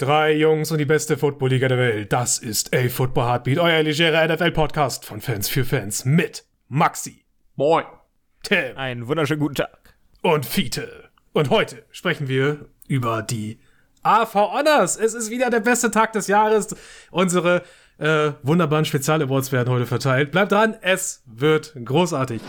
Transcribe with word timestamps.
Drei 0.00 0.32
Jungs 0.32 0.72
und 0.72 0.78
die 0.78 0.86
beste 0.86 1.18
Football-Liga 1.18 1.68
der 1.68 1.76
Welt. 1.76 2.10
Das 2.10 2.38
ist 2.38 2.74
A 2.74 2.88
Football 2.88 3.26
Heartbeat, 3.26 3.58
euer 3.58 3.82
legerer 3.82 4.26
NFL-Podcast 4.26 5.04
von 5.04 5.20
Fans 5.20 5.46
für 5.46 5.62
Fans 5.62 6.06
mit 6.06 6.46
Maxi. 6.68 7.26
Moin. 7.54 7.84
Tim. 8.42 8.78
Einen 8.78 9.08
wunderschönen 9.08 9.40
guten 9.40 9.56
Tag. 9.56 9.94
Und 10.22 10.46
Fiete. 10.46 11.10
Und 11.34 11.50
heute 11.50 11.84
sprechen 11.90 12.28
wir 12.28 12.64
über 12.88 13.20
die 13.20 13.60
AV 14.02 14.34
Honors. 14.36 14.96
Es 14.96 15.12
ist 15.12 15.28
wieder 15.28 15.50
der 15.50 15.60
beste 15.60 15.90
Tag 15.90 16.14
des 16.14 16.28
Jahres. 16.28 16.74
Unsere 17.10 17.62
äh, 17.98 18.32
wunderbaren 18.42 18.86
Spezial-Awards 18.86 19.52
werden 19.52 19.68
heute 19.68 19.84
verteilt. 19.84 20.30
Bleibt 20.30 20.52
dran, 20.52 20.78
es 20.80 21.22
wird 21.26 21.74
großartig. 21.84 22.40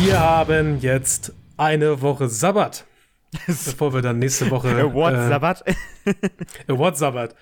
Wir 0.00 0.20
haben 0.20 0.78
jetzt 0.80 1.34
eine 1.56 2.00
Woche 2.00 2.28
Sabbat. 2.28 2.84
bevor 3.46 3.92
wir 3.92 4.00
dann 4.00 4.20
nächste 4.20 4.48
Woche. 4.50 4.68
Award 4.78 5.14
äh, 5.14 5.28
Sabbat. 5.28 5.64
Award 6.68 6.96
Sabbat. 6.96 7.34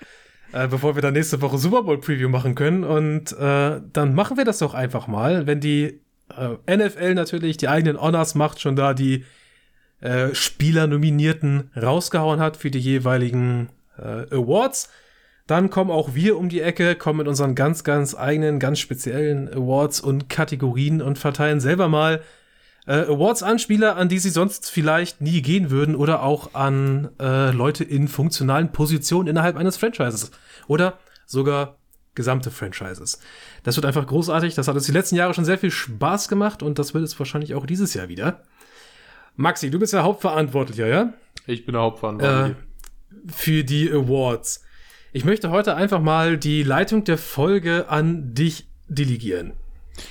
Äh, 0.53 0.69
bevor 0.69 0.95
wir 0.95 1.03
dann 1.03 1.13
nächste 1.13 1.43
Woche 1.43 1.59
Super 1.59 1.83
Bowl 1.83 2.01
Preview 2.01 2.31
machen 2.31 2.55
können. 2.55 2.83
Und 2.83 3.33
äh, 3.39 3.81
dann 3.93 4.15
machen 4.15 4.39
wir 4.39 4.47
das 4.47 4.59
doch 4.59 4.73
einfach 4.73 5.07
mal, 5.07 5.47
wenn 5.47 5.61
die 5.61 6.01
äh, 6.35 6.77
NFL 6.77 7.15
natürlich 7.15 7.59
die 7.59 7.69
eigenen 7.69 8.01
Honors 8.01 8.35
macht, 8.35 8.61
schon 8.61 8.75
da 8.75 8.95
die 8.95 9.25
äh, 10.01 10.35
Spieler-Nominierten 10.35 11.71
rausgehauen 11.77 12.41
hat 12.41 12.57
für 12.57 12.71
die 12.71 12.81
jeweiligen 12.81 13.69
äh, 13.99 14.35
Awards. 14.35 14.89
Dann 15.47 15.69
kommen 15.69 15.91
auch 15.91 16.15
wir 16.15 16.39
um 16.39 16.49
die 16.49 16.63
Ecke, 16.63 16.97
kommen 16.97 17.19
mit 17.19 17.29
unseren 17.29 17.55
ganz, 17.55 17.85
ganz 17.85 18.15
eigenen, 18.15 18.59
ganz 18.59 18.79
speziellen 18.79 19.53
Awards 19.53 20.01
und 20.01 20.31
Kategorien 20.31 21.03
und 21.03 21.19
verteilen 21.19 21.61
selber 21.61 21.89
mal 21.89 22.23
äh, 22.87 23.03
Awards 23.03 23.43
an 23.43 23.59
Spieler, 23.59 23.97
an 23.97 24.09
die 24.09 24.19
sie 24.19 24.31
sonst 24.31 24.71
vielleicht 24.71 25.21
nie 25.21 25.43
gehen 25.43 25.71
würden 25.71 25.97
oder 25.97 26.23
auch 26.23 26.55
an 26.55 27.11
äh, 27.21 27.51
Leute 27.51 27.85
in 27.85 28.09
funktionalen 28.09 28.73
Positionen 28.73 29.29
innerhalb 29.29 29.57
eines 29.57 29.77
Franchises 29.77 30.31
oder 30.69 30.99
sogar 31.27 31.77
gesamte 32.15 32.51
Franchises. 32.51 33.21
Das 33.63 33.77
wird 33.77 33.87
einfach 33.87 34.07
großartig. 34.07 34.55
Das 34.55 34.69
hat 34.69 34.75
uns 34.75 34.87
die 34.87 34.93
letzten 34.93 35.17
Jahre 35.17 35.35
schon 35.35 35.45
sehr 35.45 35.59
viel 35.59 35.71
Spaß 35.71 36.29
gemacht 36.29 36.63
und 36.63 36.79
das 36.79 36.95
wird 36.95 37.05
es 37.05 37.19
wahrscheinlich 37.19 37.55
auch 37.55 37.67
dieses 37.67 37.95
Jahr 37.95 38.09
wieder. 38.09 38.43
Maxi, 39.37 39.71
du 39.71 39.79
bist 39.79 39.93
ja 39.93 40.03
Hauptverantwortlicher, 40.03 40.87
ja? 40.87 41.13
Ich 41.47 41.67
bin 41.67 41.75
der 41.75 41.83
Hauptverantwortliche. 41.83 42.53
Äh, 42.53 43.33
für 43.33 43.65
die 43.65 43.91
Awards. 43.91 44.65
Ich 45.13 45.25
möchte 45.25 45.51
heute 45.51 45.75
einfach 45.75 46.01
mal 46.01 46.39
die 46.39 46.63
Leitung 46.63 47.05
der 47.05 47.19
Folge 47.19 47.87
an 47.89 48.35
dich 48.35 48.67
delegieren. 48.89 49.53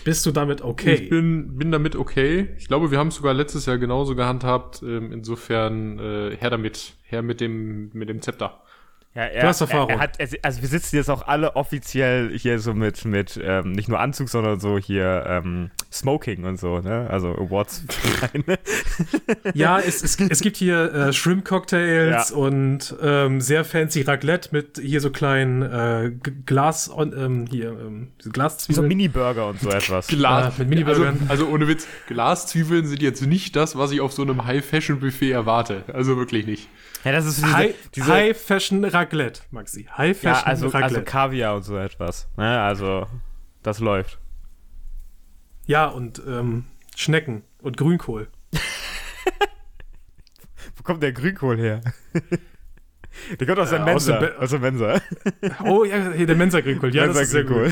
Bist 0.04 0.26
du 0.26 0.32
damit 0.32 0.62
okay? 0.62 0.94
Ich 0.94 1.10
bin, 1.10 1.58
bin 1.58 1.72
damit 1.72 1.96
okay. 1.96 2.50
Ich 2.58 2.68
glaube, 2.68 2.92
wir 2.92 2.98
haben 2.98 3.10
es 3.10 3.16
sogar 3.16 3.34
letztes 3.34 3.66
Jahr 3.66 3.78
genauso 3.78 4.16
gehandhabt. 4.16 4.82
Ähm, 4.84 5.12
insofern 5.12 6.00
äh, 6.00 6.36
her 6.38 6.50
damit, 6.50 6.94
her 7.04 7.22
mit 7.22 7.42
dem, 7.42 7.90
mit 7.94 8.10
dem 8.10 8.22
Zepter. 8.22 8.62
Ja, 9.16 9.24
er, 9.24 9.42
du 9.44 9.48
hast 9.48 9.62
Erfahrung. 9.62 9.90
Er, 9.92 9.96
er 9.96 10.02
hat, 10.02 10.18
also 10.42 10.62
wir 10.62 10.68
sitzen 10.68 10.98
jetzt 10.98 11.10
auch 11.10 11.26
alle 11.26 11.56
offiziell 11.56 12.38
hier 12.38 12.60
so 12.60 12.74
mit, 12.74 13.06
mit 13.06 13.40
ähm, 13.42 13.72
nicht 13.72 13.88
nur 13.88 13.98
Anzug, 14.02 14.28
sondern 14.28 14.60
so 14.60 14.78
hier 14.78 15.24
ähm, 15.26 15.72
Smoking 15.90 16.44
und 16.44 16.60
so, 16.60 16.80
ne? 16.80 17.08
Also 17.10 17.30
Awards. 17.30 17.86
ja, 19.54 19.80
es, 19.80 20.04
es, 20.04 20.20
es 20.20 20.42
gibt 20.42 20.58
hier 20.58 20.94
äh, 20.94 21.14
Shrimp-Cocktails 21.14 22.32
ja. 22.32 22.36
und 22.36 22.94
ähm, 23.02 23.40
sehr 23.40 23.64
fancy 23.64 24.02
Raclette 24.02 24.50
mit 24.52 24.82
hier 24.82 25.00
so 25.00 25.12
kleinen 25.12 25.62
äh, 25.62 26.12
Glas, 26.46 26.92
ähm, 26.98 27.46
hier, 27.50 27.70
ähm, 27.70 28.10
Glaszwiebeln. 28.30 28.84
So 28.84 28.88
Mini-Burger 28.88 29.48
und 29.48 29.62
so 29.62 29.70
etwas. 29.70 30.08
Glas, 30.08 30.58
äh, 30.58 30.60
mit 30.60 30.70
Mini-Burgern. 30.70 31.20
Also, 31.30 31.46
also 31.46 31.48
ohne 31.48 31.70
Witz, 31.70 31.88
Glaszwiebeln 32.08 32.86
sind 32.86 33.02
jetzt 33.02 33.26
nicht 33.26 33.56
das, 33.56 33.78
was 33.78 33.92
ich 33.92 34.02
auf 34.02 34.12
so 34.12 34.24
einem 34.24 34.44
High-Fashion-Buffet 34.44 35.32
erwarte. 35.32 35.86
Also 35.94 36.18
wirklich 36.18 36.46
nicht. 36.46 36.68
Ja, 37.06 37.12
das 37.12 37.28
ist 37.28 37.38
diese, 37.38 37.54
High, 37.54 37.76
diese 37.94 38.08
High 38.12 38.36
Fashion 38.36 38.84
Raclette, 38.84 39.42
Maxi. 39.52 39.88
High 39.96 40.18
Fashion 40.18 40.42
ja, 40.42 40.44
also, 40.44 40.68
Raclette. 40.70 40.96
Also 40.96 41.02
Kaviar 41.04 41.56
und 41.56 41.62
so 41.62 41.78
etwas. 41.78 42.28
Ne? 42.36 42.60
Also, 42.60 43.06
das 43.62 43.80
läuft. 43.80 44.18
Ja, 45.68 45.86
und 45.86 46.20
ähm, 46.26 46.66
Schnecken 46.96 47.44
und 47.62 47.78
Grünkohl. 47.78 48.28
Wo 50.76 50.82
kommt 50.82 51.04
der 51.04 51.14
Grünkohl 51.14 51.60
her? 51.60 51.82
der 53.40 53.46
kommt 53.46 53.60
aus 53.60 53.70
der 53.70 53.82
äh, 53.82 53.86
Mensa. 53.86 54.14
Aus 54.16 54.20
der, 54.20 54.42
aus 54.42 54.50
der 54.50 54.60
Mensa. 54.60 55.02
oh, 55.64 55.84
ja, 55.84 56.12
hier 56.12 56.26
der 56.26 56.36
Mensa-Grünkohl. 56.36 56.96
Ja, 56.96 57.04
Mensa 57.04 57.20
das 57.20 57.28
ist 57.28 57.34
sehr 57.34 57.52
cool. 57.52 57.72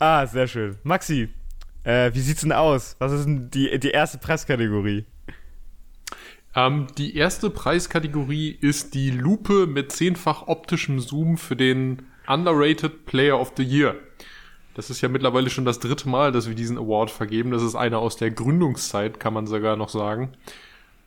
ah, 0.00 0.26
sehr 0.26 0.48
schön. 0.48 0.76
Maxi, 0.82 1.28
äh, 1.84 2.12
wie 2.12 2.20
sieht's 2.20 2.40
denn 2.40 2.50
aus? 2.50 2.96
Was 2.98 3.12
ist 3.12 3.26
denn 3.26 3.48
die, 3.48 3.78
die 3.78 3.90
erste 3.90 4.18
Presskategorie? 4.18 5.06
Ähm, 6.54 6.86
die 6.98 7.16
erste 7.16 7.50
Preiskategorie 7.50 8.50
ist 8.60 8.94
die 8.94 9.10
Lupe 9.10 9.66
mit 9.66 9.92
zehnfach 9.92 10.48
optischem 10.48 11.00
Zoom 11.00 11.38
für 11.38 11.56
den 11.56 12.02
Underrated 12.26 13.06
Player 13.06 13.40
of 13.40 13.52
the 13.56 13.62
Year. 13.62 13.96
Das 14.74 14.90
ist 14.90 15.00
ja 15.00 15.08
mittlerweile 15.08 15.50
schon 15.50 15.64
das 15.64 15.80
dritte 15.80 16.08
Mal, 16.08 16.32
dass 16.32 16.48
wir 16.48 16.54
diesen 16.54 16.78
Award 16.78 17.10
vergeben. 17.10 17.50
Das 17.50 17.62
ist 17.62 17.74
einer 17.74 17.98
aus 17.98 18.16
der 18.16 18.30
Gründungszeit, 18.30 19.20
kann 19.20 19.34
man 19.34 19.46
sogar 19.46 19.76
noch 19.76 19.90
sagen. 19.90 20.32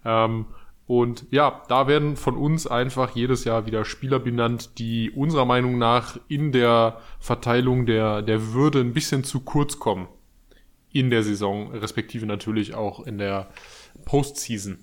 Ähm, 0.03 0.45
und 0.87 1.25
ja, 1.31 1.63
da 1.67 1.87
werden 1.87 2.15
von 2.15 2.37
uns 2.37 2.67
einfach 2.67 3.15
jedes 3.15 3.43
Jahr 3.43 3.65
wieder 3.65 3.85
Spieler 3.85 4.19
benannt, 4.19 4.77
die 4.77 5.09
unserer 5.09 5.45
Meinung 5.45 5.79
nach 5.79 6.19
in 6.27 6.51
der 6.51 7.01
Verteilung 7.19 7.87
der, 7.87 8.21
der 8.21 8.53
Würde 8.53 8.81
ein 8.81 8.93
bisschen 8.93 9.23
zu 9.23 9.39
kurz 9.39 9.79
kommen. 9.79 10.07
In 10.91 11.09
der 11.09 11.23
Saison, 11.23 11.71
respektive 11.71 12.27
natürlich 12.27 12.75
auch 12.75 13.05
in 13.05 13.17
der 13.17 13.49
Postseason. 14.05 14.77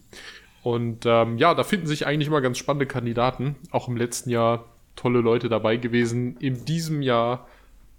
Und 0.63 1.07
ähm, 1.07 1.39
ja, 1.39 1.55
da 1.55 1.65
finden 1.65 1.87
sich 1.87 2.07
eigentlich 2.07 2.29
immer 2.29 2.41
ganz 2.41 2.59
spannende 2.59 2.87
Kandidaten. 2.87 3.57
Auch 3.71 3.89
im 3.89 3.97
letzten 3.97 4.31
Jahr 4.31 4.67
tolle 4.97 5.21
Leute 5.21 5.49
dabei 5.49 5.77
gewesen. 5.77 6.37
In 6.39 6.65
diesem 6.65 7.03
Jahr 7.03 7.49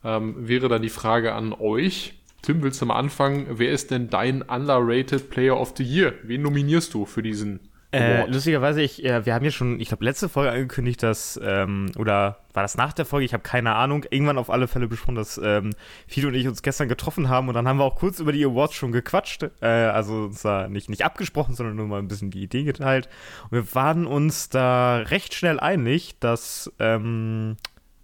ähm, 0.04 0.36
wäre 0.48 0.70
dann 0.70 0.82
die 0.82 0.90
Frage 0.90 1.34
an 1.34 1.54
euch. 1.54 2.14
Tim, 2.42 2.62
willst 2.62 2.82
du 2.82 2.86
mal 2.86 2.96
anfangen? 2.96 3.48
Wer 3.50 3.72
ist 3.72 3.92
denn 3.92 4.10
dein 4.10 4.42
underrated 4.42 5.30
Player 5.30 5.60
of 5.60 5.74
the 5.78 5.84
Year? 5.84 6.14
Wen 6.24 6.42
nominierst 6.42 6.94
du 6.94 7.06
für 7.06 7.24
diesen 7.24 7.60
äh, 7.94 8.26
lustigerweise, 8.26 8.82
ich, 8.82 9.04
äh, 9.06 9.26
wir 9.26 9.34
haben 9.34 9.46
ja 9.46 9.52
schon, 9.52 9.80
ich 9.80 9.90
glaube, 9.90 10.04
letzte 10.04 10.28
Folge 10.28 10.52
angekündigt, 10.52 11.04
dass, 11.04 11.40
ähm, 11.44 11.92
oder 11.98 12.40
war 12.54 12.64
das 12.64 12.76
nach 12.76 12.92
der 12.92 13.06
Folge? 13.06 13.26
Ich 13.26 13.34
habe 13.34 13.44
keine 13.44 13.76
Ahnung. 13.76 14.06
Irgendwann 14.10 14.38
auf 14.38 14.50
alle 14.50 14.68
Fälle 14.68 14.88
besprochen, 14.88 15.16
dass 15.16 15.40
ähm, 15.44 15.72
Fido 16.08 16.28
und 16.28 16.34
ich 16.34 16.48
uns 16.48 16.64
gestern 16.64 16.88
getroffen 16.88 17.30
haben 17.30 17.48
und 17.48 17.54
dann 17.54 17.68
haben 17.68 17.78
wir 17.78 17.84
auch 17.84 17.96
kurz 17.96 18.20
über 18.20 18.32
die 18.32 18.44
Awards 18.44 18.74
schon 18.74 18.92
gequatscht. 18.92 19.44
Äh, 19.62 19.68
also 19.68 20.26
uns 20.26 20.42
da 20.42 20.68
nicht, 20.68 20.90
nicht 20.90 21.06
abgesprochen, 21.06 21.54
sondern 21.56 21.76
nur 21.76 21.88
mal 21.88 22.00
ein 22.00 22.08
bisschen 22.08 22.32
die 22.32 22.44
Idee 22.44 22.64
geteilt. 22.64 23.10
Und 23.44 23.52
wir 23.52 23.76
waren 23.76 24.08
uns 24.08 24.50
da 24.50 24.98
recht 24.98 25.36
schnell 25.36 25.60
einig, 25.60 26.20
dass, 26.20 26.72
ähm, 26.80 27.58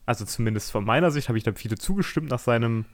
also 0.06 0.24
zumindest 0.26 0.72
von 0.72 0.86
meiner 0.86 1.10
Sicht 1.10 1.30
habe 1.30 1.38
ich 1.38 1.44
da 1.44 1.52
Fido 1.54 1.76
zugestimmt 1.76 2.30
nach 2.30 2.40
seinem 2.40 2.86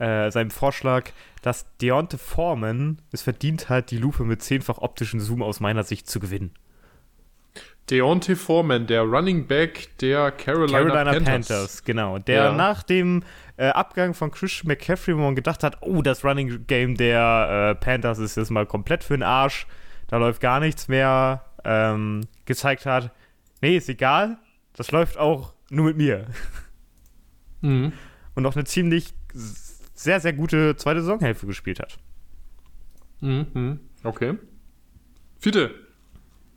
äh, 0.00 0.30
seinem 0.30 0.50
Vorschlag, 0.50 1.10
dass 1.42 1.66
Deontay 1.78 2.18
Foreman 2.18 3.00
es 3.12 3.22
verdient 3.22 3.68
hat, 3.68 3.90
die 3.90 3.98
Lupe 3.98 4.24
mit 4.24 4.42
zehnfach 4.42 4.78
optischen 4.78 5.20
Zoom 5.20 5.42
aus 5.42 5.60
meiner 5.60 5.84
Sicht 5.84 6.08
zu 6.08 6.20
gewinnen. 6.20 6.52
Deontay 7.90 8.36
Foreman, 8.36 8.86
der 8.86 9.02
Running 9.02 9.46
Back 9.46 9.98
der 9.98 10.30
Carolina, 10.30 10.78
Carolina 10.78 11.12
Panthers. 11.12 11.24
Panthers. 11.24 11.84
genau. 11.84 12.18
Der 12.18 12.44
ja. 12.44 12.52
nach 12.52 12.82
dem 12.82 13.24
äh, 13.56 13.66
Abgang 13.66 14.14
von 14.14 14.30
Chris 14.30 14.64
McCaffrey, 14.64 15.16
wo 15.16 15.20
man 15.20 15.34
gedacht 15.34 15.62
hat, 15.62 15.78
oh, 15.82 16.00
das 16.00 16.24
Running 16.24 16.66
Game 16.66 16.96
der 16.96 17.74
äh, 17.76 17.84
Panthers 17.84 18.18
ist 18.18 18.36
jetzt 18.36 18.50
mal 18.50 18.64
komplett 18.64 19.04
für 19.04 19.14
den 19.14 19.22
Arsch, 19.22 19.66
da 20.06 20.16
läuft 20.16 20.40
gar 20.40 20.60
nichts 20.60 20.88
mehr, 20.88 21.44
ähm, 21.64 22.22
gezeigt 22.46 22.86
hat, 22.86 23.12
nee, 23.60 23.76
ist 23.76 23.88
egal, 23.88 24.38
das 24.74 24.92
läuft 24.92 25.18
auch 25.18 25.52
nur 25.68 25.86
mit 25.86 25.96
mir. 25.96 26.26
Mhm. 27.60 27.92
Und 28.34 28.46
auch 28.46 28.54
eine 28.54 28.64
ziemlich 28.64 29.12
sehr, 30.00 30.18
sehr 30.18 30.32
gute 30.32 30.76
zweite 30.76 31.02
Saisonhälfte 31.02 31.46
gespielt 31.46 31.78
hat. 31.78 31.98
Mhm, 33.20 33.80
okay. 34.02 34.38
Fiete, 35.38 35.74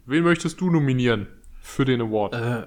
wen 0.06 0.24
möchtest 0.24 0.62
du 0.62 0.70
nominieren 0.70 1.28
für 1.62 1.84
den 1.84 2.02
Award? 2.02 2.34
Äh, 2.34 2.66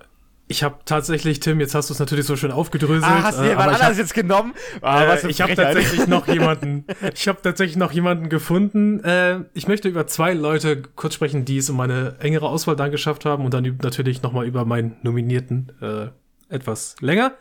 ich 0.48 0.62
habe 0.62 0.76
tatsächlich, 0.84 1.40
Tim, 1.40 1.60
jetzt 1.60 1.74
hast 1.74 1.88
du 1.88 1.94
es 1.94 1.98
natürlich 1.98 2.26
so 2.26 2.36
schön 2.36 2.50
aufgedröselt. 2.50 3.04
Ah, 3.04 3.22
hast 3.22 3.38
du 3.38 3.44
äh, 3.44 3.48
jemand 3.48 3.68
anders 3.68 3.96
jetzt 3.96 4.12
genommen? 4.12 4.52
Ah, 4.82 5.14
äh, 5.14 5.28
ich 5.28 5.40
habe 5.40 5.54
tatsächlich 5.54 6.06
noch 6.08 6.28
jemanden. 6.32 6.84
Ich 7.14 7.26
habe 7.26 7.40
tatsächlich 7.40 7.78
noch 7.78 7.92
jemanden 7.92 8.28
gefunden. 8.28 9.02
Äh, 9.02 9.44
ich 9.54 9.66
möchte 9.68 9.88
über 9.88 10.06
zwei 10.06 10.34
Leute 10.34 10.82
kurz 10.94 11.14
sprechen, 11.14 11.46
die 11.46 11.56
es 11.56 11.70
um 11.70 11.80
eine 11.80 12.16
engere 12.20 12.48
Auswahl 12.50 12.76
dann 12.76 12.90
geschafft 12.90 13.24
haben 13.24 13.46
und 13.46 13.54
dann 13.54 13.78
natürlich 13.82 14.22
noch 14.22 14.32
mal 14.32 14.46
über 14.46 14.66
meinen 14.66 14.96
Nominierten 15.02 15.72
äh, 15.80 16.08
etwas 16.54 16.96
länger 17.00 17.32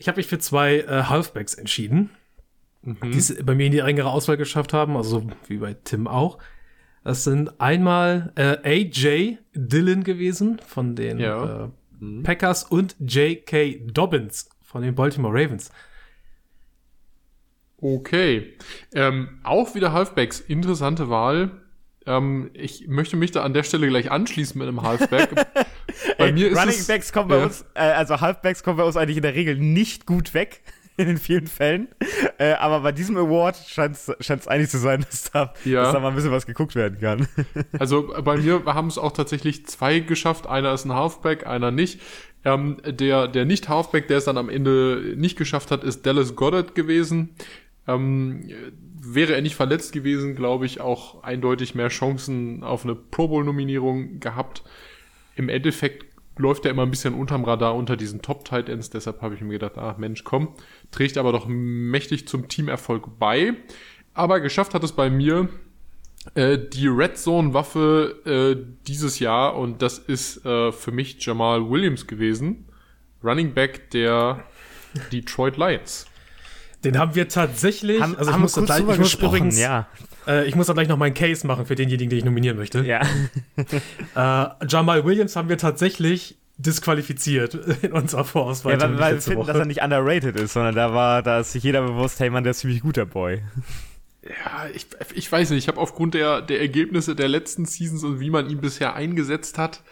ich 0.00 0.08
habe 0.08 0.16
mich 0.16 0.26
für 0.26 0.38
zwei 0.38 0.78
äh, 0.78 1.04
Halfbacks 1.04 1.54
entschieden, 1.54 2.10
mhm. 2.82 2.96
die 3.12 3.18
es 3.18 3.36
bei 3.44 3.54
mir 3.54 3.66
in 3.66 3.72
die 3.72 3.80
engere 3.80 4.10
Auswahl 4.10 4.38
geschafft 4.38 4.72
haben, 4.72 4.96
also 4.96 5.26
wie 5.46 5.58
bei 5.58 5.74
Tim 5.74 6.08
auch. 6.08 6.38
Das 7.04 7.24
sind 7.24 7.60
einmal 7.60 8.32
äh, 8.34 8.56
AJ 8.64 9.38
Dillon 9.54 10.02
gewesen 10.02 10.58
von 10.66 10.96
den 10.96 11.18
ja. 11.18 11.64
äh, 11.64 11.68
mhm. 12.00 12.22
Packers 12.22 12.64
und 12.64 12.96
J.K. 12.98 13.82
Dobbins 13.92 14.48
von 14.62 14.82
den 14.82 14.94
Baltimore 14.94 15.34
Ravens. 15.34 15.70
Okay. 17.76 18.54
Ähm, 18.94 19.40
auch 19.42 19.74
wieder 19.74 19.92
Halfbacks. 19.92 20.40
Interessante 20.40 21.10
Wahl. 21.10 21.50
Ähm, 22.06 22.50
ich 22.54 22.88
möchte 22.88 23.16
mich 23.16 23.32
da 23.32 23.42
an 23.42 23.52
der 23.52 23.64
Stelle 23.64 23.88
gleich 23.88 24.10
anschließen 24.10 24.58
mit 24.58 24.66
einem 24.66 24.82
Halfback. 24.82 25.46
bei 26.18 26.26
Ey, 26.26 26.32
mir 26.32 26.48
ist 26.48 26.58
Running 26.58 26.86
Backs 26.86 27.12
kommen 27.12 27.28
bei 27.28 27.38
ja. 27.38 27.44
uns, 27.44 27.64
äh, 27.74 27.80
also 27.80 28.20
Halfbacks 28.20 28.62
kommen 28.62 28.76
bei 28.76 28.84
uns 28.84 28.96
eigentlich 28.96 29.16
in 29.16 29.22
der 29.22 29.34
Regel 29.34 29.56
nicht 29.56 30.06
gut 30.06 30.34
weg 30.34 30.62
in 30.96 31.06
den 31.06 31.18
vielen 31.18 31.46
Fällen. 31.46 31.88
Äh, 32.38 32.52
aber 32.52 32.80
bei 32.80 32.92
diesem 32.92 33.16
Award 33.16 33.56
scheint 33.66 33.96
es 33.96 34.48
eigentlich 34.48 34.70
zu 34.70 34.78
sein, 34.78 35.04
dass 35.08 35.30
da, 35.30 35.54
ja. 35.64 35.84
dass 35.84 35.92
da 35.92 36.00
mal 36.00 36.08
ein 36.08 36.14
bisschen 36.14 36.32
was 36.32 36.46
geguckt 36.46 36.74
werden 36.74 37.00
kann. 37.00 37.26
Also 37.78 38.12
bei 38.22 38.36
mir 38.36 38.64
haben 38.66 38.88
es 38.88 38.98
auch 38.98 39.12
tatsächlich 39.12 39.66
zwei 39.66 40.00
geschafft. 40.00 40.46
Einer 40.46 40.72
ist 40.74 40.84
ein 40.84 40.92
Halfback, 40.92 41.46
einer 41.46 41.70
nicht. 41.70 42.00
Ähm, 42.44 42.78
der, 42.84 43.28
der 43.28 43.44
Nicht-Halfback, 43.44 44.08
der 44.08 44.18
es 44.18 44.24
dann 44.24 44.38
am 44.38 44.48
Ende 44.48 45.14
nicht 45.16 45.36
geschafft 45.36 45.70
hat, 45.70 45.84
ist 45.84 46.06
Dallas 46.06 46.36
Goddard 46.36 46.74
gewesen. 46.74 47.34
Ähm, 47.86 48.48
wäre 49.02 49.34
er 49.34 49.42
nicht 49.42 49.56
verletzt 49.56 49.92
gewesen, 49.92 50.36
glaube 50.36 50.66
ich, 50.66 50.80
auch 50.80 51.22
eindeutig 51.22 51.74
mehr 51.74 51.88
Chancen 51.88 52.62
auf 52.62 52.84
eine 52.84 52.94
Pro 52.94 53.28
Bowl-Nominierung 53.28 54.20
gehabt. 54.20 54.62
Im 55.36 55.48
Endeffekt 55.48 56.06
läuft 56.36 56.64
er 56.64 56.70
immer 56.70 56.82
ein 56.82 56.90
bisschen 56.90 57.14
unterm 57.14 57.44
Radar 57.44 57.74
unter 57.74 57.96
diesen 57.96 58.22
Top 58.22 58.44
Tight 58.44 58.68
Ends, 58.68 58.90
deshalb 58.90 59.22
habe 59.22 59.34
ich 59.34 59.40
mir 59.40 59.52
gedacht, 59.52 59.76
ach 59.76 59.98
Mensch, 59.98 60.24
komm, 60.24 60.54
trägt 60.90 61.18
aber 61.18 61.32
doch 61.32 61.46
mächtig 61.46 62.26
zum 62.26 62.48
Teamerfolg 62.48 63.18
bei. 63.18 63.54
Aber 64.14 64.40
geschafft 64.40 64.74
hat 64.74 64.82
es 64.82 64.92
bei 64.92 65.10
mir 65.10 65.48
äh, 66.34 66.58
die 66.58 66.88
Red 66.88 67.16
Zone 67.16 67.54
Waffe 67.54 68.16
äh, 68.24 68.76
dieses 68.86 69.18
Jahr 69.18 69.56
und 69.56 69.82
das 69.82 69.98
ist 69.98 70.44
äh, 70.44 70.72
für 70.72 70.92
mich 70.92 71.24
Jamal 71.24 71.70
Williams 71.70 72.06
gewesen, 72.06 72.66
Running 73.22 73.54
Back 73.54 73.90
der 73.90 74.44
Detroit 75.12 75.56
Lions. 75.56 76.06
Den 76.84 76.98
haben 76.98 77.14
wir 77.14 77.28
tatsächlich. 77.28 78.00
Haben, 78.00 78.16
also 78.16 78.30
ich 78.30 78.34
haben 78.34 78.40
muss, 78.42 78.54
gleich, 78.54 78.80
ich 78.80 78.98
muss 78.98 79.14
übrigens, 79.14 79.58
ja. 79.58 79.86
Äh, 80.26 80.46
ich 80.46 80.54
muss 80.54 80.66
da 80.66 80.72
gleich 80.72 80.88
noch 80.88 80.96
meinen 80.96 81.14
Case 81.14 81.46
machen 81.46 81.66
für 81.66 81.74
denjenigen, 81.74 82.10
den 82.10 82.18
ich 82.18 82.24
nominieren 82.24 82.56
möchte. 82.56 82.84
Ja. 82.84 83.00
äh, 84.16 84.66
Jamal 84.68 85.04
Williams 85.04 85.36
haben 85.36 85.48
wir 85.48 85.58
tatsächlich 85.58 86.36
disqualifiziert 86.58 87.54
in 87.82 87.92
unserer 87.92 88.24
Vorauswahl. 88.24 88.74
Ja, 88.74 88.80
weil, 88.80 88.98
weil 88.98 89.14
wir 89.14 89.22
finden, 89.22 89.40
Woche. 89.40 89.52
dass 89.52 89.58
er 89.58 89.66
nicht 89.66 89.82
underrated 89.82 90.36
ist, 90.36 90.52
sondern 90.52 90.74
da 90.74 90.92
war, 90.92 91.22
da 91.22 91.40
ist 91.40 91.52
sich 91.52 91.62
jeder 91.62 91.82
bewusst, 91.82 92.20
hey 92.20 92.30
Mann, 92.30 92.44
der 92.44 92.52
ist 92.52 92.60
ziemlich 92.60 92.82
guter 92.82 93.06
Boy. 93.06 93.42
Ja, 94.22 94.68
ich, 94.74 94.86
ich 95.14 95.32
weiß 95.32 95.50
nicht, 95.50 95.64
ich 95.64 95.68
habe 95.68 95.80
aufgrund 95.80 96.14
der, 96.14 96.42
der 96.42 96.60
Ergebnisse 96.60 97.16
der 97.16 97.28
letzten 97.28 97.64
Seasons 97.64 98.04
und 98.04 98.20
wie 98.20 98.28
man 98.28 98.50
ihn 98.50 98.60
bisher 98.60 98.94
eingesetzt 98.94 99.56
hat, 99.56 99.82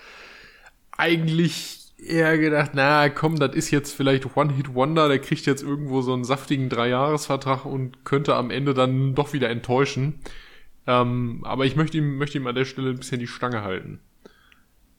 eigentlich 0.93 1.78
eher 1.99 2.39
gedacht, 2.39 2.73
na 2.75 3.09
komm, 3.09 3.37
das 3.37 3.55
ist 3.55 3.71
jetzt 3.71 3.93
vielleicht 3.93 4.37
One-Hit-Wonder, 4.37 5.09
der 5.09 5.19
kriegt 5.19 5.47
jetzt 5.47 5.63
irgendwo 5.63 6.01
so 6.01 6.13
einen 6.15 6.25
saftigen 6.25 6.69
Dreijahresvertrag 6.69 7.65
und 7.65 8.05
könnte 8.05 8.35
am 8.37 8.51
Ende 8.51 8.75
dann 8.75 9.15
doch 9.15 9.33
wieder 9.33 9.51
enttäuschen. 9.51 10.21
Ähm, 10.87 11.41
aber 11.45 11.67
ich 11.67 11.77
möchte 11.77 11.99
ihm, 11.99 12.17
möchte 12.17 12.39
ihm 12.39 12.47
an 12.47 12.55
der 12.55 12.65
Stelle 12.65 12.91
ein 12.91 12.99
bisschen 12.99 13.21
die 13.21 13.27
Stange 13.27 13.63
halten. 13.63 14.01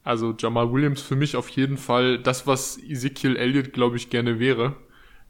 Also 0.04 0.36
Jamal 0.38 0.72
Williams 0.72 1.02
für 1.02 1.16
mich 1.16 1.36
auf 1.36 1.50
jeden 1.50 1.78
Fall 1.78 2.20
das, 2.20 2.48
was 2.48 2.78
Ezekiel 2.78 3.36
Elliott, 3.36 3.74
glaube 3.74 3.98
ich, 3.98 4.10
gerne 4.10 4.40
wäre. 4.40 4.76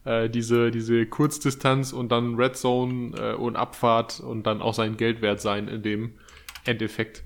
Äh, 0.04 0.30
diese, 0.30 0.70
diese 0.70 1.06
Kurzdistanz 1.06 1.92
und 1.92 2.10
dann 2.10 2.36
Red 2.36 2.56
Zone 2.56 3.14
äh, 3.16 3.34
und 3.34 3.56
Abfahrt 3.56 4.20
und 4.20 4.44
dann 4.44 4.62
auch 4.62 4.74
sein 4.74 4.96
Geld 4.96 5.22
wert 5.22 5.40
sein 5.40 5.68
in 5.68 5.82
dem 5.82 6.14
Endeffekt. 6.64 7.22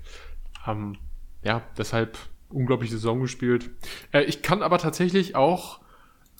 Ähm, 0.67 0.97
ja, 1.43 1.61
deshalb 1.77 2.17
unglaubliche 2.49 2.93
Saison 2.93 3.21
gespielt. 3.21 3.69
Äh, 4.11 4.23
ich 4.23 4.41
kann 4.41 4.61
aber 4.61 4.77
tatsächlich 4.77 5.35
auch 5.35 5.79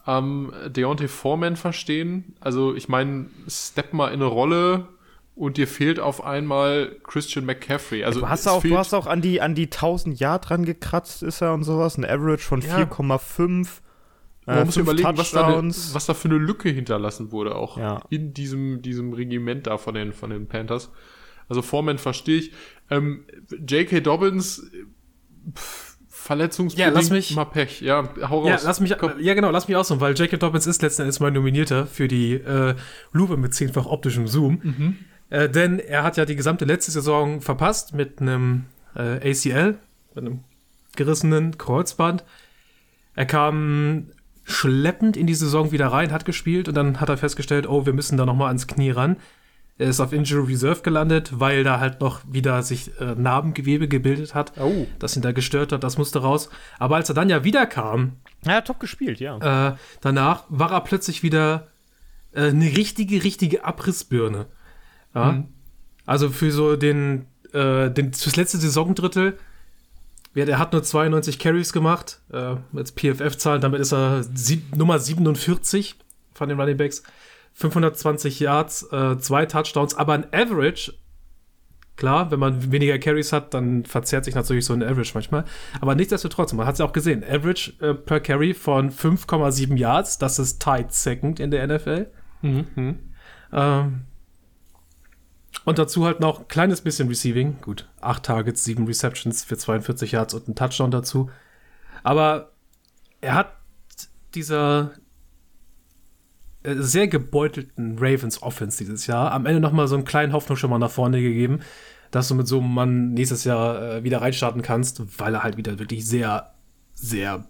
ähm, 0.08 0.54
Deontay 0.68 1.08
Foreman 1.08 1.56
verstehen. 1.56 2.36
Also 2.40 2.76
ich 2.76 2.90
meine, 2.90 3.28
step 3.48 3.94
mal 3.94 4.08
in 4.08 4.16
eine 4.16 4.26
Rolle 4.26 4.88
und 5.36 5.58
dir 5.58 5.68
fehlt 5.68 6.00
auf 6.00 6.24
einmal 6.24 6.96
Christian 7.04 7.46
McCaffrey. 7.46 8.04
Also 8.04 8.22
du 8.22 8.30
hast 8.30 8.48
auch, 8.48 8.62
du 8.62 8.78
hast 8.78 8.94
auch 8.94 9.08
an 9.08 9.22
die 9.22 9.42
an 9.42 9.56
die 9.56 9.66
1000 9.66 10.20
Yard 10.20 10.50
dran 10.50 10.66
gekratzt, 10.66 11.24
ist 11.24 11.42
er 11.42 11.54
und 11.54 11.64
sowas, 11.64 11.98
ein 11.98 12.06
Average 12.06 12.44
von 12.44 12.62
ja. 12.62 12.78
4,5. 12.78 13.68
Man 14.46 14.58
äh, 14.60 14.66
muss 14.66 14.78
überlegen, 14.78 15.18
was 15.18 15.32
da, 15.32 15.48
eine, 15.48 15.70
was 15.70 16.06
da 16.06 16.14
für 16.14 16.30
eine 16.30 16.38
Lücke 16.38 16.70
hinterlassen 16.70 17.32
wurde, 17.32 17.56
auch 17.56 17.78
ja. 17.78 18.02
in 18.10 18.34
diesem, 18.34 18.82
diesem 18.82 19.12
Regiment 19.14 19.68
da 19.68 19.78
von 19.78 19.96
den, 19.96 20.14
von 20.14 20.30
den 20.30 20.48
Panthers. 20.48 20.92
Also 21.50 21.62
Foreman 21.62 21.98
verstehe 21.98 22.38
ich. 22.38 22.52
Ähm, 22.90 23.26
J.K. 23.50 24.02
Dobbins, 24.02 24.72
pff, 25.54 25.85
verletzungsbedingt 26.26 26.94
ja, 26.94 27.00
lass 27.00 27.12
mich, 27.12 27.36
mal 27.36 27.46
Pech. 27.46 27.82
Ja, 27.82 28.10
hau 28.28 28.40
raus. 28.40 28.50
Ja, 28.50 28.68
lass 28.68 28.80
mich, 28.80 28.98
Komm. 28.98 29.12
ja 29.20 29.36
genau, 29.36 29.52
lass 29.52 29.68
mich 29.68 29.78
aussuchen, 29.78 30.02
weil 30.02 30.16
Jacob 30.18 30.40
Dobbins 30.40 30.66
ist 30.66 30.82
letzten 30.82 31.04
Endes 31.04 31.20
mal 31.20 31.30
Nominierter 31.30 31.86
für 31.86 32.08
die 32.08 32.34
äh, 32.34 32.74
Lupe 33.12 33.38
mit 33.38 33.54
zehnfach 33.54 33.86
optischem 33.86 34.28
Zoom. 34.28 34.60
Mhm. 34.64 34.96
Äh, 35.30 35.50
denn 35.50 35.78
er 35.78 36.02
hat 36.04 36.18
ja 36.18 36.26
die 36.26 36.36
gesamte 36.36 36.66
letzte 36.66 36.92
Saison 36.92 37.42
verpasst 37.42 37.94
mit 37.94 38.22
einem 38.22 38.66
äh, 38.96 39.32
ACL, 39.32 39.78
mit 40.16 40.26
einem 40.26 40.40
gerissenen 40.96 41.60
Kreuzband. 41.60 42.24
Er 43.14 43.28
kam 43.28 44.08
schleppend 44.44 45.18
in 45.18 45.28
die 45.28 45.36
Saison 45.36 45.72
wieder 45.72 45.88
rein, 45.88 46.12
hat 46.12 46.26
gespielt 46.26 46.68
und 46.68 46.74
dann 46.76 47.00
hat 47.00 47.10
er 47.10 47.18
festgestellt, 47.18 47.70
oh, 47.70 47.86
wir 47.86 47.94
müssen 47.94 48.18
da 48.18 48.26
nochmal 48.26 48.48
ans 48.48 48.66
Knie 48.66 48.90
ran. 48.90 49.18
Er 49.78 49.90
ist 49.90 50.00
auf 50.00 50.14
Injury 50.14 50.54
Reserve 50.54 50.82
gelandet, 50.82 51.40
weil 51.40 51.66
da 51.66 51.82
halt 51.82 52.00
noch 52.00 52.22
wieder 52.26 52.64
sich 52.64 52.98
äh, 53.02 53.14
Narbengewebe 53.16 53.90
gebildet 53.90 54.34
hat, 54.34 54.54
oh. 54.58 54.88
das 55.00 55.18
ihn 55.18 55.22
da 55.22 55.34
gestört 55.34 55.74
hat, 55.74 55.84
das 55.84 55.98
musste 55.98 56.20
raus. 56.20 56.50
Aber 56.80 56.96
als 56.96 57.10
er 57.10 57.16
dann 57.16 57.30
ja 57.30 57.44
wiederkam, 57.44 58.14
ja, 58.46 58.62
top 58.62 58.80
gespielt, 58.80 59.20
ja. 59.20 59.72
Äh, 59.72 59.76
danach 60.00 60.46
war 60.48 60.72
er 60.72 60.82
plötzlich 60.82 61.24
wieder 61.24 61.68
äh, 62.32 62.48
eine 62.48 62.78
richtige, 62.78 63.24
richtige 63.24 63.66
Abrissbirne. 63.66 64.46
Ja? 65.14 65.32
Mhm. 65.34 65.48
Also 66.06 66.30
für 66.30 66.52
so 66.52 66.78
den, 66.78 67.26
äh, 67.52 67.90
den 67.90 68.14
fürs 68.14 68.38
letzte 68.38 68.60
Saisondrittel, 68.60 69.38
ja, 70.36 70.46
der 70.46 70.60
hat 70.60 70.72
nur 70.72 70.84
92 70.84 71.38
Carries 71.38 71.74
gemacht, 71.74 72.22
äh, 72.32 72.56
mit 72.72 72.92
PFF-Zahlen, 72.92 73.62
damit 73.62 73.82
ist 73.82 73.94
er 73.94 74.24
sieb 74.24 74.76
Nummer 74.76 75.00
47 75.00 75.96
von 76.34 76.48
den 76.48 76.60
Running 76.60 76.78
Backs. 76.78 77.04
520 77.56 78.40
Yards, 78.40 78.84
äh, 78.92 79.18
zwei 79.18 79.46
Touchdowns, 79.46 79.96
aber 79.96 80.14
ein 80.14 80.34
Average. 80.34 80.94
Klar, 81.96 82.30
wenn 82.30 82.40
man 82.40 82.74
weniger 82.74 83.00
Carries 83.00 83.32
hat, 83.32 83.54
dann 83.54 83.86
verzerrt 83.86 84.26
sich 84.26 84.36
natürlich 84.36 84.66
so 84.66 84.74
ein 84.74 84.84
Average 84.84 85.12
manchmal. 85.14 85.46
Aber 85.80 85.96
nichtsdestotrotz, 85.96 86.52
man 86.52 86.68
hat 86.68 86.74
es 86.74 86.80
ja 86.80 86.86
auch 86.86 86.92
gesehen. 86.92 87.24
Average 87.24 87.74
äh, 87.80 87.94
per 87.94 88.20
Carry 88.20 88.54
von 88.54 88.92
5,7 88.92 89.78
Yards, 89.78 90.18
das 90.18 90.38
ist 90.38 90.62
tight 90.62 90.92
second 90.94 91.40
in 91.40 91.52
der 91.52 91.66
NFL. 91.66 92.08
Mhm. 92.42 93.00
Ähm, 93.54 94.02
und 95.64 95.80
dazu 95.80 96.06
halt 96.06 96.20
noch 96.20 96.42
ein 96.42 96.48
kleines 96.50 96.82
bisschen 96.82 97.08
Receiving. 97.08 97.62
Gut, 97.62 97.88
8 98.02 98.24
Targets, 98.24 98.66
7 98.66 98.86
Receptions 98.86 99.46
für 99.46 99.58
42 99.58 100.12
Yards 100.12 100.34
und 100.34 100.50
ein 100.50 100.56
Touchdown 100.56 100.92
dazu. 100.92 101.30
Aber 102.04 102.52
er 103.22 103.36
hat 103.36 103.54
dieser, 104.36 104.92
sehr 106.68 107.08
gebeutelten 107.08 107.98
Ravens 108.00 108.42
Offense 108.42 108.78
dieses 108.78 109.08
Jahr 109.08 109.32
am 109.32 109.46
Ende 109.46 109.60
nochmal 109.60 109.88
so 109.88 109.96
einen 109.96 110.06
kleinen 110.06 110.34
Hoffnung 110.34 110.58
schon 110.58 110.70
mal 110.70 110.80
nach 110.80 110.92
vorne 110.92 111.22
gegeben, 111.22 111.60
dass 112.12 112.28
du 112.28 112.36
mit 112.36 112.48
so 112.48 112.60
einem 112.60 112.74
Mann 112.74 113.14
nächstes 113.14 113.44
Jahr 113.44 113.82
äh, 113.82 114.04
wieder 114.04 114.22
reinstarten 114.22 114.62
kannst, 114.62 115.20
weil 115.20 115.34
er 115.34 115.44
halt 115.44 115.58
wieder 115.58 115.80
wirklich 115.80 116.08
sehr, 116.08 116.54
sehr 116.94 117.46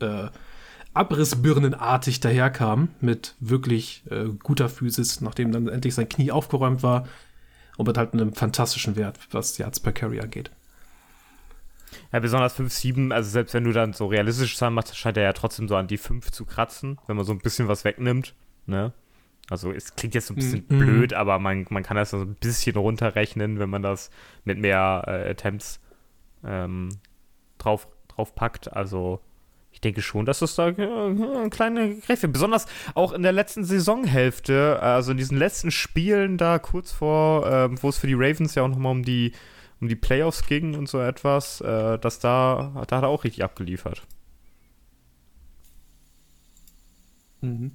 äh, 0.00 0.28
abrissbirnenartig 0.94 2.20
daherkam 2.20 2.88
mit 3.00 3.34
wirklich 3.40 4.02
äh, 4.10 4.28
guter 4.42 4.68
Physis, 4.68 5.20
nachdem 5.20 5.52
dann 5.52 5.68
endlich 5.68 5.94
sein 5.94 6.08
Knie 6.08 6.32
aufgeräumt 6.32 6.82
war 6.82 7.06
und 7.76 7.86
mit 7.86 7.98
halt 7.98 8.14
einem 8.14 8.32
fantastischen 8.32 8.96
Wert, 8.96 9.18
was 9.30 9.58
Yards 9.58 9.80
per 9.80 9.92
Carry 9.92 10.20
angeht. 10.20 10.50
Ja, 12.12 12.20
besonders 12.20 12.58
5-7, 12.58 13.12
also 13.12 13.28
selbst 13.28 13.54
wenn 13.54 13.64
du 13.64 13.72
dann 13.72 13.92
so 13.92 14.06
realistisch 14.06 14.56
Zahlen 14.56 14.74
machst, 14.74 14.96
scheint 14.96 15.16
er 15.16 15.22
ja 15.24 15.32
trotzdem 15.32 15.68
so 15.68 15.76
an 15.76 15.86
die 15.86 15.98
5 15.98 16.30
zu 16.30 16.44
kratzen, 16.44 16.98
wenn 17.06 17.16
man 17.16 17.26
so 17.26 17.32
ein 17.32 17.38
bisschen 17.38 17.68
was 17.68 17.84
wegnimmt. 17.84 18.34
Ne? 18.66 18.92
Also 19.48 19.72
es 19.72 19.94
klingt 19.94 20.14
jetzt 20.14 20.26
so 20.26 20.34
ein 20.34 20.36
bisschen 20.36 20.64
mhm. 20.68 20.78
blöd, 20.78 21.14
aber 21.14 21.38
man, 21.38 21.66
man 21.70 21.82
kann 21.82 21.96
das 21.96 22.10
so 22.10 22.18
ein 22.18 22.34
bisschen 22.34 22.76
runterrechnen, 22.76 23.58
wenn 23.58 23.70
man 23.70 23.82
das 23.82 24.10
mit 24.44 24.58
mehr 24.58 25.04
äh, 25.06 25.30
Attempts 25.30 25.80
ähm, 26.44 26.88
drauf, 27.58 27.86
drauf 28.08 28.34
packt. 28.34 28.72
Also 28.72 29.20
ich 29.70 29.80
denke 29.80 30.02
schon, 30.02 30.26
dass 30.26 30.42
es 30.42 30.56
da 30.56 30.68
äh, 30.68 31.50
kleine 31.50 31.96
Gräfe, 31.96 32.28
besonders 32.28 32.66
auch 32.94 33.12
in 33.12 33.22
der 33.22 33.32
letzten 33.32 33.62
Saisonhälfte, 33.62 34.80
also 34.80 35.12
in 35.12 35.18
diesen 35.18 35.38
letzten 35.38 35.70
Spielen 35.70 36.38
da 36.38 36.58
kurz 36.58 36.90
vor, 36.90 37.46
äh, 37.46 37.82
wo 37.82 37.88
es 37.88 37.98
für 37.98 38.06
die 38.08 38.14
Ravens 38.14 38.54
ja 38.56 38.62
auch 38.62 38.68
nochmal 38.68 38.92
um 38.92 39.04
die, 39.04 39.32
um 39.80 39.88
die 39.88 39.94
Playoffs 39.94 40.46
ging 40.46 40.74
und 40.74 40.88
so 40.88 40.98
etwas, 41.00 41.60
äh, 41.60 41.98
dass 41.98 42.18
da, 42.18 42.72
da 42.88 42.96
hat 42.96 43.04
er 43.04 43.08
auch 43.08 43.22
richtig 43.22 43.44
abgeliefert. 43.44 44.02
Mhm. 47.42 47.72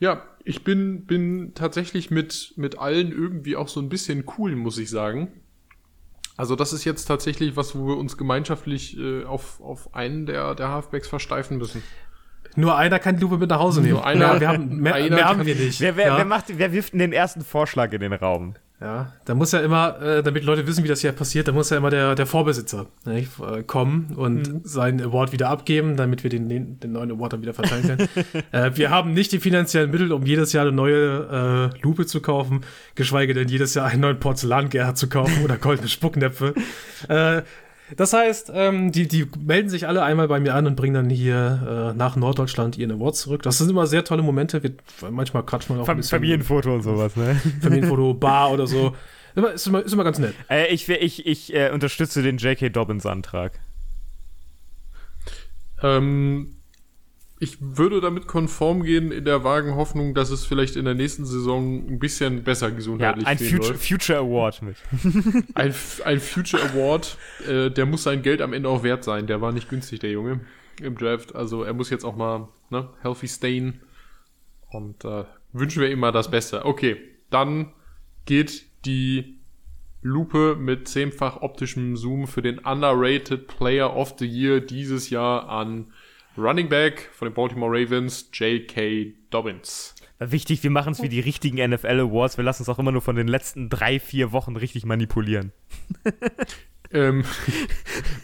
Ja, 0.00 0.24
ich 0.44 0.64
bin, 0.64 1.04
bin 1.04 1.52
tatsächlich 1.54 2.10
mit, 2.10 2.54
mit 2.56 2.78
allen 2.78 3.12
irgendwie 3.12 3.54
auch 3.56 3.68
so 3.68 3.80
ein 3.80 3.88
bisschen 3.88 4.24
cool, 4.38 4.56
muss 4.56 4.78
ich 4.78 4.90
sagen. 4.90 5.28
Also 6.38 6.56
das 6.56 6.72
ist 6.72 6.84
jetzt 6.84 7.04
tatsächlich 7.04 7.54
was, 7.54 7.76
wo 7.76 7.86
wir 7.86 7.98
uns 7.98 8.16
gemeinschaftlich 8.16 8.98
äh, 8.98 9.24
auf, 9.24 9.60
auf 9.60 9.94
einen 9.94 10.24
der, 10.24 10.54
der 10.54 10.70
Halfbacks 10.70 11.06
versteifen 11.06 11.58
müssen. 11.58 11.82
nur 12.56 12.76
einer 12.76 12.98
kann 12.98 13.16
die 13.16 13.22
Lupe 13.22 13.36
mit 13.36 13.50
nach 13.50 13.60
Hause 13.60 13.82
nehmen. 13.82 13.92
Nur 13.94 14.06
einer- 14.06 14.30
mehr, 14.32 14.40
wir 14.40 14.48
haben, 14.48 14.76
mehr, 14.78 14.94
einer 14.94 15.14
mehr 15.16 15.24
haben 15.26 15.44
wir 15.44 15.54
nicht. 15.54 15.80
Wer, 15.80 15.96
wer, 15.96 16.06
ja. 16.06 16.16
wer, 16.16 16.24
macht, 16.24 16.46
wer 16.48 16.72
wirft 16.72 16.94
denn 16.94 17.00
den 17.00 17.12
ersten 17.12 17.42
Vorschlag 17.42 17.92
in 17.92 18.00
den 18.00 18.14
Raum? 18.14 18.54
Ja, 18.80 19.12
da 19.26 19.34
muss 19.34 19.52
ja 19.52 19.60
immer, 19.60 20.00
äh, 20.00 20.22
damit 20.22 20.42
Leute 20.42 20.66
wissen, 20.66 20.82
wie 20.84 20.88
das 20.88 21.02
hier 21.02 21.12
passiert, 21.12 21.46
da 21.46 21.52
muss 21.52 21.68
ja 21.68 21.76
immer 21.76 21.90
der, 21.90 22.14
der 22.14 22.24
Vorbesitzer 22.24 22.86
ne, 23.04 23.18
äh, 23.20 23.62
kommen 23.62 24.14
und 24.16 24.62
seinen 24.66 25.02
Award 25.02 25.32
wieder 25.32 25.50
abgeben, 25.50 25.98
damit 25.98 26.22
wir 26.22 26.30
den, 26.30 26.48
den, 26.48 26.80
den 26.80 26.92
neuen 26.92 27.10
Award 27.10 27.34
dann 27.34 27.42
wieder 27.42 27.52
verteilen 27.52 27.82
können. 27.86 28.08
äh, 28.52 28.70
wir 28.74 28.88
haben 28.88 29.12
nicht 29.12 29.32
die 29.32 29.38
finanziellen 29.38 29.90
Mittel, 29.90 30.12
um 30.12 30.24
jedes 30.24 30.54
Jahr 30.54 30.64
eine 30.64 30.72
neue 30.72 31.72
äh, 31.74 31.80
Lupe 31.82 32.06
zu 32.06 32.22
kaufen, 32.22 32.62
geschweige 32.94 33.34
denn 33.34 33.48
jedes 33.48 33.74
Jahr 33.74 33.84
einen 33.84 34.00
neuen 34.00 34.18
Porzellangerhard 34.18 34.96
zu 34.96 35.10
kaufen 35.10 35.44
oder 35.44 35.58
goldene 35.58 35.88
Spucknäpfe. 35.88 36.54
Das 37.96 38.12
heißt, 38.12 38.52
ähm, 38.54 38.92
die, 38.92 39.08
die 39.08 39.26
melden 39.38 39.68
sich 39.68 39.86
alle 39.86 40.02
einmal 40.02 40.28
bei 40.28 40.40
mir 40.40 40.54
an 40.54 40.66
und 40.66 40.76
bringen 40.76 40.94
dann 40.94 41.10
hier 41.10 41.92
äh, 41.92 41.96
nach 41.96 42.16
Norddeutschland 42.16 42.78
ihren 42.78 42.92
Award 42.92 43.16
zurück. 43.16 43.42
Das 43.42 43.58
sind 43.58 43.70
immer 43.70 43.86
sehr 43.86 44.04
tolle 44.04 44.22
Momente. 44.22 44.62
Wir, 44.62 44.72
manchmal 45.10 45.44
quatschen 45.44 45.76
wir 45.76 45.80
auch 45.80 45.84
ein 45.84 45.86
Fam 45.86 45.96
bisschen. 45.98 46.18
Familienfoto 46.18 46.74
und 46.74 46.82
sowas, 46.82 47.16
ne? 47.16 47.40
Familienfoto, 47.60 48.14
Bar 48.20 48.52
oder 48.52 48.66
so. 48.66 48.94
Ist, 49.34 49.66
immer, 49.66 49.82
ist 49.82 49.92
immer 49.92 50.04
ganz 50.04 50.18
nett. 50.18 50.34
äh, 50.48 50.66
ich 50.72 50.88
ich, 50.88 51.26
ich 51.26 51.54
äh, 51.54 51.70
unterstütze 51.70 52.22
den 52.22 52.38
J.K. 52.38 52.68
Dobbins-Antrag. 52.70 53.60
Ähm, 55.82 56.56
ich 57.42 57.56
würde 57.58 58.02
damit 58.02 58.26
konform 58.26 58.82
gehen 58.82 59.10
in 59.10 59.24
der 59.24 59.42
vagen 59.44 59.74
Hoffnung, 59.74 60.12
dass 60.12 60.28
es 60.28 60.44
vielleicht 60.44 60.76
in 60.76 60.84
der 60.84 60.92
nächsten 60.92 61.24
Saison 61.24 61.88
ein 61.88 61.98
bisschen 61.98 62.44
besser 62.44 62.68
Ja, 62.68 62.74
gesundheitlich 62.74 63.26
ein 63.26 63.38
gehen 63.38 63.48
Future. 63.48 63.78
Future 63.78 64.18
Award 64.18 64.60
mit. 64.60 64.76
Ein, 65.54 65.74
ein 66.04 66.20
Future 66.20 66.62
Award, 66.62 67.16
äh, 67.48 67.70
der 67.70 67.86
muss 67.86 68.02
sein 68.02 68.20
Geld 68.20 68.42
am 68.42 68.52
Ende 68.52 68.68
auch 68.68 68.82
wert 68.82 69.04
sein. 69.04 69.26
Der 69.26 69.40
war 69.40 69.52
nicht 69.52 69.70
günstig, 69.70 70.00
der 70.00 70.10
Junge, 70.10 70.40
im 70.82 70.98
Draft. 70.98 71.34
Also 71.34 71.64
er 71.64 71.72
muss 71.72 71.88
jetzt 71.88 72.04
auch 72.04 72.14
mal 72.14 72.48
ne, 72.68 72.90
healthy 73.00 73.26
stayen. 73.26 73.80
Und 74.68 75.06
äh, 75.06 75.24
wünschen 75.54 75.80
wir 75.80 75.90
ihm 75.90 75.98
mal 75.98 76.12
das 76.12 76.30
Beste. 76.30 76.66
Okay, 76.66 76.98
dann 77.30 77.72
geht 78.26 78.66
die 78.84 79.40
Lupe 80.02 80.56
mit 80.56 80.88
zehnfach 80.88 81.40
optischem 81.40 81.96
Zoom 81.96 82.26
für 82.26 82.42
den 82.42 82.58
Underrated 82.58 83.46
Player 83.46 83.96
of 83.96 84.16
the 84.18 84.26
Year 84.26 84.60
dieses 84.60 85.08
Jahr 85.08 85.48
an 85.48 85.86
Running 86.36 86.68
Back 86.68 87.10
von 87.12 87.28
den 87.28 87.34
Baltimore 87.34 87.70
Ravens, 87.70 88.30
J.K. 88.32 89.14
Dobbins. 89.30 89.94
Wichtig, 90.18 90.62
wir 90.62 90.70
machen 90.70 90.92
es 90.92 91.02
wie 91.02 91.08
die 91.08 91.20
richtigen 91.20 91.56
NFL 91.70 92.00
Awards. 92.00 92.36
Wir 92.36 92.44
lassen 92.44 92.62
uns 92.62 92.68
auch 92.68 92.78
immer 92.78 92.92
nur 92.92 93.00
von 93.00 93.16
den 93.16 93.26
letzten 93.26 93.70
drei, 93.70 93.98
vier 93.98 94.32
Wochen 94.32 94.56
richtig 94.56 94.84
manipulieren. 94.84 95.52
Ähm, 96.92 97.24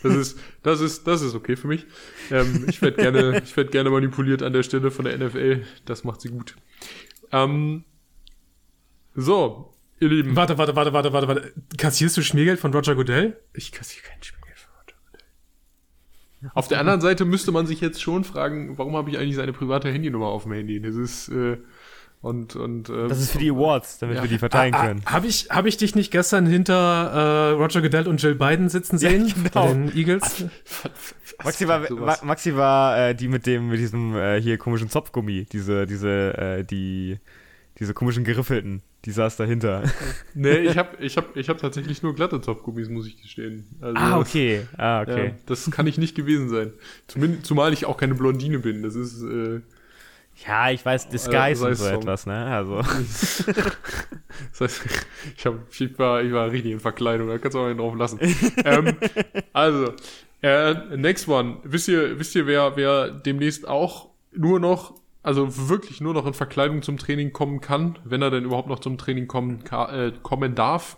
das 0.03 0.15
ist, 0.15 0.39
das 0.63 0.81
ist, 0.81 1.07
das 1.07 1.23
ist 1.23 1.35
okay 1.35 1.57
für 1.57 1.69
mich. 1.69 1.87
Ähm, 2.31 2.67
ich 2.69 2.83
werde 2.83 2.97
gerne, 2.97 3.41
ich 3.45 3.57
werde 3.57 3.71
gerne 3.71 3.91
manipuliert 3.91 4.43
an 4.43 4.53
der 4.53 4.65
Stelle 4.65 4.91
von 4.91 5.05
der 5.05 5.17
NFL. 5.17 5.65
Das 5.85 6.03
macht 6.03 6.21
sie 6.21 6.31
gut. 6.31 6.57
Ähm, 7.31 7.85
so, 9.15 9.73
ihr 10.01 10.09
Lieben. 10.09 10.35
Warte, 10.35 10.59
warte, 10.59 10.75
warte, 10.75 10.93
warte, 10.93 11.13
warte, 11.13 11.29
warte. 11.29 11.55
Kassierst 11.79 12.17
du 12.17 12.23
Schmiergeld 12.23 12.59
von 12.59 12.73
Roger 12.73 12.97
Goodell? 12.97 13.39
Ich 13.55 13.71
kassiere 13.71 14.05
kein 14.05 14.19
Goodell. 14.19 14.46
Auf 16.55 16.69
der 16.69 16.81
anderen 16.81 17.01
Seite 17.01 17.25
müsste 17.25 17.53
man 17.53 17.67
sich 17.67 17.81
jetzt 17.81 18.01
schon 18.03 18.25
fragen, 18.25 18.77
warum 18.79 18.97
habe 18.97 19.11
ich 19.11 19.19
eigentlich 19.19 19.37
seine 19.37 19.53
private 19.53 19.91
Handynummer 19.91 20.27
auf 20.27 20.45
dem 20.45 20.53
Handy? 20.53 20.81
Das 20.81 20.95
ist, 20.95 21.29
äh, 21.29 21.59
und, 22.23 22.57
und, 22.57 22.89
äh, 22.89 23.09
Das 23.09 23.21
ist 23.21 23.33
für 23.33 23.39
die 23.39 23.51
Awards, 23.51 23.99
damit 23.99 24.17
Ja. 24.17 24.23
wir 24.23 24.29
die 24.29 24.39
verteilen 24.39 24.75
Ah, 24.75 24.87
können. 24.87 25.03
Habe 25.07 25.27
ich, 25.27 25.49
hab 25.51 25.67
ich 25.67 25.77
dich 25.77 25.95
nicht 25.95 26.11
gestern 26.11 26.47
hinter 26.47 26.75
äh, 26.75 27.51
Roger 27.53 27.83
Goodell 27.83 28.09
und 28.09 28.21
Jill 28.23 28.35
Biden 28.35 28.69
sitzen 28.69 28.99
Ja, 28.99 29.11
sehen? 29.11 29.33
genau. 29.37 29.67
Bei 29.67 29.73
den 29.73 29.97
Eagles? 29.97 30.45
Maxi 31.45 31.69
war. 31.69 31.81
Ma- 31.93 32.19
Maxi 32.23 32.57
war 32.57 32.99
äh, 32.99 33.15
die 33.15 33.29
mit 33.29 33.47
dem, 33.47 33.69
mit 33.69 33.79
diesem 33.79 34.17
äh, 34.17 34.41
hier 34.41 34.57
komischen 34.59 34.89
Zopfgummi, 34.89 35.45
diese, 35.53 35.87
diese, 35.87 36.37
äh, 36.39 36.65
die, 36.65 37.19
diese 37.79 37.93
komischen 37.95 38.25
Geriffelten, 38.25 38.83
die 39.05 39.11
saß 39.11 39.37
dahinter. 39.37 39.83
Nee, 40.35 40.59
ich 40.59 40.79
habe 40.79 40.97
ich 41.05 41.17
hab, 41.17 41.37
ich 41.37 41.49
hab 41.49 41.59
tatsächlich 41.59 42.03
nur 42.03 42.15
glatte 42.15 42.41
Topfgummis, 42.41 42.89
muss 42.89 43.07
ich 43.07 43.21
gestehen. 43.21 43.67
Also, 43.81 43.97
ah, 43.99 44.19
okay. 44.19 44.63
Ah, 44.79 45.03
okay. 45.03 45.27
Ja, 45.29 45.33
das 45.47 45.71
kann 45.71 45.87
ich 45.87 45.99
nicht 45.99 46.15
gewesen 46.15 46.49
sein. 46.49 46.73
Zumin 47.07 47.45
zumal 47.45 47.73
ich 47.73 47.85
auch 47.87 47.97
keine 47.99 48.15
Blondine 48.15 48.59
bin. 48.61 48.83
Das 48.83 48.95
ist, 48.95 49.23
äh, 49.23 49.61
Ja, 50.47 50.71
ich 50.71 50.85
weiß, 50.85 51.07
Äh, 51.07 51.11
Disguise 51.11 51.61
sei 51.61 51.69
und 51.69 51.77
so. 51.77 51.87
etwas, 51.87 52.27
ne? 52.27 52.47
Also. 52.47 52.77
das 52.83 54.61
heißt, 54.61 54.81
ich, 55.37 55.47
hab, 55.47 55.55
ich, 55.71 55.99
war, 55.99 56.23
ich 56.23 56.33
war 56.33 56.51
richtig 56.51 56.73
in 56.73 56.81
Verkleidung, 56.81 57.29
da 57.29 57.39
kannst 57.39 57.55
du 57.55 57.61
auch 57.61 57.67
einen 57.67 57.79
drauf 57.79 57.95
lassen. 57.97 58.19
ähm, 58.65 58.97
also, 59.53 59.93
äh, 60.43 60.75
next 60.97 61.29
one. 61.29 61.59
Wisst 61.65 61.89
ihr, 61.89 62.19
wisst 62.19 62.35
ihr, 62.35 62.47
wer, 62.47 62.77
wer 62.77 63.11
demnächst 63.11 63.67
auch 63.69 64.09
nur 64.35 64.61
noch, 64.61 64.95
also 65.27 65.69
wirklich 65.69 66.01
nur 66.01 66.15
noch 66.15 66.25
in 66.27 66.35
Verkleidung 66.35 66.83
zum 66.83 66.97
Training 66.99 67.33
kommen 67.33 67.61
kann, 67.61 67.99
wenn 68.05 68.23
er 68.23 68.31
denn 68.31 68.45
überhaupt 68.45 68.69
noch 68.69 68.79
zum 68.81 68.97
Training 68.97 69.27
kommen, 69.27 69.65
äh, 69.71 70.13
kommen 70.23 70.55
darf? 70.55 70.97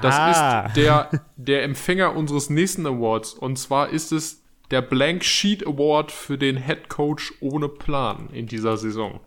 Das 0.00 0.14
Ah. 0.14 0.66
ist 0.66 0.76
der, 0.76 1.10
der 1.36 1.62
Empfänger 1.64 2.14
unseres 2.14 2.50
nächsten 2.50 2.86
Awards. 2.86 3.34
Und 3.34 3.58
zwar 3.58 3.90
ist 3.90 4.12
es 4.12 4.42
der 4.70 4.82
Blank 4.82 5.24
Sheet 5.24 5.66
Award 5.66 6.12
für 6.12 6.38
den 6.38 6.56
Head 6.56 6.88
Coach 6.88 7.32
ohne 7.40 7.68
Plan 7.68 8.28
in 8.32 8.46
dieser 8.46 8.76
Saison. 8.76 9.20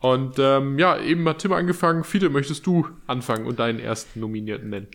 Und 0.00 0.38
ähm, 0.38 0.78
ja, 0.78 0.98
eben 0.98 1.28
hat 1.28 1.38
Tim 1.38 1.52
angefangen. 1.52 2.02
Fiete, 2.04 2.28
möchtest 2.28 2.66
du 2.66 2.88
anfangen 3.06 3.46
und 3.46 3.58
deinen 3.58 3.78
ersten 3.78 4.18
Nominierten 4.20 4.70
nennen? 4.70 4.88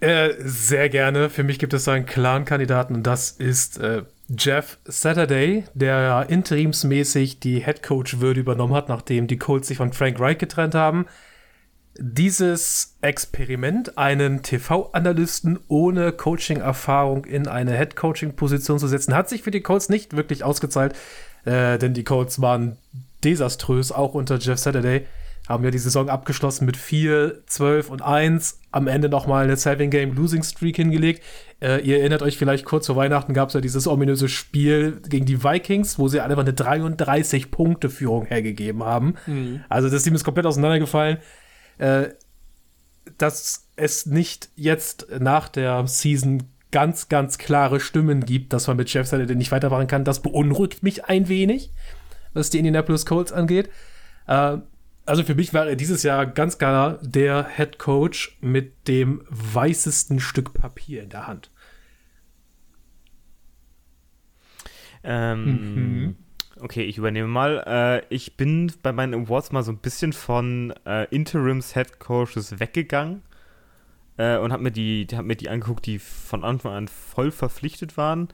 Äh, 0.00 0.34
sehr 0.38 0.88
gerne. 0.88 1.28
Für 1.30 1.42
mich 1.42 1.58
gibt 1.58 1.74
es 1.74 1.84
da 1.84 1.92
einen 1.92 2.06
klaren 2.06 2.44
Kandidaten 2.44 2.94
und 2.94 3.02
das 3.02 3.32
ist 3.32 3.78
äh, 3.78 4.04
Jeff 4.38 4.78
Saturday, 4.84 5.64
der 5.74 6.26
interimsmäßig 6.28 7.40
die 7.40 7.60
Headcoach-Würde 7.60 8.40
übernommen 8.40 8.74
hat, 8.74 8.88
nachdem 8.88 9.26
die 9.26 9.38
Colts 9.38 9.68
sich 9.68 9.78
von 9.78 9.92
Frank 9.92 10.20
Reich 10.20 10.38
getrennt 10.38 10.74
haben. 10.74 11.06
Dieses 11.98 12.96
Experiment, 13.00 13.98
einen 13.98 14.42
TV-Analysten 14.42 15.58
ohne 15.66 16.12
Coaching-Erfahrung 16.12 17.24
in 17.24 17.48
eine 17.48 17.76
Head-Coaching-Position 17.76 18.78
zu 18.78 18.86
setzen, 18.86 19.14
hat 19.14 19.28
sich 19.28 19.42
für 19.42 19.50
die 19.50 19.62
Colts 19.62 19.88
nicht 19.88 20.16
wirklich 20.16 20.44
ausgezahlt, 20.44 20.94
äh, 21.44 21.78
denn 21.78 21.94
die 21.94 22.04
Colts 22.04 22.40
waren 22.40 22.76
desaströs, 23.24 23.90
auch 23.90 24.14
unter 24.14 24.38
Jeff 24.38 24.58
Saturday. 24.58 25.06
Haben 25.50 25.64
ja 25.64 25.70
die 25.72 25.78
Saison 25.78 26.08
abgeschlossen 26.08 26.64
mit 26.64 26.76
4, 26.76 27.42
12 27.46 27.90
und 27.90 28.02
1. 28.02 28.60
Am 28.70 28.86
Ende 28.86 29.08
nochmal 29.08 29.44
eine 29.44 29.56
Seven-Game-Losing-Streak 29.56 30.76
hingelegt. 30.76 31.24
Äh, 31.60 31.80
ihr 31.80 31.98
erinnert 31.98 32.22
euch 32.22 32.38
vielleicht 32.38 32.64
kurz 32.64 32.86
vor 32.86 32.94
Weihnachten 32.94 33.34
gab 33.34 33.48
es 33.48 33.54
ja 33.54 33.60
dieses 33.60 33.88
ominöse 33.88 34.28
Spiel 34.28 35.02
gegen 35.08 35.26
die 35.26 35.42
Vikings, 35.42 35.98
wo 35.98 36.06
sie 36.06 36.20
einfach 36.20 36.38
eine 36.38 36.52
33-Punkte-Führung 36.52 38.26
hergegeben 38.26 38.84
haben. 38.84 39.14
Also 39.68 39.90
das 39.90 40.04
Team 40.04 40.14
ist 40.14 40.22
komplett 40.22 40.46
auseinandergefallen. 40.46 41.18
Äh, 41.78 42.10
dass 43.18 43.66
es 43.74 44.06
nicht 44.06 44.50
jetzt 44.54 45.08
nach 45.18 45.48
der 45.48 45.84
Season 45.88 46.44
ganz, 46.70 47.08
ganz 47.08 47.38
klare 47.38 47.80
Stimmen 47.80 48.24
gibt, 48.24 48.52
dass 48.52 48.68
man 48.68 48.76
mit 48.76 48.92
Jeff 48.92 49.08
Saturday 49.08 49.34
nicht 49.34 49.50
weitermachen 49.50 49.88
kann, 49.88 50.04
das 50.04 50.22
beunruhigt 50.22 50.84
mich 50.84 51.06
ein 51.06 51.28
wenig, 51.28 51.72
was 52.34 52.50
die 52.50 52.58
Indianapolis 52.58 53.06
Colts 53.06 53.32
angeht. 53.32 53.68
Äh, 54.28 54.58
also 55.10 55.24
für 55.24 55.34
mich 55.34 55.52
war 55.52 55.66
er 55.66 55.76
dieses 55.76 56.02
Jahr 56.02 56.24
ganz 56.24 56.56
klar 56.56 56.98
der 57.02 57.46
Head 57.56 57.78
Coach 57.78 58.38
mit 58.40 58.88
dem 58.88 59.22
weißesten 59.28 60.20
Stück 60.20 60.54
Papier 60.54 61.02
in 61.02 61.10
der 61.10 61.26
Hand. 61.26 61.50
Ähm, 65.02 66.16
Okay, 66.62 66.82
ich 66.82 66.98
übernehme 66.98 67.28
mal. 67.28 67.64
Äh, 67.66 68.14
ich 68.14 68.36
bin 68.36 68.72
bei 68.82 68.92
meinen 68.92 69.14
Awards 69.14 69.50
mal 69.50 69.62
so 69.62 69.72
ein 69.72 69.78
bisschen 69.78 70.12
von 70.12 70.74
äh, 70.84 71.04
Interims 71.14 71.74
Head 71.74 71.98
Coaches 71.98 72.60
weggegangen 72.60 73.22
äh, 74.18 74.36
und 74.36 74.52
habe 74.52 74.62
mir 74.62 74.70
die, 74.70 75.06
hab 75.14 75.24
mir 75.24 75.36
die 75.36 75.48
angeguckt, 75.48 75.86
die 75.86 75.98
von 75.98 76.44
Anfang 76.44 76.72
an 76.72 76.88
voll 76.88 77.30
verpflichtet 77.30 77.96
waren. 77.96 78.28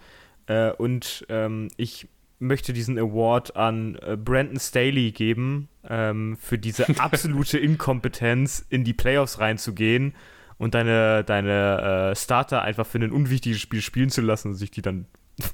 Äh, 0.47 0.73
und 0.73 1.25
ähm, 1.29 1.69
ich 1.77 2.09
möchte 2.39 2.73
diesen 2.73 2.99
Award 2.99 3.57
an 3.57 3.97
äh, 4.03 4.17
Brandon 4.17 4.61
Staley 4.61 5.13
geben 5.13 5.69
ähm, 5.89 6.37
für 6.41 6.59
diese 6.59 6.87
absolute 6.99 7.59
Inkompetenz, 7.59 8.65
in 8.69 8.85
die 8.85 8.95
Playoffs 8.95 9.39
reinzugehen 9.39 10.15
und 10.59 10.75
deine, 10.75 11.25
deine 11.25 12.11
äh, 12.13 12.17
Starter 12.17 12.63
einfach 12.63 12.87
für 12.87 12.99
ein 12.99 13.13
unwichtiges 13.13 13.61
Spiel 13.61 13.83
spielen 13.83 14.11
zu 14.11 14.21
lassen 14.21 14.49
und 14.49 14.55
sich 14.55 14.71
die 14.71 14.83
dann 14.83 15.07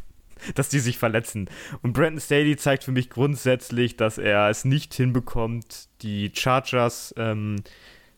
dass 0.55 0.69
die 0.69 0.81
sich 0.81 0.99
verletzen. 0.99 1.49
Und 1.83 1.93
Brandon 1.93 2.21
Staley 2.21 2.57
zeigt 2.57 2.85
für 2.85 2.93
mich 2.93 3.11
grundsätzlich, 3.11 3.97
dass 3.97 4.19
er 4.19 4.49
es 4.49 4.65
nicht 4.65 4.95
hinbekommt, 4.95 5.89
die 6.03 6.33
Chargers, 6.35 7.15
ähm, 7.17 7.57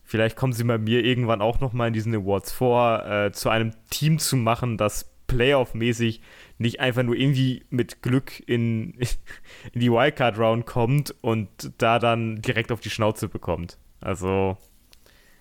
vielleicht 0.02 0.36
kommen 0.36 0.52
sie 0.52 0.64
bei 0.64 0.78
mir 0.78 1.04
irgendwann 1.04 1.42
auch 1.42 1.60
nochmal 1.60 1.88
in 1.88 1.94
diesen 1.94 2.14
Awards 2.14 2.52
vor, 2.52 3.04
äh, 3.06 3.32
zu 3.32 3.50
einem 3.50 3.72
Team 3.90 4.18
zu 4.18 4.36
machen, 4.36 4.78
das 4.78 5.10
Playoff-mäßig 5.26 6.20
nicht 6.58 6.80
einfach 6.80 7.02
nur 7.02 7.16
irgendwie 7.16 7.64
mit 7.70 8.02
Glück 8.02 8.42
in, 8.46 8.94
in 9.72 9.80
die 9.80 9.90
Wildcard-Round 9.90 10.66
kommt 10.66 11.14
und 11.20 11.48
da 11.78 11.98
dann 11.98 12.42
direkt 12.42 12.72
auf 12.72 12.80
die 12.80 12.90
Schnauze 12.90 13.28
bekommt. 13.28 13.78
Also, 14.00 14.56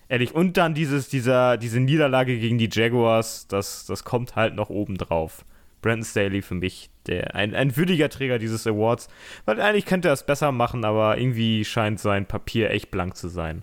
ehrlich. 0.08 0.34
Und 0.34 0.56
dann 0.56 0.74
dieses, 0.74 1.08
dieser, 1.08 1.56
diese 1.56 1.80
Niederlage 1.80 2.38
gegen 2.38 2.58
die 2.58 2.70
Jaguars, 2.70 3.46
das, 3.48 3.86
das 3.86 4.04
kommt 4.04 4.36
halt 4.36 4.54
noch 4.54 4.70
oben 4.70 4.96
drauf 4.96 5.44
Brandon 5.84 6.04
Staley 6.04 6.40
für 6.40 6.54
mich 6.54 6.88
der, 7.06 7.34
ein, 7.34 7.54
ein 7.54 7.76
würdiger 7.76 8.08
Träger 8.08 8.38
dieses 8.38 8.66
Awards, 8.66 9.08
weil 9.44 9.60
eigentlich 9.60 9.84
könnte 9.84 10.08
er 10.08 10.14
es 10.14 10.24
besser 10.24 10.50
machen, 10.50 10.82
aber 10.82 11.18
irgendwie 11.18 11.62
scheint 11.66 12.00
sein 12.00 12.24
Papier 12.24 12.70
echt 12.70 12.90
blank 12.90 13.16
zu 13.18 13.28
sein. 13.28 13.62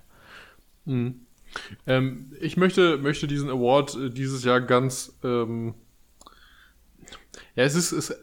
Mhm. 0.86 1.22
Ähm, 1.88 2.31
ich 2.39 2.58
möchte, 2.58 3.00
möchte 3.00 3.27
diesen 3.27 3.50
Award 3.50 3.96
äh, 3.96 4.10
dieses 4.12 4.43
Jahr 4.43 4.62
ganz 4.62 5.17
ähm, 5.24 5.74
ja, 7.55 7.63
es 7.63 7.75
ist, 7.75 7.91
es, 7.91 8.15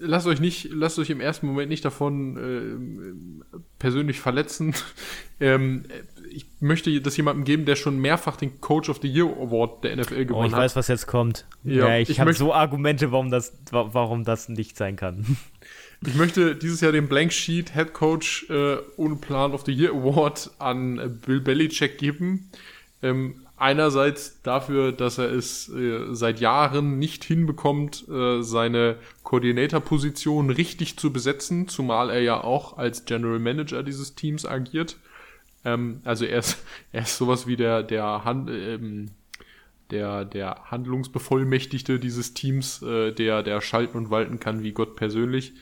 lasst 0.00 0.26
euch 0.26 0.40
nicht, 0.40 0.68
lasst 0.70 0.98
euch 0.98 1.08
im 1.10 1.20
ersten 1.20 1.46
Moment 1.46 1.70
nicht 1.70 1.84
davon 1.84 2.36
äh, 3.52 3.58
persönlich 3.78 4.20
verletzen. 4.20 4.74
ähm, 5.40 5.84
ich 6.30 6.46
möchte 6.60 7.00
das 7.00 7.16
jemandem 7.16 7.44
geben, 7.44 7.64
der 7.64 7.76
schon 7.76 7.98
mehrfach 7.98 8.36
den 8.36 8.60
Coach 8.60 8.88
of 8.88 8.98
the 9.00 9.08
Year 9.08 9.26
Award 9.26 9.84
der 9.84 9.96
NFL 9.96 10.26
gewonnen 10.26 10.28
hat. 10.28 10.36
Oh, 10.36 10.44
ich 10.44 10.52
hat. 10.52 10.60
weiß, 10.60 10.76
was 10.76 10.88
jetzt 10.88 11.06
kommt. 11.06 11.46
Ja, 11.62 11.88
ja 11.88 11.98
ich, 11.98 12.10
ich 12.10 12.20
habe 12.20 12.32
so 12.34 12.52
Argumente, 12.52 13.10
warum 13.12 13.30
das, 13.30 13.56
warum 13.70 14.24
das 14.24 14.48
nicht 14.48 14.76
sein 14.76 14.96
kann. 14.96 15.36
Ich 16.06 16.16
möchte 16.16 16.54
dieses 16.54 16.82
Jahr 16.82 16.92
den 16.92 17.08
Blank 17.08 17.32
Sheet 17.32 17.72
Head 17.72 17.94
Coach 17.94 18.50
äh, 18.50 18.76
ohne 18.96 19.16
Plan 19.16 19.52
of 19.52 19.64
the 19.64 19.72
Year 19.72 19.90
Award 19.92 20.50
an 20.58 21.18
Bill 21.24 21.40
Belichick 21.40 21.96
geben. 21.96 22.50
Ähm, 23.02 23.43
einerseits 23.56 24.40
dafür, 24.42 24.92
dass 24.92 25.18
er 25.18 25.30
es 25.30 25.68
äh, 25.68 26.14
seit 26.14 26.40
Jahren 26.40 26.98
nicht 26.98 27.24
hinbekommt, 27.24 28.08
äh, 28.08 28.42
seine 28.42 28.96
Koordinatorposition 29.22 30.50
richtig 30.50 30.96
zu 30.98 31.12
besetzen, 31.12 31.68
zumal 31.68 32.10
er 32.10 32.20
ja 32.20 32.42
auch 32.42 32.76
als 32.76 33.04
General 33.04 33.38
Manager 33.38 33.82
dieses 33.82 34.14
Teams 34.14 34.44
agiert. 34.44 34.96
Ähm, 35.64 36.00
also 36.04 36.24
er 36.24 36.40
ist, 36.40 36.64
er 36.92 37.02
ist 37.02 37.16
sowas 37.16 37.46
wie 37.46 37.56
der, 37.56 37.82
der, 37.82 38.24
Hand, 38.24 38.50
ähm, 38.50 39.10
der, 39.90 40.24
der 40.24 40.70
Handlungsbevollmächtigte 40.70 41.98
dieses 41.98 42.34
Teams, 42.34 42.82
äh, 42.82 43.12
der, 43.12 43.42
der 43.42 43.60
schalten 43.60 43.96
und 43.96 44.10
walten 44.10 44.40
kann 44.40 44.62
wie 44.62 44.72
Gott 44.72 44.96
persönlich. 44.96 45.52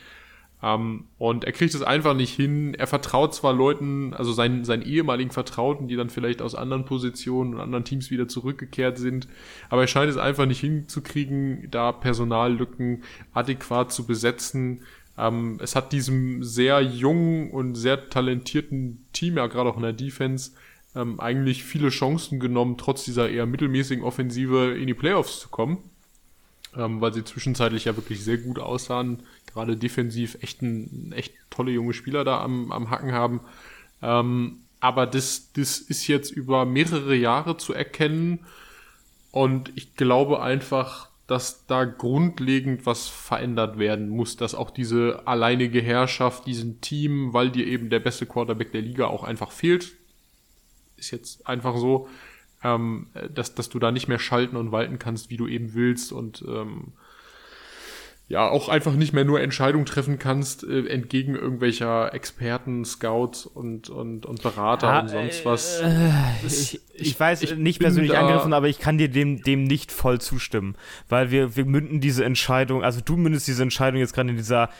Um, 0.62 1.06
und 1.18 1.42
er 1.42 1.50
kriegt 1.50 1.74
es 1.74 1.82
einfach 1.82 2.14
nicht 2.14 2.32
hin. 2.32 2.74
Er 2.74 2.86
vertraut 2.86 3.34
zwar 3.34 3.52
Leuten, 3.52 4.14
also 4.14 4.32
seinen, 4.32 4.64
seinen 4.64 4.82
ehemaligen 4.82 5.32
Vertrauten, 5.32 5.88
die 5.88 5.96
dann 5.96 6.08
vielleicht 6.08 6.40
aus 6.40 6.54
anderen 6.54 6.84
Positionen 6.84 7.54
und 7.54 7.60
anderen 7.60 7.84
Teams 7.84 8.12
wieder 8.12 8.28
zurückgekehrt 8.28 8.96
sind, 8.96 9.26
aber 9.70 9.80
er 9.80 9.88
scheint 9.88 10.08
es 10.08 10.16
einfach 10.16 10.46
nicht 10.46 10.60
hinzukriegen, 10.60 11.66
da 11.72 11.90
Personallücken 11.90 13.02
adäquat 13.34 13.92
zu 13.92 14.06
besetzen. 14.06 14.82
Um, 15.16 15.58
es 15.60 15.74
hat 15.74 15.92
diesem 15.92 16.44
sehr 16.44 16.80
jungen 16.80 17.50
und 17.50 17.74
sehr 17.74 18.08
talentierten 18.08 19.04
Team, 19.12 19.38
ja 19.38 19.48
gerade 19.48 19.68
auch 19.68 19.76
in 19.76 19.82
der 19.82 19.92
Defense, 19.92 20.52
um, 20.94 21.18
eigentlich 21.18 21.64
viele 21.64 21.88
Chancen 21.88 22.38
genommen, 22.38 22.78
trotz 22.78 23.04
dieser 23.04 23.28
eher 23.28 23.46
mittelmäßigen 23.46 24.04
Offensive 24.04 24.76
in 24.78 24.86
die 24.86 24.94
Playoffs 24.94 25.40
zu 25.40 25.48
kommen. 25.48 25.78
Weil 27.00 27.12
sie 27.12 27.24
zwischenzeitlich 27.24 27.84
ja 27.84 27.96
wirklich 27.96 28.24
sehr 28.24 28.38
gut 28.38 28.58
aussahen 28.58 29.22
gerade 29.52 29.76
defensiv 29.76 30.38
echt, 30.40 30.62
ein, 30.62 31.12
echt 31.12 31.34
tolle 31.50 31.72
junge 31.72 31.92
Spieler 31.92 32.24
da 32.24 32.40
am, 32.40 32.72
am 32.72 32.90
Hacken 32.90 33.12
haben. 33.12 33.40
Ähm, 34.02 34.60
aber 34.80 35.06
das, 35.06 35.52
das 35.52 35.78
ist 35.78 36.06
jetzt 36.08 36.30
über 36.30 36.64
mehrere 36.64 37.14
Jahre 37.14 37.56
zu 37.56 37.72
erkennen. 37.72 38.40
Und 39.30 39.72
ich 39.76 39.94
glaube 39.94 40.42
einfach, 40.42 41.08
dass 41.26 41.66
da 41.66 41.84
grundlegend 41.84 42.84
was 42.84 43.08
verändert 43.08 43.78
werden 43.78 44.08
muss, 44.08 44.36
dass 44.36 44.54
auch 44.54 44.70
diese 44.70 45.22
alleinige 45.26 45.80
Herrschaft, 45.80 46.46
diesen 46.46 46.80
Team, 46.80 47.32
weil 47.32 47.50
dir 47.50 47.66
eben 47.66 47.90
der 47.90 48.00
beste 48.00 48.26
Quarterback 48.26 48.72
der 48.72 48.82
Liga 48.82 49.06
auch 49.06 49.24
einfach 49.24 49.52
fehlt, 49.52 49.92
ist 50.96 51.10
jetzt 51.10 51.46
einfach 51.46 51.76
so, 51.76 52.08
ähm, 52.64 53.08
dass, 53.34 53.54
dass 53.54 53.68
du 53.68 53.78
da 53.78 53.90
nicht 53.90 54.08
mehr 54.08 54.18
schalten 54.18 54.56
und 54.56 54.72
walten 54.72 54.98
kannst, 54.98 55.30
wie 55.30 55.36
du 55.36 55.46
eben 55.46 55.74
willst 55.74 56.12
und 56.12 56.44
ähm, 56.46 56.92
ja 58.32 58.48
auch 58.48 58.70
einfach 58.70 58.94
nicht 58.94 59.12
mehr 59.12 59.26
nur 59.26 59.42
Entscheidungen 59.42 59.84
treffen 59.84 60.18
kannst, 60.18 60.64
äh, 60.64 60.86
entgegen 60.86 61.34
irgendwelcher 61.34 62.14
Experten, 62.14 62.84
Scouts 62.84 63.44
und, 63.44 63.90
und, 63.90 64.24
und 64.24 64.42
Berater 64.42 64.86
ja, 64.86 65.00
und 65.00 65.08
sonst 65.08 65.44
was. 65.44 65.80
Äh, 65.82 66.10
ich, 66.46 66.80
ich, 66.94 67.20
weiß, 67.20 67.42
ich 67.42 67.56
nicht 67.56 67.78
persönlich 67.78 68.16
angegriffen, 68.16 68.54
aber 68.54 68.68
ich 68.68 68.78
kann 68.78 68.96
dir 68.96 69.08
dem, 69.08 69.42
dem 69.42 69.64
nicht 69.64 69.92
voll 69.92 70.18
zustimmen. 70.18 70.76
Weil 71.10 71.30
wir, 71.30 71.56
wir 71.56 71.66
münden 71.66 72.00
diese 72.00 72.24
Entscheidung, 72.24 72.82
also 72.82 73.00
du 73.04 73.18
mündest 73.18 73.48
diese 73.48 73.62
Entscheidung 73.62 74.00
jetzt 74.00 74.14
gerade 74.14 74.30
in 74.30 74.36
dieser 74.36 74.70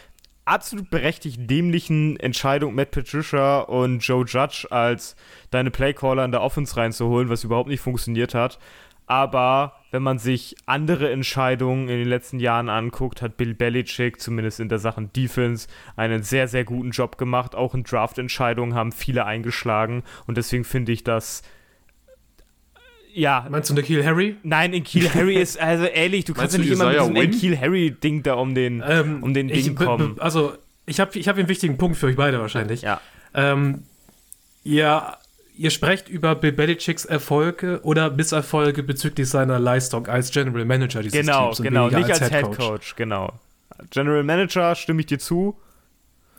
absolut 0.44 0.90
berechtigt 0.90 1.48
dämlichen 1.50 2.18
Entscheidung, 2.18 2.74
Matt 2.74 2.90
Patricia 2.90 3.60
und 3.60 4.00
Joe 4.00 4.24
Judge 4.26 4.66
als 4.70 5.16
deine 5.50 5.70
Playcaller 5.70 6.24
in 6.24 6.32
der 6.32 6.42
Offense 6.42 6.76
reinzuholen, 6.76 7.28
was 7.28 7.44
überhaupt 7.44 7.68
nicht 7.68 7.80
funktioniert 7.80 8.34
hat. 8.34 8.58
Aber 9.06 9.74
wenn 9.90 10.02
man 10.02 10.18
sich 10.18 10.56
andere 10.64 11.10
Entscheidungen 11.10 11.88
in 11.88 11.98
den 11.98 12.08
letzten 12.08 12.38
Jahren 12.40 12.68
anguckt, 12.68 13.20
hat 13.20 13.36
Bill 13.36 13.54
Belichick 13.54 14.20
zumindest 14.20 14.60
in 14.60 14.68
der 14.68 14.78
Sachen 14.78 15.12
Defense 15.12 15.68
einen 15.96 16.22
sehr, 16.22 16.48
sehr 16.48 16.64
guten 16.64 16.92
Job 16.92 17.18
gemacht. 17.18 17.54
Auch 17.54 17.74
in 17.74 17.82
Draft-Entscheidungen 17.82 18.74
haben 18.74 18.92
viele 18.92 19.26
eingeschlagen. 19.26 20.02
Und 20.26 20.38
deswegen 20.38 20.64
finde 20.64 20.92
ich 20.92 21.04
das 21.04 21.42
ja. 23.14 23.46
Meinst 23.50 23.68
du 23.70 23.72
in 23.72 23.76
der 23.76 23.84
Kiel 23.84 24.04
Harry? 24.04 24.36
Nein, 24.42 24.72
in 24.72 24.84
Kiel 24.84 25.08
Harry 25.12 25.36
ist, 25.36 25.60
also 25.60 25.84
ehrlich, 25.84 26.24
du 26.24 26.34
kannst 26.34 26.54
ja 26.54 26.60
nicht 26.60 26.70
immer 26.70 27.08
mit 27.08 27.34
diesem 27.34 27.40
Kiel 27.40 27.58
Harry-Ding 27.58 28.22
da 28.22 28.34
um 28.34 28.54
den, 28.54 28.82
ähm, 28.86 29.22
um 29.22 29.34
den 29.34 29.48
Ding 29.48 29.74
kommen. 29.74 30.16
Also, 30.18 30.54
ich 30.86 31.00
habe 31.00 31.18
ich 31.18 31.28
hab 31.28 31.36
einen 31.36 31.48
wichtigen 31.48 31.78
Punkt 31.78 31.96
für 31.96 32.06
euch 32.06 32.16
beide 32.16 32.40
wahrscheinlich. 32.40 32.82
Ja. 32.82 33.00
Ähm, 33.34 33.84
ihr 34.64 35.16
ihr 35.56 35.70
sprecht 35.70 36.08
über 36.08 36.34
Bill 36.34 36.52
Belichicks 36.52 37.04
Erfolge 37.04 37.80
oder 37.82 38.10
Misserfolge 38.10 38.82
bezüglich 38.82 39.28
seiner 39.28 39.58
Leistung 39.58 40.06
als 40.06 40.30
General 40.30 40.64
Manager 40.64 41.02
dieses 41.02 41.20
genau, 41.20 41.46
Teams. 41.46 41.62
Genau, 41.62 41.88
genau, 41.88 41.98
nicht 41.98 42.10
als, 42.10 42.22
als 42.22 42.32
Head, 42.32 42.42
Coach. 42.42 42.58
Head 42.58 42.68
Coach. 42.68 42.96
Genau. 42.96 43.32
General 43.90 44.22
Manager 44.22 44.74
stimme 44.74 45.00
ich 45.00 45.06
dir 45.06 45.18
zu. 45.18 45.56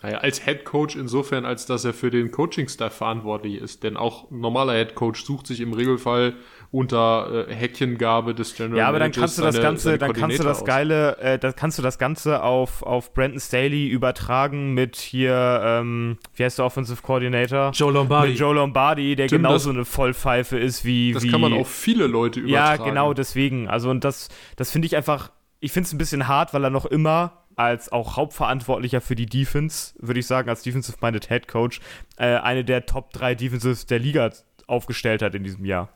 Naja, 0.02 0.18
als 0.18 0.44
Head 0.44 0.66
Coach 0.66 0.96
insofern, 0.96 1.46
als 1.46 1.66
dass 1.66 1.86
er 1.86 1.94
für 1.94 2.12
den 2.12 2.32
Coaching-Staff 2.32 2.94
verantwortlich 2.94 3.62
ist. 3.62 3.84
Denn 3.84 3.96
auch 3.96 4.30
ein 4.30 4.42
normaler 4.42 4.74
Head 4.74 4.96
Coach 4.96 5.24
sucht 5.24 5.48
sich 5.48 5.62
im 5.62 5.74
Regelfall 5.74 6.34
unter 6.74 7.48
äh, 7.48 7.54
Häkchengabe 7.54 8.34
des 8.34 8.56
General 8.56 8.80
Ja, 8.80 8.88
aber 8.88 8.98
dann 8.98 9.12
kannst 9.12 9.38
du 9.38 9.44
das 9.44 9.54
seine, 9.54 9.64
Ganze, 9.64 9.84
seine 9.84 9.98
dann 10.00 10.14
kannst 10.14 10.40
du 10.40 10.44
das 10.44 10.66
geile, 10.66 11.20
äh, 11.20 11.38
da 11.38 11.52
kannst 11.52 11.78
du 11.78 11.84
das 11.84 12.00
Ganze 12.00 12.42
auf, 12.42 12.82
auf 12.82 13.14
Brandon 13.14 13.40
Staley 13.40 13.88
übertragen 13.88 14.74
mit 14.74 14.96
hier, 14.96 15.62
ähm, 15.64 16.18
wie 16.34 16.44
heißt 16.44 16.58
der 16.58 16.66
Offensive 16.66 17.04
Coordinator? 17.04 17.70
Joe 17.74 17.94
Lombardi. 17.94 18.30
Mit 18.30 18.40
Joe 18.40 18.56
Lombardi, 18.56 19.16
der 19.16 19.28
Stimmt, 19.28 19.44
genauso 19.44 19.70
das, 19.70 19.76
eine 19.76 19.86
Vollpfeife 19.86 20.58
ist 20.58 20.84
wie. 20.84 21.14
Das 21.14 21.22
wie, 21.22 21.30
kann 21.30 21.42
man 21.42 21.54
auf 21.54 21.70
viele 21.70 22.08
Leute 22.08 22.40
übertragen. 22.40 22.82
Ja, 22.82 22.90
genau 22.90 23.14
deswegen. 23.14 23.68
Also 23.68 23.92
und 23.92 24.04
das, 24.04 24.30
das 24.56 24.72
finde 24.72 24.88
ich 24.88 24.96
einfach, 24.96 25.32
ich 25.60 25.72
finde 25.72 25.86
es 25.86 25.94
ein 25.94 26.00
bisschen 26.00 26.28
hart, 26.28 26.56
weil 26.56 26.64
er 26.64 26.72
noch 26.72 26.88
immer 26.88 27.44
als 27.56 27.92
auch 27.92 28.18
Hauptverantwortlicher 28.18 29.00
für 29.00 29.14
die 29.14 29.28
Defense, 29.28 29.94
würde 30.00 30.22
ich 30.22 30.26
sagen, 30.26 30.50
als 30.50 30.64
Defensive-Minded 30.64 31.28
Head 31.28 31.48
Coach, 31.48 31.82
äh, 32.18 32.38
eine 32.38 32.66
der 32.66 32.88
Top 32.88 33.14
3 33.14 33.36
Defensives 33.36 33.86
der 33.86 34.00
Liga 34.00 34.32
aufgestellt 34.66 35.22
hat 35.22 35.36
in 35.36 35.44
diesem 35.44 35.66
Jahr. 35.66 35.90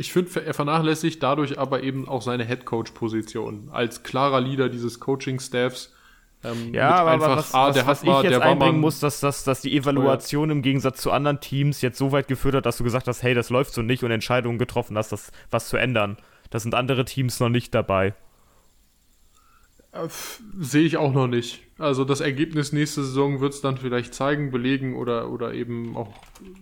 Ich 0.00 0.14
finde, 0.14 0.42
er 0.42 0.54
vernachlässigt 0.54 1.22
dadurch 1.22 1.58
aber 1.58 1.82
eben 1.82 2.08
auch 2.08 2.22
seine 2.22 2.46
Head-Coach-Position 2.46 3.68
als 3.70 4.02
klarer 4.02 4.40
Leader 4.40 4.70
dieses 4.70 4.98
Coaching-Staffs. 4.98 5.92
Ähm, 6.42 6.72
ja, 6.72 6.88
aber 6.88 7.10
einfach, 7.10 7.36
was, 7.36 7.52
ah, 7.52 7.68
was, 7.68 7.86
was 7.86 8.02
ich 8.04 8.22
jetzt 8.22 8.40
einbringen 8.40 8.80
muss, 8.80 8.98
dass, 8.98 9.20
dass, 9.20 9.44
dass 9.44 9.60
die 9.60 9.76
Evaluation 9.76 10.48
im 10.48 10.62
Gegensatz 10.62 11.02
zu 11.02 11.10
anderen 11.12 11.40
Teams 11.40 11.82
jetzt 11.82 11.98
so 11.98 12.12
weit 12.12 12.28
geführt 12.28 12.54
hat, 12.54 12.64
dass 12.64 12.78
du 12.78 12.84
gesagt 12.84 13.08
hast, 13.08 13.22
hey, 13.22 13.34
das 13.34 13.50
läuft 13.50 13.74
so 13.74 13.82
nicht 13.82 14.02
und 14.02 14.10
Entscheidungen 14.10 14.56
getroffen 14.58 14.96
hast, 14.96 15.12
das 15.12 15.32
was 15.50 15.68
zu 15.68 15.76
ändern. 15.76 16.16
Da 16.48 16.60
sind 16.60 16.74
andere 16.74 17.04
Teams 17.04 17.38
noch 17.38 17.50
nicht 17.50 17.74
dabei. 17.74 18.14
Äh, 19.92 20.08
sehe 20.58 20.86
ich 20.86 20.96
auch 20.96 21.12
noch 21.12 21.26
nicht. 21.26 21.60
Also 21.80 22.04
das 22.04 22.20
Ergebnis 22.20 22.74
nächste 22.74 23.02
Saison 23.02 23.40
wird 23.40 23.54
es 23.54 23.62
dann 23.62 23.78
vielleicht 23.78 24.12
zeigen, 24.12 24.50
belegen 24.50 24.94
oder, 24.96 25.30
oder 25.30 25.54
eben 25.54 25.96
auch 25.96 26.12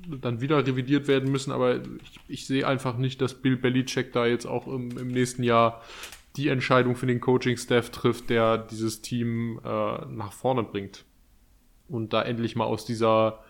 dann 0.07 0.40
wieder 0.40 0.64
revidiert 0.64 1.09
werden 1.09 1.33
müssen. 1.33 1.50
Aber 1.50 1.78
ich, 1.78 2.20
ich 2.28 2.46
sehe 2.46 2.64
einfach 2.64 2.96
nicht, 2.96 3.20
dass 3.20 3.35
Bill 3.35 3.57
Belichick 3.57 4.12
da 4.12 4.26
jetzt 4.26 4.46
auch 4.46 4.68
im, 4.68 4.96
im 4.96 5.09
nächsten 5.09 5.42
Jahr 5.42 5.83
die 6.37 6.46
Entscheidung 6.46 6.94
für 6.94 7.09
den 7.09 7.20
Coaching-Staff 7.20 7.90
trifft, 7.90 8.31
der 8.31 8.59
dieses 8.59 9.02
Team 9.02 9.59
äh, 9.64 10.07
nach 10.07 10.33
vorne 10.33 10.62
bringt. 10.62 11.04
Und 11.88 12.12
da 12.12 12.22
endlich 12.22 12.54
mal 12.54 12.66
aus 12.66 12.85
dieser 12.85 13.40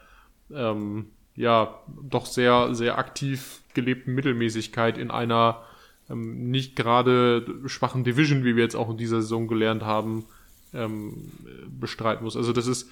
ähm, 0.51 1.11
ja 1.37 1.83
doch 2.03 2.25
sehr, 2.25 2.75
sehr 2.75 2.97
aktiv 2.97 3.61
gelebten 3.75 4.15
Mittelmäßigkeit 4.15 4.97
in 4.97 5.11
einer 5.11 5.65
ähm, 6.09 6.51
nicht 6.51 6.77
gerade 6.77 7.45
schwachen 7.67 8.05
Division, 8.05 8.43
wie 8.45 8.57
wir 8.57 8.63
jetzt 8.63 8.75
auch 8.75 8.89
in 8.89 8.97
dieser 8.97 9.21
Saison 9.21 9.49
gelernt 9.49 9.83
haben, 9.83 10.25
ähm, 10.75 11.33
bestreiten 11.69 12.25
muss. 12.25 12.37
Also 12.37 12.53
das 12.53 12.67
ist, 12.67 12.91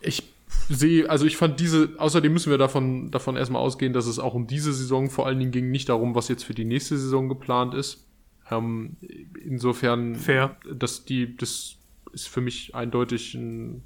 ich 0.00 0.22
sehe, 0.68 1.08
also 1.08 1.26
ich 1.26 1.36
fand 1.36 1.60
diese, 1.60 1.90
außerdem 1.98 2.32
müssen 2.32 2.50
wir 2.50 2.58
davon, 2.58 3.10
davon 3.10 3.36
erstmal 3.36 3.62
ausgehen, 3.62 3.92
dass 3.92 4.06
es 4.06 4.18
auch 4.18 4.34
um 4.34 4.46
diese 4.46 4.72
Saison 4.72 5.10
vor 5.10 5.26
allen 5.26 5.38
Dingen 5.38 5.52
ging, 5.52 5.70
nicht 5.70 5.88
darum, 5.88 6.14
was 6.14 6.28
jetzt 6.28 6.44
für 6.44 6.54
die 6.54 6.64
nächste 6.64 6.96
Saison 6.96 7.28
geplant 7.28 7.74
ist. 7.74 8.04
Ähm, 8.50 8.96
insofern, 9.44 10.16
Fair. 10.16 10.56
dass 10.72 11.04
die, 11.04 11.36
das 11.36 11.76
ist 12.12 12.28
für 12.28 12.40
mich 12.40 12.74
eindeutig 12.74 13.34
ein 13.34 13.82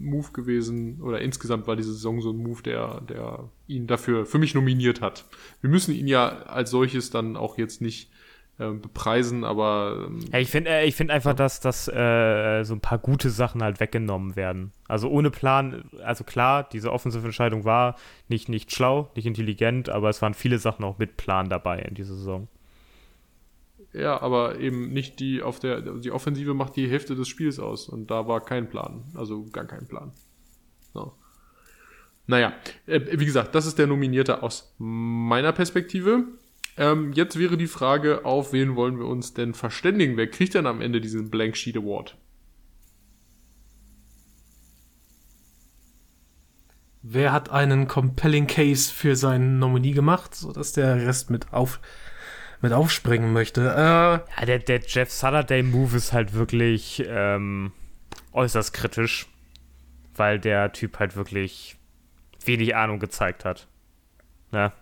Move 0.00 0.30
gewesen, 0.32 1.00
oder 1.00 1.20
insgesamt 1.20 1.66
war 1.66 1.76
diese 1.76 1.92
Saison 1.92 2.20
so 2.20 2.30
ein 2.30 2.36
Move, 2.36 2.62
der, 2.62 3.00
der 3.00 3.50
ihn 3.66 3.86
dafür 3.86 4.26
für 4.26 4.38
mich 4.38 4.54
nominiert 4.54 5.00
hat. 5.00 5.24
Wir 5.60 5.70
müssen 5.70 5.94
ihn 5.94 6.06
ja 6.06 6.28
als 6.28 6.70
solches 6.70 7.10
dann 7.10 7.36
auch 7.36 7.58
jetzt 7.58 7.80
nicht 7.80 8.08
äh, 8.08 8.19
bepreisen, 8.68 9.44
aber. 9.44 10.06
Ähm, 10.06 10.20
ja, 10.32 10.38
ich 10.38 10.50
finde 10.50 10.70
äh, 10.70 10.86
ich 10.86 10.94
find 10.94 11.10
einfach, 11.10 11.34
dass, 11.34 11.60
dass 11.60 11.88
äh, 11.88 12.62
so 12.64 12.74
ein 12.74 12.80
paar 12.80 12.98
gute 12.98 13.30
Sachen 13.30 13.62
halt 13.62 13.80
weggenommen 13.80 14.36
werden. 14.36 14.72
Also 14.86 15.08
ohne 15.08 15.30
Plan, 15.30 15.88
also 16.04 16.24
klar, 16.24 16.68
diese 16.70 16.92
Offensive-Entscheidung 16.92 17.64
war 17.64 17.96
nicht, 18.28 18.48
nicht 18.48 18.72
schlau, 18.72 19.10
nicht 19.16 19.26
intelligent, 19.26 19.88
aber 19.88 20.10
es 20.10 20.20
waren 20.20 20.34
viele 20.34 20.58
Sachen 20.58 20.84
auch 20.84 20.98
mit 20.98 21.16
Plan 21.16 21.48
dabei 21.48 21.78
in 21.80 21.94
dieser 21.94 22.14
Saison. 22.14 22.48
Ja, 23.92 24.20
aber 24.20 24.60
eben 24.60 24.92
nicht 24.92 25.18
die 25.18 25.42
auf 25.42 25.58
der, 25.58 25.80
die 25.80 26.12
Offensive 26.12 26.54
macht 26.54 26.76
die 26.76 26.88
Hälfte 26.88 27.16
des 27.16 27.28
Spiels 27.28 27.58
aus 27.58 27.88
und 27.88 28.10
da 28.10 28.28
war 28.28 28.40
kein 28.40 28.68
Plan, 28.68 29.04
also 29.14 29.46
gar 29.46 29.64
kein 29.64 29.86
Plan. 29.86 30.12
So. 30.92 31.12
Naja, 32.26 32.52
äh, 32.86 33.00
wie 33.18 33.24
gesagt, 33.24 33.54
das 33.54 33.66
ist 33.66 33.78
der 33.78 33.88
Nominierte 33.88 34.42
aus 34.42 34.74
meiner 34.78 35.52
Perspektive. 35.52 36.28
Ähm, 36.76 37.12
jetzt 37.12 37.38
wäre 37.38 37.56
die 37.56 37.66
Frage, 37.66 38.24
auf 38.24 38.52
wen 38.52 38.76
wollen 38.76 38.98
wir 38.98 39.06
uns 39.06 39.34
denn 39.34 39.54
verständigen? 39.54 40.16
Wer 40.16 40.30
kriegt 40.30 40.54
denn 40.54 40.66
am 40.66 40.80
Ende 40.80 41.00
diesen 41.00 41.30
Blank 41.30 41.56
Sheet 41.56 41.76
Award? 41.76 42.16
Wer 47.02 47.32
hat 47.32 47.50
einen 47.50 47.88
compelling 47.88 48.46
Case 48.46 48.92
für 48.92 49.16
seinen 49.16 49.58
Nominee 49.58 49.92
gemacht, 49.92 50.34
sodass 50.34 50.72
der 50.72 50.96
Rest 50.96 51.30
mit, 51.30 51.52
auf, 51.52 51.80
mit 52.60 52.72
aufspringen 52.72 53.32
möchte? 53.32 53.62
Äh, 53.62 54.40
ja, 54.40 54.46
der, 54.46 54.58
der 54.58 54.80
Jeff 54.86 55.10
Saturday-Move 55.10 55.96
ist 55.96 56.12
halt 56.12 56.34
wirklich 56.34 57.02
ähm, 57.06 57.72
äußerst 58.32 58.74
kritisch, 58.74 59.26
weil 60.14 60.38
der 60.38 60.72
Typ 60.72 60.98
halt 60.98 61.16
wirklich 61.16 61.76
wenig 62.44 62.76
Ahnung 62.76 62.98
gezeigt 62.98 63.44
hat. 63.46 63.66
Ja. 64.52 64.72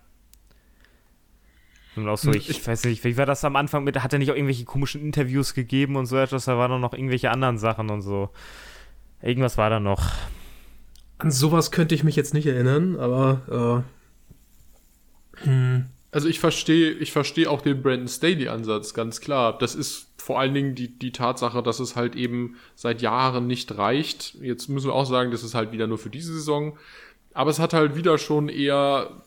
Und 2.03 2.09
auch 2.09 2.17
so, 2.17 2.31
ich, 2.31 2.49
ich, 2.49 2.65
weiß 2.65 2.85
nicht, 2.85 3.03
wie 3.03 3.17
war 3.17 3.25
das 3.25 3.43
am 3.43 3.55
Anfang 3.55 3.83
mit, 3.83 4.01
hat 4.01 4.13
er 4.13 4.19
nicht 4.19 4.31
auch 4.31 4.35
irgendwelche 4.35 4.65
komischen 4.65 5.01
Interviews 5.01 5.53
gegeben 5.53 5.95
und 5.95 6.05
so 6.05 6.17
etwas, 6.17 6.45
da 6.45 6.57
waren 6.57 6.79
noch 6.81 6.93
irgendwelche 6.93 7.31
anderen 7.31 7.57
Sachen 7.57 7.89
und 7.89 8.01
so. 8.01 8.29
Irgendwas 9.21 9.57
war 9.57 9.69
da 9.69 9.79
noch. 9.79 10.11
An 11.17 11.31
sowas 11.31 11.71
könnte 11.71 11.95
ich 11.95 12.03
mich 12.03 12.15
jetzt 12.15 12.33
nicht 12.33 12.45
erinnern, 12.45 12.97
aber 12.97 13.83
äh, 13.83 15.45
hm. 15.45 15.85
Also 16.11 16.27
ich 16.27 16.39
verstehe, 16.39 16.91
ich 16.91 17.11
verstehe 17.11 17.49
auch 17.49 17.61
den 17.61 17.83
Brandon 17.83 18.07
Staley-Ansatz, 18.07 18.93
ganz 18.93 19.21
klar. 19.21 19.57
Das 19.57 19.75
ist 19.75 20.07
vor 20.17 20.39
allen 20.39 20.53
Dingen 20.53 20.75
die, 20.75 20.97
die 20.97 21.11
Tatsache, 21.11 21.61
dass 21.61 21.79
es 21.79 21.95
halt 21.95 22.15
eben 22.15 22.55
seit 22.75 23.01
Jahren 23.01 23.45
nicht 23.45 23.77
reicht. 23.77 24.35
Jetzt 24.41 24.69
müssen 24.69 24.87
wir 24.87 24.93
auch 24.93 25.05
sagen, 25.05 25.31
das 25.31 25.43
ist 25.43 25.53
halt 25.53 25.71
wieder 25.71 25.85
nur 25.85 25.99
für 25.99 26.09
diese 26.09 26.33
Saison. 26.33 26.77
Aber 27.33 27.51
es 27.51 27.59
hat 27.59 27.73
halt 27.73 27.95
wieder 27.95 28.17
schon 28.17 28.49
eher 28.49 29.21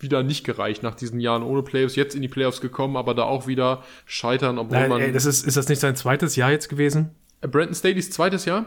wieder 0.00 0.22
nicht 0.22 0.44
gereicht 0.44 0.82
nach 0.82 0.94
diesen 0.94 1.20
Jahren 1.20 1.42
ohne 1.42 1.62
Playoffs, 1.62 1.96
jetzt 1.96 2.14
in 2.14 2.22
die 2.22 2.28
Playoffs 2.28 2.60
gekommen, 2.60 2.96
aber 2.96 3.14
da 3.14 3.24
auch 3.24 3.46
wieder 3.46 3.82
scheitern, 4.06 4.58
obwohl 4.58 4.78
Nein, 4.78 4.88
man. 4.88 5.00
Ey, 5.00 5.12
das 5.12 5.24
ist, 5.24 5.46
ist 5.46 5.56
das 5.56 5.68
nicht 5.68 5.80
sein 5.80 5.96
zweites 5.96 6.36
Jahr 6.36 6.50
jetzt 6.50 6.68
gewesen? 6.68 7.10
Äh, 7.40 7.48
Brandon 7.48 7.74
Staley's 7.74 8.10
zweites 8.10 8.44
Jahr? 8.44 8.66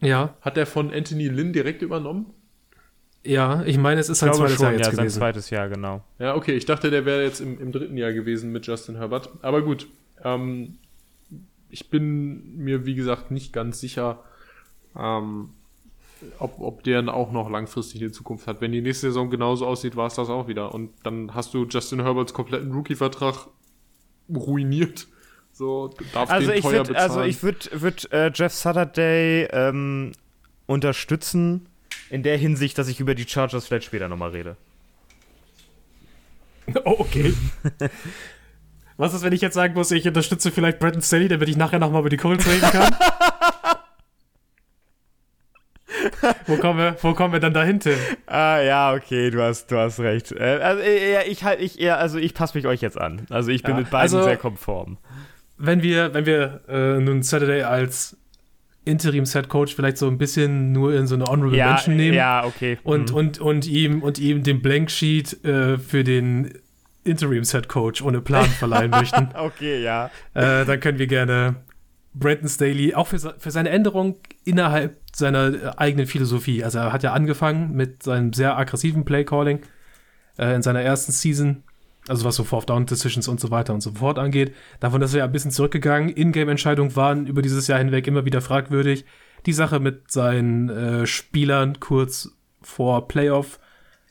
Ja. 0.00 0.36
Hat 0.40 0.56
er 0.56 0.66
von 0.66 0.92
Anthony 0.92 1.28
Lynn 1.28 1.52
direkt 1.52 1.82
übernommen? 1.82 2.26
Ja, 3.24 3.64
ich 3.64 3.78
meine, 3.78 4.00
es 4.00 4.08
ist 4.08 4.20
sein 4.20 4.32
zweites 4.32 4.56
schon, 4.56 4.64
Jahr 4.64 4.72
jetzt 4.72 4.86
ja, 4.86 4.90
gewesen. 4.92 5.10
sein 5.10 5.20
zweites 5.20 5.50
Jahr, 5.50 5.68
genau. 5.68 6.04
Ja, 6.18 6.36
okay, 6.36 6.52
ich 6.52 6.64
dachte, 6.64 6.90
der 6.90 7.04
wäre 7.04 7.24
jetzt 7.24 7.40
im, 7.40 7.60
im 7.60 7.72
dritten 7.72 7.96
Jahr 7.96 8.12
gewesen 8.12 8.52
mit 8.52 8.66
Justin 8.66 8.96
Herbert. 8.96 9.30
Aber 9.42 9.62
gut, 9.62 9.88
ähm, 10.22 10.78
ich 11.70 11.90
bin 11.90 12.56
mir, 12.56 12.86
wie 12.86 12.94
gesagt, 12.94 13.30
nicht 13.30 13.52
ganz 13.52 13.80
sicher, 13.80 14.22
ähm, 14.96 15.50
ob, 16.38 16.60
ob 16.60 16.82
der 16.82 17.06
auch 17.12 17.32
noch 17.32 17.50
langfristig 17.50 18.00
eine 18.02 18.12
Zukunft 18.12 18.46
hat. 18.46 18.60
Wenn 18.60 18.72
die 18.72 18.80
nächste 18.80 19.08
Saison 19.08 19.30
genauso 19.30 19.66
aussieht, 19.66 19.96
war 19.96 20.06
es 20.06 20.14
das 20.14 20.28
auch 20.28 20.48
wieder. 20.48 20.74
Und 20.74 20.90
dann 21.02 21.34
hast 21.34 21.54
du 21.54 21.64
Justin 21.66 22.02
Herberts 22.02 22.32
kompletten 22.32 22.72
Rookie-Vertrag 22.72 23.48
ruiniert. 24.34 25.08
So, 25.52 25.94
darf 26.12 26.30
also 26.30 26.48
den 26.48 26.58
ich 26.58 26.62
teuer 26.62 26.86
würd, 26.86 26.96
Also 26.96 27.22
ich 27.22 27.42
würde 27.42 27.68
würd, 27.72 28.12
äh, 28.12 28.30
Jeff 28.34 28.52
Saturday 28.52 29.48
ähm, 29.52 30.12
unterstützen 30.66 31.68
in 32.10 32.22
der 32.22 32.36
Hinsicht, 32.36 32.76
dass 32.76 32.88
ich 32.88 33.00
über 33.00 33.14
die 33.14 33.26
Chargers 33.26 33.66
vielleicht 33.66 33.86
später 33.86 34.08
nochmal 34.08 34.30
rede. 34.30 34.56
Oh, 36.84 36.96
okay. 36.98 37.32
Was 38.96 39.14
ist, 39.14 39.22
wenn 39.22 39.32
ich 39.32 39.40
jetzt 39.40 39.54
sagen 39.54 39.74
muss, 39.74 39.90
ich 39.90 40.06
unterstütze 40.06 40.50
vielleicht 40.50 40.78
Brandon 40.78 41.02
Staley, 41.02 41.28
damit 41.28 41.48
ich 41.48 41.56
nachher 41.56 41.78
nochmal 41.78 42.00
über 42.00 42.10
die 42.10 42.16
Colts 42.16 42.46
reden 42.46 42.70
kann? 42.70 42.94
wo, 46.46 46.56
kommen 46.56 46.78
wir, 46.78 46.96
wo 47.02 47.14
kommen 47.14 47.32
wir 47.32 47.40
dann 47.40 47.54
dahinter? 47.54 47.92
Ah, 48.26 48.60
ja, 48.60 48.94
okay, 48.94 49.30
du 49.30 49.42
hast, 49.42 49.70
du 49.70 49.78
hast 49.78 50.00
recht. 50.00 50.32
Äh, 50.32 50.58
also, 50.62 50.82
ja, 50.82 51.20
ich 51.26 51.44
halt, 51.44 51.60
ich, 51.60 51.76
ja, 51.76 51.96
also 51.96 52.18
ich 52.18 52.34
passe 52.34 52.56
mich 52.56 52.66
euch 52.66 52.80
jetzt 52.80 53.00
an. 53.00 53.26
Also 53.30 53.50
ich 53.50 53.62
bin 53.62 53.72
ja, 53.72 53.80
mit 53.80 53.90
beiden 53.90 54.16
also, 54.16 54.22
sehr 54.22 54.36
konform. 54.36 54.98
Wenn 55.58 55.82
wir, 55.82 56.12
wenn 56.14 56.26
wir 56.26 56.60
äh, 56.68 57.00
nun 57.00 57.22
Saturday 57.22 57.62
als 57.62 58.16
Interim-Set 58.86 59.48
Coach 59.48 59.74
vielleicht 59.74 59.98
so 59.98 60.06
ein 60.06 60.16
bisschen 60.16 60.72
nur 60.72 60.94
in 60.94 61.06
so 61.06 61.16
eine 61.16 61.24
Honorable 61.24 61.58
ja, 61.58 61.70
Mention 61.70 61.96
nehmen. 61.96 62.14
Ja, 62.14 62.44
okay. 62.44 62.78
Und, 62.84 63.10
mhm. 63.10 63.16
und, 63.16 63.40
und, 63.40 63.66
ihm, 63.66 64.02
und 64.02 64.18
ihm 64.18 64.42
den 64.42 64.62
Blank 64.62 64.90
Sheet 64.90 65.44
äh, 65.44 65.76
für 65.76 66.04
den 66.04 66.58
Interim-Set 67.04 67.68
Coach 67.68 68.00
ohne 68.02 68.20
Plan 68.20 68.46
verleihen 68.46 68.90
möchten. 68.92 69.28
okay, 69.34 69.82
ja. 69.82 70.06
Äh, 70.34 70.64
dann 70.64 70.80
können 70.80 70.98
wir 70.98 71.08
gerne 71.08 71.56
Brandon 72.14 72.48
Staley 72.48 72.94
auch 72.94 73.08
für, 73.08 73.18
für 73.18 73.50
seine 73.50 73.70
Änderung 73.70 74.16
innerhalb 74.46 75.00
seiner 75.14 75.52
äh, 75.52 75.70
eigenen 75.76 76.06
Philosophie. 76.06 76.64
Also 76.64 76.78
er 76.78 76.92
hat 76.92 77.02
ja 77.02 77.12
angefangen 77.12 77.74
mit 77.74 78.02
seinem 78.02 78.32
sehr 78.32 78.56
aggressiven 78.56 79.04
Play-Calling 79.04 79.60
äh, 80.38 80.54
in 80.54 80.62
seiner 80.62 80.80
ersten 80.80 81.12
Season, 81.12 81.64
also 82.08 82.24
was 82.24 82.36
so 82.36 82.44
Fourth-Down-Decisions 82.44 83.28
und 83.28 83.40
so 83.40 83.50
weiter 83.50 83.74
und 83.74 83.80
so 83.80 83.92
fort 83.92 84.18
angeht. 84.18 84.54
Davon 84.80 85.02
ist 85.02 85.12
er 85.14 85.18
ja 85.18 85.24
ein 85.24 85.32
bisschen 85.32 85.50
zurückgegangen. 85.50 86.10
In-Game-Entscheidungen 86.10 86.94
waren 86.96 87.26
über 87.26 87.42
dieses 87.42 87.66
Jahr 87.66 87.80
hinweg 87.80 88.06
immer 88.06 88.24
wieder 88.24 88.40
fragwürdig. 88.40 89.04
Die 89.46 89.52
Sache 89.52 89.80
mit 89.80 90.10
seinen 90.10 90.70
äh, 90.70 91.06
Spielern 91.06 91.80
kurz 91.80 92.30
vor 92.62 93.08
Playoff, 93.08 93.58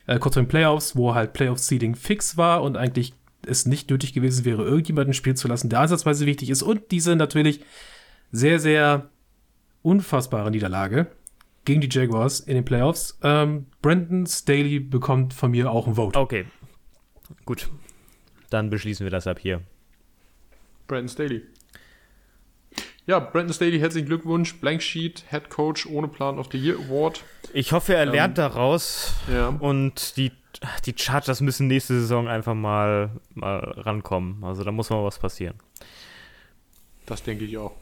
äh, 0.08 0.20
kurz 0.20 0.36
vor 0.36 0.44
den 0.44 0.50
Playoffs, 0.50 0.98
wo 0.98 1.16
halt 1.16 1.34
Playoff-Seeding 1.34 1.96
fix 1.96 2.36
war 2.36 2.62
und 2.62 2.76
eigentlich 2.76 3.14
es 3.48 3.66
nicht 3.66 3.90
nötig 3.90 4.12
gewesen 4.14 4.44
wäre, 4.44 4.64
irgendjemanden 4.64 5.14
spielen 5.14 5.36
zu 5.36 5.48
lassen, 5.48 5.70
der 5.70 5.80
ansatzweise 5.80 6.26
wichtig 6.26 6.50
ist. 6.50 6.62
Und 6.62 6.92
diese 6.92 7.16
natürlich 7.16 7.62
sehr, 8.32 8.60
sehr 8.60 9.10
unfassbare 9.86 10.52
Niederlage 10.52 11.08
gegen 11.64 11.82
die 11.82 11.90
Jaguars 11.90 12.40
in 12.40 12.56
den 12.56 12.66
Playoffs. 12.66 13.18
Ähm, 13.24 13.68
Brandon 13.82 14.26
Staley 14.26 14.80
bekommt 14.80 15.34
von 15.34 15.52
mir 15.52 15.72
auch 15.72 15.88
ein 15.88 15.96
Vote. 15.96 16.18
Okay, 16.18 16.46
gut. 17.46 17.70
Dann 18.50 18.70
beschließen 18.70 19.06
wir 19.06 19.12
das 19.12 19.28
ab 19.28 19.40
hier. 19.40 19.62
Brandon 20.88 21.10
Staley. 21.10 21.42
Ja, 23.08 23.20
Brandon 23.20 23.54
Staley, 23.54 23.80
herzlichen 23.80 24.08
Glückwunsch. 24.08 24.56
Blank 24.56 24.82
Sheet, 24.82 25.26
Head 25.30 25.50
Coach 25.50 25.86
ohne 25.86 26.08
Plan 26.08 26.40
of 26.40 26.48
the 26.52 26.58
Year 26.58 26.78
Award. 26.78 27.24
Ich 27.54 27.72
hoffe, 27.72 27.94
er 27.96 28.04
ähm, 28.04 28.14
lernt 28.14 28.38
daraus. 28.38 29.14
Ja. 29.32 29.50
Und 29.50 30.18
die, 30.18 30.32
die 30.86 30.96
Chargers 30.98 31.42
müssen 31.42 31.68
nächste 31.68 31.94
Saison 32.00 32.28
einfach 32.28 32.56
mal, 32.56 33.12
mal 33.34 33.60
rankommen. 33.60 34.44
Also 34.44 34.64
da 34.64 34.72
muss 34.72 34.90
mal 34.90 35.04
was 35.04 35.20
passieren. 35.20 35.56
Das 37.06 37.22
denke 37.22 37.46
ich 37.46 37.58
auch. 37.58 37.74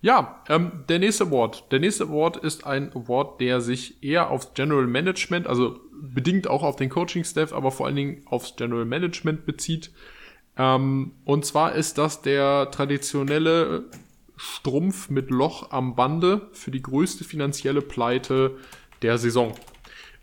Ja, 0.00 0.42
ähm, 0.48 0.84
der 0.88 0.98
nächste 0.98 1.24
Award. 1.24 1.70
Der 1.72 1.80
nächste 1.80 2.04
Award 2.04 2.38
ist 2.38 2.66
ein 2.66 2.92
Award, 2.94 3.40
der 3.40 3.60
sich 3.60 4.02
eher 4.02 4.30
aufs 4.30 4.54
General 4.54 4.86
Management, 4.86 5.46
also 5.46 5.80
bedingt 6.02 6.48
auch 6.48 6.62
auf 6.62 6.76
den 6.76 6.88
Coaching-Staff, 6.88 7.52
aber 7.52 7.70
vor 7.70 7.86
allen 7.86 7.96
Dingen 7.96 8.22
aufs 8.26 8.56
General 8.56 8.84
Management 8.84 9.46
bezieht. 9.46 9.90
Ähm, 10.56 11.12
und 11.24 11.44
zwar 11.44 11.74
ist 11.74 11.98
das 11.98 12.22
der 12.22 12.70
traditionelle 12.70 13.84
Strumpf 14.36 15.08
mit 15.08 15.30
Loch 15.30 15.70
am 15.70 15.94
Bande 15.94 16.48
für 16.52 16.70
die 16.70 16.82
größte 16.82 17.24
finanzielle 17.24 17.82
Pleite 17.82 18.56
der 19.02 19.18
Saison. 19.18 19.54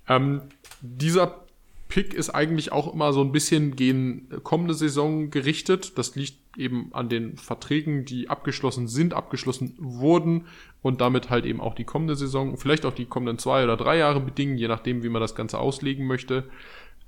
Ähm, 0.08 0.42
dieser 0.82 1.46
Pick 1.88 2.14
ist 2.14 2.30
eigentlich 2.30 2.72
auch 2.72 2.94
immer 2.94 3.14
so 3.14 3.22
ein 3.22 3.32
bisschen 3.32 3.76
gegen 3.76 4.30
kommende 4.44 4.74
Saison 4.74 5.32
gerichtet. 5.32 5.98
Das 5.98 6.16
liegt 6.16 6.49
eben 6.60 6.90
an 6.94 7.10
den 7.10 7.38
Verträgen, 7.38 8.06
die 8.06 8.30
abgeschlossen 8.30 8.88
sind, 8.88 9.14
abgeschlossen 9.14 9.76
wurden 9.80 10.46
und 10.82 11.02
damit 11.02 11.30
halt 11.30 11.46
eben 11.46 11.62
auch 11.62 11.74
die 11.74 11.86
kommende 11.86 12.16
Saison, 12.16 12.58
vielleicht 12.58 12.86
auch 12.86 12.94
die 12.94 13.06
kommenden 13.06 13.38
zwei 13.38 13.64
oder 13.64 13.78
drei 13.78 13.98
Jahre 13.98 14.20
bedingen, 14.20 14.58
je 14.58 14.68
nachdem, 14.68 15.04
wie 15.04 15.10
man 15.10 15.22
das 15.22 15.36
Ganze 15.36 15.60
auslegen 15.60 16.06
möchte. 16.06 16.50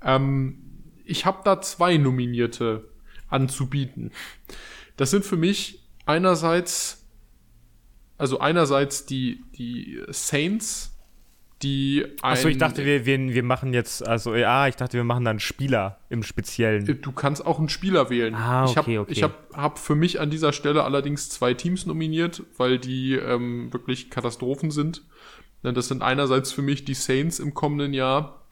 Ähm, 0.02 0.58
ich 1.04 1.26
habe 1.26 1.40
da 1.44 1.60
zwei 1.60 1.96
Nominierte 1.96 2.88
anzubieten. 3.28 4.10
Das 4.96 5.10
sind 5.10 5.24
für 5.24 5.36
mich 5.36 5.82
einerseits, 6.06 7.06
also 8.18 8.40
einerseits 8.40 9.06
die, 9.06 9.44
die 9.56 10.02
Saints, 10.08 10.91
die 11.62 12.04
Achso, 12.22 12.48
ich 12.48 12.58
dachte, 12.58 12.84
wir, 12.84 13.06
wir, 13.06 13.18
wir 13.18 13.42
machen 13.42 13.72
jetzt, 13.72 14.06
also 14.06 14.34
ja, 14.34 14.66
ich 14.66 14.76
dachte, 14.76 14.96
wir 14.96 15.04
machen 15.04 15.24
dann 15.24 15.40
Spieler 15.40 15.98
im 16.08 16.22
Speziellen. 16.22 17.00
Du 17.00 17.12
kannst 17.12 17.44
auch 17.44 17.58
einen 17.58 17.68
Spieler 17.68 18.10
wählen. 18.10 18.34
Ah, 18.34 18.64
okay, 18.64 18.70
ich 18.70 18.76
habe 18.76 19.00
okay. 19.00 19.12
Ich 19.12 19.22
habe 19.22 19.34
hab 19.52 19.78
für 19.78 19.94
mich 19.94 20.20
an 20.20 20.30
dieser 20.30 20.52
Stelle 20.52 20.84
allerdings 20.84 21.30
zwei 21.30 21.54
Teams 21.54 21.86
nominiert, 21.86 22.42
weil 22.56 22.78
die 22.78 23.14
ähm, 23.14 23.72
wirklich 23.72 24.10
Katastrophen 24.10 24.70
sind. 24.70 25.02
Das 25.62 25.86
sind 25.86 26.02
einerseits 26.02 26.50
für 26.50 26.62
mich 26.62 26.84
die 26.84 26.94
Saints 26.94 27.38
im 27.38 27.54
kommenden 27.54 27.94
Jahr, 27.94 28.44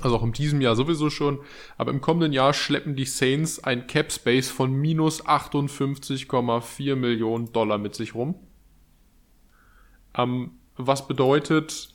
Also 0.00 0.16
auch 0.16 0.22
in 0.22 0.32
diesem 0.32 0.62
Jahr 0.62 0.76
sowieso 0.76 1.10
schon. 1.10 1.40
Aber 1.76 1.90
im 1.90 2.00
kommenden 2.00 2.32
Jahr 2.32 2.54
schleppen 2.54 2.96
die 2.96 3.04
Saints 3.04 3.62
ein 3.62 3.86
Cap 3.86 4.10
Space 4.10 4.48
von 4.48 4.72
minus 4.72 5.26
58,4 5.26 6.96
Millionen 6.96 7.52
Dollar 7.52 7.76
mit 7.76 7.94
sich 7.94 8.14
rum. 8.14 8.34
Ähm, 10.16 10.52
was 10.76 11.06
bedeutet, 11.06 11.93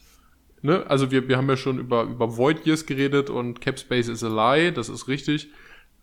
ne, 0.61 0.85
also 0.87 1.11
wir, 1.11 1.27
wir 1.27 1.37
haben 1.37 1.49
ja 1.49 1.57
schon 1.57 1.79
über, 1.79 2.03
über 2.03 2.37
Void 2.37 2.65
Years 2.65 2.85
geredet 2.85 3.29
und 3.29 3.61
Cap 3.61 3.79
Space 3.79 4.07
is 4.07 4.23
a 4.23 4.27
lie, 4.27 4.71
das 4.71 4.89
ist 4.89 5.07
richtig. 5.07 5.49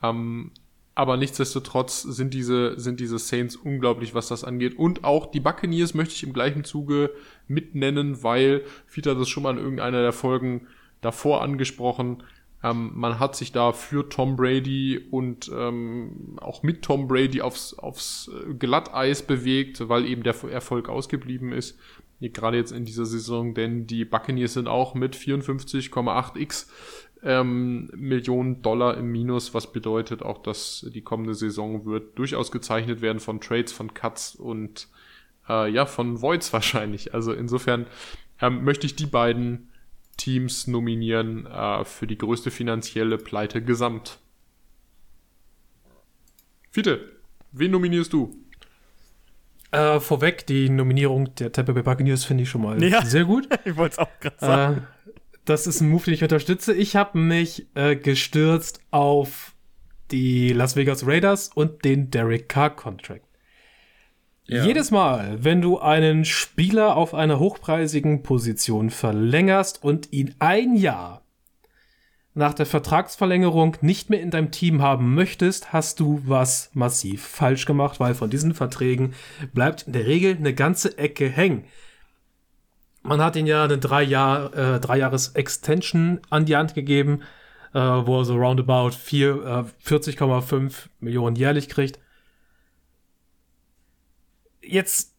Ähm, 0.03 0.51
aber 0.97 1.19
nichtsdestotrotz 1.19 2.03
sind 2.03 2.33
diese, 2.33 2.81
sind 2.81 3.01
diese 3.01 3.19
Saints 3.19 3.55
unglaublich, 3.55 4.15
was 4.15 4.29
das 4.29 4.45
angeht. 4.45 4.79
Und 4.79 5.05
auch 5.05 5.27
die 5.27 5.41
Buccaneers 5.41 5.93
möchte 5.93 6.15
ich 6.15 6.23
im 6.23 6.33
gleichen 6.33 6.65
Zuge 6.65 7.11
mitnennen, 7.49 8.23
weil 8.23 8.65
Fita 8.87 9.13
das 9.13 9.29
schon 9.29 9.43
mal 9.43 9.51
in 9.51 9.63
irgendeiner 9.63 10.01
der 10.01 10.15
Folgen 10.15 10.67
davor 11.03 11.43
angesprochen. 11.43 12.23
Ähm, 12.63 12.93
man 12.95 13.19
hat 13.19 13.37
sich 13.37 13.53
da 13.53 13.73
für 13.73 14.09
Tom 14.09 14.37
Brady 14.37 14.99
und 15.11 15.51
ähm, 15.55 16.39
auch 16.41 16.63
mit 16.63 16.81
Tom 16.81 17.09
Brady 17.09 17.43
aufs, 17.43 17.75
aufs 17.75 18.31
äh, 18.33 18.55
Glatteis 18.55 19.23
bewegt, 19.23 19.91
weil 19.91 20.07
eben 20.07 20.23
der 20.23 20.35
Erfolg 20.51 20.89
ausgeblieben 20.89 21.53
ist. 21.53 21.79
Gerade 22.21 22.57
jetzt 22.57 22.73
in 22.73 22.85
dieser 22.85 23.05
Saison, 23.05 23.55
denn 23.55 23.87
die 23.87 24.05
Buccaneers 24.05 24.55
sind 24.55 24.69
auch 24.69 24.95
mit 24.95 25.17
54,8x 25.17 26.67
ähm, 27.23 27.91
Millionen 27.95 28.63
Dollar 28.63 28.97
im 28.97 29.11
Minus, 29.11 29.53
was 29.53 29.73
bedeutet 29.73 30.23
auch, 30.23 30.43
dass 30.43 30.87
die 30.95 31.03
kommende 31.03 31.35
Saison 31.35 31.85
wird 31.85 32.19
durchaus 32.19 32.51
gezeichnet 32.51 33.01
werden 33.01 33.21
von 33.21 33.41
Trades, 33.41 33.73
von 33.73 33.95
Cuts 33.95 34.35
und 34.35 34.89
äh, 35.49 35.71
ja, 35.71 35.87
von 35.87 36.23
Voids 36.23 36.53
wahrscheinlich. 36.53 37.15
Also 37.15 37.33
insofern 37.33 37.87
ähm, 38.41 38.65
möchte 38.65 38.87
ich 38.87 38.97
die 38.97 39.07
beiden 39.07 39.71
Teams 40.17 40.67
nominieren 40.67 41.47
äh, 41.47 41.85
für 41.85 42.07
die 42.07 42.19
größte 42.19 42.51
finanzielle 42.51 43.19
Pleite 43.19 43.63
gesamt. 43.63 44.19
Fiete, 46.71 47.13
wen 47.53 47.71
nominierst 47.71 48.13
du? 48.13 48.46
Äh, 49.77 50.01
vorweg, 50.01 50.47
die 50.47 50.71
Nominierung 50.71 51.35
der 51.35 51.53
Tampa 51.53 51.73
Bay 51.73 51.83
Buccaneers 51.83 52.25
finde 52.25 52.45
ich 52.45 52.49
schon 52.49 52.63
mal 52.63 52.83
ja, 52.83 53.05
sehr 53.05 53.25
gut. 53.25 53.49
ich 53.65 53.77
wollte 53.77 53.93
es 53.93 53.99
auch 53.99 54.21
gerade 54.21 54.37
sagen. 54.39 54.77
Äh, 54.79 55.13
das 55.45 55.67
ist 55.67 55.81
ein 55.81 55.91
Move, 55.91 56.05
den 56.05 56.15
ich 56.15 56.23
unterstütze. 56.23 56.75
Ich 56.75 56.97
habe 56.97 57.19
mich 57.19 57.67
äh, 57.75 57.95
gestürzt 57.95 58.81
auf 58.91 59.55
die 60.11 60.53
Las 60.53 60.77
Vegas 60.77 61.07
Raiders 61.07 61.51
und 61.55 61.85
den 61.85 62.11
Derek 62.11 62.49
Carr 62.49 62.75
Contract. 62.75 63.27
Ja. 64.47 64.65
Jedes 64.65 64.91
Mal, 64.91 65.45
wenn 65.45 65.61
du 65.61 65.79
einen 65.79 66.25
Spieler 66.25 66.97
auf 66.97 67.15
einer 67.15 67.39
hochpreisigen 67.39 68.23
Position 68.23 68.91
verlängerst 68.91 69.83
und 69.83 70.13
ihn 70.13 70.35
ein 70.39 70.77
Jahr 70.77 71.26
nach 72.37 72.55
der 72.55 72.67
Vertragsverlängerung 72.67 73.77
nicht 73.81 74.11
mehr 74.11 74.21
in 74.21 74.31
deinem 74.31 74.51
Team 74.51 74.83
haben 74.83 75.15
möchtest, 75.15 75.73
hast 75.73 76.01
du 76.01 76.23
was 76.25 76.71
massiv 76.75 77.27
falsch 77.27 77.67
gemacht, 77.67 77.99
weil 77.99 78.15
von 78.15 78.31
diesen 78.31 78.55
Verträgen 78.55 79.15
bleibt 79.53 79.85
in 79.85 79.93
der 79.93 80.07
Regel 80.07 80.37
eine 80.37 80.55
ganze 80.55 80.99
Ecke 80.99 81.29
hängen. 81.29 81.65
Man 83.03 83.23
hat 83.23 83.37
ihn 83.37 83.47
ja 83.47 83.65
eine 83.65 83.79
drei, 83.79 84.03
Jahr, 84.03 84.55
äh, 84.55 84.81
drei 84.81 84.99
Jahres 84.99 85.29
Extension 85.29 86.21
an 86.31 86.45
die 86.45 86.57
Hand 86.57 86.75
gegeben, 86.75 87.23
äh, 87.73 87.79
wo 87.79 88.21
er 88.21 88.25
so 88.25 88.37
roundabout 88.37 88.91
äh, 89.13 89.65
40,5 89.85 90.73
Millionen 91.01 91.37
jährlich 91.37 91.69
kriegt 91.69 92.01
jetzt 94.67 95.15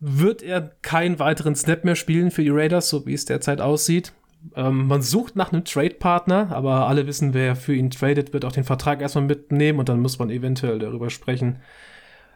wird 0.00 0.42
er 0.42 0.72
keinen 0.82 1.18
weiteren 1.18 1.54
Snap 1.54 1.84
mehr 1.84 1.96
spielen 1.96 2.30
für 2.30 2.42
die 2.42 2.50
Raiders, 2.50 2.88
so 2.88 3.06
wie 3.06 3.14
es 3.14 3.24
derzeit 3.24 3.60
aussieht. 3.60 4.12
Ähm, 4.54 4.86
man 4.86 5.02
sucht 5.02 5.36
nach 5.36 5.52
einem 5.52 5.64
Trade-Partner, 5.64 6.50
aber 6.50 6.86
alle 6.88 7.06
wissen, 7.06 7.34
wer 7.34 7.56
für 7.56 7.74
ihn 7.74 7.90
tradet, 7.90 8.32
wird 8.32 8.44
auch 8.44 8.52
den 8.52 8.64
Vertrag 8.64 9.00
erstmal 9.00 9.24
mitnehmen 9.24 9.78
und 9.78 9.88
dann 9.88 10.00
muss 10.00 10.18
man 10.18 10.30
eventuell 10.30 10.78
darüber 10.78 11.10
sprechen, 11.10 11.60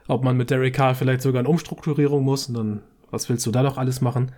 ob 0.09 0.23
man 0.23 0.37
mit 0.37 0.51
Derek 0.51 0.75
Carr 0.75 0.95
vielleicht 0.95 1.23
sogar 1.23 1.41
eine 1.41 1.49
Umstrukturierung 1.49 2.25
muss 2.25 2.49
und 2.49 2.55
dann, 2.55 2.83
was 3.11 3.29
willst 3.29 3.45
du 3.47 3.51
da 3.51 3.63
noch 3.63 3.77
alles 3.77 4.01
machen? 4.01 4.33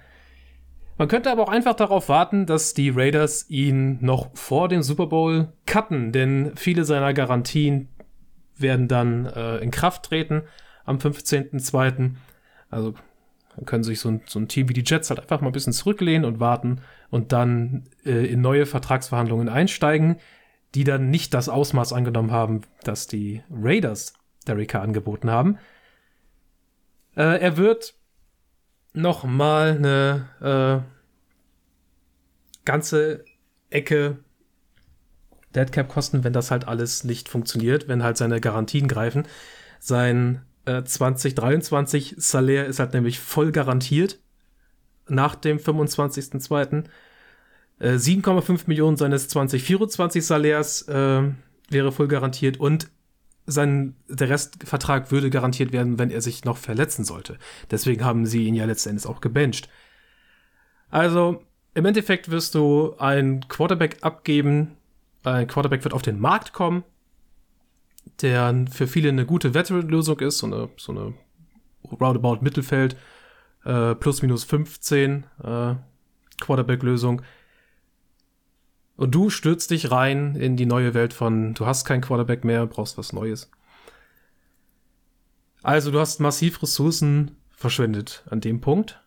Man 0.96 1.06
könnte 1.08 1.30
aber 1.30 1.44
auch 1.44 1.48
einfach 1.48 1.74
darauf 1.74 2.08
warten, 2.08 2.46
dass 2.46 2.74
die 2.74 2.90
Raiders 2.90 3.48
ihn 3.48 3.98
noch 4.00 4.30
vor 4.34 4.68
dem 4.68 4.82
Super 4.82 5.06
Bowl 5.06 5.52
cutten, 5.64 6.10
denn 6.10 6.52
viele 6.56 6.84
seiner 6.84 7.14
Garantien 7.14 7.88
werden 8.56 8.88
dann 8.88 9.26
äh, 9.26 9.58
in 9.58 9.70
Kraft 9.70 10.06
treten 10.06 10.42
am 10.84 10.96
15.02. 10.96 12.14
Also 12.70 12.94
dann 13.58 13.66
können 13.66 13.82
sich 13.82 13.98
so 13.98 14.08
ein, 14.08 14.20
so 14.26 14.38
ein 14.38 14.46
Team 14.46 14.68
wie 14.68 14.72
die 14.72 14.84
Jets 14.86 15.10
halt 15.10 15.18
einfach 15.18 15.40
mal 15.40 15.48
ein 15.48 15.52
bisschen 15.52 15.72
zurücklehnen 15.72 16.24
und 16.24 16.38
warten 16.38 16.80
und 17.10 17.32
dann 17.32 17.88
äh, 18.06 18.24
in 18.26 18.40
neue 18.40 18.66
Vertragsverhandlungen 18.66 19.48
einsteigen, 19.48 20.16
die 20.76 20.84
dann 20.84 21.10
nicht 21.10 21.34
das 21.34 21.48
Ausmaß 21.48 21.92
angenommen 21.92 22.30
haben, 22.30 22.60
das 22.84 23.08
die 23.08 23.42
Raiders 23.50 24.12
Derek 24.46 24.76
angeboten 24.76 25.28
haben. 25.28 25.58
Äh, 27.16 27.40
er 27.40 27.56
wird 27.56 27.94
noch 28.92 29.24
mal 29.24 29.76
eine 29.76 30.84
äh, 30.84 32.64
ganze 32.64 33.24
Ecke 33.70 34.18
Deadcap 35.56 35.88
kosten, 35.88 36.22
wenn 36.22 36.32
das 36.32 36.52
halt 36.52 36.68
alles 36.68 37.02
nicht 37.02 37.28
funktioniert, 37.28 37.88
wenn 37.88 38.04
halt 38.04 38.18
seine 38.18 38.40
Garantien 38.40 38.86
greifen. 38.86 39.26
Sein 39.80 40.42
2023 40.84 42.12
äh, 42.12 42.20
Salär 42.20 42.66
ist 42.66 42.78
halt 42.78 42.92
nämlich 42.92 43.18
voll 43.18 43.52
garantiert 43.52 44.18
nach 45.08 45.34
dem 45.34 45.58
25.02. 45.58 46.84
Äh, 47.78 47.92
7,5 47.92 48.62
Millionen 48.66 48.96
seines 48.96 49.28
2024 49.28 50.24
Salärs 50.24 50.82
äh, 50.82 51.22
wäre 51.70 51.92
voll 51.92 52.08
garantiert 52.08 52.58
und 52.58 52.90
sein, 53.46 53.96
der 54.08 54.28
Restvertrag 54.28 55.10
würde 55.10 55.30
garantiert 55.30 55.72
werden, 55.72 55.98
wenn 55.98 56.10
er 56.10 56.20
sich 56.20 56.44
noch 56.44 56.58
verletzen 56.58 57.04
sollte. 57.04 57.38
Deswegen 57.70 58.04
haben 58.04 58.26
sie 58.26 58.44
ihn 58.44 58.54
ja 58.54 58.66
letztendlich 58.66 59.08
auch 59.08 59.22
gebencht. 59.22 59.70
Also, 60.90 61.42
im 61.72 61.86
Endeffekt 61.86 62.30
wirst 62.30 62.54
du 62.54 62.94
ein 62.98 63.48
Quarterback 63.48 63.98
abgeben. 64.02 64.76
Ein 65.24 65.46
Quarterback 65.46 65.82
wird 65.84 65.94
auf 65.94 66.02
den 66.02 66.20
Markt 66.20 66.52
kommen 66.52 66.84
der 68.20 68.66
für 68.70 68.86
viele 68.86 69.08
eine 69.08 69.26
gute 69.26 69.54
Veteran-Lösung 69.54 70.20
ist, 70.20 70.38
so 70.38 70.46
eine, 70.46 70.68
so 70.76 70.92
eine 70.92 71.14
Roundabout 72.00 72.42
Mittelfeld, 72.42 72.96
äh, 73.64 73.94
plus 73.94 74.22
minus 74.22 74.44
15 74.44 75.24
äh, 75.42 75.74
Quarterback-Lösung. 76.40 77.22
Und 78.96 79.14
du 79.14 79.30
stürzt 79.30 79.70
dich 79.70 79.90
rein 79.90 80.34
in 80.34 80.56
die 80.56 80.66
neue 80.66 80.94
Welt 80.94 81.12
von, 81.12 81.54
du 81.54 81.66
hast 81.66 81.84
kein 81.84 82.00
Quarterback 82.00 82.44
mehr, 82.44 82.66
brauchst 82.66 82.98
was 82.98 83.12
Neues. 83.12 83.50
Also 85.62 85.90
du 85.90 86.00
hast 86.00 86.20
massiv 86.20 86.62
Ressourcen 86.62 87.36
verschwendet 87.50 88.24
an 88.30 88.40
dem 88.40 88.60
Punkt. 88.60 89.00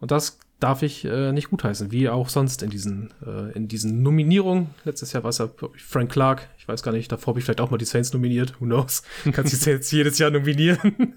Und 0.00 0.10
das 0.10 0.38
darf 0.60 0.82
ich 0.82 1.04
äh, 1.04 1.32
nicht 1.32 1.50
gutheißen, 1.50 1.90
wie 1.90 2.08
auch 2.08 2.28
sonst 2.28 2.62
in 2.62 2.70
diesen, 2.70 3.12
äh, 3.26 3.52
in 3.52 3.66
diesen 3.68 4.02
Nominierungen. 4.02 4.68
Letztes 4.84 5.12
Jahr 5.12 5.24
war 5.24 5.30
es 5.30 5.38
ja 5.38 5.50
Frank 5.76 6.12
Clark, 6.12 6.48
ich 6.58 6.68
weiß 6.68 6.82
gar 6.82 6.92
nicht, 6.92 7.10
davor 7.10 7.32
habe 7.32 7.38
ich 7.40 7.44
vielleicht 7.44 7.60
auch 7.60 7.70
mal 7.70 7.78
die 7.78 7.84
Saints 7.84 8.12
nominiert, 8.12 8.60
who 8.60 8.66
knows. 8.66 9.02
Kannst 9.32 9.52
die 9.52 9.56
Saints 9.56 9.90
jedes 9.90 10.18
Jahr 10.18 10.30
nominieren. 10.30 11.16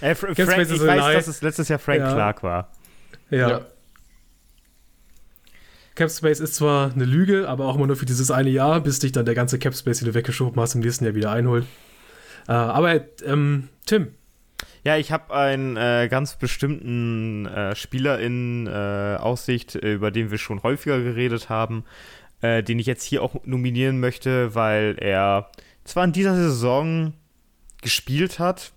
Äh, 0.00 0.14
Frank, 0.14 0.38
ich 0.38 0.46
weiß, 0.46 0.68
dass 0.68 1.28
es 1.28 1.42
letztes 1.42 1.68
Jahr 1.68 1.78
Frank 1.78 2.00
ja. 2.00 2.12
Clark 2.12 2.42
war. 2.42 2.72
Ja. 3.28 3.50
ja. 3.50 3.66
Capspace 5.94 6.40
ist 6.40 6.54
zwar 6.54 6.92
eine 6.92 7.04
Lüge, 7.04 7.48
aber 7.48 7.66
auch 7.66 7.76
immer 7.76 7.86
nur 7.86 7.96
für 7.96 8.06
dieses 8.06 8.30
eine 8.30 8.48
Jahr, 8.48 8.80
bis 8.80 9.00
dich 9.00 9.12
dann 9.12 9.26
der 9.26 9.34
ganze 9.34 9.58
Capspace, 9.58 9.98
den 9.98 10.08
du 10.08 10.14
weggeschoben 10.14 10.60
hast, 10.60 10.74
im 10.74 10.80
nächsten 10.80 11.04
Jahr 11.04 11.14
wieder 11.14 11.32
einholt. 11.32 11.66
Äh, 12.48 12.52
aber 12.52 13.00
ähm, 13.24 13.68
Tim, 13.84 14.14
ja, 14.84 14.96
ich 14.96 15.12
habe 15.12 15.34
einen 15.34 15.76
äh, 15.76 16.08
ganz 16.10 16.36
bestimmten 16.36 17.46
äh, 17.46 17.74
Spieler 17.76 18.18
in 18.18 18.66
äh, 18.66 19.16
Aussicht, 19.18 19.74
äh, 19.74 19.94
über 19.94 20.10
den 20.10 20.30
wir 20.30 20.38
schon 20.38 20.62
häufiger 20.62 21.00
geredet 21.00 21.48
haben, 21.48 21.84
äh, 22.40 22.62
den 22.62 22.78
ich 22.78 22.86
jetzt 22.86 23.04
hier 23.04 23.22
auch 23.22 23.44
nominieren 23.44 24.00
möchte, 24.00 24.54
weil 24.54 24.96
er 24.98 25.50
zwar 25.84 26.04
in 26.04 26.12
dieser 26.12 26.34
Saison 26.34 27.12
gespielt 27.82 28.38
hat, 28.38 28.72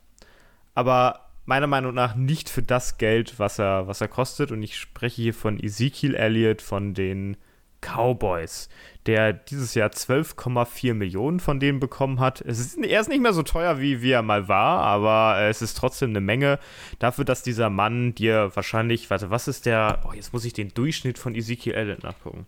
aber 0.75 1.29
meiner 1.45 1.67
Meinung 1.67 1.93
nach 1.93 2.15
nicht 2.15 2.49
für 2.49 2.63
das 2.63 2.97
Geld, 2.97 3.39
was 3.39 3.59
er, 3.59 3.87
was 3.87 4.01
er 4.01 4.07
kostet. 4.07 4.51
Und 4.51 4.63
ich 4.63 4.77
spreche 4.77 5.21
hier 5.21 5.33
von 5.33 5.59
Ezekiel 5.59 6.15
Elliott 6.15 6.61
von 6.61 6.93
den 6.93 7.37
Cowboys, 7.83 8.69
der 9.05 9.33
dieses 9.33 9.75
Jahr 9.75 9.89
12,4 9.89 10.93
Millionen 10.93 11.39
von 11.39 11.59
denen 11.59 11.79
bekommen 11.79 12.19
hat. 12.19 12.41
Es 12.41 12.59
ist, 12.59 12.77
er 12.77 13.01
ist 13.01 13.09
nicht 13.09 13.21
mehr 13.21 13.33
so 13.33 13.43
teuer, 13.43 13.79
wie, 13.79 14.01
wie 14.01 14.11
er 14.11 14.21
mal 14.21 14.47
war, 14.47 14.79
aber 14.79 15.41
es 15.47 15.61
ist 15.61 15.77
trotzdem 15.77 16.11
eine 16.11 16.21
Menge 16.21 16.59
dafür, 16.99 17.25
dass 17.25 17.43
dieser 17.43 17.69
Mann 17.69 18.15
dir 18.15 18.51
wahrscheinlich, 18.53 19.09
warte, 19.09 19.29
was 19.29 19.47
ist 19.47 19.65
der, 19.65 20.03
oh, 20.07 20.13
jetzt 20.13 20.33
muss 20.33 20.45
ich 20.45 20.53
den 20.53 20.73
Durchschnitt 20.73 21.17
von 21.17 21.35
Ezekiel 21.35 21.73
Elliott 21.73 22.03
nachgucken. 22.03 22.45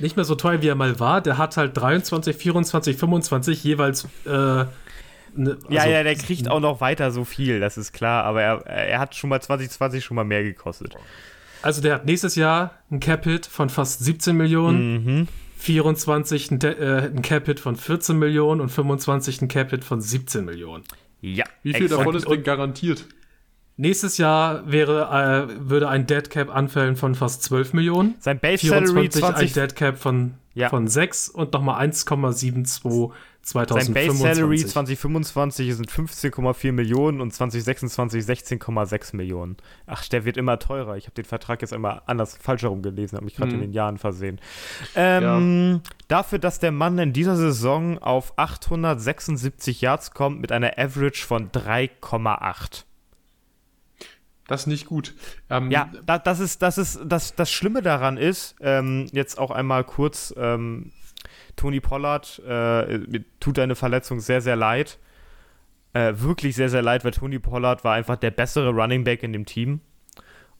Nicht 0.00 0.16
mehr 0.16 0.24
so 0.24 0.34
teuer, 0.34 0.60
wie 0.60 0.68
er 0.68 0.74
mal 0.74 0.98
war. 0.98 1.20
Der 1.20 1.38
hat 1.38 1.56
halt 1.56 1.76
23, 1.76 2.36
24, 2.36 2.96
25 2.96 3.62
jeweils 3.62 4.08
äh, 4.26 4.64
Ne, 5.36 5.58
also 5.62 5.68
ja, 5.68 5.86
ja, 5.86 6.02
der 6.02 6.14
kriegt 6.14 6.48
auch 6.48 6.60
noch 6.60 6.80
weiter 6.80 7.10
so 7.10 7.24
viel, 7.24 7.58
das 7.58 7.76
ist 7.76 7.92
klar, 7.92 8.24
aber 8.24 8.42
er, 8.42 8.66
er 8.66 8.98
hat 9.00 9.16
schon 9.16 9.30
mal 9.30 9.42
2020 9.42 10.04
schon 10.04 10.14
mal 10.14 10.24
mehr 10.24 10.44
gekostet. 10.44 10.94
Also 11.64 11.80
der 11.80 11.94
hat 11.94 12.04
nächstes 12.06 12.34
Jahr 12.36 12.72
ein 12.90 13.00
Cap-Hit 13.00 13.46
von 13.46 13.70
fast 13.70 14.04
17 14.04 14.36
Millionen, 14.36 15.04
Mhm. 15.20 15.28
24 15.58 16.50
ein, 16.50 16.60
äh, 16.60 17.10
ein 17.14 17.22
Cap-Hit 17.22 17.58
von 17.60 17.76
14 17.76 18.18
Millionen 18.18 18.60
und 18.60 18.68
25 18.68 19.40
ein 19.42 19.48
Cap-Hit 19.48 19.82
von 19.84 20.00
17 20.00 20.44
Millionen. 20.44 20.84
Ja. 21.22 21.44
Wie 21.62 21.72
viel 21.72 21.84
exakt. 21.86 22.00
davon 22.00 22.14
ist 22.16 22.28
denn 22.28 22.42
garantiert? 22.42 23.06
Nächstes 23.76 24.18
Jahr 24.18 24.70
wäre, 24.70 25.48
äh, 25.50 25.68
würde 25.70 25.88
ein 25.88 26.06
Dead 26.06 26.28
Cap 26.30 26.54
anfällen 26.54 26.96
von 26.96 27.14
fast 27.14 27.42
12 27.42 27.72
Millionen. 27.72 28.14
Sein 28.20 28.38
Base 28.38 28.66
Salary 28.66 28.86
24 29.10 29.24
ein 29.24 29.34
20 29.34 29.52
Dead 29.54 29.74
Cap 29.74 29.96
von, 29.98 30.34
Ja. 30.52 30.68
von 30.68 30.86
6 30.86 31.28
und 31.30 31.52
nochmal 31.54 31.80
1,72 31.80 33.10
Sein 33.46 33.66
Base 33.92 34.16
Salary 34.16 34.56
2025. 34.64 34.70
2025 34.72 35.74
sind 35.74 35.90
15,4 35.90 36.72
Millionen 36.72 37.20
und 37.20 37.30
2026 37.32 38.24
16,6 38.24 39.14
Millionen. 39.16 39.56
Ach, 39.86 40.06
der 40.08 40.24
wird 40.24 40.36
immer 40.38 40.58
teurer. 40.58 40.96
Ich 40.96 41.04
habe 41.04 41.14
den 41.14 41.26
Vertrag 41.26 41.60
jetzt 41.60 41.72
einmal 41.74 42.00
anders 42.06 42.36
falsch 42.36 42.62
herum 42.62 42.80
gelesen, 42.82 43.16
habe 43.16 43.26
mich 43.26 43.36
gerade 43.36 43.50
Mhm. 43.50 43.56
in 43.56 43.60
den 43.60 43.72
Jahren 43.72 43.98
versehen. 43.98 44.40
Ähm, 44.96 45.82
Dafür, 46.08 46.38
dass 46.38 46.58
der 46.58 46.72
Mann 46.72 46.98
in 46.98 47.12
dieser 47.12 47.36
Saison 47.36 47.98
auf 47.98 48.32
876 48.38 49.80
Yards 49.80 50.10
kommt 50.12 50.40
mit 50.40 50.50
einer 50.52 50.78
Average 50.78 51.24
von 51.26 51.50
3,8. 51.52 52.84
Das 54.46 54.62
ist 54.62 54.66
nicht 54.66 54.86
gut. 54.86 55.14
Ähm, 55.48 55.70
Ja, 55.70 55.90
da, 56.04 56.18
das 56.18 56.40
ist, 56.40 56.60
das 56.62 56.76
ist, 56.76 57.00
das, 57.06 57.34
das 57.34 57.50
Schlimme 57.50 57.80
daran 57.82 58.16
ist, 58.18 58.56
ähm, 58.60 59.06
jetzt 59.12 59.38
auch 59.38 59.50
einmal 59.50 59.84
kurz, 59.84 60.34
ähm, 60.36 60.92
Tony 61.56 61.80
Pollard, 61.80 62.42
äh, 62.46 62.98
mir 62.98 63.24
tut 63.40 63.58
deine 63.58 63.74
Verletzung 63.74 64.20
sehr, 64.20 64.40
sehr 64.40 64.56
leid. 64.56 64.98
Äh, 65.92 66.14
wirklich 66.16 66.56
sehr, 66.56 66.68
sehr 66.68 66.82
leid, 66.82 67.04
weil 67.04 67.12
Tony 67.12 67.38
Pollard 67.38 67.84
war 67.84 67.94
einfach 67.94 68.16
der 68.16 68.32
bessere 68.32 68.70
Running 68.70 69.04
Back 69.04 69.22
in 69.22 69.32
dem 69.32 69.46
Team. 69.46 69.80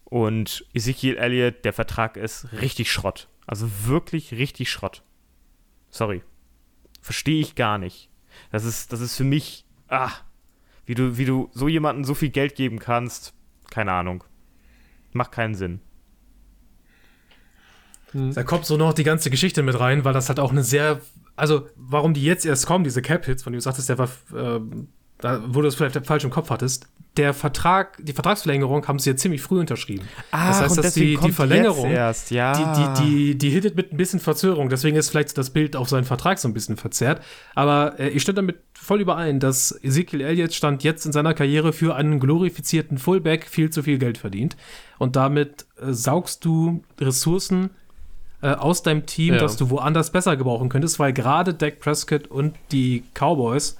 Und 0.04 0.64
Ezekiel 0.74 1.16
Elliott, 1.16 1.64
der 1.64 1.72
Vertrag 1.72 2.16
ist 2.16 2.52
richtig 2.52 2.92
Schrott. 2.92 3.28
Also 3.46 3.68
wirklich 3.86 4.32
richtig 4.32 4.70
Schrott. 4.70 5.02
Sorry. 5.90 6.22
Verstehe 7.00 7.40
ich 7.40 7.54
gar 7.54 7.78
nicht. 7.78 8.10
Das 8.50 8.64
ist, 8.64 8.92
das 8.92 9.00
ist 9.00 9.16
für 9.16 9.24
mich, 9.24 9.64
ah, 9.88 10.10
wie 10.86 10.94
du, 10.94 11.18
wie 11.18 11.24
du 11.24 11.50
so 11.52 11.68
jemandem 11.68 12.04
so 12.04 12.14
viel 12.14 12.30
Geld 12.30 12.54
geben 12.54 12.78
kannst, 12.78 13.34
keine 13.70 13.92
Ahnung. 13.92 14.24
Macht 15.12 15.32
keinen 15.32 15.54
Sinn. 15.54 15.80
Da 18.14 18.42
kommt 18.42 18.64
so 18.64 18.76
noch 18.76 18.92
die 18.92 19.04
ganze 19.04 19.30
Geschichte 19.30 19.62
mit 19.62 19.78
rein, 19.78 20.04
weil 20.04 20.12
das 20.12 20.28
halt 20.28 20.40
auch 20.40 20.52
eine 20.52 20.62
sehr, 20.62 21.00
also 21.36 21.66
warum 21.76 22.14
die 22.14 22.22
jetzt 22.22 22.46
erst 22.46 22.66
kommen, 22.66 22.84
diese 22.84 23.02
Cap-Hits, 23.02 23.42
von 23.42 23.52
dem 23.52 23.58
du 23.58 23.62
sagtest, 23.62 23.88
der 23.88 23.98
war, 23.98 24.08
ähm, 24.36 24.88
da, 25.18 25.42
wo 25.46 25.62
du 25.62 25.68
es 25.68 25.74
vielleicht 25.74 26.06
falsch 26.06 26.24
im 26.24 26.30
Kopf 26.30 26.50
hattest, 26.50 26.88
der 27.16 27.32
Vertrag, 27.32 27.96
die 28.04 28.12
Vertragsverlängerung 28.12 28.86
haben 28.88 28.98
sie 28.98 29.10
ja 29.10 29.16
ziemlich 29.16 29.40
früh 29.40 29.60
unterschrieben. 29.60 30.06
das 30.32 30.60
heißt, 30.60 30.78
dass 30.78 30.94
die, 30.94 31.16
die 31.16 31.30
Verlängerung, 31.30 31.90
erst, 31.90 32.32
ja. 32.32 32.52
die, 32.52 32.80
die, 32.80 33.04
die, 33.04 33.38
die 33.38 33.50
hittet 33.50 33.76
mit 33.76 33.92
ein 33.92 33.96
bisschen 33.96 34.18
Verzögerung, 34.18 34.68
deswegen 34.68 34.96
ist 34.96 35.10
vielleicht 35.10 35.38
das 35.38 35.50
Bild 35.50 35.76
auf 35.76 35.88
seinen 35.88 36.04
Vertrag 36.04 36.38
so 36.38 36.48
ein 36.48 36.54
bisschen 36.54 36.76
verzerrt. 36.76 37.22
Aber 37.54 38.00
äh, 38.00 38.08
ich 38.08 38.22
stimme 38.22 38.36
damit 38.36 38.58
voll 38.72 39.00
überein, 39.00 39.38
dass 39.38 39.72
Ezekiel 39.82 40.22
Elliott 40.22 40.54
stand 40.54 40.82
jetzt 40.82 41.06
in 41.06 41.12
seiner 41.12 41.34
Karriere 41.34 41.72
für 41.72 41.94
einen 41.94 42.18
glorifizierten 42.18 42.98
Fullback 42.98 43.46
viel 43.48 43.70
zu 43.70 43.84
viel 43.84 43.98
Geld 43.98 44.18
verdient. 44.18 44.56
Und 44.98 45.14
damit 45.14 45.66
äh, 45.80 45.92
saugst 45.92 46.44
du 46.44 46.82
Ressourcen 47.00 47.70
äh, 48.44 48.48
aus 48.48 48.82
deinem 48.82 49.06
Team, 49.06 49.34
Ja. 49.34 49.40
das 49.40 49.56
du 49.56 49.70
woanders 49.70 50.10
besser 50.10 50.36
gebrauchen 50.36 50.68
könntest, 50.68 50.98
weil 50.98 51.12
gerade 51.12 51.54
Dak 51.54 51.80
Prescott 51.80 52.26
und 52.28 52.54
die 52.72 53.02
Cowboys 53.14 53.76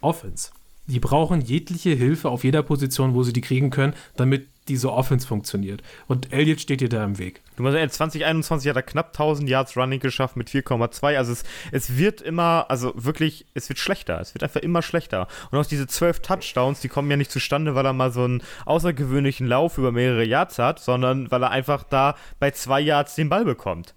Offense, 0.00 0.50
die 0.86 1.00
brauchen 1.00 1.40
jegliche 1.40 1.90
Hilfe 1.90 2.28
auf 2.30 2.44
jeder 2.44 2.62
Position, 2.62 3.14
wo 3.14 3.22
sie 3.24 3.32
die 3.32 3.40
kriegen 3.40 3.70
können, 3.70 3.94
damit 4.16 4.46
diese 4.68 4.92
Offense 4.92 5.26
funktioniert. 5.26 5.82
Und 6.06 6.32
Elliott 6.32 6.60
steht 6.60 6.80
dir 6.80 6.88
da 6.88 7.04
im 7.04 7.18
Weg. 7.18 7.42
Du 7.56 7.64
sagen, 7.64 7.90
2021 7.90 8.68
hat 8.68 8.76
er 8.76 8.82
knapp 8.82 9.08
1000 9.08 9.48
Yards 9.48 9.76
Running 9.76 10.00
geschafft 10.00 10.36
mit 10.36 10.48
4,2. 10.48 11.16
Also 11.16 11.32
es, 11.32 11.44
es 11.72 11.96
wird 11.96 12.20
immer, 12.20 12.66
also 12.68 12.92
wirklich, 12.96 13.46
es 13.54 13.68
wird 13.68 13.78
schlechter. 13.78 14.20
Es 14.20 14.34
wird 14.34 14.42
einfach 14.42 14.60
immer 14.60 14.82
schlechter. 14.82 15.28
Und 15.50 15.58
auch 15.58 15.66
diese 15.66 15.86
12 15.86 16.20
Touchdowns, 16.20 16.80
die 16.80 16.88
kommen 16.88 17.10
ja 17.10 17.16
nicht 17.16 17.30
zustande, 17.30 17.74
weil 17.74 17.86
er 17.86 17.92
mal 17.92 18.12
so 18.12 18.24
einen 18.24 18.42
außergewöhnlichen 18.64 19.46
Lauf 19.46 19.78
über 19.78 19.92
mehrere 19.92 20.24
Yards 20.24 20.58
hat, 20.58 20.80
sondern 20.80 21.30
weil 21.30 21.42
er 21.42 21.50
einfach 21.50 21.84
da 21.84 22.16
bei 22.38 22.50
zwei 22.50 22.80
Yards 22.80 23.14
den 23.14 23.28
Ball 23.28 23.44
bekommt. 23.44 23.94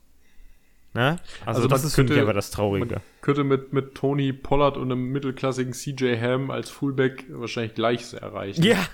Ne? 1.00 1.16
Also, 1.46 1.60
Also 1.62 1.68
das 1.70 1.86
ist 1.86 1.96
für 1.96 2.02
mich 2.04 2.10
könnte- 2.10 2.24
aber 2.24 2.34
das 2.34 2.52
Traurige. 2.52 2.86
Man 2.96 3.02
könnte 3.22 3.46
mit, 3.46 3.72
mit 3.72 3.96
Tony 3.96 4.34
Pollard 4.34 4.76
und 4.76 4.92
einem 4.92 5.06
mittelklassigen 5.14 5.72
CJ 5.72 6.18
Ham 6.20 6.52
als 6.52 6.70
Fullback 6.70 7.24
wahrscheinlich 7.30 7.74
Gleiches 7.74 8.12
erreichen. 8.12 8.64
Ja, 8.64 8.86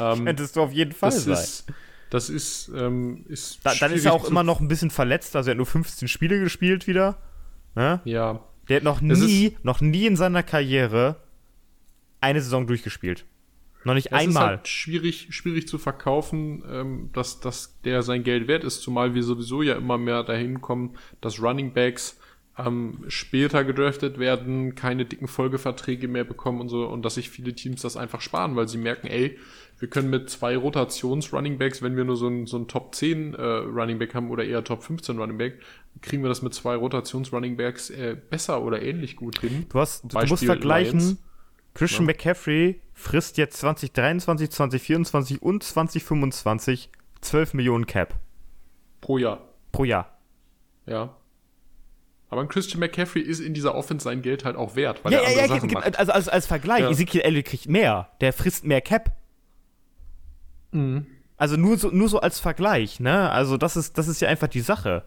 Ähm, 0.00 0.24
könntest 0.24 0.56
du 0.56 0.62
auf 0.62 0.72
jeden 0.72 0.90
Fall 0.90 1.10
das 1.10 1.22
sein. 1.24 1.34
ist, 1.34 1.66
das 2.10 2.28
ist, 2.28 2.72
ähm, 2.74 3.24
ist 3.28 3.60
Da, 3.64 3.72
dann 3.78 3.92
ist 3.92 4.04
er 4.04 4.14
auch 4.14 4.28
immer 4.28 4.42
noch 4.42 4.58
ein 4.60 4.66
bisschen 4.66 4.90
verletzt, 4.90 5.36
also 5.36 5.48
er 5.48 5.52
hat 5.52 5.58
nur 5.58 5.66
15 5.66 6.08
Spiele 6.08 6.40
gespielt 6.40 6.88
wieder. 6.88 7.18
Ne? 7.76 8.00
Ja, 8.04 8.40
Der 8.68 8.78
hat 8.78 8.82
noch 8.82 9.00
nie, 9.00 9.56
noch 9.62 9.80
nie 9.80 10.06
in 10.06 10.16
seiner 10.16 10.42
Karriere 10.42 11.20
eine 12.20 12.40
Saison 12.40 12.66
durchgespielt. 12.66 13.26
Noch 13.84 13.94
nicht 13.94 14.06
ist 14.06 14.12
einmal. 14.12 14.46
halt 14.46 14.68
schwierig, 14.68 15.28
schwierig 15.30 15.68
zu 15.68 15.78
verkaufen, 15.78 16.64
ähm, 16.70 17.10
dass, 17.12 17.40
dass 17.40 17.80
der 17.82 18.02
sein 18.02 18.24
Geld 18.24 18.48
wert 18.48 18.64
ist, 18.64 18.82
zumal 18.82 19.14
wir 19.14 19.22
sowieso 19.22 19.62
ja 19.62 19.74
immer 19.74 19.98
mehr 19.98 20.22
dahin 20.22 20.60
kommen, 20.60 20.96
dass 21.20 21.40
Running 21.40 21.72
Backs 21.72 22.18
ähm, 22.58 23.04
später 23.08 23.64
gedraftet 23.64 24.18
werden, 24.18 24.74
keine 24.74 25.04
dicken 25.04 25.26
Folgeverträge 25.26 26.08
mehr 26.08 26.24
bekommen 26.24 26.60
und 26.60 26.68
so, 26.68 26.86
und 26.86 27.04
dass 27.04 27.16
sich 27.16 27.28
viele 27.28 27.54
Teams 27.54 27.82
das 27.82 27.96
einfach 27.96 28.20
sparen, 28.20 28.56
weil 28.56 28.68
sie 28.68 28.78
merken, 28.78 29.08
ey, 29.08 29.38
wir 29.80 29.88
können 29.88 30.08
mit 30.08 30.30
zwei 30.30 30.56
Rotations-Running 30.56 31.58
Backs, 31.58 31.82
wenn 31.82 31.96
wir 31.96 32.04
nur 32.04 32.16
so 32.16 32.28
ein, 32.28 32.46
so 32.46 32.56
ein 32.56 32.68
Top 32.68 32.94
10 32.94 33.34
äh, 33.34 33.42
Running 33.42 33.98
Back 33.98 34.14
haben 34.14 34.30
oder 34.30 34.44
eher 34.44 34.62
Top 34.62 34.84
15 34.84 35.18
Running 35.18 35.36
Back, 35.36 35.58
kriegen 36.00 36.22
wir 36.22 36.28
das 36.28 36.42
mit 36.42 36.54
zwei 36.54 36.76
Rotations-Running 36.76 37.56
Backs 37.56 37.90
äh, 37.90 38.16
besser 38.30 38.62
oder 38.62 38.80
ähnlich 38.80 39.16
gut 39.16 39.40
hin. 39.40 39.66
Du, 39.68 39.80
hast, 39.80 40.04
du 40.04 40.08
Beispiel 40.08 40.30
musst 40.30 40.44
vergleichen, 40.44 41.00
Lions. 41.00 41.18
Christian 41.74 42.04
Ja. 42.04 42.12
McCaffrey 42.12 42.80
frisst 42.92 43.36
jetzt 43.36 43.56
2023, 43.58 44.50
2024 44.50 45.42
und 45.42 45.62
2025 45.62 46.90
12 47.20 47.54
Millionen 47.54 47.86
Cap 47.86 48.14
Pro 49.00 49.18
Jahr. 49.18 49.40
pro 49.72 49.84
Jahr. 49.84 50.18
Ja. 50.86 51.16
Aber 52.30 52.40
ein 52.40 52.48
Christian 52.48 52.80
McCaffrey 52.80 53.22
ist 53.22 53.40
in 53.40 53.54
dieser 53.54 53.74
Offense 53.74 54.04
sein 54.04 54.22
Geld 54.22 54.44
halt 54.44 54.56
auch 54.56 54.76
wert, 54.76 55.04
weil 55.04 55.12
Ja, 55.12 55.18
er 55.20 55.24
ja, 55.24 55.28
andere 55.30 55.46
ja, 55.46 55.54
Sachen 55.54 55.68
ge- 55.68 55.74
macht. 55.78 55.98
also 55.98 56.12
als, 56.12 56.28
als 56.28 56.46
Vergleich, 56.46 56.80
Ja. 56.80 56.90
Ezekiel 56.90 57.20
Elliott 57.22 57.44
kriegt 57.46 57.68
mehr. 57.68 58.08
Der 58.20 58.32
frisst 58.32 58.64
mehr 58.64 58.80
Cap. 58.80 59.12
Mhm. 60.72 61.06
Also 61.36 61.56
nur 61.56 61.76
so, 61.76 61.90
nur 61.90 62.08
so 62.08 62.20
als 62.20 62.38
Vergleich, 62.40 63.00
ne? 63.00 63.30
Also 63.30 63.56
das 63.56 63.76
ist, 63.76 63.98
das 63.98 64.08
ist 64.08 64.20
ja 64.20 64.28
einfach 64.28 64.48
die 64.48 64.60
Sache. 64.60 65.04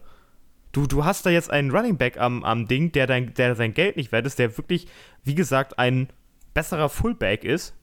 Du, 0.72 0.86
du 0.86 1.04
hast 1.04 1.24
da 1.24 1.30
jetzt 1.30 1.50
einen 1.50 1.70
Running 1.70 1.96
Back 1.96 2.18
am, 2.18 2.44
am 2.44 2.68
Ding, 2.68 2.92
der, 2.92 3.06
dein, 3.06 3.32
der 3.34 3.54
sein 3.56 3.72
Geld 3.72 3.96
nicht 3.96 4.12
wert 4.12 4.26
ist, 4.26 4.38
der 4.38 4.56
wirklich, 4.58 4.86
wie 5.24 5.34
gesagt, 5.34 5.78
ein 5.78 6.08
besserer 6.54 6.88
Fullback 6.88 7.44
ist. 7.44 7.74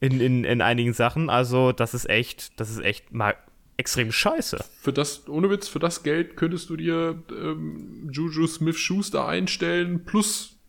In, 0.00 0.20
in, 0.20 0.44
in 0.44 0.62
einigen 0.62 0.94
Sachen. 0.94 1.28
Also, 1.28 1.72
das 1.72 1.92
ist 1.92 2.08
echt, 2.08 2.58
das 2.58 2.70
ist 2.70 2.80
echt 2.80 3.12
mal 3.12 3.36
extrem 3.76 4.12
scheiße. 4.12 4.62
Für 4.80 4.92
das, 4.92 5.28
ohne 5.28 5.50
Witz, 5.50 5.68
für 5.68 5.78
das 5.78 6.02
Geld 6.02 6.36
könntest 6.36 6.70
du 6.70 6.76
dir 6.76 7.22
ähm, 7.30 8.08
Juju 8.12 8.46
Smith-Schuster 8.46 9.26
einstellen, 9.26 10.04
plus 10.04 10.60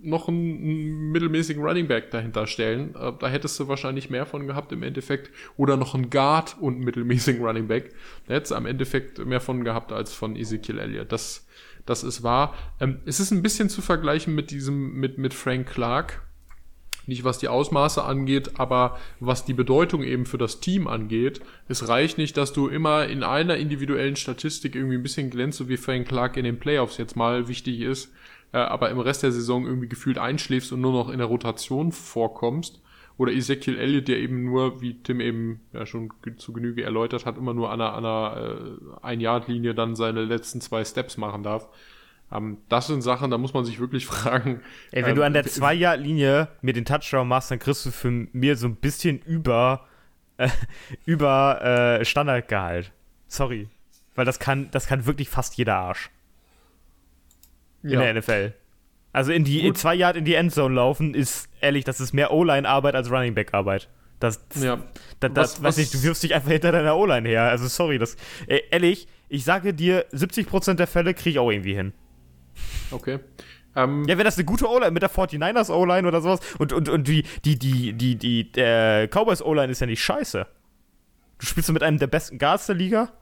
noch 0.00 0.28
einen, 0.28 0.58
einen 0.58 1.12
mittelmäßigen 1.12 1.62
Running 1.62 1.88
Back 1.88 2.10
dahinter 2.10 2.46
stellen. 2.46 2.94
Äh, 2.94 3.12
da 3.18 3.28
hättest 3.28 3.58
du 3.58 3.68
wahrscheinlich 3.68 4.10
mehr 4.10 4.26
von 4.26 4.46
gehabt 4.46 4.72
im 4.72 4.82
Endeffekt. 4.82 5.30
Oder 5.56 5.76
noch 5.76 5.94
einen 5.94 6.10
Guard 6.10 6.56
und 6.60 6.74
einen 6.74 6.84
mittelmäßigen 6.84 7.44
Running 7.44 7.68
Back. 7.68 7.94
Da 8.26 8.34
hättest 8.34 8.52
du 8.52 8.56
am 8.56 8.66
Endeffekt 8.66 9.24
mehr 9.24 9.40
von 9.40 9.64
gehabt 9.64 9.92
als 9.92 10.12
von 10.12 10.36
Ezekiel 10.36 10.78
Elliott. 10.78 11.10
Das, 11.10 11.46
das 11.88 12.02
ist 12.02 12.22
wahr. 12.22 12.54
Ähm, 12.80 13.00
es 13.06 13.20
ist 13.20 13.30
ein 13.30 13.42
bisschen 13.42 13.68
zu 13.68 13.82
vergleichen 13.82 14.34
mit 14.34 14.50
diesem, 14.50 14.94
mit, 14.94 15.18
mit 15.18 15.34
Frank 15.34 15.68
Clark. 15.68 16.22
Nicht 17.06 17.24
was 17.24 17.38
die 17.38 17.48
Ausmaße 17.48 18.04
angeht, 18.04 18.60
aber 18.60 18.98
was 19.18 19.46
die 19.46 19.54
Bedeutung 19.54 20.02
eben 20.02 20.26
für 20.26 20.36
das 20.36 20.60
Team 20.60 20.86
angeht. 20.86 21.40
Es 21.66 21.88
reicht 21.88 22.18
nicht, 22.18 22.36
dass 22.36 22.52
du 22.52 22.68
immer 22.68 23.06
in 23.06 23.22
einer 23.22 23.56
individuellen 23.56 24.16
Statistik 24.16 24.74
irgendwie 24.74 24.96
ein 24.96 25.02
bisschen 25.02 25.30
glänzt, 25.30 25.56
so 25.56 25.70
wie 25.70 25.78
Frank 25.78 26.06
Clark 26.06 26.36
in 26.36 26.44
den 26.44 26.58
Playoffs 26.58 26.98
jetzt 26.98 27.16
mal 27.16 27.48
wichtig 27.48 27.80
ist, 27.80 28.12
äh, 28.52 28.58
aber 28.58 28.90
im 28.90 28.98
Rest 28.98 29.22
der 29.22 29.32
Saison 29.32 29.64
irgendwie 29.64 29.88
gefühlt 29.88 30.18
einschläfst 30.18 30.70
und 30.70 30.82
nur 30.82 30.92
noch 30.92 31.08
in 31.08 31.18
der 31.18 31.28
Rotation 31.28 31.92
vorkommst. 31.92 32.82
Oder 33.18 33.32
Ezekiel 33.32 33.76
Elliott, 33.76 34.06
der 34.06 34.18
eben 34.18 34.44
nur, 34.44 34.80
wie 34.80 35.02
Tim 35.02 35.20
eben 35.20 35.60
ja 35.72 35.84
schon 35.86 36.10
zu 36.36 36.52
Genüge 36.52 36.84
erläutert 36.84 37.26
hat, 37.26 37.36
immer 37.36 37.52
nur 37.52 37.70
an 37.70 37.80
einer, 37.80 37.94
an 37.94 38.04
einer 38.04 38.78
äh, 39.02 39.04
Ein-Yard-Linie 39.04 39.74
dann 39.74 39.96
seine 39.96 40.24
letzten 40.24 40.60
zwei 40.60 40.84
Steps 40.84 41.16
machen 41.16 41.42
darf. 41.42 41.68
Ähm, 42.30 42.58
das 42.68 42.86
sind 42.86 43.02
Sachen, 43.02 43.30
da 43.32 43.36
muss 43.36 43.54
man 43.54 43.64
sich 43.64 43.80
wirklich 43.80 44.06
fragen. 44.06 44.62
Ey, 44.92 45.02
wenn 45.02 45.10
ähm, 45.10 45.16
du 45.16 45.22
an 45.24 45.32
der 45.32 45.44
Zwei-Jahr-Linie 45.44 46.48
mir 46.62 46.72
den 46.72 46.84
Touchdown 46.84 47.26
machst, 47.26 47.50
dann 47.50 47.58
kriegst 47.58 47.84
du 47.86 47.90
für 47.90 48.10
mir 48.10 48.56
so 48.56 48.68
ein 48.68 48.76
bisschen 48.76 49.18
über, 49.18 49.86
äh, 50.36 50.48
über 51.04 51.98
äh, 52.00 52.04
Standardgehalt. 52.04 52.92
Sorry. 53.26 53.68
Weil 54.14 54.24
das 54.24 54.38
kann, 54.38 54.70
das 54.70 54.86
kann 54.86 55.06
wirklich 55.06 55.28
fast 55.28 55.56
jeder 55.56 55.76
Arsch 55.76 56.10
in 57.82 57.90
ja. 57.90 58.00
der 58.00 58.14
NFL. 58.14 58.52
Also 59.12 59.32
in 59.32 59.44
die 59.44 59.62
Gut. 59.62 59.78
zwei 59.78 59.94
Yard 59.94 60.16
in 60.16 60.24
die 60.24 60.34
Endzone 60.34 60.74
laufen, 60.74 61.14
ist 61.14 61.48
ehrlich, 61.60 61.84
das 61.84 62.00
ist 62.00 62.12
mehr 62.12 62.30
O-Line-Arbeit 62.32 62.94
als 62.94 63.10
Running 63.10 63.34
Back-Arbeit. 63.34 63.88
Das, 64.20 64.40
Ja. 64.60 64.76
das, 65.20 65.32
das 65.32 65.54
Was- 65.56 65.62
weiß 65.62 65.78
ich, 65.78 65.90
du 65.90 66.02
wirfst 66.02 66.22
dich 66.22 66.34
einfach 66.34 66.50
hinter 66.50 66.72
deiner 66.72 66.96
O-Line 66.96 67.28
her. 67.28 67.44
Also 67.44 67.66
sorry, 67.68 67.98
das, 67.98 68.16
ey, 68.46 68.62
ehrlich, 68.70 69.08
ich 69.28 69.44
sage 69.44 69.72
dir, 69.74 70.04
70% 70.12 70.74
der 70.78 70.86
Fälle 70.86 71.14
kriege 71.14 71.30
ich 71.30 71.38
auch 71.38 71.50
irgendwie 71.50 71.74
hin. 71.74 71.92
Okay. 72.90 73.18
Ähm, 73.76 74.04
Ja, 74.08 74.18
wenn 74.18 74.24
das 74.24 74.36
eine 74.36 74.44
gute 74.44 74.68
O-Line 74.68 74.90
mit 74.90 75.02
der 75.02 75.10
49ers 75.10 75.70
O-Line 75.72 76.06
oder 76.08 76.20
sowas 76.20 76.40
und, 76.58 76.72
und, 76.72 76.88
und 76.88 77.06
die, 77.08 77.22
die, 77.44 77.58
die, 77.58 77.92
die, 77.92 78.16
die, 78.16 78.50
der 78.52 79.08
Cowboys 79.08 79.40
O-Line 79.42 79.70
ist 79.70 79.80
ja 79.80 79.86
nicht 79.86 80.02
scheiße. 80.02 80.46
Du 81.38 81.46
spielst 81.46 81.70
mit 81.70 81.82
einem 81.82 81.98
der 81.98 82.08
besten 82.08 82.38
Guards 82.38 82.66
der 82.66 82.74
Liga? 82.74 83.12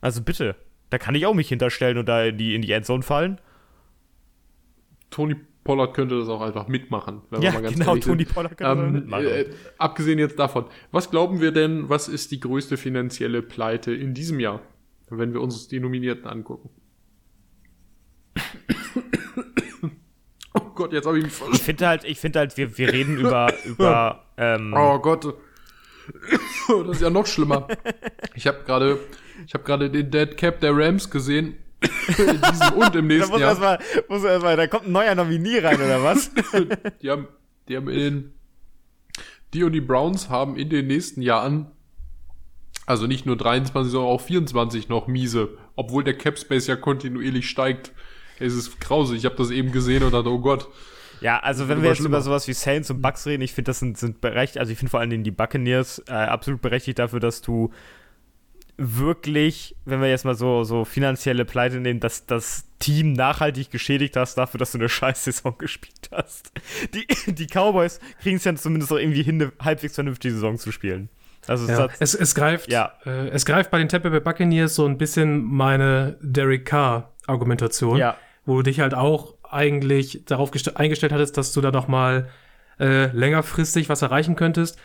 Also 0.00 0.22
bitte. 0.22 0.54
Da 0.90 0.98
kann 0.98 1.14
ich 1.14 1.26
auch 1.26 1.34
mich 1.34 1.48
hinterstellen 1.48 1.98
und 1.98 2.06
da 2.06 2.24
in 2.24 2.38
die, 2.38 2.54
in 2.54 2.62
die 2.62 2.70
Endzone 2.72 3.02
fallen. 3.02 3.40
Tony 5.10 5.36
Pollard 5.64 5.92
könnte 5.94 6.18
das 6.18 6.28
auch 6.28 6.40
einfach 6.40 6.66
mitmachen, 6.68 7.22
wenn 7.30 7.42
Ja, 7.42 7.52
wir 7.52 7.60
mal 7.60 7.62
ganz 7.62 7.78
genau, 7.78 7.96
Tony 7.96 8.24
sind. 8.24 8.34
Pollard 8.34 8.56
könnte 8.56 8.76
das 8.76 8.86
ähm, 8.86 8.92
mitmachen. 8.92 9.26
äh, 9.26 9.46
abgesehen 9.76 10.18
jetzt 10.18 10.38
davon, 10.38 10.64
was 10.92 11.10
glauben 11.10 11.40
wir 11.40 11.52
denn, 11.52 11.88
was 11.88 12.08
ist 12.08 12.30
die 12.30 12.40
größte 12.40 12.76
finanzielle 12.76 13.42
Pleite 13.42 13.92
in 13.92 14.14
diesem 14.14 14.40
Jahr, 14.40 14.60
wenn 15.10 15.32
wir 15.34 15.40
uns 15.42 15.68
die 15.68 15.80
Nominierten 15.80 16.26
angucken? 16.26 16.70
oh 20.54 20.60
Gott, 20.74 20.92
jetzt 20.92 21.06
habe 21.06 21.18
ich 21.18 21.24
mich 21.24 21.32
Ich 21.32 21.38
verstanden. 21.38 21.64
finde 21.64 21.86
halt, 21.88 22.04
ich 22.04 22.18
finde 22.18 22.38
halt, 22.38 22.56
wir, 22.56 22.78
wir 22.78 22.92
reden 22.92 23.18
über, 23.18 23.52
über, 23.64 24.24
ähm, 24.36 24.74
Oh 24.76 24.98
Gott. 24.98 25.24
Das 26.68 26.96
ist 26.96 27.02
ja 27.02 27.10
noch 27.10 27.26
schlimmer. 27.26 27.66
Ich 28.34 28.46
habe 28.46 28.58
gerade 28.64 28.98
ich 29.46 29.52
habe 29.54 29.64
gerade 29.64 29.90
den 29.90 30.10
Dead 30.10 30.36
Cap 30.36 30.60
der 30.60 30.74
Rams 30.76 31.10
gesehen. 31.10 31.56
In 31.80 32.40
diesem 32.40 32.72
und 32.74 32.94
im 32.96 33.08
da 33.08 33.14
nächsten 33.14 33.30
muss 33.32 33.40
Jahr. 33.40 33.50
erstmal, 33.50 33.78
muss 34.08 34.24
erst 34.24 34.42
mal, 34.42 34.56
da 34.56 34.66
kommt 34.66 34.86
ein 34.86 34.92
neuer 34.92 35.14
Nominee 35.14 35.58
rein, 35.58 35.76
oder 35.76 36.02
was? 36.02 36.30
Die 37.02 37.10
haben, 37.10 37.28
die 37.68 37.76
haben 37.76 37.88
in 37.88 37.98
den, 37.98 38.32
die 39.54 39.62
und 39.62 39.72
die 39.72 39.80
Browns 39.80 40.28
haben 40.28 40.56
in 40.56 40.68
den 40.70 40.86
nächsten 40.86 41.22
Jahren, 41.22 41.70
also 42.86 43.06
nicht 43.06 43.26
nur 43.26 43.36
23, 43.36 43.92
sondern 43.92 44.10
auch 44.10 44.20
24 44.20 44.88
noch 44.88 45.06
miese, 45.06 45.50
obwohl 45.76 46.02
der 46.02 46.16
Cap 46.16 46.38
Space 46.38 46.66
ja 46.66 46.76
kontinuierlich 46.76 47.48
steigt. 47.48 47.92
Es 48.38 48.54
ist 48.54 48.80
grausig. 48.80 49.18
Ich 49.18 49.24
habe 49.24 49.36
das 49.36 49.50
eben 49.50 49.72
gesehen 49.72 50.02
und 50.02 50.12
dachte, 50.12 50.30
oh 50.30 50.38
Gott. 50.38 50.68
Ja, 51.20 51.40
also 51.40 51.68
wenn 51.68 51.82
wir 51.82 51.88
jetzt 51.88 51.98
schlimmer. 51.98 52.16
über 52.16 52.22
sowas 52.22 52.46
wie 52.46 52.52
Saints 52.52 52.90
und 52.90 53.02
Bucks 53.02 53.26
reden, 53.26 53.42
ich 53.42 53.52
finde, 53.52 53.70
das 53.70 53.80
sind, 53.80 53.98
sind 53.98 54.20
berechtigt, 54.20 54.58
also 54.58 54.72
ich 54.72 54.78
finde 54.78 54.90
vor 54.90 55.00
allen 55.00 55.10
Dingen 55.10 55.24
die 55.24 55.30
Buccaneers 55.32 56.02
äh, 56.08 56.12
absolut 56.12 56.62
berechtigt 56.62 56.98
dafür, 56.98 57.20
dass 57.20 57.42
du 57.42 57.72
wirklich, 58.78 59.76
wenn 59.84 60.00
wir 60.00 60.08
jetzt 60.08 60.24
mal 60.24 60.34
so, 60.36 60.64
so 60.64 60.84
finanzielle 60.84 61.44
Pleite 61.44 61.80
nehmen, 61.80 62.00
dass 62.00 62.26
das 62.26 62.64
Team 62.78 63.12
nachhaltig 63.12 63.70
geschädigt 63.70 64.16
hast 64.16 64.36
dafür, 64.38 64.58
dass 64.58 64.72
du 64.72 64.78
eine 64.78 64.88
Scheiß-Saison 64.88 65.58
gespielt 65.58 66.08
hast. 66.12 66.52
Die, 66.94 67.06
die 67.32 67.46
Cowboys 67.46 68.00
kriegen 68.22 68.36
es 68.36 68.44
ja 68.44 68.54
zumindest 68.54 68.92
auch 68.92 68.96
irgendwie 68.98 69.22
hin, 69.22 69.42
eine 69.42 69.52
halbwegs 69.60 69.96
vernünftige 69.96 70.32
Saison 70.34 70.56
zu 70.58 70.70
spielen. 70.72 71.08
Also 71.48 71.64
es 71.64 71.70
Ja, 71.70 71.78
hat, 71.84 71.90
es, 71.98 72.14
es 72.14 72.34
greift, 72.34 72.70
Ja. 72.70 72.92
äh, 73.04 73.28
es 73.28 73.44
greift 73.44 73.70
bei 73.70 73.78
den 73.78 73.88
Tampa 73.88 74.10
Bay 74.10 74.20
Buccaneers 74.20 74.74
so 74.74 74.86
ein 74.86 74.96
bisschen 74.98 75.42
meine 75.44 76.16
Derek 76.20 76.64
Carr 76.66 77.12
Argumentation, 77.26 77.96
Ja. 77.98 78.16
wo 78.46 78.56
du 78.56 78.62
dich 78.62 78.80
halt 78.80 78.94
auch 78.94 79.34
eigentlich 79.50 80.22
darauf 80.26 80.50
gest- 80.52 80.76
eingestellt 80.76 81.12
hattest, 81.12 81.36
dass 81.36 81.52
du 81.52 81.60
da 81.60 81.70
noch 81.70 81.88
mal 81.88 82.28
äh, 82.78 83.06
längerfristig 83.06 83.88
was 83.88 84.02
erreichen 84.02 84.36
könntest. 84.36 84.78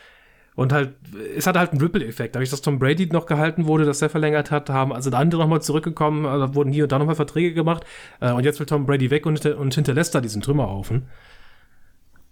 Und 0.56 0.72
halt, 0.72 0.94
es 1.36 1.46
hatte 1.46 1.58
halt 1.58 1.72
einen 1.72 1.80
Ripple-Effekt. 1.80 2.36
Dadurch, 2.36 2.50
dass 2.50 2.62
Tom 2.62 2.78
Brady 2.78 3.06
noch 3.06 3.26
gehalten 3.26 3.66
wurde, 3.66 3.84
dass 3.84 4.00
er 4.02 4.08
verlängert 4.08 4.52
hat, 4.52 4.70
haben 4.70 4.92
also 4.92 5.10
andere 5.10 5.40
nochmal 5.42 5.62
zurückgekommen, 5.62 6.26
also 6.26 6.54
wurden 6.54 6.72
hier 6.72 6.84
und 6.84 6.92
da 6.92 6.98
nochmal 6.98 7.16
Verträge 7.16 7.54
gemacht. 7.54 7.84
Äh, 8.20 8.32
und 8.32 8.44
jetzt 8.44 8.60
will 8.60 8.66
Tom 8.66 8.86
Brady 8.86 9.10
weg 9.10 9.26
und, 9.26 9.44
und 9.44 9.74
hinterlässt 9.74 10.14
da 10.14 10.20
diesen 10.20 10.42
Trümmerhaufen. 10.42 11.08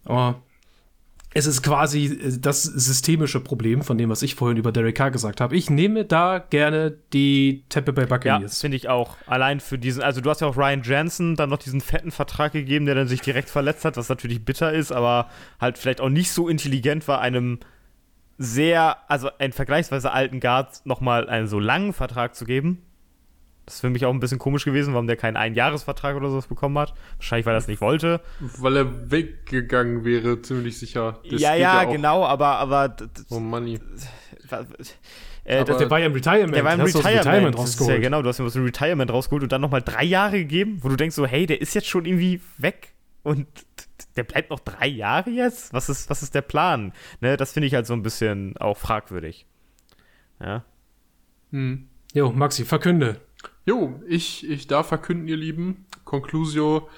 Aber 0.05 0.43
es 1.35 1.47
ist 1.47 1.63
quasi 1.63 2.05
äh, 2.05 2.39
das 2.39 2.63
systemische 2.63 3.41
Problem 3.41 3.83
von 3.83 3.99
dem, 3.99 4.11
was 4.11 4.23
ich 4.23 4.35
vorhin 4.35 4.57
über 4.57 4.71
Derek 4.71 4.97
Carr 4.97 5.11
gesagt 5.11 5.41
habe. 5.41 5.57
Ich 5.57 5.71
nehme 5.71 6.05
da 6.05 6.39
gerne 6.39 6.97
die 7.13 7.65
Tampa 7.71 7.93
Bay 7.93 8.05
Ja, 8.05 8.09
Buccaneers. 8.09 8.61
finde 8.61 8.77
ich 8.77 8.89
auch. 8.89 9.17
Allein 9.27 9.61
für 9.61 9.79
diesen, 9.79 10.03
also 10.03 10.21
du 10.21 10.31
hast 10.31 10.43
ja 10.43 10.47
auch 10.47 10.57
Ryan 10.57 10.83
Jansen 10.85 11.37
dann 11.37 11.51
noch 11.51 11.59
diesen 11.59 11.81
fetten 11.81 12.11
Vertrag 12.11 12.53
gegeben, 12.53 12.87
der 12.87 12.95
dann 12.95 13.09
sich 13.09 13.21
direkt 13.21 13.51
verletzt 13.51 13.85
hat, 13.85 13.97
was 13.97 14.09
natürlich 14.09 14.45
bitter 14.45 14.73
ist, 14.73 14.93
aber 14.93 15.29
halt 15.61 15.79
vielleicht 15.79 16.01
auch 16.01 16.09
nicht 16.09 16.31
so 16.31 16.49
intelligent 16.49 17.09
war, 17.09 17.21
einem 17.21 17.59
sehr, 18.43 18.97
also 19.09 19.31
einen 19.39 19.53
vergleichsweise 19.53 20.11
alten 20.13 20.41
Guard 20.41 20.85
nochmal 20.85 21.29
einen 21.29 21.47
so 21.47 21.61
langen 21.61 21.93
Vertrag 21.93 22.35
zu 22.35 22.45
geben. 22.45 22.83
Das 23.65 23.75
ist 23.77 23.81
für 23.83 23.91
mich 23.91 24.05
auch 24.05 24.13
ein 24.13 24.19
bisschen 24.19 24.41
komisch 24.41 24.65
gewesen, 24.65 24.93
warum 24.95 25.07
der 25.07 25.17
keinen 25.17 25.37
Einjahresvertrag 25.37 26.17
oder 26.17 26.29
sowas 26.31 26.49
bekommen 26.49 26.77
hat. 26.79 26.95
Wahrscheinlich, 27.19 27.47
weil 27.47 27.55
er 27.55 27.59
es 27.59 27.69
nicht 27.69 27.81
wollte. 27.81 28.21
Weil 28.41 28.77
er 28.77 29.11
weggegangen 29.13 30.05
wäre, 30.05 30.43
ziemlich 30.43 30.77
sicher. 30.77 31.21
Das 31.31 31.41
ja, 31.41 31.55
ja, 31.55 31.85
genau, 31.85 32.25
aber, 32.25 32.57
aber, 32.57 32.97
Oh 33.31 33.39
Money. 33.39 33.79
äh, 35.45 35.65
Der 35.65 35.91
war 35.91 36.01
ja 36.01 36.07
im 36.07 36.13
Retirement. 36.13 36.55
Der 36.57 36.65
war 36.65 36.75
im 36.75 36.81
Retirement. 36.81 37.05
das 37.05 37.71
ist 37.71 37.79
ja, 37.79 37.85
rausgeholt. 37.85 38.03
genau, 38.03 38.23
du 38.23 38.29
hast 38.29 38.41
ihm 38.41 38.47
aus 38.47 38.53
dem 38.55 38.65
Retirement 38.65 39.13
rausgeholt 39.13 39.45
und 39.45 39.53
dann 39.53 39.61
nochmal 39.61 39.83
drei 39.83 40.05
Jahre 40.05 40.39
gegeben, 40.39 40.79
wo 40.83 40.89
du 40.89 40.97
denkst 40.97 41.15
so, 41.15 41.25
hey, 41.27 41.47
der 41.47 41.61
ist 41.61 41.75
jetzt 41.75 41.87
schon 41.89 42.05
irgendwie 42.05 42.41
weg 42.59 42.95
und 43.23 43.47
der 44.17 44.25
bleibt 44.25 44.51
noch 44.51 44.61
drei 44.61 44.87
Jahre 44.87 45.31
jetzt? 45.31 45.73
Was 45.73 45.89
ist, 45.89 46.11
was 46.11 46.23
ist 46.23 46.35
der 46.35 46.43
Plan? 46.43 46.93
Ne, 47.21 47.37
das 47.37 47.53
finde 47.53 47.67
ich 47.67 47.75
halt 47.75 47.87
so 47.87 47.95
ein 47.95 48.03
bisschen 48.03 48.57
auch 48.59 48.77
fragwürdig. 48.77 49.47
Ja. 50.41 50.65
Hm. 51.51 51.89
Jo, 52.13 52.31
Maxi, 52.33 52.65
verkünde. 52.65 53.21
Jo, 53.65 54.01
ich, 54.09 54.49
ich 54.49 54.67
darf 54.67 54.89
verkünden, 54.89 55.29
ihr 55.29 55.37
Lieben, 55.37 55.87
Conclusio, 56.05 56.89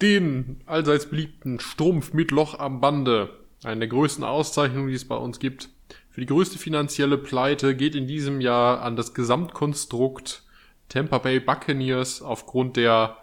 den 0.00 0.60
allseits 0.66 1.06
beliebten 1.06 1.58
Strumpf 1.60 2.12
mit 2.12 2.30
Loch 2.30 2.58
am 2.58 2.80
Bande, 2.80 3.30
eine 3.64 3.80
der 3.80 3.88
größten 3.88 4.24
Auszeichnungen, 4.24 4.88
die 4.88 4.94
es 4.94 5.08
bei 5.08 5.16
uns 5.16 5.38
gibt, 5.40 5.70
für 6.10 6.20
die 6.20 6.26
größte 6.26 6.58
finanzielle 6.58 7.18
Pleite 7.18 7.76
geht 7.76 7.94
in 7.94 8.06
diesem 8.06 8.40
Jahr 8.40 8.82
an 8.82 8.96
das 8.96 9.14
Gesamtkonstrukt 9.14 10.44
Tampa 10.88 11.18
Bay 11.18 11.38
Buccaneers 11.38 12.22
aufgrund 12.22 12.76
der, 12.76 13.18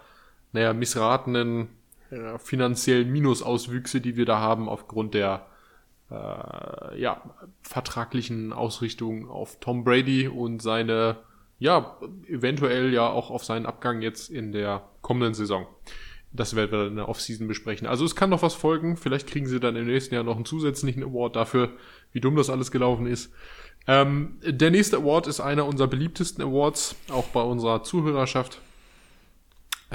naja, 0.52 0.72
missratenen 0.72 1.68
äh, 2.10 2.38
finanziellen 2.38 3.10
Minusauswüchse, 3.10 4.00
die 4.00 4.16
wir 4.16 4.26
da 4.26 4.38
haben, 4.38 4.68
aufgrund 4.68 5.14
der 5.14 5.46
äh, 6.10 7.00
ja, 7.00 7.22
vertraglichen 7.62 8.52
Ausrichtung 8.52 9.28
auf 9.28 9.58
Tom 9.60 9.84
Brady 9.84 10.28
und 10.28 10.62
seine, 10.62 11.16
ja, 11.58 11.96
eventuell 12.28 12.92
ja 12.92 13.08
auch 13.08 13.30
auf 13.30 13.44
seinen 13.44 13.66
Abgang 13.66 14.02
jetzt 14.02 14.30
in 14.30 14.52
der 14.52 14.88
kommenden 15.02 15.34
Saison. 15.34 15.66
Das 16.32 16.54
werden 16.54 16.70
wir 16.70 16.78
dann 16.78 16.88
in 16.88 16.96
der 16.96 17.08
Offseason 17.08 17.48
besprechen. 17.48 17.86
Also 17.86 18.04
es 18.04 18.14
kann 18.14 18.30
noch 18.30 18.42
was 18.42 18.54
folgen. 18.54 18.96
Vielleicht 18.96 19.26
kriegen 19.26 19.46
sie 19.46 19.58
dann 19.58 19.74
im 19.74 19.86
nächsten 19.86 20.14
Jahr 20.14 20.24
noch 20.24 20.36
einen 20.36 20.44
zusätzlichen 20.44 21.02
Award 21.02 21.36
dafür, 21.36 21.70
wie 22.12 22.20
dumm 22.20 22.36
das 22.36 22.50
alles 22.50 22.70
gelaufen 22.70 23.06
ist. 23.06 23.32
Ähm, 23.86 24.38
der 24.44 24.70
nächste 24.70 24.98
Award 24.98 25.28
ist 25.28 25.40
einer 25.40 25.66
unserer 25.66 25.88
beliebtesten 25.88 26.44
Awards, 26.44 26.96
auch 27.10 27.28
bei 27.28 27.40
unserer 27.40 27.82
Zuhörerschaft. 27.84 28.60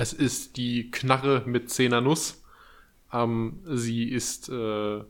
Es 0.02 0.14
ist 0.14 0.58
die 0.58 0.90
Knarre 0.90 1.44
mit 1.46 1.70
Zehner 1.70 2.02
Nuss. 2.02 2.44
Ähm, 3.14 3.60
sie 3.66 4.06
ist 4.10 4.50
äh, 4.50 5.02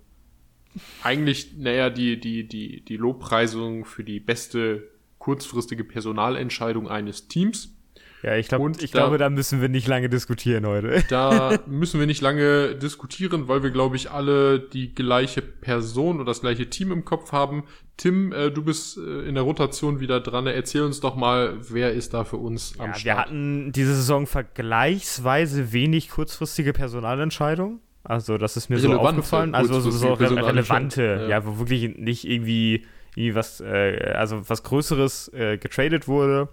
eigentlich, 1.01 1.53
naja, 1.57 1.89
die, 1.89 2.19
die, 2.19 2.45
die, 2.45 2.83
die 2.83 2.97
Lobpreisung 2.97 3.85
für 3.85 4.03
die 4.03 4.19
beste 4.19 4.89
kurzfristige 5.17 5.85
Personalentscheidung 5.85 6.89
eines 6.89 7.29
Teams. 7.29 7.77
Ja, 8.21 8.35
ich, 8.35 8.49
glaub, 8.49 8.59
Und 8.61 8.83
ich 8.83 8.91
da- 8.91 8.99
glaube, 8.99 9.17
da 9.17 9.29
müssen 9.29 9.61
wir 9.61 9.69
nicht 9.69 9.87
lange 9.87 10.09
diskutieren 10.09 10.65
heute. 10.67 11.01
Da 11.09 11.57
müssen 11.67 11.99
wir 12.01 12.05
nicht 12.07 12.21
lange 12.21 12.75
diskutieren, 12.75 13.47
weil 13.47 13.63
wir, 13.63 13.71
glaube 13.71 13.95
ich, 13.95 14.11
alle 14.11 14.59
die 14.59 14.93
gleiche 14.93 15.41
Person 15.41 16.17
oder 16.17 16.25
das 16.25 16.41
gleiche 16.41 16.69
Team 16.69 16.91
im 16.91 17.05
Kopf 17.05 17.31
haben. 17.31 17.63
Tim, 18.01 18.33
äh, 18.33 18.49
du 18.49 18.63
bist 18.63 18.97
äh, 18.97 19.27
in 19.27 19.35
der 19.35 19.43
Rotation 19.43 19.99
wieder 19.99 20.21
dran. 20.21 20.47
Erzähl 20.47 20.81
uns 20.81 21.01
doch 21.01 21.15
mal, 21.15 21.57
wer 21.69 21.93
ist 21.93 22.15
da 22.15 22.23
für 22.23 22.37
uns 22.37 22.73
am 22.79 22.87
Ja, 22.87 22.93
wir 22.93 22.99
Start? 22.99 23.17
hatten 23.19 23.71
diese 23.73 23.93
Saison 23.93 24.25
vergleichsweise 24.25 25.71
wenig 25.71 26.09
kurzfristige 26.09 26.73
Personalentscheidungen. 26.73 27.79
Also, 28.03 28.39
das 28.39 28.57
ist 28.57 28.71
mir 28.71 28.79
so 28.79 28.91
aufgefallen. 28.93 29.53
Also, 29.53 29.79
so, 29.79 29.91
so 29.91 30.13
relevante, 30.13 31.19
ja. 31.21 31.27
ja. 31.27 31.45
wo 31.45 31.59
wirklich 31.59 31.95
nicht 31.95 32.27
irgendwie, 32.27 32.87
irgendwie 33.15 33.35
was, 33.35 33.61
äh, 33.61 34.13
also 34.15 34.49
was 34.49 34.63
Größeres 34.63 35.31
äh, 35.35 35.59
getradet 35.59 36.07
wurde 36.07 36.49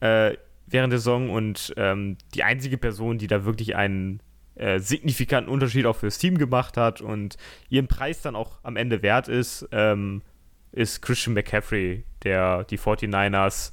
äh, 0.00 0.32
während 0.66 0.92
der 0.92 0.98
Saison 0.98 1.30
und 1.30 1.72
ähm, 1.76 2.16
die 2.34 2.42
einzige 2.42 2.78
Person, 2.78 3.18
die 3.18 3.28
da 3.28 3.44
wirklich 3.44 3.76
einen 3.76 4.20
äh, 4.56 4.80
signifikanten 4.80 5.52
Unterschied 5.52 5.86
auch 5.86 5.94
fürs 5.94 6.18
Team 6.18 6.36
gemacht 6.36 6.76
hat 6.76 7.00
und 7.00 7.36
ihren 7.68 7.86
Preis 7.86 8.22
dann 8.22 8.34
auch 8.34 8.58
am 8.64 8.74
Ende 8.74 9.02
wert 9.02 9.28
ist, 9.28 9.68
ähm, 9.70 10.22
ist 10.72 11.02
Christian 11.02 11.34
McCaffrey, 11.34 12.04
der 12.22 12.64
die 12.64 12.78
49ers 12.78 13.72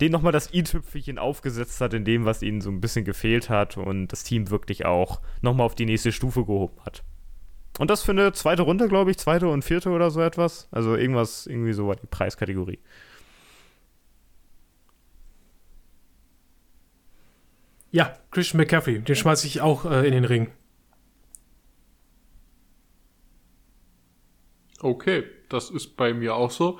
den 0.00 0.12
nochmal 0.12 0.32
das 0.32 0.52
i-Tüpfelchen 0.54 1.18
aufgesetzt 1.18 1.80
hat 1.80 1.94
in 1.94 2.04
dem, 2.04 2.24
was 2.24 2.42
ihnen 2.42 2.60
so 2.60 2.70
ein 2.70 2.80
bisschen 2.80 3.04
gefehlt 3.04 3.50
hat 3.50 3.76
und 3.76 4.08
das 4.08 4.22
Team 4.22 4.50
wirklich 4.50 4.86
auch 4.86 5.20
nochmal 5.40 5.66
auf 5.66 5.74
die 5.74 5.86
nächste 5.86 6.12
Stufe 6.12 6.44
gehoben 6.44 6.78
hat. 6.84 7.02
Und 7.78 7.90
das 7.90 8.02
für 8.02 8.12
eine 8.12 8.32
zweite 8.32 8.62
Runde, 8.62 8.88
glaube 8.88 9.10
ich, 9.10 9.18
zweite 9.18 9.48
und 9.48 9.64
vierte 9.64 9.90
oder 9.90 10.10
so 10.10 10.20
etwas. 10.20 10.68
Also 10.70 10.96
irgendwas, 10.96 11.46
irgendwie 11.46 11.72
so 11.72 11.86
war 11.86 11.96
die 11.96 12.06
Preiskategorie. 12.06 12.78
Ja, 17.90 18.14
Christian 18.30 18.58
McCaffrey, 18.58 19.00
den 19.00 19.16
schmeiße 19.16 19.46
ich 19.46 19.60
auch 19.60 19.84
äh, 19.84 20.06
in 20.06 20.12
den 20.12 20.24
Ring. 20.24 20.50
Okay, 24.80 25.24
das 25.48 25.70
ist 25.70 25.96
bei 25.96 26.14
mir 26.14 26.34
auch 26.34 26.50
so. 26.50 26.78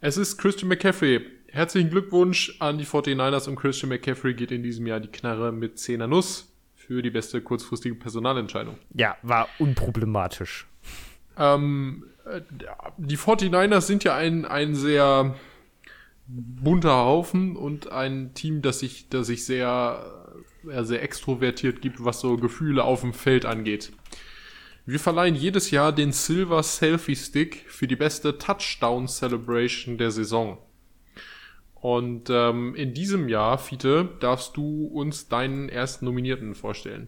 Es 0.00 0.16
ist 0.16 0.38
Christian 0.38 0.68
McCaffrey. 0.68 1.24
Herzlichen 1.50 1.90
Glückwunsch 1.90 2.56
an 2.60 2.78
die 2.78 2.84
49ers 2.84 3.48
und 3.48 3.56
Christian 3.56 3.88
McCaffrey 3.88 4.34
geht 4.34 4.52
in 4.52 4.62
diesem 4.62 4.86
Jahr 4.86 5.00
die 5.00 5.08
Knarre 5.08 5.50
mit 5.50 5.78
10er 5.78 6.06
Nuss 6.06 6.52
für 6.74 7.02
die 7.02 7.10
beste 7.10 7.40
kurzfristige 7.40 7.94
Personalentscheidung. 7.94 8.78
Ja, 8.94 9.16
war 9.22 9.48
unproblematisch. 9.58 10.66
Ähm, 11.36 12.04
äh, 12.24 12.40
die 12.96 13.16
49ers 13.16 13.82
sind 13.82 14.04
ja 14.04 14.14
ein, 14.14 14.44
ein 14.44 14.74
sehr 14.74 15.34
bunter 16.26 16.96
Haufen 16.96 17.56
und 17.56 17.90
ein 17.90 18.34
Team, 18.34 18.62
das 18.62 18.80
sich, 18.80 19.08
das 19.08 19.26
sich 19.28 19.44
sehr, 19.44 20.34
sehr 20.82 21.02
extrovertiert 21.02 21.80
gibt, 21.80 22.04
was 22.04 22.20
so 22.20 22.36
Gefühle 22.36 22.84
auf 22.84 23.00
dem 23.00 23.14
Feld 23.14 23.46
angeht. 23.46 23.92
Wir 24.88 24.98
verleihen 24.98 25.34
jedes 25.34 25.70
Jahr 25.70 25.92
den 25.92 26.12
Silver 26.12 26.62
Selfie 26.62 27.14
Stick 27.14 27.66
für 27.68 27.86
die 27.86 27.94
beste 27.94 28.38
Touchdown 28.38 29.06
Celebration 29.06 29.98
der 29.98 30.10
Saison. 30.10 30.56
Und 31.74 32.30
ähm, 32.30 32.74
in 32.74 32.94
diesem 32.94 33.28
Jahr, 33.28 33.58
Fiete, 33.58 34.08
darfst 34.20 34.56
du 34.56 34.86
uns 34.86 35.28
deinen 35.28 35.68
ersten 35.68 36.06
Nominierten 36.06 36.54
vorstellen. 36.54 37.06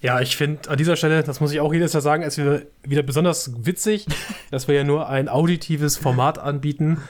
Ja, 0.00 0.22
ich 0.22 0.34
finde 0.34 0.70
an 0.70 0.78
dieser 0.78 0.96
Stelle, 0.96 1.22
das 1.22 1.40
muss 1.40 1.52
ich 1.52 1.60
auch 1.60 1.74
jedes 1.74 1.92
Jahr 1.92 2.00
sagen, 2.00 2.22
ist 2.22 2.38
wieder, 2.38 2.62
wieder 2.84 3.02
besonders 3.02 3.66
witzig, 3.66 4.06
dass 4.50 4.66
wir 4.66 4.74
ja 4.74 4.84
nur 4.84 5.10
ein 5.10 5.28
auditives 5.28 5.98
Format 5.98 6.38
anbieten 6.38 7.02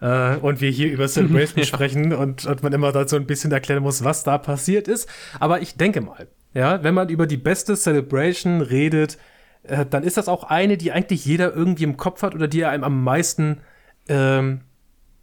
äh, 0.00 0.36
und 0.36 0.62
wir 0.62 0.70
hier 0.70 0.90
über 0.90 1.08
Celebration 1.08 1.62
sprechen 1.66 2.14
und, 2.14 2.46
und 2.46 2.62
man 2.62 2.72
immer 2.72 2.90
da 2.92 3.06
so 3.06 3.16
ein 3.16 3.26
bisschen 3.26 3.52
erklären 3.52 3.82
muss, 3.82 4.02
was 4.02 4.24
da 4.24 4.38
passiert 4.38 4.88
ist. 4.88 5.10
Aber 5.40 5.60
ich 5.60 5.76
denke 5.76 6.00
mal, 6.00 6.26
ja, 6.54 6.82
wenn 6.82 6.94
man 6.94 7.08
über 7.08 7.26
die 7.26 7.36
beste 7.36 7.76
Celebration 7.76 8.60
redet, 8.60 9.18
äh, 9.64 9.84
dann 9.86 10.02
ist 10.02 10.16
das 10.16 10.28
auch 10.28 10.44
eine, 10.44 10.76
die 10.76 10.92
eigentlich 10.92 11.24
jeder 11.24 11.54
irgendwie 11.54 11.84
im 11.84 11.96
Kopf 11.96 12.22
hat 12.22 12.34
oder 12.34 12.48
die 12.48 12.64
einem 12.64 12.84
am 12.84 13.04
meisten 13.04 13.60
ähm, 14.08 14.62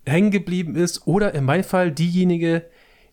hängen 0.06 0.32
geblieben 0.32 0.76
ist. 0.76 1.08
Oder 1.08 1.34
in 1.34 1.44
meinem 1.44 1.64
Fall 1.64 1.92
diejenige, 1.92 2.66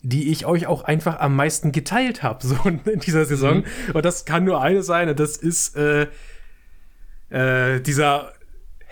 die 0.03 0.31
ich 0.31 0.47
euch 0.47 0.67
auch 0.67 0.85
einfach 0.85 1.21
am 1.21 1.37
meisten 1.37 1.73
geteilt 1.73 2.23
habe, 2.23 2.47
so 2.47 2.57
in 2.65 3.01
dieser 3.01 3.25
Saison. 3.25 3.59
Mhm. 3.59 3.65
Und 3.95 4.05
das 4.05 4.25
kann 4.25 4.45
nur 4.45 4.61
eine 4.61 4.83
sein, 4.83 5.09
und 5.09 5.19
das 5.19 5.37
ist 5.37 5.77
äh, 5.77 6.07
äh, 7.31 7.81
dieser 7.81 8.33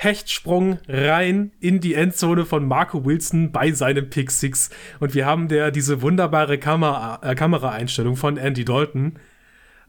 Hechtsprung 0.03 0.79
rein 0.89 1.53
in 1.61 1.81
die 1.81 1.93
Endzone 1.93 2.47
von 2.47 2.67
Marco 2.67 3.05
Wilson 3.05 3.53
bei 3.53 3.71
seinem 3.73 4.09
Pick 4.09 4.31
Six. 4.31 4.71
Und 4.99 5.15
wir 5.15 5.27
haben 5.27 5.49
der 5.49 5.71
diese 5.71 6.01
wunderbare 6.01 6.57
Kamera, 6.57 7.21
äh, 7.23 7.35
Kameraeinstellung 7.35 8.17
von 8.17 8.39
Andy 8.39 8.65
Dalton, 8.65 9.19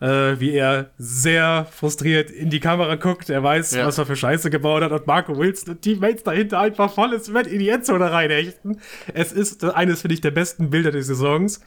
äh, 0.01 0.37
wie 0.37 0.51
er 0.51 0.89
sehr 0.97 1.65
frustriert 1.71 2.29
in 2.29 2.49
die 2.49 2.59
Kamera 2.59 2.95
guckt. 2.95 3.29
Er 3.29 3.41
weiß, 3.41 3.73
ja. 3.73 3.87
was 3.87 3.99
er 3.99 4.05
für 4.05 4.17
Scheiße 4.17 4.49
gebaut 4.49 4.83
hat 4.83 4.91
und 4.91 5.07
Marco 5.07 5.37
Wilson 5.37 5.75
und 5.75 5.81
Teammates 5.81 6.23
dahinter 6.23 6.59
einfach 6.59 6.91
volles 6.91 7.33
Wett 7.33 7.47
in 7.47 7.59
die 7.59 7.69
Endzone 7.69 8.11
reinhechten. 8.11 8.81
Es 9.13 9.31
ist 9.31 9.63
eines, 9.63 10.01
finde 10.01 10.15
ich, 10.15 10.21
der 10.21 10.31
besten 10.31 10.71
Bilder 10.71 10.91
des 10.91 11.07
Saisons. 11.07 11.61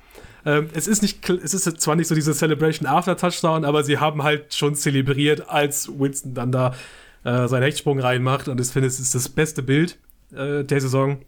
Ähm, 0.45 0.69
es 0.75 0.87
ist 0.87 1.01
nicht, 1.01 1.27
es 1.31 1.55
ist 1.55 1.81
zwar 1.81 1.97
nicht 1.97 2.09
so 2.09 2.15
diese 2.15 2.35
Celebration 2.35 2.87
after 2.87 3.17
Touchdown, 3.17 3.65
aber 3.65 3.85
sie 3.85 3.97
haben 3.97 4.23
halt 4.23 4.53
schon 4.53 4.75
zelebriert, 4.75 5.49
als 5.49 5.89
Winston 5.99 6.35
dann 6.35 6.53
da 6.53 6.75
äh, 7.25 7.49
seinen 7.49 7.63
Hechtsprung 7.63 7.99
reinmacht. 7.99 8.49
Und 8.49 8.61
ich 8.61 8.69
finde, 8.69 8.89
es 8.89 9.01
ist 9.01 9.15
das 9.15 9.29
beste 9.29 9.63
Bild 9.63 9.99
äh, 10.35 10.65
der 10.65 10.81
Saison 10.81 11.19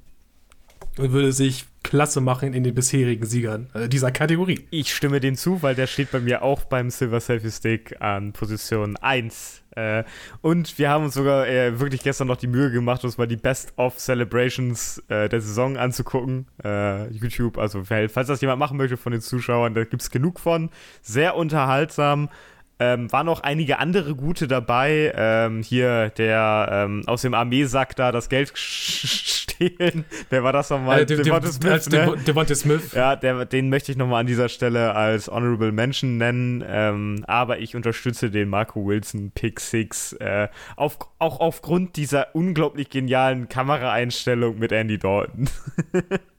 und 0.98 1.12
würde 1.12 1.32
sich 1.32 1.66
klasse 1.82 2.20
machen 2.20 2.52
in 2.52 2.64
den 2.64 2.74
bisherigen 2.74 3.24
Siegern 3.26 3.68
äh, 3.74 3.88
dieser 3.88 4.10
Kategorie. 4.10 4.66
Ich 4.70 4.92
stimme 4.94 5.20
dem 5.20 5.36
zu, 5.36 5.62
weil 5.62 5.74
der 5.74 5.86
steht 5.86 6.10
bei 6.10 6.18
mir 6.18 6.42
auch 6.42 6.64
beim 6.64 6.90
Silver 6.90 7.20
Selfie 7.20 7.50
Stick 7.50 8.00
an 8.00 8.32
Position 8.32 8.96
1. 8.96 9.62
Äh, 9.76 10.02
und 10.40 10.78
wir 10.78 10.90
haben 10.90 11.04
uns 11.04 11.14
sogar 11.14 11.46
äh, 11.46 11.78
wirklich 11.78 12.02
gestern 12.02 12.26
noch 12.26 12.38
die 12.38 12.48
Mühe 12.48 12.72
gemacht, 12.72 13.04
uns 13.04 13.18
mal 13.18 13.28
die 13.28 13.36
Best 13.36 13.72
of 13.76 13.98
Celebrations 13.98 14.98
äh, 15.08 15.28
der 15.28 15.40
Saison 15.40 15.76
anzugucken. 15.76 16.46
Äh, 16.64 17.08
YouTube, 17.10 17.58
also 17.58 17.84
falls 17.84 18.12
das 18.12 18.40
jemand 18.40 18.58
machen 18.58 18.78
möchte 18.78 18.96
von 18.96 19.12
den 19.12 19.20
Zuschauern, 19.20 19.74
da 19.74 19.84
gibt 19.84 20.02
es 20.02 20.10
genug 20.10 20.40
von. 20.40 20.70
Sehr 21.02 21.36
unterhaltsam. 21.36 22.30
Ähm, 22.78 23.10
waren 23.10 23.26
noch 23.26 23.40
einige 23.40 23.78
andere 23.78 24.14
gute 24.14 24.48
dabei. 24.48 25.12
Ähm, 25.16 25.62
hier 25.62 26.10
der 26.10 26.68
ähm, 26.70 27.02
aus 27.06 27.22
dem 27.22 27.32
Armeesack 27.32 27.96
da 27.96 28.12
das 28.12 28.28
Geld 28.28 28.52
stehlen. 28.54 30.04
Wer 30.28 30.44
war 30.44 30.52
das 30.52 30.68
nochmal? 30.68 31.00
Äh, 31.00 31.06
Devonta 31.06 31.50
Smith. 31.50 31.88
Ne? 31.88 32.16
Devonta 32.26 32.54
Smith. 32.54 32.92
Ja, 32.92 33.16
der, 33.16 33.46
den 33.46 33.70
möchte 33.70 33.92
ich 33.92 33.98
nochmal 33.98 34.20
an 34.20 34.26
dieser 34.26 34.50
Stelle 34.50 34.94
als 34.94 35.28
Honorable 35.28 35.72
Mention 35.72 36.18
nennen. 36.18 36.62
Ähm, 36.68 37.24
aber 37.26 37.60
ich 37.60 37.74
unterstütze 37.74 38.30
den 38.30 38.50
Marco 38.50 38.86
Wilson 38.86 39.30
Pick 39.34 39.58
6. 39.58 40.14
Äh, 40.14 40.48
auf, 40.76 40.98
auch 41.18 41.40
aufgrund 41.40 41.96
dieser 41.96 42.34
unglaublich 42.34 42.90
genialen 42.90 43.48
Kameraeinstellung 43.48 44.58
mit 44.58 44.72
Andy 44.72 44.98
Dalton. 44.98 45.48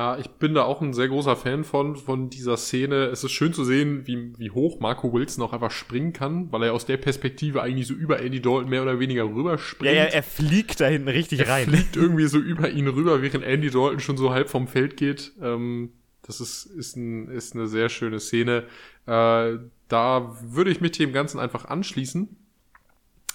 Ja, 0.00 0.16
ich 0.16 0.30
bin 0.30 0.54
da 0.54 0.62
auch 0.62 0.80
ein 0.80 0.94
sehr 0.94 1.08
großer 1.08 1.36
Fan 1.36 1.62
von, 1.62 1.94
von 1.94 2.30
dieser 2.30 2.56
Szene. 2.56 3.08
Es 3.08 3.22
ist 3.22 3.32
schön 3.32 3.52
zu 3.52 3.64
sehen, 3.64 4.06
wie, 4.06 4.32
wie 4.38 4.50
hoch 4.50 4.80
Marco 4.80 5.12
Wilson 5.12 5.44
auch 5.44 5.52
einfach 5.52 5.70
springen 5.70 6.14
kann, 6.14 6.50
weil 6.50 6.62
er 6.62 6.72
aus 6.72 6.86
der 6.86 6.96
Perspektive 6.96 7.60
eigentlich 7.60 7.86
so 7.86 7.92
über 7.92 8.18
Andy 8.18 8.40
Dalton 8.40 8.70
mehr 8.70 8.80
oder 8.80 8.98
weniger 8.98 9.24
rüberspringt. 9.24 9.94
Ja, 9.94 10.04
ja 10.04 10.08
er 10.08 10.22
fliegt 10.22 10.80
da 10.80 10.86
hinten 10.86 11.08
richtig 11.08 11.40
er 11.40 11.48
rein. 11.50 11.68
Er 11.68 11.74
fliegt 11.74 11.96
irgendwie 11.96 12.24
so 12.28 12.38
über 12.38 12.70
ihn 12.70 12.88
rüber, 12.88 13.20
während 13.20 13.44
Andy 13.44 13.68
Dalton 13.68 14.00
schon 14.00 14.16
so 14.16 14.30
halb 14.30 14.48
vom 14.48 14.68
Feld 14.68 14.96
geht. 14.96 15.32
Ähm, 15.42 15.92
das 16.22 16.40
ist, 16.40 16.64
ist, 16.64 16.96
ein, 16.96 17.28
ist 17.28 17.54
eine 17.54 17.66
sehr 17.66 17.90
schöne 17.90 18.20
Szene. 18.20 18.64
Äh, 19.04 19.58
da 19.88 20.34
würde 20.40 20.70
ich 20.70 20.80
mich 20.80 20.92
dem 20.92 21.12
Ganzen 21.12 21.38
einfach 21.38 21.66
anschließen 21.66 22.38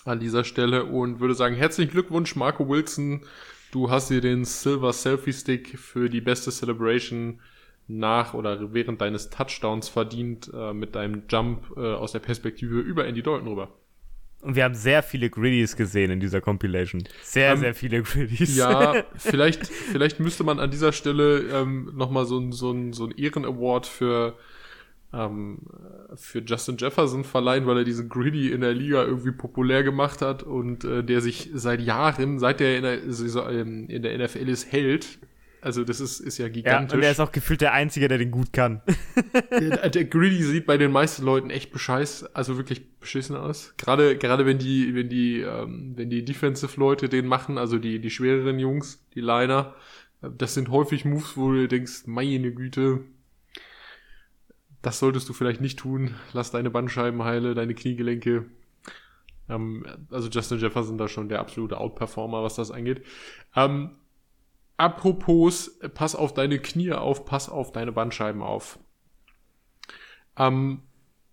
an 0.04 0.20
dieser 0.20 0.44
Stelle 0.44 0.86
und 0.86 1.20
würde 1.20 1.36
sagen, 1.36 1.54
herzlichen 1.54 1.92
Glückwunsch, 1.92 2.36
Marco 2.36 2.68
Wilson 2.68 3.22
Du 3.76 3.92
hast 3.92 4.10
dir 4.10 4.22
den 4.22 4.46
Silver 4.46 4.94
Selfie 4.94 5.34
Stick 5.34 5.78
für 5.78 6.10
die 6.10 6.22
beste 6.22 6.50
Celebration 6.50 7.42
nach 7.90 8.34
oder 8.34 8.74
während 8.74 9.02
deines 9.02 9.30
Touchdowns 9.30 9.90
verdient 9.90 10.50
äh, 10.54 10.72
mit 10.72 10.96
deinem 10.96 11.24
Jump 11.28 11.74
äh, 11.76 11.82
aus 11.82 12.14
der 12.14 12.20
Perspektive 12.20 12.80
über 12.80 13.06
Andy 13.06 13.22
Dalton 13.22 13.50
rüber. 13.50 13.74
Und 14.40 14.56
wir 14.56 14.64
haben 14.64 14.76
sehr 14.76 15.04
viele 15.04 15.30
Griddies 15.30 15.76
gesehen 15.76 16.10
in 16.10 16.22
dieser 16.22 16.40
Compilation. 16.40 17.04
Sehr, 17.22 17.52
ähm, 17.52 17.58
sehr 17.58 17.76
viele 17.76 18.02
Griddies. 18.02 18.56
Ja, 18.56 19.04
vielleicht, 19.18 19.68
vielleicht 19.68 20.22
müsste 20.22 20.46
man 20.46 20.62
an 20.62 20.72
dieser 20.72 20.94
Stelle 20.94 21.40
ähm, 21.40 21.92
nochmal 21.96 22.24
so 22.24 22.40
ein, 22.40 22.54
so 22.54 22.72
ein, 22.72 22.94
so 22.94 23.04
ein 23.04 23.12
Ehren-Award 23.12 23.88
für 23.88 24.38
ähm, 25.16 25.60
für 26.16 26.40
Justin 26.40 26.78
Jefferson 26.78 27.24
verleihen, 27.24 27.66
weil 27.66 27.80
er 27.80 27.84
diesen 27.84 28.10
Greedy 28.10 28.52
in 28.52 28.62
der 28.62 28.74
Liga 28.74 29.04
irgendwie 29.04 29.32
populär 29.32 29.84
gemacht 29.84 30.22
hat 30.22 30.44
und 30.44 30.84
äh, 30.84 31.04
der 31.04 31.22
sich 31.22 31.50
seit 31.54 31.82
Jahren, 31.82 32.40
seit 32.40 32.62
er 32.62 32.78
in 32.78 32.84
der, 32.84 33.50
ähm, 33.52 33.88
in 33.90 34.02
der 34.02 34.18
NFL 34.18 34.50
ist, 34.50 34.72
hält. 34.72 35.20
Also 35.62 35.84
das 35.84 36.00
ist, 36.00 36.20
ist 36.20 36.38
ja 36.38 36.48
gigantisch. 36.48 36.92
Ja, 36.92 36.98
und 36.98 37.04
er 37.04 37.12
ist 37.12 37.20
auch 37.20 37.32
gefühlt 37.32 37.60
der 37.60 37.74
Einzige, 37.74 38.08
der 38.08 38.20
den 38.20 38.30
gut 38.30 38.54
kann. 38.54 38.84
der, 39.52 39.90
der 39.90 40.06
Greedy 40.06 40.44
sieht 40.44 40.68
bei 40.68 40.78
den 40.78 40.92
meisten 40.92 41.24
Leuten 41.24 41.50
echt 41.50 41.72
bescheiß, 41.72 42.36
also 42.36 42.58
wirklich 42.58 43.00
beschissen 43.00 43.36
aus. 43.36 43.74
Gerade, 43.78 44.16
gerade 44.16 44.46
wenn 44.46 44.60
die, 44.60 44.94
wenn 44.94 45.10
die, 45.10 45.40
ähm, 45.40 45.94
wenn 45.96 46.12
die 46.12 46.24
Defensive-Leute 46.24 47.10
den 47.10 47.26
machen, 47.26 47.58
also 47.58 47.80
die, 47.80 48.00
die 48.00 48.12
schwereren 48.12 48.60
Jungs, 48.60 49.04
die 49.16 49.22
Liner, 49.22 49.74
äh, 50.22 50.30
das 50.38 50.54
sind 50.54 50.70
häufig 50.70 51.04
Moves, 51.04 51.36
wo 51.36 51.52
du 51.52 51.68
denkst, 51.68 52.04
meine 52.06 52.52
Güte, 52.52 53.00
das 54.86 55.00
solltest 55.00 55.28
du 55.28 55.34
vielleicht 55.34 55.62
nicht 55.62 55.80
tun. 55.80 56.14
Lass 56.34 56.52
deine 56.52 56.70
Bandscheiben 56.70 57.24
heile, 57.24 57.56
deine 57.56 57.74
Kniegelenke. 57.74 58.46
Ähm, 59.50 59.84
also 60.12 60.30
Justin 60.30 60.60
Jefferson 60.60 61.00
da 61.00 61.08
schon 61.08 61.28
der 61.28 61.40
absolute 61.40 61.80
Outperformer, 61.80 62.44
was 62.44 62.54
das 62.54 62.70
angeht. 62.70 63.04
Ähm, 63.56 63.98
apropos, 64.78 65.80
pass 65.96 66.16
auf 66.16 66.36
deine 66.36 66.60
Knie 66.60 66.92
auf, 66.92 67.26
pass 67.26 67.50
auf 67.50 67.72
deine 67.72 67.94
Bandscheiben 67.94 68.44
auf. 68.44 68.78
Ähm, 70.38 70.84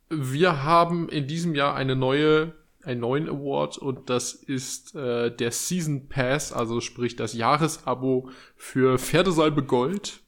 wir 0.08 0.62
haben 0.62 1.10
in 1.10 1.26
diesem 1.26 1.54
Jahr 1.54 1.74
eine 1.74 1.94
neue, 1.94 2.54
einen 2.82 3.00
neuen 3.00 3.28
Award 3.28 3.76
und 3.76 4.08
das 4.08 4.32
ist 4.32 4.94
äh, 4.94 5.30
der 5.34 5.50
Season 5.50 6.08
Pass, 6.08 6.54
also 6.54 6.80
sprich 6.80 7.16
das 7.16 7.34
Jahresabo 7.34 8.30
für 8.56 8.98
Pferdesalbe 8.98 9.62
Gold 9.62 10.21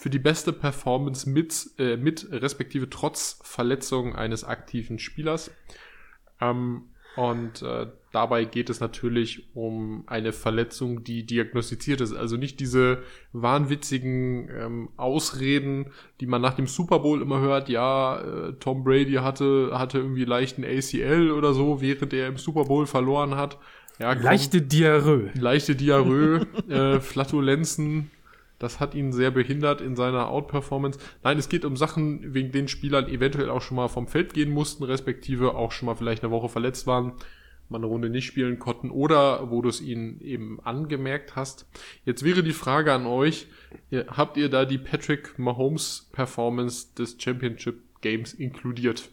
für 0.00 0.08
die 0.08 0.18
beste 0.18 0.54
Performance 0.54 1.28
mit, 1.28 1.72
äh, 1.78 1.98
mit 1.98 2.26
respektive 2.32 2.88
trotz 2.88 3.38
Verletzung 3.42 4.16
eines 4.16 4.44
aktiven 4.44 4.98
Spielers. 4.98 5.50
Ähm, 6.40 6.84
und 7.16 7.60
äh, 7.60 7.86
dabei 8.10 8.46
geht 8.46 8.70
es 8.70 8.80
natürlich 8.80 9.54
um 9.54 10.04
eine 10.06 10.32
Verletzung, 10.32 11.04
die 11.04 11.26
diagnostiziert 11.26 12.00
ist. 12.00 12.14
Also 12.14 12.38
nicht 12.38 12.60
diese 12.60 13.02
wahnwitzigen 13.34 14.48
ähm, 14.48 14.88
Ausreden, 14.96 15.92
die 16.20 16.26
man 16.26 16.40
nach 16.40 16.54
dem 16.54 16.66
Super 16.66 17.00
Bowl 17.00 17.20
immer 17.20 17.40
hört. 17.40 17.68
Ja, 17.68 18.22
äh, 18.22 18.52
Tom 18.54 18.84
Brady 18.84 19.16
hatte, 19.16 19.72
hatte 19.74 19.98
irgendwie 19.98 20.24
leichten 20.24 20.64
ACL 20.64 21.30
oder 21.30 21.52
so, 21.52 21.82
während 21.82 22.14
er 22.14 22.28
im 22.28 22.38
Super 22.38 22.64
Bowl 22.64 22.86
verloren 22.86 23.34
hat. 23.34 23.58
Ja, 23.98 24.14
komm, 24.14 24.24
leichte 24.24 24.62
Diarrhoe. 24.62 25.28
Leichte 25.34 25.76
Diarrhoe, 25.76 26.46
äh, 26.70 27.00
Flatulenzen, 27.00 28.10
das 28.60 28.78
hat 28.78 28.94
ihn 28.94 29.10
sehr 29.12 29.30
behindert 29.30 29.80
in 29.80 29.96
seiner 29.96 30.28
Outperformance. 30.28 31.00
Nein, 31.24 31.38
es 31.38 31.48
geht 31.48 31.64
um 31.64 31.76
Sachen, 31.76 32.34
wegen 32.34 32.52
denen 32.52 32.68
Spielern 32.68 33.08
eventuell 33.08 33.48
auch 33.50 33.62
schon 33.62 33.78
mal 33.78 33.88
vom 33.88 34.06
Feld 34.06 34.34
gehen 34.34 34.50
mussten, 34.50 34.84
respektive 34.84 35.54
auch 35.54 35.72
schon 35.72 35.86
mal 35.86 35.96
vielleicht 35.96 36.22
eine 36.22 36.30
Woche 36.30 36.50
verletzt 36.50 36.86
waren. 36.86 37.14
mal 37.70 37.78
eine 37.78 37.86
Runde 37.86 38.10
nicht 38.10 38.26
spielen 38.26 38.58
konnten 38.58 38.90
oder 38.90 39.50
wo 39.50 39.62
du 39.62 39.68
es 39.68 39.80
ihnen 39.80 40.20
eben 40.20 40.60
angemerkt 40.60 41.36
hast. 41.36 41.66
Jetzt 42.04 42.22
wäre 42.22 42.42
die 42.42 42.52
Frage 42.52 42.92
an 42.92 43.06
euch, 43.06 43.46
habt 44.08 44.36
ihr 44.36 44.50
da 44.50 44.64
die 44.64 44.78
Patrick 44.78 45.38
Mahomes 45.38 46.10
Performance 46.12 46.94
des 46.94 47.16
Championship 47.18 48.00
Games 48.02 48.34
inkludiert? 48.34 49.08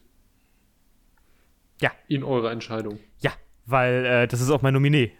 Ja. 1.79 1.91
In 2.07 2.23
eurer 2.23 2.51
Entscheidung? 2.51 2.99
Ja, 3.19 3.31
weil 3.65 4.05
äh, 4.05 4.27
das 4.27 4.41
ist 4.41 4.49
auch 4.49 4.63
mein 4.63 4.73
Nominee. 4.73 5.11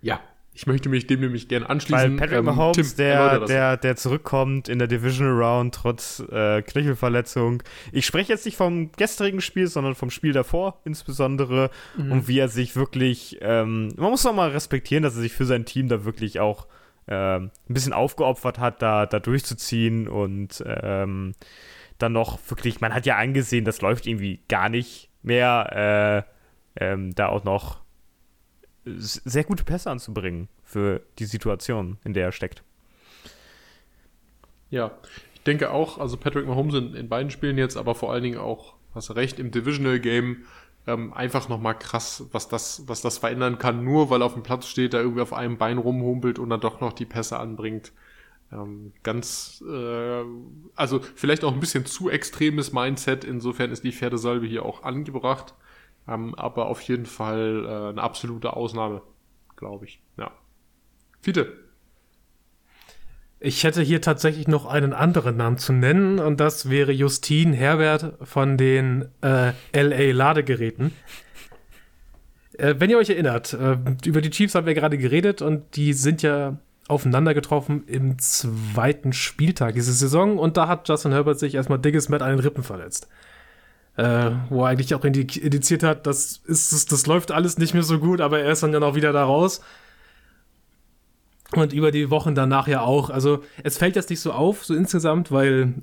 Ja, 0.00 0.20
ich 0.56 0.68
möchte 0.68 0.88
mich 0.88 1.08
dem 1.08 1.20
nämlich 1.20 1.48
gerne 1.48 1.68
anschließen. 1.68 2.12
Weil 2.12 2.16
Patrick 2.16 2.38
ähm, 2.38 2.44
Mahomes, 2.44 2.76
Tim, 2.76 2.96
der, 2.96 3.40
der, 3.40 3.76
der 3.76 3.96
zurückkommt 3.96 4.68
in 4.68 4.78
der 4.78 4.86
Divisional 4.86 5.34
Round 5.34 5.74
trotz 5.74 6.20
äh, 6.30 6.62
Knöchelverletzung. 6.62 7.62
Ich 7.90 8.06
spreche 8.06 8.32
jetzt 8.32 8.44
nicht 8.44 8.56
vom 8.56 8.92
gestrigen 8.92 9.40
Spiel, 9.40 9.66
sondern 9.66 9.96
vom 9.96 10.10
Spiel 10.10 10.32
davor 10.32 10.80
insbesondere. 10.84 11.70
Mhm. 11.96 12.12
Und 12.12 12.28
wie 12.28 12.38
er 12.38 12.48
sich 12.48 12.76
wirklich, 12.76 13.38
ähm, 13.40 13.88
man 13.96 14.10
muss 14.10 14.24
auch 14.24 14.32
mal 14.32 14.50
respektieren, 14.50 15.02
dass 15.02 15.16
er 15.16 15.22
sich 15.22 15.32
für 15.32 15.44
sein 15.44 15.64
Team 15.64 15.88
da 15.88 16.04
wirklich 16.04 16.38
auch 16.38 16.68
ähm, 17.08 17.50
ein 17.68 17.74
bisschen 17.74 17.92
aufgeopfert 17.92 18.60
hat, 18.60 18.80
da, 18.80 19.06
da 19.06 19.18
durchzuziehen 19.18 20.06
und 20.06 20.62
ähm, 20.64 21.34
dann 21.98 22.12
noch 22.12 22.38
wirklich, 22.48 22.80
man 22.80 22.94
hat 22.94 23.06
ja 23.06 23.16
angesehen, 23.16 23.64
das 23.64 23.80
läuft 23.80 24.06
irgendwie 24.06 24.40
gar 24.48 24.68
nicht 24.68 25.10
mehr, 25.22 26.24
äh, 26.78 26.84
ähm, 26.84 27.14
da 27.14 27.26
auch 27.28 27.44
noch 27.44 27.83
sehr 28.84 29.44
gute 29.44 29.64
Pässe 29.64 29.90
anzubringen 29.90 30.48
für 30.62 31.02
die 31.18 31.24
Situation, 31.24 31.98
in 32.04 32.14
der 32.14 32.26
er 32.26 32.32
steckt. 32.32 32.62
Ja, 34.70 34.92
ich 35.34 35.42
denke 35.42 35.70
auch, 35.70 35.98
also 35.98 36.16
Patrick 36.16 36.46
Mahomes 36.46 36.74
in, 36.74 36.94
in 36.94 37.08
beiden 37.08 37.30
Spielen 37.30 37.58
jetzt, 37.58 37.76
aber 37.76 37.94
vor 37.94 38.12
allen 38.12 38.22
Dingen 38.22 38.38
auch, 38.38 38.74
hast 38.94 39.14
recht, 39.14 39.38
im 39.38 39.50
Divisional 39.50 40.00
Game 40.00 40.44
ähm, 40.86 41.12
einfach 41.12 41.48
nochmal 41.48 41.78
krass, 41.78 42.24
was 42.32 42.48
das, 42.48 42.82
was 42.86 43.00
das 43.00 43.18
verändern 43.18 43.58
kann, 43.58 43.84
nur 43.84 44.10
weil 44.10 44.22
er 44.22 44.26
auf 44.26 44.34
dem 44.34 44.42
Platz 44.42 44.66
steht, 44.66 44.94
da 44.94 45.00
irgendwie 45.00 45.22
auf 45.22 45.32
einem 45.32 45.56
Bein 45.56 45.78
rumhumpelt 45.78 46.38
und 46.38 46.50
dann 46.50 46.60
doch 46.60 46.80
noch 46.80 46.92
die 46.92 47.06
Pässe 47.06 47.38
anbringt. 47.38 47.92
Ähm, 48.52 48.92
ganz, 49.02 49.64
äh, 49.66 50.24
also 50.76 51.00
vielleicht 51.14 51.44
auch 51.44 51.52
ein 51.52 51.60
bisschen 51.60 51.86
zu 51.86 52.10
extremes 52.10 52.72
Mindset, 52.72 53.24
insofern 53.24 53.70
ist 53.70 53.84
die 53.84 53.92
Pferdesalbe 53.92 54.46
hier 54.46 54.64
auch 54.64 54.82
angebracht. 54.82 55.54
Ähm, 56.06 56.34
aber 56.34 56.66
auf 56.66 56.80
jeden 56.82 57.06
Fall 57.06 57.64
äh, 57.64 57.88
eine 57.90 58.02
absolute 58.02 58.54
Ausnahme, 58.54 59.02
glaube 59.56 59.86
ich. 59.86 60.02
Ja. 60.16 60.30
Fiete. 61.20 61.52
Ich 63.40 63.64
hätte 63.64 63.82
hier 63.82 64.00
tatsächlich 64.00 64.48
noch 64.48 64.66
einen 64.66 64.92
anderen 64.92 65.36
Namen 65.36 65.58
zu 65.58 65.72
nennen 65.72 66.18
und 66.18 66.40
das 66.40 66.70
wäre 66.70 66.92
Justin 66.92 67.52
Herbert 67.52 68.14
von 68.22 68.56
den 68.56 69.08
äh, 69.22 69.52
LA 69.74 70.12
Ladegeräten. 70.12 70.92
Äh, 72.56 72.76
wenn 72.78 72.88
ihr 72.88 72.98
euch 72.98 73.10
erinnert, 73.10 73.52
äh, 73.52 73.76
über 74.06 74.20
die 74.20 74.30
Chiefs 74.30 74.54
haben 74.54 74.66
wir 74.66 74.74
gerade 74.74 74.96
geredet 74.96 75.42
und 75.42 75.76
die 75.76 75.92
sind 75.92 76.22
ja 76.22 76.58
aufeinander 76.88 77.34
getroffen 77.34 77.84
im 77.86 78.18
zweiten 78.18 79.12
Spieltag 79.12 79.74
dieser 79.74 79.92
Saison 79.92 80.38
und 80.38 80.56
da 80.56 80.68
hat 80.68 80.88
Justin 80.88 81.12
Herbert 81.12 81.38
sich 81.38 81.54
erstmal 81.54 81.78
dickes 81.78 82.08
Met 82.08 82.22
an 82.22 82.30
den 82.30 82.40
Rippen 82.40 82.62
verletzt 82.62 83.08
äh, 83.96 84.30
wo 84.48 84.62
er 84.64 84.68
eigentlich 84.68 84.94
auch 84.94 85.04
indiziert 85.04 85.82
hat, 85.82 86.06
das, 86.06 86.40
ist, 86.44 86.72
das, 86.72 86.86
das 86.86 87.06
läuft 87.06 87.30
alles 87.30 87.58
nicht 87.58 87.74
mehr 87.74 87.82
so 87.82 87.98
gut, 87.98 88.20
aber 88.20 88.40
er 88.40 88.52
ist 88.52 88.62
dann 88.62 88.72
ja 88.72 88.80
noch 88.80 88.94
wieder 88.94 89.12
da 89.12 89.24
raus. 89.24 89.60
Und 91.52 91.72
über 91.72 91.92
die 91.92 92.10
Wochen 92.10 92.34
danach 92.34 92.66
ja 92.66 92.80
auch. 92.80 93.10
Also 93.10 93.44
es 93.62 93.78
fällt 93.78 93.94
jetzt 93.94 94.10
nicht 94.10 94.20
so 94.20 94.32
auf, 94.32 94.64
so 94.64 94.74
insgesamt, 94.74 95.30
weil, 95.30 95.74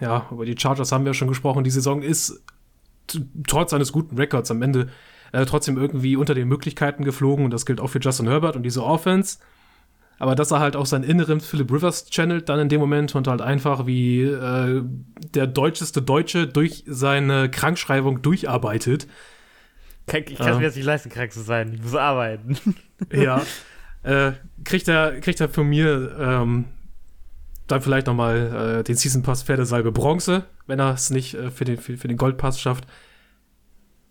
ja, 0.00 0.26
über 0.32 0.44
die 0.44 0.58
Chargers 0.58 0.90
haben 0.90 1.04
wir 1.04 1.14
schon 1.14 1.28
gesprochen, 1.28 1.62
die 1.62 1.70
Saison 1.70 2.02
ist 2.02 2.42
trotz 3.46 3.70
seines 3.70 3.92
guten 3.92 4.16
Records 4.16 4.50
am 4.50 4.62
Ende 4.62 4.88
äh, 5.32 5.46
trotzdem 5.46 5.76
irgendwie 5.76 6.16
unter 6.16 6.34
den 6.34 6.48
Möglichkeiten 6.48 7.04
geflogen 7.04 7.44
und 7.44 7.52
das 7.52 7.66
gilt 7.66 7.80
auch 7.80 7.88
für 7.88 8.00
Justin 8.00 8.26
Herbert 8.26 8.56
und 8.56 8.64
diese 8.64 8.82
Offense. 8.82 9.38
Aber 10.18 10.34
dass 10.34 10.50
er 10.50 10.60
halt 10.60 10.76
auch 10.76 10.86
seinen 10.86 11.04
inneren 11.04 11.40
Philip 11.40 11.70
Rivers 11.70 12.08
channelt 12.10 12.48
dann 12.48 12.58
in 12.58 12.68
dem 12.68 12.80
Moment 12.80 13.14
und 13.14 13.28
halt 13.28 13.42
einfach 13.42 13.86
wie 13.86 14.22
äh, 14.22 14.82
der 15.34 15.46
deutscheste 15.46 16.00
Deutsche 16.00 16.46
durch 16.46 16.84
seine 16.86 17.50
Krankschreibung 17.50 18.22
durcharbeitet. 18.22 19.06
Ich 20.06 20.36
kann 20.36 20.52
es 20.52 20.58
mir 20.58 20.64
jetzt 20.64 20.76
nicht 20.76 20.84
leisten, 20.84 21.10
krank 21.10 21.32
zu 21.32 21.40
sein. 21.40 21.72
Ich 21.74 21.82
muss 21.82 21.94
arbeiten. 21.94 22.56
Ja. 23.12 23.42
Äh, 24.02 24.34
kriegt, 24.62 24.86
er, 24.86 25.20
kriegt 25.20 25.40
er 25.40 25.48
von 25.48 25.66
mir 25.66 26.16
ähm, 26.16 26.66
dann 27.66 27.82
vielleicht 27.82 28.06
nochmal 28.06 28.78
äh, 28.78 28.84
den 28.84 28.94
Season 28.94 29.24
Pass 29.24 29.42
Pferdesalbe 29.42 29.90
Bronze, 29.90 30.44
wenn 30.68 30.78
er 30.78 30.94
es 30.94 31.10
nicht 31.10 31.34
äh, 31.34 31.50
für, 31.50 31.64
den, 31.64 31.76
für, 31.76 31.96
für 31.96 32.06
den 32.06 32.16
Goldpass 32.16 32.60
schafft 32.60 32.86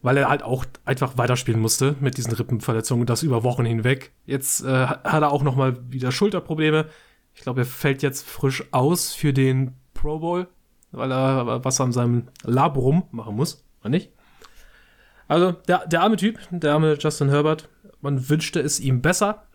weil 0.06 0.18
er 0.18 0.30
halt 0.30 0.44
auch 0.44 0.66
einfach 0.86 1.18
weiterspielen 1.18 1.60
musste 1.60 1.96
mit 2.00 2.18
diesen 2.18 2.32
Rippenverletzungen, 2.32 3.08
das 3.08 3.24
über 3.24 3.44
Wochen 3.44 3.66
hinweg. 3.66 4.12
Jetzt 4.28 4.64
äh, 4.64 4.86
hat 4.86 5.24
er 5.24 5.32
auch 5.32 5.42
noch 5.42 5.56
mal 5.56 5.80
wieder 5.90 6.12
Schulterprobleme. 6.12 6.86
Ich 7.34 7.42
glaube, 7.42 7.62
er 7.62 7.66
fällt 7.66 8.04
jetzt 8.04 8.24
frisch 8.24 8.64
aus 8.70 9.16
für 9.16 9.34
den 9.34 9.74
Pro 9.96 10.20
Bowl, 10.20 10.48
weil 10.92 11.12
er 11.12 11.66
was 11.66 11.82
an 11.82 11.92
seinem 11.92 12.28
Labrum 12.44 13.08
machen 13.10 13.36
muss, 13.36 13.66
oder 13.82 13.90
nicht? 13.90 14.12
Also, 15.28 15.54
der, 15.54 15.88
der 15.88 16.04
arme 16.04 16.18
Typ, 16.18 16.38
der 16.52 16.74
arme 16.74 16.98
Justin 17.00 17.30
Herbert, 17.30 17.68
man 18.00 18.30
wünschte 18.30 18.60
es 18.60 18.80
ihm 18.80 19.02
besser, 19.02 19.48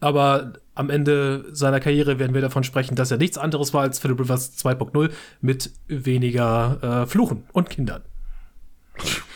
aber 0.00 0.54
am 0.74 0.90
Ende 0.90 1.44
seiner 1.52 1.78
Karriere 1.78 2.18
werden 2.18 2.34
wir 2.34 2.40
davon 2.40 2.64
sprechen, 2.64 2.96
dass 2.96 3.12
er 3.12 3.18
nichts 3.18 3.38
anderes 3.38 3.72
war 3.72 3.82
als 3.82 4.00
Philip 4.00 4.18
Rivers 4.18 4.58
2.0 4.58 5.12
mit 5.40 5.70
weniger 5.86 7.02
äh, 7.02 7.06
Fluchen 7.06 7.44
und 7.52 7.70
Kindern. 7.70 8.02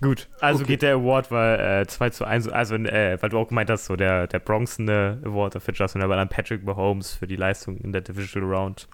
Gut, 0.00 0.28
also 0.40 0.60
okay. 0.60 0.72
geht 0.72 0.82
der 0.82 0.94
Award, 0.94 1.30
weil 1.30 1.82
äh, 1.82 1.86
2 1.86 2.10
zu 2.10 2.24
1, 2.24 2.48
also 2.48 2.76
äh, 2.76 3.18
weil 3.20 3.30
du 3.30 3.38
auch 3.38 3.48
gemeint 3.48 3.70
hast, 3.70 3.86
so 3.86 3.96
der, 3.96 4.26
der 4.26 4.38
bronzene 4.38 5.20
Award 5.24 5.60
für 5.62 5.72
Justin 5.72 6.00
Herbert 6.00 6.18
an 6.18 6.28
Patrick 6.28 6.64
Mahomes 6.64 7.12
für 7.12 7.26
die 7.26 7.36
Leistung 7.36 7.76
in 7.78 7.92
der 7.92 8.02
Divisional 8.02 8.52
Round. 8.52 8.88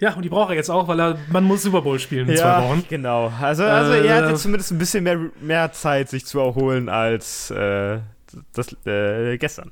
Ja, 0.00 0.14
und 0.14 0.22
die 0.22 0.30
braucht 0.30 0.50
er 0.50 0.56
jetzt 0.56 0.70
auch, 0.70 0.88
weil 0.88 0.98
er, 0.98 1.18
man 1.30 1.44
muss 1.44 1.62
Super 1.62 1.82
Bowl 1.82 1.98
spielen 1.98 2.26
in 2.26 2.34
ja, 2.34 2.40
zwei 2.40 2.68
Wochen. 2.68 2.84
genau. 2.88 3.30
Also, 3.40 3.64
also 3.64 3.92
äh, 3.92 4.06
er 4.06 4.16
hat 4.16 4.30
jetzt 4.30 4.42
zumindest 4.42 4.72
ein 4.72 4.78
bisschen 4.78 5.04
mehr, 5.04 5.18
mehr 5.42 5.72
Zeit, 5.72 6.08
sich 6.08 6.24
zu 6.24 6.40
erholen 6.40 6.88
als 6.88 7.50
äh, 7.50 7.98
das, 8.54 8.74
äh, 8.86 9.36
gestern. 9.36 9.70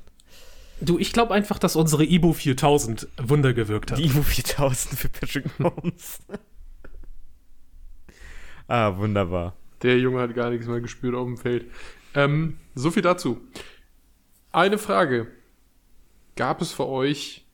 Du, 0.81 0.99
ich 0.99 1.13
glaube 1.13 1.33
einfach, 1.33 1.57
dass 1.57 1.75
unsere 1.75 2.05
Ibo 2.05 2.31
4000 2.31 3.07
Wunder 3.21 3.53
gewirkt 3.53 3.91
hat. 3.91 3.97
Die 3.97 4.05
Ibo 4.05 4.21
4000 4.21 4.99
für 4.99 5.09
Patrick 5.09 5.59
Mahomes. 5.59 6.19
ah, 8.67 8.95
wunderbar. 8.97 9.55
Der 9.81 9.99
Junge 9.99 10.21
hat 10.21 10.35
gar 10.35 10.49
nichts 10.49 10.67
mehr 10.67 10.81
gespürt 10.81 11.15
auf 11.15 11.25
dem 11.25 11.37
Feld. 11.37 11.65
Ähm, 12.13 12.57
so 12.75 12.91
viel 12.91 13.03
dazu. 13.03 13.41
Eine 14.51 14.77
Frage. 14.77 15.27
Gab 16.35 16.61
es 16.61 16.71
für 16.71 16.87
euch 16.87 17.45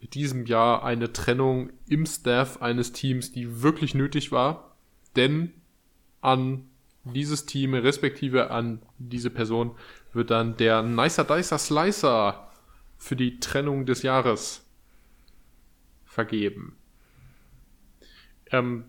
in 0.00 0.10
diesem 0.10 0.46
Jahr 0.46 0.84
eine 0.84 1.12
Trennung 1.12 1.70
im 1.88 2.06
Staff 2.06 2.60
eines 2.60 2.92
Teams, 2.92 3.32
die 3.32 3.62
wirklich 3.62 3.94
nötig 3.94 4.32
war? 4.32 4.76
Denn 5.16 5.52
an 6.20 6.68
dieses 7.04 7.46
Team, 7.46 7.74
respektive 7.74 8.50
an 8.50 8.82
diese 8.98 9.30
Person, 9.30 9.72
wird 10.12 10.30
dann 10.30 10.56
der 10.56 10.82
Nicer 10.82 11.24
Dicer 11.24 11.58
Slicer 11.58 12.50
für 12.98 13.16
die 13.16 13.40
Trennung 13.40 13.86
des 13.86 14.02
Jahres 14.02 14.64
vergeben. 16.04 16.76
Ähm, 18.50 18.84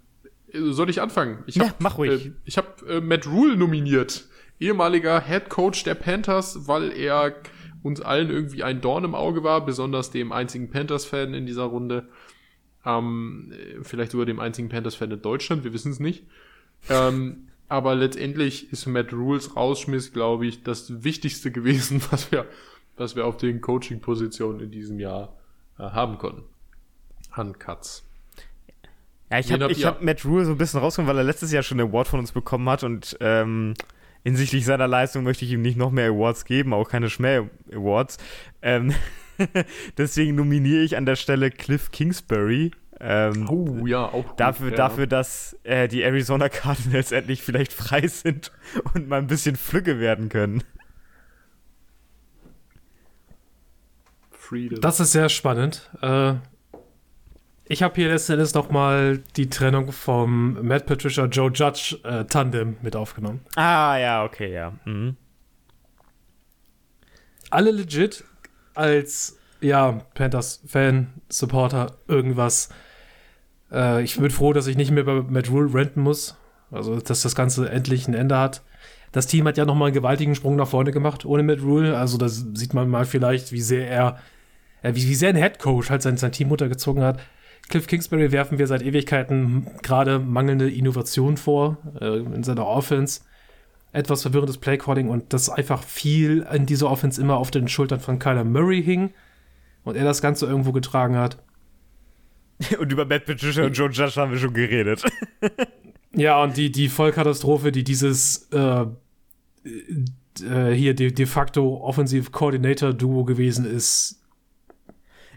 soll 0.54 0.90
ich 0.90 1.02
anfangen? 1.02 1.44
Ich 1.46 1.60
hab, 1.60 1.68
ja, 1.68 1.74
mach 1.80 1.98
ruhig. 1.98 2.28
Äh, 2.28 2.32
ich 2.46 2.58
habe 2.58 2.86
äh, 2.88 3.02
Matt 3.02 3.28
Rule 3.28 3.58
nominiert, 3.58 4.26
ehemaliger 4.60 5.22
Head 5.22 5.50
Coach 5.50 5.84
der 5.84 5.96
Panthers, 5.96 6.68
weil 6.68 6.92
er 6.92 7.36
uns 7.82 8.02
allen 8.02 8.30
irgendwie 8.30 8.64
ein 8.64 8.82
Dorn 8.82 9.04
im 9.04 9.16
Auge 9.16 9.44
war, 9.44 9.66
besonders 9.66 10.12
dem 10.12 10.32
einzigen 10.32 10.70
Panthers-Fan 10.70 11.34
in 11.34 11.46
dieser 11.46 11.64
Runde. 11.64 12.08
Ähm, 12.86 13.54
vielleicht 13.82 14.12
sogar 14.12 14.26
dem 14.26 14.40
einzigen 14.40 14.70
Panthers-Fan 14.70 15.12
in 15.12 15.22
Deutschland, 15.22 15.64
wir 15.64 15.74
wissen 15.74 15.92
es 15.92 16.00
nicht. 16.00 16.24
Ähm, 16.90 17.48
aber 17.68 17.96
letztendlich 17.96 18.72
ist 18.72 18.86
Matt 18.86 19.12
Rules 19.14 19.56
Rausschmiss, 19.56 20.14
glaube 20.14 20.46
ich, 20.46 20.64
das 20.64 21.04
Wichtigste 21.04 21.52
gewesen, 21.52 22.02
was 22.12 22.32
wir, 22.32 22.46
was 22.96 23.16
wir 23.16 23.26
auf 23.26 23.38
den 23.38 23.62
Coaching-Positionen 23.62 24.60
in 24.60 24.72
diesem 24.72 25.00
Jahr 25.00 25.36
äh, 25.78 25.84
haben 25.84 26.18
konnten. 26.18 26.44
Handcuts. 27.32 28.04
Ja, 29.34 29.40
ich 29.40 29.52
habe 29.52 29.74
hab 29.74 30.02
Matt 30.04 30.26
Rule 30.26 30.46
so 30.46 30.52
ein 30.52 30.58
bisschen 30.60 30.80
rausgenommen, 30.80 31.10
weil 31.10 31.24
er 31.24 31.26
letztes 31.26 31.52
Jahr 31.52 31.64
schon 31.64 31.80
einen 31.80 31.90
Award 31.90 32.08
von 32.08 32.20
uns 32.20 32.32
bekommen 32.32 32.70
hat 32.70 32.84
und 32.84 33.18
ähm, 33.20 33.74
hinsichtlich 34.24 34.64
seiner 34.64 34.88
Leistung 34.88 35.24
möchte 35.24 35.44
ich 35.44 35.52
ihm 35.52 35.64
nicht 35.64 35.76
noch 35.76 35.90
mehr 35.90 36.12
Awards 36.12 36.46
geben, 36.46 36.72
auch 36.72 36.88
keine 36.88 37.10
Schmäh-Awards. 37.10 38.18
Ähm, 38.62 38.94
deswegen 39.98 40.36
nominiere 40.36 40.84
ich 40.84 40.98
an 40.98 41.08
der 41.08 41.16
Stelle 41.16 41.50
Cliff 41.50 41.90
Kingsbury. 41.90 42.72
Ähm, 43.00 43.50
oh, 43.50 43.88
ja, 43.88 44.06
auch 44.06 44.28
gut, 44.28 44.40
dafür, 44.40 44.70
ja. 44.70 44.76
dafür, 44.76 45.08
dass 45.08 45.58
äh, 45.64 45.88
die 45.88 46.04
Arizona 46.04 46.48
Cardinals 46.48 47.12
endlich 47.12 47.42
vielleicht 47.42 47.74
frei 47.74 48.06
sind 48.08 48.52
und 48.94 49.08
mal 49.08 49.18
ein 49.18 49.28
bisschen 49.28 49.56
Flügge 49.56 50.00
werden 50.00 50.30
können. 50.30 50.64
Das 54.80 55.00
ist 55.00 55.14
sehr 55.14 55.30
spannend. 55.30 55.90
Äh, 56.04 56.36
Ich 57.66 57.82
habe 57.82 57.96
hier 57.96 58.10
letztendlich 58.10 58.54
noch 58.54 58.70
mal 58.70 59.20
die 59.38 59.50
Trennung 59.50 59.92
vom 59.92 60.66
Matt 60.68 60.86
Patricia 60.86 61.26
Joe 61.26 61.52
Judge 61.52 61.98
äh, 62.04 62.26
Tandem 62.26 62.76
mit 62.82 62.96
aufgenommen. 62.96 63.40
Ah, 63.56 63.98
ja, 63.98 64.26
okay, 64.26 64.54
ja. 64.54 64.74
Mhm. 64.84 65.16
Alle 67.50 67.72
legit 67.72 68.26
als 68.74 69.38
ja, 69.62 70.02
Panthers-Fan, 70.14 71.08
Supporter, 71.30 71.96
irgendwas. 72.08 72.70
Äh, 73.72 74.04
ich 74.04 74.18
bin 74.18 74.30
froh, 74.30 74.52
dass 74.52 74.68
ich 74.68 74.76
nicht 74.76 74.92
mehr 74.92 75.06
bei 75.06 75.22
Matt 75.22 75.50
Rule 75.50 75.74
renten 75.74 76.02
muss. 76.02 76.38
Also, 76.70 77.00
dass 77.00 77.22
das 77.22 77.36
Ganze 77.36 77.70
endlich 77.70 78.08
ein 78.08 78.14
Ende 78.14 78.38
hat. 78.38 78.62
Das 79.12 79.28
Team 79.28 79.48
hat 79.48 79.58
ja 79.58 79.66
noch 79.66 79.76
mal 79.76 79.86
einen 79.86 79.94
gewaltigen 79.94 80.36
Sprung 80.36 80.56
nach 80.56 80.68
vorne 80.68 80.92
gemacht 80.92 81.24
ohne 81.24 81.44
Matt 81.44 81.62
Rule. 81.62 81.98
Also, 81.98 82.18
da 82.18 82.28
sieht 82.28 82.74
man 82.74 82.90
mal 82.90 83.06
vielleicht, 83.06 83.54
wie 83.54 83.62
sehr 83.62 83.88
er, 83.88 84.18
äh, 84.82 84.96
wie, 84.96 85.08
wie 85.08 85.16
sehr 85.16 85.30
ein 85.30 85.38
Head 85.38 85.60
Coach 85.60 85.90
halt 85.90 86.02
sein, 86.02 86.18
sein 86.18 86.34
Team 86.34 86.52
untergezogen 86.52 87.04
hat. 87.04 87.20
Cliff 87.70 87.88
Kingsbury 87.88 88.32
werfen 88.32 88.60
wir 88.60 88.68
seit 88.68 88.82
Ewigkeiten 88.82 89.68
gerade 89.82 90.20
mangelnde 90.20 90.70
Innovation 90.70 91.38
vor 91.38 91.78
äh, 92.00 92.18
in 92.18 92.44
seiner 92.44 92.66
Offense. 92.66 93.22
Etwas 93.92 94.24
verwirrendes 94.24 94.58
Playcalling 94.58 95.10
und 95.10 95.34
dass 95.34 95.50
einfach 95.50 95.84
viel 95.84 96.46
in 96.52 96.66
dieser 96.66 96.90
Offense 96.90 97.22
immer 97.22 97.38
auf 97.38 97.52
den 97.52 97.68
Schultern 97.68 98.00
von 98.00 98.20
Kyler 98.20 98.44
Murray 98.44 98.84
hing 98.84 99.14
und 99.84 99.96
er 99.96 100.04
das 100.04 100.22
Ganze 100.22 100.46
irgendwo 100.46 100.72
getragen 100.72 101.16
hat. 101.16 101.38
Und 102.80 102.92
über 102.92 103.04
Matt 103.04 103.26
Patricia 103.26 103.66
und 103.66 103.74
Joe 103.74 103.90
Judge 103.90 104.16
haben 104.16 104.32
wir 104.32 104.38
schon 104.38 104.54
geredet. 104.54 105.04
ja, 106.14 106.42
und 106.42 106.56
die, 106.56 106.72
die 106.72 106.88
Vollkatastrophe, 106.88 107.72
die 107.72 107.84
dieses 107.84 108.48
äh, 108.54 108.86
äh, 110.42 110.72
hier 110.72 110.94
de, 110.94 111.12
de 111.12 111.26
facto 111.26 111.82
Offensive 111.82 112.32
Coordinator 112.32 112.94
Duo 112.94 113.26
gewesen 113.26 113.66
ist, 113.66 114.23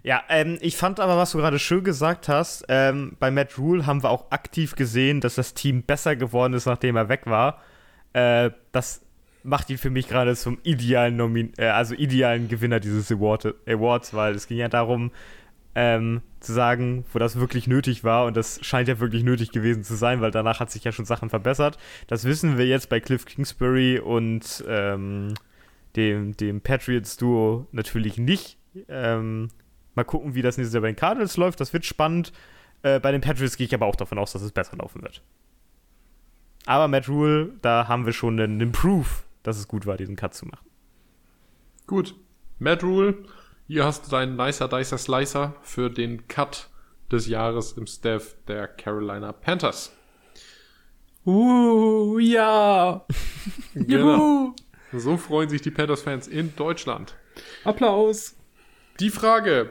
ja, 0.06 0.22
ähm, 0.28 0.56
ich 0.60 0.76
fand 0.76 1.00
aber, 1.00 1.16
was 1.16 1.32
du 1.32 1.38
gerade 1.38 1.58
schön 1.58 1.82
gesagt 1.82 2.28
hast, 2.28 2.64
ähm, 2.68 3.16
bei 3.18 3.32
Matt 3.32 3.58
Rule 3.58 3.86
haben 3.86 4.04
wir 4.04 4.10
auch 4.10 4.30
aktiv 4.30 4.76
gesehen, 4.76 5.20
dass 5.20 5.34
das 5.34 5.52
Team 5.52 5.82
besser 5.82 6.14
geworden 6.14 6.52
ist, 6.52 6.66
nachdem 6.66 6.94
er 6.94 7.08
weg 7.08 7.22
war. 7.24 7.60
Äh, 8.12 8.52
das 8.70 9.02
macht 9.42 9.68
ihn 9.68 9.78
für 9.78 9.90
mich 9.90 10.06
gerade 10.06 10.36
zum 10.36 10.58
idealen 10.62 11.16
Nomin 11.16 11.54
äh, 11.58 11.66
also 11.66 11.96
idealen 11.96 12.46
Gewinner 12.46 12.78
dieses 12.78 13.10
Award 13.10 13.56
Awards, 13.66 14.14
weil 14.14 14.36
es 14.36 14.46
ging 14.46 14.58
ja 14.58 14.68
darum, 14.68 15.10
ähm, 15.74 16.22
zu 16.38 16.52
sagen, 16.52 17.04
wo 17.12 17.18
das 17.18 17.40
wirklich 17.40 17.66
nötig 17.66 18.04
war 18.04 18.26
und 18.26 18.36
das 18.36 18.64
scheint 18.64 18.86
ja 18.86 19.00
wirklich 19.00 19.24
nötig 19.24 19.50
gewesen 19.50 19.82
zu 19.82 19.96
sein, 19.96 20.20
weil 20.20 20.30
danach 20.30 20.60
hat 20.60 20.70
sich 20.70 20.84
ja 20.84 20.92
schon 20.92 21.04
Sachen 21.04 21.30
verbessert. 21.30 21.78
Das 22.06 22.24
wissen 22.24 22.58
wir 22.58 22.66
jetzt 22.68 22.90
bei 22.90 23.00
Cliff 23.00 23.24
Kingsbury 23.24 23.98
und 23.98 24.64
ähm, 24.68 25.34
dem, 25.96 26.36
dem 26.36 26.60
Patriots-Duo 26.60 27.66
natürlich 27.72 28.18
nicht. 28.18 28.56
Ähm, 28.88 29.48
Mal 29.96 30.04
gucken, 30.04 30.34
wie 30.34 30.42
das 30.42 30.56
nächstes 30.58 30.74
Jahr 30.74 30.82
bei 30.82 30.92
den 30.92 30.96
Cardinals 30.96 31.36
läuft. 31.36 31.60
Das 31.60 31.72
wird 31.72 31.84
spannend. 31.84 32.32
Äh, 32.82 33.00
bei 33.00 33.10
den 33.10 33.22
Patriots 33.22 33.56
gehe 33.56 33.66
ich 33.66 33.74
aber 33.74 33.86
auch 33.86 33.96
davon 33.96 34.18
aus, 34.18 34.32
dass 34.32 34.42
es 34.42 34.52
besser 34.52 34.76
laufen 34.76 35.02
wird. 35.02 35.22
Aber 36.66 36.86
Matt 36.86 37.08
Rule, 37.08 37.54
da 37.62 37.88
haben 37.88 38.06
wir 38.06 38.12
schon 38.12 38.38
einen, 38.38 38.60
einen 38.60 38.72
Proof, 38.72 39.24
dass 39.42 39.58
es 39.58 39.66
gut 39.66 39.86
war, 39.86 39.96
diesen 39.96 40.14
Cut 40.16 40.34
zu 40.34 40.46
machen. 40.46 40.68
Gut. 41.86 42.14
Matt 42.58 42.82
Rule, 42.82 43.24
hier 43.66 43.84
hast 43.84 44.06
du 44.06 44.10
deinen 44.10 44.36
Nicer 44.36 44.68
Dicer 44.68 44.98
Slicer 44.98 45.54
für 45.62 45.90
den 45.90 46.28
Cut 46.28 46.68
des 47.10 47.26
Jahres 47.26 47.72
im 47.72 47.86
Staff 47.86 48.36
der 48.46 48.68
Carolina 48.68 49.32
Panthers. 49.32 49.92
Uh, 51.24 52.18
ja. 52.18 53.04
genau. 53.74 54.54
So 54.92 55.16
freuen 55.16 55.48
sich 55.48 55.62
die 55.62 55.70
Panthers-Fans 55.70 56.28
in 56.28 56.54
Deutschland. 56.54 57.16
Applaus. 57.64 58.35
Die 58.98 59.10
Frage. 59.10 59.70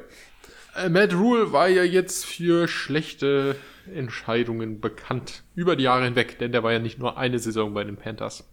Äh, 0.75 0.89
Matt 0.89 1.13
Rule 1.13 1.51
war 1.51 1.67
ja 1.67 1.83
jetzt 1.83 2.25
für 2.25 2.67
schlechte 2.67 3.55
Entscheidungen 3.91 4.81
bekannt. 4.81 5.43
Über 5.55 5.75
die 5.75 5.83
Jahre 5.83 6.05
hinweg, 6.05 6.37
denn 6.39 6.51
der 6.51 6.63
war 6.63 6.73
ja 6.73 6.79
nicht 6.79 6.99
nur 6.99 7.17
eine 7.17 7.39
Saison 7.39 7.73
bei 7.73 7.83
den 7.83 7.97
Panthers. 7.97 8.47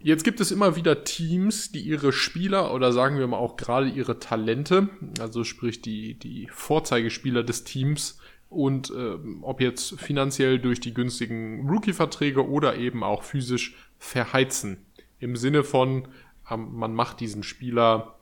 Jetzt 0.00 0.24
gibt 0.24 0.40
es 0.40 0.50
immer 0.50 0.76
wieder 0.76 1.04
Teams, 1.04 1.72
die 1.72 1.80
ihre 1.80 2.12
Spieler 2.12 2.72
oder 2.72 2.92
sagen 2.92 3.18
wir 3.18 3.26
mal 3.26 3.36
auch 3.36 3.56
gerade 3.56 3.88
ihre 3.88 4.18
Talente, 4.20 4.88
also 5.18 5.42
sprich 5.42 5.82
die, 5.82 6.14
die 6.14 6.48
Vorzeigespieler 6.52 7.42
des 7.42 7.64
Teams 7.64 8.20
und 8.48 8.90
äh, 8.90 9.16
ob 9.42 9.60
jetzt 9.60 10.00
finanziell 10.00 10.60
durch 10.60 10.80
die 10.80 10.94
günstigen 10.94 11.68
Rookie-Verträge 11.68 12.48
oder 12.48 12.76
eben 12.76 13.02
auch 13.02 13.24
physisch 13.24 13.76
verheizen. 13.98 14.86
Im 15.18 15.34
Sinne 15.34 15.64
von, 15.64 16.06
ähm, 16.48 16.74
man 16.74 16.94
macht 16.94 17.18
diesen 17.18 17.42
Spieler 17.42 18.17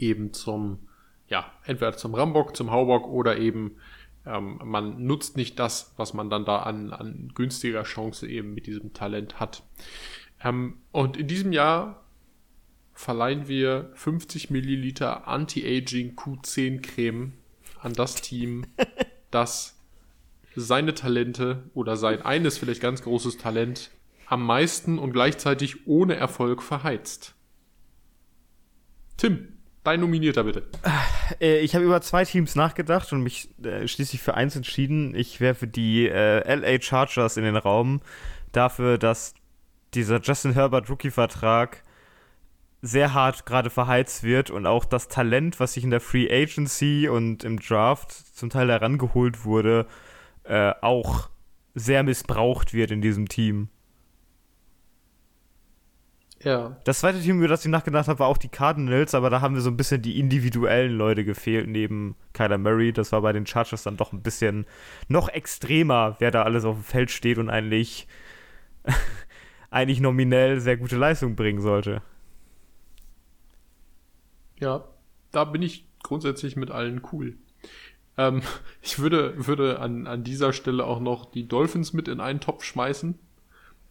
eben 0.00 0.32
zum, 0.32 0.88
ja, 1.28 1.52
entweder 1.64 1.96
zum 1.96 2.14
Rambock, 2.14 2.56
zum 2.56 2.70
Haubock 2.70 3.06
oder 3.06 3.38
eben 3.38 3.76
ähm, 4.26 4.60
man 4.62 5.04
nutzt 5.04 5.36
nicht 5.36 5.58
das, 5.58 5.94
was 5.96 6.14
man 6.14 6.30
dann 6.30 6.44
da 6.44 6.60
an, 6.60 6.92
an 6.92 7.32
günstiger 7.34 7.82
Chance 7.84 8.28
eben 8.28 8.54
mit 8.54 8.66
diesem 8.66 8.92
Talent 8.92 9.40
hat. 9.40 9.62
Ähm, 10.42 10.78
und 10.92 11.16
in 11.16 11.26
diesem 11.26 11.52
Jahr 11.52 12.04
verleihen 12.92 13.48
wir 13.48 13.90
50 13.94 14.50
Milliliter 14.50 15.26
Anti-Aging 15.26 16.16
Q10 16.16 16.82
Creme 16.82 17.32
an 17.80 17.94
das 17.94 18.16
Team, 18.16 18.66
das 19.30 19.78
seine 20.54 20.94
Talente 20.94 21.70
oder 21.74 21.96
sein 21.96 22.22
eines 22.22 22.58
vielleicht 22.58 22.82
ganz 22.82 23.02
großes 23.02 23.38
Talent 23.38 23.90
am 24.26 24.44
meisten 24.44 24.98
und 24.98 25.12
gleichzeitig 25.12 25.86
ohne 25.86 26.16
Erfolg 26.16 26.62
verheizt. 26.62 27.34
Tim, 29.16 29.59
Dein 29.82 30.00
Nominierter 30.00 30.44
bitte. 30.44 30.62
Äh, 31.40 31.60
ich 31.60 31.76
habe 31.76 31.84
über 31.84 32.00
zwei 32.00 32.24
Teams 32.24 32.56
nachgedacht 32.56 33.12
und 33.12 33.22
mich 33.22 33.48
äh, 33.64 33.86
schließlich 33.86 34.20
für 34.20 34.34
eins 34.34 34.56
entschieden. 34.56 35.14
Ich 35.14 35.40
werfe 35.40 35.68
die 35.68 36.08
äh, 36.08 36.54
LA 36.54 36.82
Chargers 36.82 37.36
in 37.36 37.44
den 37.44 37.56
Raum 37.56 38.00
dafür, 38.52 38.98
dass 38.98 39.34
dieser 39.94 40.20
Justin 40.20 40.52
Herbert 40.52 40.90
Rookie-Vertrag 40.90 41.82
sehr 42.82 43.14
hart 43.14 43.46
gerade 43.46 43.70
verheizt 43.70 44.22
wird 44.22 44.50
und 44.50 44.66
auch 44.66 44.84
das 44.84 45.08
Talent, 45.08 45.60
was 45.60 45.74
sich 45.74 45.84
in 45.84 45.90
der 45.90 46.00
Free 46.00 46.30
Agency 46.30 47.08
und 47.08 47.44
im 47.44 47.60
Draft 47.60 48.10
zum 48.10 48.50
Teil 48.50 48.70
herangeholt 48.70 49.44
wurde, 49.44 49.86
äh, 50.44 50.72
auch 50.80 51.28
sehr 51.74 52.02
missbraucht 52.02 52.72
wird 52.72 52.90
in 52.90 53.02
diesem 53.02 53.28
Team. 53.28 53.68
Ja. 56.42 56.76
Das 56.84 57.00
zweite 57.00 57.20
Team, 57.20 57.38
über 57.38 57.48
das 57.48 57.64
ich 57.64 57.70
nachgedacht 57.70 58.08
habe, 58.08 58.20
war 58.20 58.28
auch 58.28 58.38
die 58.38 58.48
Cardinals, 58.48 59.14
aber 59.14 59.28
da 59.28 59.42
haben 59.42 59.54
wir 59.54 59.60
so 59.60 59.70
ein 59.70 59.76
bisschen 59.76 60.00
die 60.00 60.18
individuellen 60.18 60.96
Leute 60.96 61.24
gefehlt, 61.24 61.68
neben 61.68 62.16
Kyler 62.32 62.56
Murray. 62.56 62.92
Das 62.92 63.12
war 63.12 63.20
bei 63.20 63.32
den 63.32 63.46
Chargers 63.46 63.82
dann 63.82 63.98
doch 63.98 64.12
ein 64.12 64.22
bisschen 64.22 64.64
noch 65.08 65.28
extremer, 65.28 66.16
wer 66.18 66.30
da 66.30 66.42
alles 66.42 66.64
auf 66.64 66.76
dem 66.76 66.84
Feld 66.84 67.10
steht 67.10 67.36
und 67.36 67.50
eigentlich, 67.50 68.08
eigentlich 69.70 70.00
nominell 70.00 70.60
sehr 70.60 70.78
gute 70.78 70.96
Leistung 70.96 71.36
bringen 71.36 71.60
sollte. 71.60 72.00
Ja, 74.58 74.84
da 75.32 75.44
bin 75.44 75.60
ich 75.60 75.86
grundsätzlich 76.02 76.56
mit 76.56 76.70
allen 76.70 77.02
cool. 77.12 77.36
Ähm, 78.16 78.40
ich 78.80 78.98
würde, 78.98 79.46
würde 79.46 79.78
an, 79.78 80.06
an 80.06 80.24
dieser 80.24 80.54
Stelle 80.54 80.86
auch 80.86 81.00
noch 81.00 81.30
die 81.30 81.46
Dolphins 81.46 81.92
mit 81.92 82.08
in 82.08 82.20
einen 82.20 82.40
Topf 82.40 82.64
schmeißen 82.64 83.18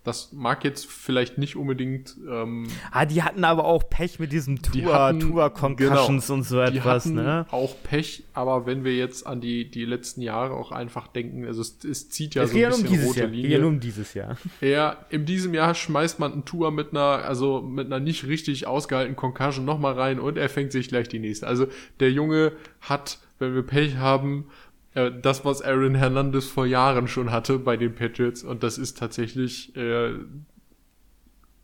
das 0.04 0.32
mag 0.32 0.64
jetzt 0.64 0.88
vielleicht 0.88 1.38
nicht 1.38 1.58
unbedingt. 1.58 2.16
Ähm, 2.28 2.68
ah, 2.92 3.06
die 3.06 3.22
hatten 3.22 3.44
aber 3.44 3.66
auch 3.66 3.90
Pech 3.90 4.18
mit 4.18 4.32
diesem 4.32 4.62
Tour, 4.62 5.18
Tour 5.20 5.50
Concussions 5.50 6.28
genau, 6.28 6.38
und 6.38 6.44
so 6.44 6.60
etwas, 6.62 6.74
die 6.74 6.82
hatten 7.10 7.16
ne? 7.16 7.46
Auch 7.52 7.76
Pech, 7.84 8.24
aber 8.34 8.66
wenn 8.66 8.86
wir 8.86 8.96
jetzt 8.96 9.28
an 9.28 9.42
die, 9.42 9.70
die 9.70 9.84
letzten 9.84 10.22
Jahre 10.22 10.54
auch 10.54 10.72
einfach 10.72 11.08
denken, 11.08 11.46
also 11.46 11.62
es, 11.62 11.84
es 11.84 12.10
zieht 12.10 12.36
ja 12.36 12.44
es 12.44 12.52
so 12.52 12.58
ein 12.58 12.70
bisschen 12.70 13.00
um 13.00 13.06
rote 13.08 13.20
Jahr. 13.20 13.28
Linie. 13.30 13.58
Es 13.58 13.66
um 13.66 13.80
dieses 13.82 14.14
Jahr. 14.14 14.38
Ja, 14.62 15.06
in 15.10 15.26
diesem 15.26 15.54
Jahr 15.54 15.76
schmeißt 15.76 16.20
man 16.20 16.32
einen 16.32 16.46
Tour 16.46 16.72
mit 16.72 16.92
einer, 16.92 17.26
also 17.26 17.62
mit 17.62 17.88
einer 17.88 18.00
nicht 18.00 18.26
richtig 18.26 18.68
ausgehaltenen 18.68 19.18
Concussion 19.18 19.66
nochmal 19.66 19.94
rein 19.94 20.20
und 20.20 20.38
er 20.38 20.50
fängt 20.50 20.72
sich 20.72 20.88
gleich 20.88 21.10
die 21.10 21.20
nächste. 21.20 21.46
Also 21.46 21.68
der 22.00 22.12
Junge 22.12 22.54
hat, 22.82 23.20
wenn 23.38 23.54
wir 23.54 23.64
Pech 23.64 23.98
haben, 23.98 24.46
äh, 24.94 25.12
das, 25.22 25.46
was 25.46 25.62
Aaron 25.62 25.96
Hernandez 25.96 26.46
vor 26.46 26.66
Jahren 26.66 27.08
schon 27.08 27.32
hatte 27.32 27.60
bei 27.60 27.78
den 27.78 27.96
Patriots. 27.96 28.44
Und 28.44 28.64
das 28.64 28.78
ist 28.78 28.98
tatsächlich, 28.98 29.76
äh, 29.76 30.14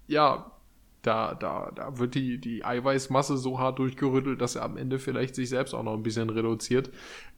ja, 0.08 0.52
da, 1.02 1.36
da, 1.36 1.72
da 1.76 2.00
wird 2.00 2.16
die, 2.16 2.40
die 2.40 2.66
Eiweißmasse 2.66 3.38
so 3.38 3.60
hart 3.60 3.80
durchgerüttelt, 3.80 4.42
dass 4.42 4.56
er 4.56 4.64
am 4.64 4.78
Ende 4.78 4.98
vielleicht 5.00 5.36
sich 5.36 5.50
selbst 5.50 5.74
auch 5.74 5.84
noch 5.84 5.94
ein 5.94 6.04
bisschen 6.04 6.30
reduziert. 6.30 6.90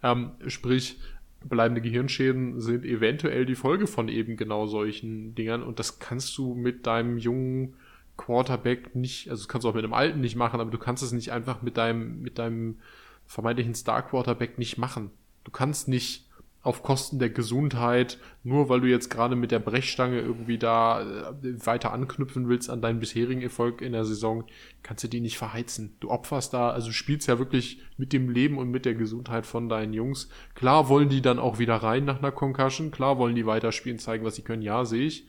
Ähm, 0.04 0.32
sprich, 0.48 1.00
bleibende 1.44 1.82
Gehirnschäden 1.82 2.62
sind 2.62 2.86
eventuell 2.86 3.46
die 3.46 3.56
Folge 3.56 3.88
von 3.88 4.08
eben 4.08 4.38
genau 4.38 4.68
solchen 4.68 5.36
Dingern. 5.36 5.64
Und 5.64 5.80
das 5.80 6.00
kannst 6.00 6.38
du 6.38 6.54
mit 6.54 6.88
deinem 6.88 7.18
jungen 7.18 7.76
Quarterback 8.16 8.96
nicht, 8.96 9.30
also 9.30 9.44
das 9.44 9.48
kannst 9.48 9.66
du 9.66 9.70
auch 9.70 9.76
mit 9.76 9.84
einem 9.84 9.94
alten 9.94 10.22
nicht 10.22 10.36
machen, 10.36 10.60
aber 10.60 10.72
du 10.72 10.78
kannst 10.78 11.04
es 11.04 11.12
nicht 11.12 11.32
einfach 11.32 11.62
mit 11.62 11.78
deinem, 11.78 12.22
mit 12.22 12.40
deinem 12.40 12.80
vermeintlichen 13.28 13.76
Star 13.76 14.02
Quarterback 14.02 14.58
nicht 14.58 14.78
machen. 14.78 15.12
Du 15.48 15.52
kannst 15.52 15.88
nicht 15.88 16.28
auf 16.62 16.84
Kosten 16.84 17.20
der 17.20 17.30
Gesundheit, 17.30 18.20
nur 18.44 18.68
weil 18.68 18.82
du 18.82 18.88
jetzt 18.88 19.10
gerade 19.10 19.38
mit 19.38 19.50
der 19.50 19.60
Brechstange 19.60 20.20
irgendwie 20.20 20.58
da 20.58 21.30
äh, 21.32 21.66
weiter 21.66 21.94
anknüpfen 21.94 22.50
willst 22.50 22.70
an 22.70 22.82
deinen 22.82 23.00
bisherigen 23.00 23.42
Erfolg 23.42 23.80
in 23.80 23.94
der 23.94 24.04
Saison, 24.04 24.44
kannst 24.84 25.06
du 25.06 25.08
die 25.08 25.22
nicht 25.22 25.38
verheizen. 25.38 25.96
Du 26.02 26.10
opferst 26.10 26.54
da, 26.54 26.72
also 26.72 26.92
spielst 26.92 27.30
ja 27.30 27.40
wirklich 27.40 27.82
mit 27.96 28.12
dem 28.12 28.30
Leben 28.30 28.58
und 28.58 28.72
mit 28.72 28.84
der 28.84 28.96
Gesundheit 28.96 29.46
von 29.46 29.70
deinen 29.70 29.94
Jungs. 29.94 30.28
Klar 30.54 30.90
wollen 30.90 31.08
die 31.08 31.22
dann 31.22 31.40
auch 31.40 31.60
wieder 31.60 31.78
rein 31.78 32.04
nach 32.04 32.18
einer 32.18 32.34
Concussion, 32.34 32.92
klar 32.92 33.18
wollen 33.18 33.36
die 33.36 33.46
weiterspielen, 33.46 34.00
zeigen, 34.00 34.26
was 34.26 34.36
sie 34.36 34.42
können, 34.42 34.64
ja, 34.64 34.84
sehe 34.84 35.08
ich. 35.08 35.28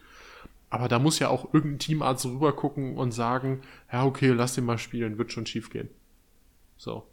Aber 0.68 0.88
da 0.88 0.98
muss 0.98 1.20
ja 1.20 1.28
auch 1.28 1.54
irgendein 1.54 1.78
Teamarzt 1.78 2.26
rüber 2.26 2.56
gucken 2.56 2.96
und 2.96 3.12
sagen, 3.12 3.60
ja, 3.92 4.04
okay, 4.04 4.30
lass 4.30 4.56
den 4.56 4.64
mal 4.64 4.78
spielen, 4.78 5.16
wird 5.16 5.30
schon 5.30 5.46
schief 5.46 5.70
gehen. 5.70 5.90
So. 6.76 7.04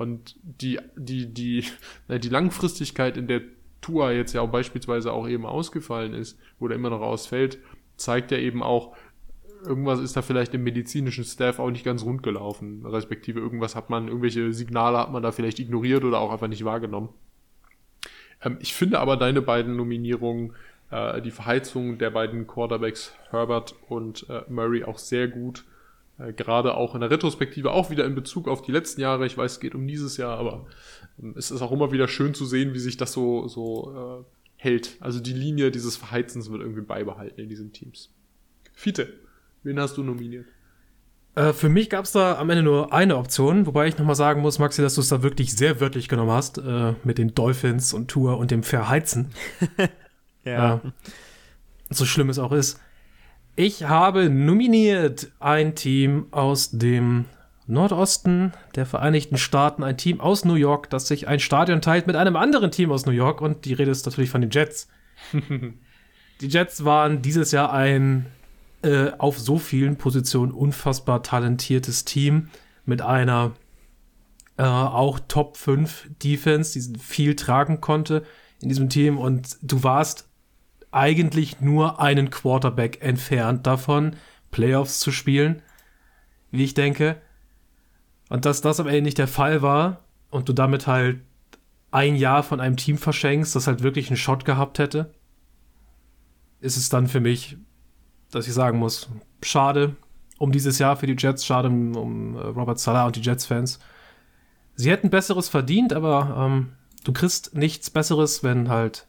Und 0.00 0.36
die, 0.42 0.78
die, 0.96 1.26
die, 1.26 1.66
die 2.08 2.28
Langfristigkeit, 2.30 3.18
in 3.18 3.26
der 3.26 3.42
Tour 3.82 4.10
jetzt 4.12 4.32
ja 4.32 4.40
auch 4.40 4.50
beispielsweise 4.50 5.12
auch 5.12 5.28
eben 5.28 5.44
ausgefallen 5.44 6.14
ist, 6.14 6.38
oder 6.58 6.74
immer 6.74 6.88
noch 6.88 7.02
ausfällt, 7.02 7.58
zeigt 7.98 8.30
ja 8.30 8.38
eben 8.38 8.62
auch, 8.62 8.96
irgendwas 9.62 10.00
ist 10.00 10.16
da 10.16 10.22
vielleicht 10.22 10.54
im 10.54 10.64
medizinischen 10.64 11.24
Staff 11.24 11.58
auch 11.58 11.70
nicht 11.70 11.84
ganz 11.84 12.02
rund 12.02 12.22
gelaufen. 12.22 12.86
Respektive 12.86 13.40
irgendwas 13.40 13.76
hat 13.76 13.90
man, 13.90 14.08
irgendwelche 14.08 14.54
Signale 14.54 14.96
hat 14.96 15.12
man 15.12 15.22
da 15.22 15.32
vielleicht 15.32 15.58
ignoriert 15.58 16.02
oder 16.02 16.18
auch 16.18 16.32
einfach 16.32 16.48
nicht 16.48 16.64
wahrgenommen. 16.64 17.10
Ähm, 18.42 18.56
ich 18.60 18.72
finde 18.72 19.00
aber 19.00 19.18
deine 19.18 19.42
beiden 19.42 19.76
Nominierungen, 19.76 20.54
äh, 20.90 21.20
die 21.20 21.30
Verheizung 21.30 21.98
der 21.98 22.08
beiden 22.08 22.46
Quarterbacks 22.46 23.14
Herbert 23.28 23.74
und 23.86 24.24
äh, 24.30 24.44
Murray 24.48 24.82
auch 24.82 24.96
sehr 24.96 25.28
gut. 25.28 25.66
Äh, 26.20 26.32
gerade 26.32 26.74
auch 26.74 26.94
in 26.94 27.00
der 27.00 27.10
Retrospektive, 27.10 27.70
auch 27.72 27.90
wieder 27.90 28.04
in 28.04 28.14
Bezug 28.14 28.48
auf 28.48 28.62
die 28.62 28.72
letzten 28.72 29.00
Jahre. 29.00 29.26
Ich 29.26 29.36
weiß, 29.36 29.52
es 29.52 29.60
geht 29.60 29.74
um 29.74 29.86
dieses 29.86 30.16
Jahr, 30.16 30.38
aber 30.38 30.66
ähm, 31.20 31.34
es 31.36 31.50
ist 31.50 31.62
auch 31.62 31.72
immer 31.72 31.92
wieder 31.92 32.08
schön 32.08 32.34
zu 32.34 32.44
sehen, 32.44 32.74
wie 32.74 32.78
sich 32.78 32.96
das 32.96 33.12
so, 33.12 33.48
so 33.48 34.24
äh, 34.24 34.24
hält. 34.56 34.96
Also 35.00 35.20
die 35.20 35.32
Linie 35.32 35.70
dieses 35.70 35.96
Verheizens 35.96 36.50
wird 36.50 36.60
irgendwie 36.60 36.82
beibehalten 36.82 37.40
in 37.40 37.48
diesen 37.48 37.72
Teams. 37.72 38.12
Fiete, 38.74 39.12
wen 39.62 39.80
hast 39.80 39.96
du 39.96 40.02
nominiert? 40.02 40.46
Äh, 41.36 41.52
für 41.52 41.68
mich 41.68 41.88
gab 41.88 42.04
es 42.04 42.12
da 42.12 42.38
am 42.38 42.50
Ende 42.50 42.62
nur 42.62 42.92
eine 42.92 43.16
Option, 43.16 43.66
wobei 43.66 43.88
ich 43.88 43.96
nochmal 43.96 44.16
sagen 44.16 44.42
muss, 44.42 44.58
Maxi, 44.58 44.82
dass 44.82 44.96
du 44.96 45.00
es 45.00 45.08
da 45.08 45.22
wirklich 45.22 45.56
sehr 45.56 45.80
wörtlich 45.80 46.08
genommen 46.08 46.32
hast, 46.32 46.58
äh, 46.58 46.94
mit 47.04 47.18
den 47.18 47.34
Dolphins 47.34 47.94
und 47.94 48.08
Tour 48.08 48.36
und 48.36 48.50
dem 48.50 48.62
Verheizen. 48.62 49.30
ja. 50.44 50.80
So 51.88 52.04
schlimm 52.04 52.28
es 52.28 52.38
auch 52.38 52.52
ist. 52.52 52.80
Ich 53.56 53.84
habe 53.84 54.30
nominiert 54.30 55.32
ein 55.40 55.74
Team 55.74 56.26
aus 56.30 56.70
dem 56.70 57.26
Nordosten 57.66 58.52
der 58.74 58.86
Vereinigten 58.86 59.36
Staaten, 59.36 59.82
ein 59.82 59.96
Team 59.96 60.20
aus 60.20 60.44
New 60.44 60.54
York, 60.54 60.88
das 60.90 61.08
sich 61.08 61.28
ein 61.28 61.40
Stadion 61.40 61.80
teilt 61.80 62.06
mit 62.06 62.16
einem 62.16 62.36
anderen 62.36 62.70
Team 62.70 62.90
aus 62.90 63.06
New 63.06 63.12
York 63.12 63.40
und 63.40 63.64
die 63.64 63.74
Rede 63.74 63.90
ist 63.90 64.06
natürlich 64.06 64.30
von 64.30 64.40
den 64.40 64.50
Jets. 64.50 64.88
die 66.40 66.46
Jets 66.46 66.84
waren 66.84 67.22
dieses 67.22 67.52
Jahr 67.52 67.72
ein 67.72 68.26
äh, 68.82 69.10
auf 69.18 69.38
so 69.38 69.58
vielen 69.58 69.96
Positionen 69.96 70.52
unfassbar 70.52 71.22
talentiertes 71.22 72.04
Team 72.04 72.48
mit 72.86 73.02
einer 73.02 73.52
äh, 74.56 74.62
auch 74.62 75.20
Top 75.28 75.56
5 75.56 76.08
Defense, 76.22 76.78
die 76.78 76.98
viel 76.98 77.36
tragen 77.36 77.80
konnte 77.80 78.24
in 78.60 78.68
diesem 78.68 78.88
Team 78.88 79.18
und 79.18 79.58
du 79.62 79.82
warst 79.82 80.29
eigentlich 80.92 81.60
nur 81.60 82.00
einen 82.00 82.30
Quarterback 82.30 83.02
entfernt 83.02 83.66
davon, 83.66 84.16
Playoffs 84.50 85.00
zu 85.00 85.12
spielen, 85.12 85.62
wie 86.50 86.64
ich 86.64 86.74
denke. 86.74 87.20
Und 88.28 88.44
dass 88.44 88.60
das 88.60 88.80
am 88.80 88.86
Ende 88.86 89.02
nicht 89.02 89.18
der 89.18 89.28
Fall 89.28 89.62
war 89.62 90.04
und 90.30 90.48
du 90.48 90.52
damit 90.52 90.86
halt 90.86 91.20
ein 91.90 92.16
Jahr 92.16 92.42
von 92.42 92.60
einem 92.60 92.76
Team 92.76 92.98
verschenkst, 92.98 93.54
das 93.54 93.66
halt 93.66 93.82
wirklich 93.82 94.08
einen 94.08 94.16
Shot 94.16 94.44
gehabt 94.44 94.78
hätte, 94.78 95.12
ist 96.60 96.76
es 96.76 96.88
dann 96.88 97.08
für 97.08 97.20
mich, 97.20 97.56
dass 98.30 98.46
ich 98.46 98.54
sagen 98.54 98.78
muss, 98.78 99.10
schade 99.42 99.96
um 100.38 100.52
dieses 100.52 100.78
Jahr 100.78 100.96
für 100.96 101.06
die 101.06 101.16
Jets, 101.18 101.44
schade 101.44 101.68
um, 101.68 102.34
äh, 102.34 102.40
Robert 102.40 102.78
Salah 102.78 103.06
und 103.06 103.14
die 103.14 103.20
Jets-Fans. 103.20 103.78
Sie 104.74 104.90
hätten 104.90 105.10
Besseres 105.10 105.50
verdient, 105.50 105.92
aber 105.92 106.34
ähm, 106.38 106.72
du 107.04 107.12
kriegst 107.12 107.54
nichts 107.54 107.90
Besseres, 107.90 108.42
wenn 108.42 108.70
halt 108.70 109.06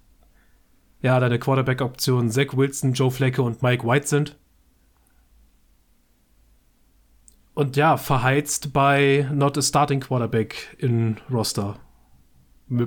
ja, 1.01 1.19
deine 1.19 1.39
Quarterback-Optionen 1.39 2.29
Zach 2.29 2.55
Wilson, 2.55 2.93
Joe 2.93 3.11
Flecke 3.11 3.41
und 3.41 3.61
Mike 3.61 3.85
White 3.85 4.07
sind. 4.07 4.37
Und 7.53 7.75
ja, 7.75 7.97
verheizt 7.97 8.71
bei 8.73 9.27
Not 9.33 9.57
a 9.57 9.61
Starting 9.61 9.99
Quarterback 9.99 10.75
in 10.77 11.17
Roster. 11.29 11.79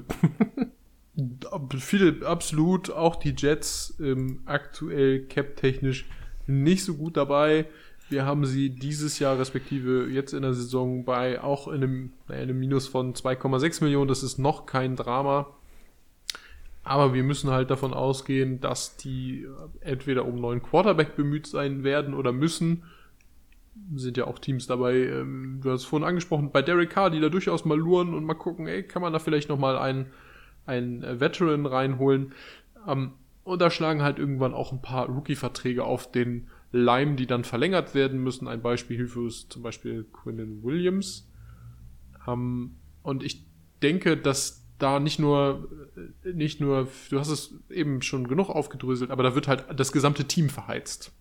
Viele, 1.79 2.27
absolut, 2.27 2.91
auch 2.91 3.17
die 3.17 3.35
Jets 3.37 3.95
ähm, 4.01 4.41
aktuell 4.47 5.27
cap-technisch 5.27 6.07
nicht 6.47 6.85
so 6.85 6.95
gut 6.95 7.17
dabei. 7.17 7.67
Wir 8.09 8.27
haben 8.27 8.47
sie 8.47 8.71
dieses 8.71 9.19
Jahr, 9.19 9.39
respektive 9.39 10.09
jetzt 10.11 10.35
in 10.35 10.43
der 10.43 10.55
Saison, 10.55 11.05
bei 11.05 11.41
auch 11.41 11.69
in 11.69 11.75
einem, 11.75 12.13
in 12.29 12.35
einem 12.35 12.59
Minus 12.59 12.89
von 12.89 13.15
2,6 13.15 13.83
Millionen. 13.83 14.09
Das 14.09 14.23
ist 14.23 14.39
noch 14.39 14.67
kein 14.67 14.97
Drama. 14.97 15.55
Aber 16.85 17.15
wir 17.15 17.25
müssen 17.25 17.51
halt 17.51 17.71
davon 17.71 17.95
ausgehen, 17.95 18.61
dass 18.61 18.97
die 18.99 19.47
entweder 19.81 20.27
um 20.27 20.39
neuen 20.39 20.63
Quarterback 20.63 21.17
bemüht 21.17 21.47
sein 21.47 21.83
werden 21.83 22.13
oder 22.13 22.31
müssen. 22.31 22.85
Sind 23.95 24.19
ja 24.19 24.27
auch 24.27 24.39
Teams 24.39 24.67
dabei, 24.67 24.95
ähm, 24.95 25.61
du 25.63 25.71
hast 25.71 25.81
es 25.81 25.87
vorhin 25.87 26.07
angesprochen, 26.07 26.53
bei 26.53 26.63
Derek 26.63 26.91
Carr, 26.91 27.11
die 27.11 27.21
da 27.21 27.29
durchaus 27.29 27.65
mal 27.65 27.79
luren 27.79 28.15
und 28.15 28.25
mal 28.25 28.35
gucken, 28.35 28.69
ey, 28.69 28.83
kann 28.83 29.03
man 29.03 29.13
da 29.13 29.19
vielleicht 29.19 29.49
nochmal 29.49 29.77
einen, 29.79 30.07
einen 30.67 31.21
Veteran 31.21 31.67
reinholen. 31.67 32.33
Ähm, 32.87 33.13
und 33.43 33.61
da 33.61 33.71
schlagen 33.71 34.03
halt 34.03 34.19
irgendwann 34.19 34.55
auch 34.55 34.73
ein 34.73 34.83
paar 34.83 35.07
Rookie-Verträge 35.07 35.85
auf 35.85 36.11
den 36.11 36.49
Leim, 36.71 37.17
die 37.17 37.27
dann 37.27 37.45
verlängert 37.45 37.95
werden 37.95 38.23
müssen. 38.23 38.47
Ein 38.47 38.63
Beispiel 38.63 38.97
hierfür 38.97 39.29
ist 39.29 39.53
zum 39.53 39.63
Beispiel 39.63 40.05
Quinnen 40.13 40.63
Williams. 40.63 41.31
Ähm, 42.29 42.77
und 43.03 43.23
ich 43.23 43.45
denke, 43.83 44.17
dass 44.17 44.64
da 44.79 44.99
nicht 45.01 45.19
nur, 45.19 45.69
nicht 46.25 46.61
nur, 46.61 46.89
du 47.11 47.19
hast 47.19 47.29
es 47.29 47.55
eben 47.71 48.03
schon 48.03 48.27
genug 48.27 48.51
aufgedröselt, 48.51 49.11
aber 49.11 49.23
da 49.23 49.35
wird 49.35 49.49
halt 49.49 49.65
das 49.77 49.93
gesamte 49.93 50.25
Team 50.25 50.49
verheizt. 50.49 51.13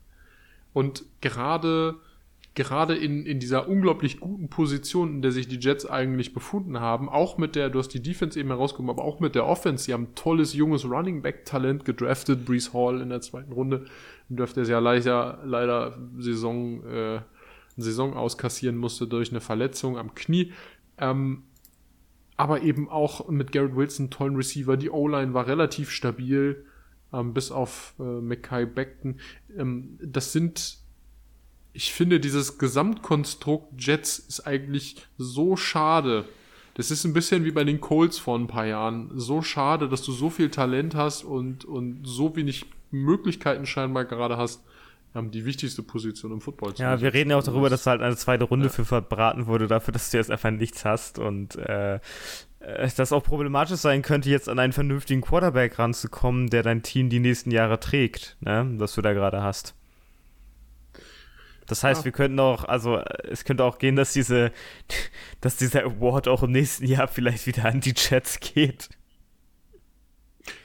Und 0.74 1.06
gerade, 1.22 1.96
gerade 2.56 2.96
in, 2.96 3.26
in 3.26 3.40
dieser 3.40 3.70
unglaublich 3.70 4.20
guten 4.20 4.50
Position, 4.50 5.16
in 5.16 5.22
der 5.22 5.32
sich 5.32 5.48
die 5.48 5.60
Jets 5.60 5.86
eigentlich 5.86 6.34
befunden 6.34 6.80
haben, 6.80 7.10
auch 7.10 7.38
mit 7.38 7.56
der, 7.56 7.70
du 7.70 7.78
hast 7.78 7.90
die 7.90 8.02
Defense 8.02 8.40
eben 8.40 8.50
herausgekommen, 8.50 8.90
aber 8.90 9.04
auch 9.04 9.20
mit 9.20 9.36
der 9.36 9.46
Offense, 9.46 9.86
sie 9.86 9.94
haben 9.94 10.16
tolles 10.16 10.54
junges 10.54 10.86
Running 10.86 11.22
Back 11.22 11.46
Talent 11.46 11.86
gedraftet, 11.86 12.46
Brees 12.46 12.74
Hall 12.74 13.02
in 13.02 13.10
der 13.10 13.22
zweiten 13.22 13.52
Runde, 13.52 13.86
dürfte 14.30 14.62
es 14.62 14.70
ja 14.70 14.80
leider, 14.80 15.40
leider 15.46 15.96
Saison, 16.18 16.84
äh, 16.88 17.22
Saison 17.78 18.16
auskassieren 18.16 18.78
musste 18.78 19.08
durch 19.08 19.30
eine 19.30 19.42
Verletzung 19.42 19.98
am 19.98 20.16
Knie. 20.16 20.54
Ähm, 20.98 21.44
aber 22.38 22.62
eben 22.62 22.90
auch 22.90 23.30
mit 23.30 23.52
Garrett 23.52 23.76
Wilson 23.76 24.10
tollen 24.10 24.36
Receiver. 24.36 24.78
Die 24.78 24.90
O-Line 24.90 25.34
war 25.34 25.48
relativ 25.48 25.92
stabil, 25.92 26.66
ähm, 27.14 27.34
bis 27.34 27.52
auf 27.52 27.94
äh, 28.00 28.04
Mackay 28.04 28.66
Beckton. 28.66 29.20
Ähm, 29.58 30.00
das 30.02 30.32
sind, 30.32 30.78
ich 31.74 31.94
finde, 31.94 32.20
dieses 32.20 32.58
Gesamtkonstrukt 32.58 33.74
Jets 33.78 34.20
ist 34.20 34.48
eigentlich 34.48 34.98
so 35.18 35.56
schade. 35.56 36.26
Das 36.76 36.90
ist 36.90 37.04
ein 37.04 37.14
bisschen 37.14 37.46
wie 37.46 37.52
bei 37.52 37.64
den 37.64 37.82
Colts 37.82 38.18
vor 38.18 38.38
ein 38.38 38.48
paar 38.48 38.66
Jahren. 38.66 39.12
So 39.14 39.44
schade, 39.44 39.88
dass 39.88 40.02
du 40.02 40.12
so 40.12 40.30
viel 40.30 40.50
Talent 40.50 40.96
hast 40.96 41.24
und, 41.24 41.66
und 41.66 42.02
so 42.04 42.36
wenig 42.36 42.66
Möglichkeiten 42.90 43.66
scheinbar 43.66 44.06
gerade 44.06 44.38
hast, 44.38 44.64
haben 45.14 45.32
die 45.32 45.46
wichtigste 45.46 45.84
Position 45.84 46.32
im 46.32 46.42
Football. 46.42 46.74
Ja, 46.78 47.00
wir 47.00 47.14
reden 47.14 47.30
ja 47.30 47.38
auch 47.38 47.44
darüber, 47.44 47.70
dass 47.70 47.86
halt 47.86 48.02
eine 48.02 48.16
zweite 48.16 48.46
Runde 48.46 48.68
ja. 48.68 48.72
für 48.72 48.86
verbraten 48.86 49.46
wurde, 49.46 49.68
dafür, 49.68 49.92
dass 49.92 50.10
du 50.10 50.18
jetzt 50.18 50.32
einfach 50.32 50.52
nichts 50.52 50.86
hast 50.86 51.20
und 51.20 51.56
äh, 51.56 52.00
äh, 52.60 52.90
das 52.96 53.12
auch 53.12 53.24
problematisch 53.24 53.78
sein 53.78 54.02
könnte, 54.02 54.30
jetzt 54.30 54.50
an 54.50 54.60
einen 54.60 54.74
vernünftigen 54.74 55.22
Quarterback 55.22 55.78
ranzukommen, 55.78 56.50
der 56.50 56.64
dein 56.64 56.82
Team 56.82 57.10
die 57.10 57.20
nächsten 57.20 57.52
Jahre 57.52 57.80
trägt, 57.80 58.38
ne, 58.42 58.68
was 58.78 58.96
du 58.96 59.02
da 59.02 59.14
gerade 59.14 59.44
hast. 59.44 59.76
Das 61.68 61.84
heißt, 61.84 62.02
ja. 62.02 62.06
wir 62.06 62.12
könnten 62.12 62.40
auch, 62.40 62.66
also 62.66 62.98
es 63.24 63.46
könnte 63.46 63.64
auch 63.64 63.78
gehen, 63.78 63.96
dass 63.96 64.14
diese, 64.14 64.52
dass 65.42 65.58
dieser 65.58 65.84
Award 65.84 66.28
auch 66.28 66.44
im 66.44 66.52
nächsten 66.52 66.86
Jahr 66.86 67.08
vielleicht 67.08 67.48
wieder 67.48 67.66
an 67.66 67.82
die 67.82 67.94
Jets 67.96 68.40
geht. 68.40 68.90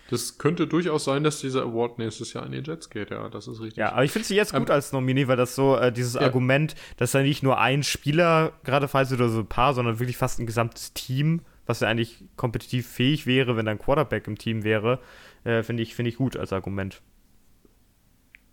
Das 0.08 0.38
könnte 0.38 0.66
durchaus 0.66 1.04
sein, 1.04 1.22
dass 1.22 1.40
dieser 1.40 1.62
Award 1.62 1.98
nächstes 1.98 2.32
Jahr 2.32 2.44
an 2.44 2.52
die 2.52 2.58
Jets 2.58 2.88
geht, 2.88 3.10
ja, 3.10 3.28
das 3.28 3.46
ist 3.46 3.60
richtig. 3.60 3.76
Ja, 3.76 3.92
aber 3.92 4.04
ich 4.04 4.10
finde 4.10 4.26
sie 4.26 4.36
jetzt 4.36 4.54
gut 4.54 4.68
ähm, 4.68 4.74
als 4.74 4.92
Nominee, 4.92 5.28
weil 5.28 5.36
das 5.36 5.54
so, 5.54 5.76
äh, 5.76 5.92
dieses 5.92 6.14
ja. 6.14 6.22
Argument, 6.22 6.74
dass 6.96 7.12
da 7.12 7.20
nicht 7.20 7.42
nur 7.42 7.58
ein 7.58 7.82
Spieler 7.82 8.54
gerade 8.64 8.88
falls 8.88 9.12
oder 9.12 9.28
so 9.28 9.40
ein 9.40 9.46
paar, 9.46 9.74
sondern 9.74 9.98
wirklich 9.98 10.16
fast 10.16 10.40
ein 10.40 10.46
gesamtes 10.46 10.94
Team, 10.94 11.42
was 11.66 11.80
ja 11.80 11.88
eigentlich 11.88 12.24
kompetitiv 12.36 12.88
fähig 12.88 13.26
wäre, 13.26 13.56
wenn 13.56 13.66
da 13.66 13.72
ein 13.72 13.78
Quarterback 13.78 14.26
im 14.26 14.38
Team 14.38 14.64
wäre, 14.64 14.98
äh, 15.44 15.62
finde 15.62 15.82
ich, 15.82 15.94
find 15.94 16.08
ich 16.08 16.16
gut 16.16 16.38
als 16.38 16.54
Argument. 16.54 17.02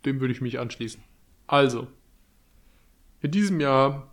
Dem 0.04 0.20
würde 0.20 0.32
ich 0.32 0.42
mich 0.42 0.58
anschließen. 0.58 1.02
Also, 1.46 1.86
in 3.22 3.30
diesem 3.30 3.60
Jahr 3.60 4.12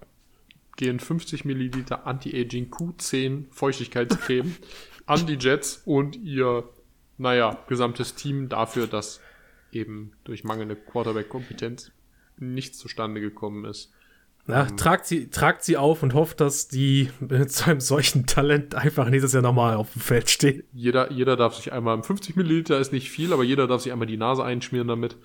gehen 0.78 1.00
50 1.00 1.46
Milliliter 1.46 2.08
Anti-Aging 2.08 2.70
Q10 2.72 3.46
Feuchtigkeitscreme 3.52 4.56
an 5.06 5.28
die 5.28 5.38
Jets 5.38 5.82
und 5.86 6.16
ihr, 6.16 6.70
naja, 7.18 7.58
gesamtes 7.68 8.16
Team 8.16 8.50
dafür, 8.50 8.88
dass 8.88 9.22
eben 9.72 10.14
durch 10.24 10.44
mangelnde 10.44 10.76
Quarterback-Kompetenz 10.76 11.92
nichts 12.38 12.78
zustande 12.78 13.22
gekommen 13.22 13.66
ist. 13.66 13.92
Ja, 14.46 14.66
tragt, 14.66 15.06
sie, 15.06 15.30
tragt 15.30 15.64
sie 15.64 15.78
auf 15.78 16.04
und 16.04 16.14
hofft, 16.14 16.42
dass 16.42 16.68
die 16.68 17.10
mit 17.20 17.52
so 17.52 17.72
einem 17.72 17.80
solchen 17.80 18.26
Talent 18.26 18.76
einfach 18.76 19.10
nächstes 19.10 19.34
Jahr 19.34 19.42
nochmal 19.42 19.76
auf 19.76 19.94
dem 19.94 20.02
Feld 20.02 20.30
stehen. 20.30 20.64
Jeder, 20.74 21.12
jeder 21.12 21.38
darf 21.38 21.56
sich 21.56 21.72
einmal, 21.72 22.02
50 22.04 22.36
Milliliter 22.36 22.78
ist 22.80 22.92
nicht 22.92 23.10
viel, 23.10 23.32
aber 23.32 23.44
jeder 23.44 23.68
darf 23.68 23.82
sich 23.82 23.92
einmal 23.92 24.08
die 24.08 24.18
Nase 24.18 24.44
einschmieren 24.44 24.88
damit. 24.88 25.16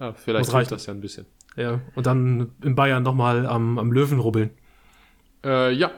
Ja, 0.00 0.14
vielleicht 0.14 0.46
Das 0.46 0.54
reicht. 0.54 0.54
reicht 0.54 0.72
das 0.72 0.86
ja 0.86 0.94
ein 0.94 1.00
bisschen. 1.00 1.26
Ja, 1.54 1.82
und 1.94 2.06
dann 2.06 2.52
in 2.62 2.74
Bayern 2.74 3.02
nochmal 3.02 3.46
am, 3.46 3.78
am 3.78 3.92
Löwen 3.92 4.18
rubbeln. 4.18 4.50
Äh, 5.44 5.72
ja. 5.74 5.90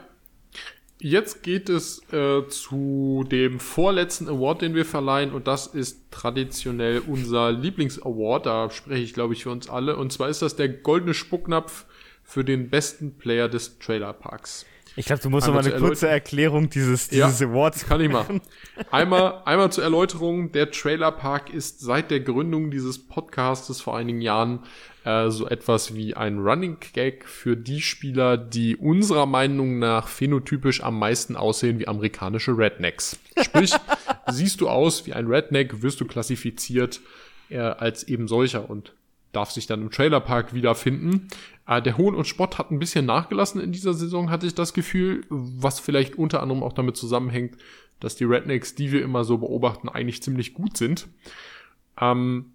Jetzt 0.99 1.43
geht 1.43 1.69
es 1.69 2.01
äh, 2.13 2.47
zu 2.47 3.25
dem 3.29 3.59
vorletzten 3.59 4.29
Award, 4.29 4.61
den 4.61 4.75
wir 4.75 4.85
verleihen, 4.85 5.33
und 5.33 5.45
das 5.45 5.67
ist 5.67 6.09
traditionell 6.09 6.99
unser 7.05 7.51
Lieblingsaward. 7.51 8.45
Da 8.45 8.69
spreche 8.69 9.03
ich, 9.03 9.13
glaube 9.13 9.33
ich, 9.33 9.43
für 9.43 9.49
uns 9.51 9.69
alle. 9.69 9.97
Und 9.97 10.13
zwar 10.13 10.29
ist 10.29 10.41
das 10.41 10.55
der 10.55 10.69
goldene 10.69 11.13
Spucknapf 11.13 11.85
für 12.23 12.45
den 12.45 12.69
besten 12.69 13.17
Player 13.17 13.49
des 13.49 13.77
Trailerparks. 13.79 14.65
Ich 14.97 15.05
glaube, 15.05 15.21
du 15.21 15.29
musst 15.29 15.47
Einmal 15.47 15.63
noch 15.63 15.69
mal 15.69 15.75
eine 15.75 15.85
kurze 15.87 16.07
Erklärung 16.07 16.69
dieses, 16.69 17.11
Ja. 17.11 17.27
dieses 17.27 17.41
Awards 17.41 17.85
Kann 17.85 17.99
ich 18.01 18.09
machen. 18.09 18.41
Einmal, 18.91 19.41
einmal 19.45 19.71
zur 19.71 19.83
Erläuterung. 19.83 20.51
Der 20.53 20.71
Trailerpark 20.71 21.53
ist 21.53 21.81
seit 21.81 22.11
der 22.11 22.21
Gründung 22.21 22.71
dieses 22.71 23.05
Podcastes 23.07 23.81
vor 23.81 23.97
einigen 23.97 24.21
Jahren 24.21 24.59
äh, 25.03 25.29
so 25.29 25.47
etwas 25.47 25.95
wie 25.95 26.15
ein 26.15 26.39
Running 26.39 26.77
Gag 26.93 27.25
für 27.25 27.57
die 27.57 27.81
Spieler, 27.81 28.37
die 28.37 28.77
unserer 28.77 29.25
Meinung 29.25 29.79
nach 29.79 30.07
phänotypisch 30.07 30.81
am 30.81 30.97
meisten 30.97 31.35
aussehen 31.35 31.77
wie 31.79 31.87
amerikanische 31.87 32.57
Rednecks. 32.57 33.19
Sprich, 33.41 33.73
siehst 34.31 34.61
du 34.61 34.69
aus 34.69 35.05
wie 35.05 35.13
ein 35.13 35.27
Redneck, 35.27 35.81
wirst 35.81 35.99
du 35.99 36.05
klassifiziert 36.05 37.01
äh, 37.49 37.59
als 37.59 38.03
eben 38.03 38.27
solcher 38.27 38.69
und 38.69 38.93
darf 39.31 39.51
sich 39.51 39.67
dann 39.67 39.81
im 39.81 39.91
Trailerpark 39.91 40.53
wiederfinden. 40.53 41.27
Äh, 41.67 41.81
der 41.81 41.97
Hohn 41.97 42.15
und 42.15 42.27
Spott 42.27 42.57
hat 42.57 42.71
ein 42.71 42.79
bisschen 42.79 43.05
nachgelassen 43.05 43.61
in 43.61 43.71
dieser 43.71 43.93
Saison, 43.93 44.29
hatte 44.29 44.47
ich 44.47 44.55
das 44.55 44.73
Gefühl, 44.73 45.25
was 45.29 45.79
vielleicht 45.79 46.15
unter 46.17 46.41
anderem 46.41 46.63
auch 46.63 46.73
damit 46.73 46.97
zusammenhängt, 46.97 47.57
dass 47.99 48.15
die 48.15 48.25
Rednecks, 48.25 48.75
die 48.75 48.91
wir 48.91 49.01
immer 49.03 49.23
so 49.23 49.37
beobachten, 49.37 49.89
eigentlich 49.89 50.21
ziemlich 50.21 50.53
gut 50.53 50.77
sind. 50.77 51.07
Ähm, 51.99 52.53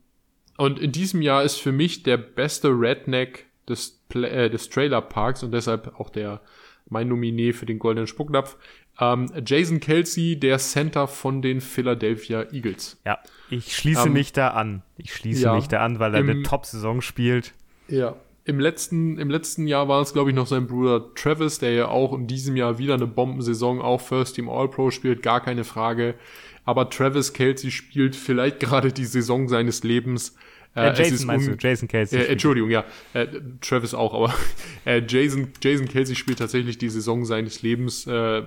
und 0.57 0.79
in 0.79 0.93
diesem 0.93 1.23
Jahr 1.23 1.43
ist 1.43 1.57
für 1.57 1.73
mich 1.73 2.03
der 2.03 2.19
beste 2.19 2.69
Redneck 2.69 3.47
des, 3.69 4.03
Pla 4.09 4.29
äh, 4.29 4.51
des 4.51 4.69
Trailerparks 4.69 5.43
und 5.43 5.53
deshalb 5.53 5.99
auch 5.99 6.11
der 6.11 6.43
mein 6.91 7.09
Nominee 7.09 7.53
für 7.53 7.67
den 7.67 7.79
goldenen 7.79 8.07
Spucknapf. 8.07 8.57
Ähm, 9.01 9.31
Jason 9.47 9.81
Kelsey, 9.81 10.39
der 10.39 10.59
Center 10.59 11.07
von 11.07 11.41
den 11.41 11.61
Philadelphia 11.61 12.53
Eagles. 12.53 13.01
Ja, 13.07 13.19
ich 13.49 13.75
schließe 13.75 14.09
Ähm, 14.09 14.13
mich 14.13 14.33
da 14.33 14.49
an. 14.49 14.83
Ich 14.99 15.15
schließe 15.15 15.45
ja, 15.45 15.55
mich 15.55 15.69
da 15.69 15.83
an, 15.85 15.99
weil 15.99 16.15
er 16.15 16.21
eine 16.21 16.43
Top-Saison 16.43 17.01
spielt. 17.01 17.55
Ja. 17.89 18.17
Im 18.51 18.59
letzten, 18.59 19.17
im 19.17 19.31
letzten 19.31 19.69
Jahr 19.69 19.87
war 19.87 20.03
es, 20.03 20.13
glaube 20.13 20.31
ich, 20.31 20.35
noch 20.35 20.49
sein 20.49 20.67
Bruder 20.67 21.15
Travis, 21.15 21.61
der 21.61 21.73
ja 21.73 21.87
auch 21.87 22.13
in 22.13 22.27
diesem 22.27 22.57
Jahr 22.57 22.79
wieder 22.79 22.95
eine 22.95 23.07
Bombensaison, 23.07 23.81
auch 23.81 24.01
First 24.01 24.35
Team 24.35 24.49
All-Pro 24.49 24.91
spielt, 24.91 25.23
gar 25.23 25.41
keine 25.41 25.63
Frage. 25.63 26.17
Aber 26.65 26.91
Travis 26.91 27.33
Kelsey 27.33 27.71
spielt 27.71 28.17
vielleicht 28.17 28.59
gerade 28.61 28.93
die 28.93 29.05
Saison 29.05 29.49
seines 29.49 29.85
Lebens. 29.85 30.35
Äh, 30.75 30.91
es 30.91 30.99
Jason 30.99 31.15
ist 31.15 31.25
meinst 31.27 31.47
du? 31.47 31.57
Jason 31.57 31.87
Kelsey. 31.87 32.19
Äh. 32.19 32.25
Entschuldigung, 32.27 32.71
ja. 32.71 32.85
Äh, 33.15 33.29
Travis 33.61 33.95
auch, 33.95 34.15
aber 34.15 34.35
äh, 34.85 35.01
Jason, 35.07 35.53
Jason 35.63 35.87
Kelsey 35.87 36.17
spielt 36.17 36.41
tatsächlich 36.41 36.77
die 36.77 36.89
Saison 36.89 37.25
seines 37.25 37.63
Lebens. 37.63 38.05
Äh, 38.09 38.43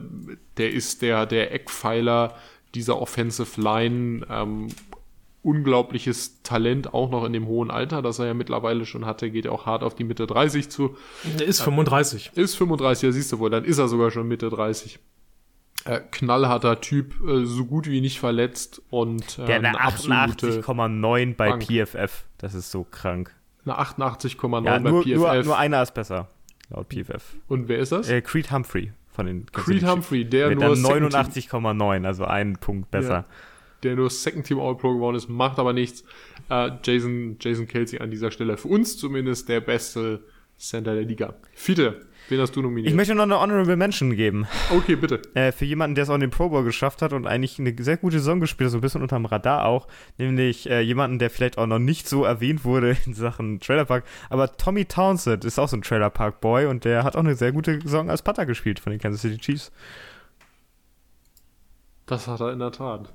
der 0.58 0.72
ist 0.74 1.01
der, 1.01 1.26
der 1.26 1.54
Eckpfeiler 1.54 2.36
dieser 2.76 3.01
Offensive 3.01 3.62
Line. 3.62 4.26
Ähm, 4.30 4.68
unglaubliches 5.44 6.41
Talent, 6.41 6.94
auch 6.94 7.10
noch 7.12 7.26
in 7.26 7.34
dem 7.34 7.46
hohen 7.48 7.70
Alter, 7.70 8.02
das 8.02 8.18
er 8.20 8.28
ja 8.28 8.34
mittlerweile 8.34 8.86
schon 8.86 9.06
hatte, 9.06 9.30
geht 9.30 9.46
ja 9.46 9.52
auch 9.52 9.66
hart 9.66 9.84
auf 9.84 9.94
die 9.96 10.04
Mitte 10.06 10.26
30 10.26 10.70
zu. 10.70 10.96
Der 11.38 11.46
ist 11.46 11.62
35. 11.62 12.32
Ist 12.36 12.56
35, 12.56 13.04
ja, 13.04 13.12
siehst 13.12 13.32
du 13.32 13.39
wohl, 13.39 13.50
dann 13.50 13.66
ist 13.66 13.78
er 13.78 13.88
sogar 13.88 14.10
schon 14.12 14.28
Mitte 14.28 14.50
30. 14.50 15.00
Äh, 15.86 16.00
knallharter 16.12 16.80
Typ, 16.80 17.14
äh, 17.28 17.44
so 17.46 17.66
gut 17.66 17.88
wie 17.88 18.00
nicht 18.00 18.20
verletzt 18.20 18.82
und 18.89 19.38
äh, 19.38 19.46
Der 19.46 19.56
hat 19.58 19.66
eine 19.66 19.82
absolute- 19.82 20.62
88,9 20.62 21.36
bei 21.36 21.50
Bank. 21.50 21.64
PFF. 21.68 22.24
Das 22.38 22.54
ist 22.56 22.72
so 22.72 22.86
krank. 22.89 23.36
eine 23.66 23.78
88,9 23.80 24.66
Ja, 24.66 24.80
bei 24.80 24.89
nur, 24.91 25.04
PFF. 25.04 25.16
nur, 25.18 25.44
nur 25.44 25.58
einer 25.58 25.84
ist 25.84 25.94
besser, 25.94 26.30
laut 26.70 26.88
PFF. 26.88 27.36
und 27.50 27.68
wer 27.68 27.80
ist 27.80 27.91
das? 27.91 28.10
Äh, 28.10 28.22
Creed 28.22 28.50
Humphrey 28.52 28.94
von 29.12 29.26
den 29.26 29.46
Kansas 29.48 29.66
Creed 29.66 29.86
Humphrey, 29.86 30.24
der 30.26 30.50
Mit 30.50 30.60
nur, 30.60 30.70
dann 30.70 30.78
Second 30.78 31.12
Team, 31.34 31.44
89,9, 31.66 32.06
also 32.06 32.24
einen 32.26 32.56
Punkt 32.58 32.89
besser. 32.89 33.26
Der 33.84 33.96
nur 33.96 34.10
Second 34.10 34.46
Team 34.46 34.60
All-Pro 34.60 34.94
geworden 34.94 35.16
ist, 35.16 35.30
macht 35.30 35.60
aber 35.60 35.74
nichts. 35.74 36.04
Äh, 36.50 36.72
Jason, 36.84 37.38
Jason 37.40 37.68
Kelsey 37.68 38.00
an 38.00 38.12
dieser 38.12 38.32
Stelle 38.32 38.58
für 38.58 38.68
uns 38.68 38.98
zumindest 38.98 39.50
der 39.50 39.62
beste 39.62 40.24
Center 40.58 40.94
der 40.94 41.04
Liga. 41.04 41.34
Fiete, 41.54 42.06
wen 42.30 42.40
hast 42.40 42.56
du 42.56 42.62
nominiert? 42.62 42.90
Ich 42.90 42.96
möchte 42.96 43.16
noch 43.16 43.24
eine 43.24 43.40
Honorable 43.40 43.76
Mention 43.76 44.16
geben. 44.16 44.48
okay, 44.72 44.96
bitte. 44.96 45.22
Äh, 45.34 45.52
für 45.52 45.66
jemanden, 45.66 45.96
der 45.96 46.04
es 46.04 46.10
auch 46.10 46.16
in 46.16 46.22
den 46.22 46.30
Pro 46.30 46.50
Bowl 46.50 46.64
geschafft 46.64 47.02
hat 47.02 47.12
und 47.12 47.28
eigentlich 47.28 47.60
eine 47.60 47.76
sehr 47.80 47.98
gute 47.98 48.20
Saison 48.20 48.40
gespielt 48.40 48.68
hat, 48.68 48.72
so 48.72 48.78
ein 48.78 48.82
bisschen 48.82 49.02
unterm 49.02 49.26
Radar 49.26 49.66
auch, 49.66 49.88
nämlich 50.18 50.70
äh, 50.70 50.82
jemanden, 50.82 51.20
der 51.20 51.30
vielleicht 51.30 51.58
auch 51.58 51.68
noch 51.68 51.80
nicht 51.80 52.08
so 52.08 52.24
erwähnt 52.24 52.64
wurde 52.64 52.96
in 53.06 53.14
Sachen 53.14 53.60
Trailerpark, 53.60 54.06
aber 54.30 54.56
Tommy 54.56 54.86
Townsend 54.86 55.44
ist 55.44 55.60
auch 55.60 55.68
so 55.68 55.78
ein 55.78 55.82
Trailerpark-Boy 55.82 56.68
und 56.68 56.86
der 56.86 57.04
hat 57.04 57.16
auch 57.16 57.22
eine 57.22 57.36
sehr 57.36 57.52
gute 57.52 57.82
Saison 57.82 58.10
als 58.10 58.22
Putter 58.22 58.46
gespielt 58.46 58.80
von 58.80 58.92
den 58.92 59.00
Kansas 59.00 59.22
City 59.22 59.38
Chiefs. 59.38 59.72
Das 62.06 62.28
hat 62.28 62.42
er 62.42 62.52
in 62.52 62.60
der 62.60 62.72
Tat. 62.72 63.14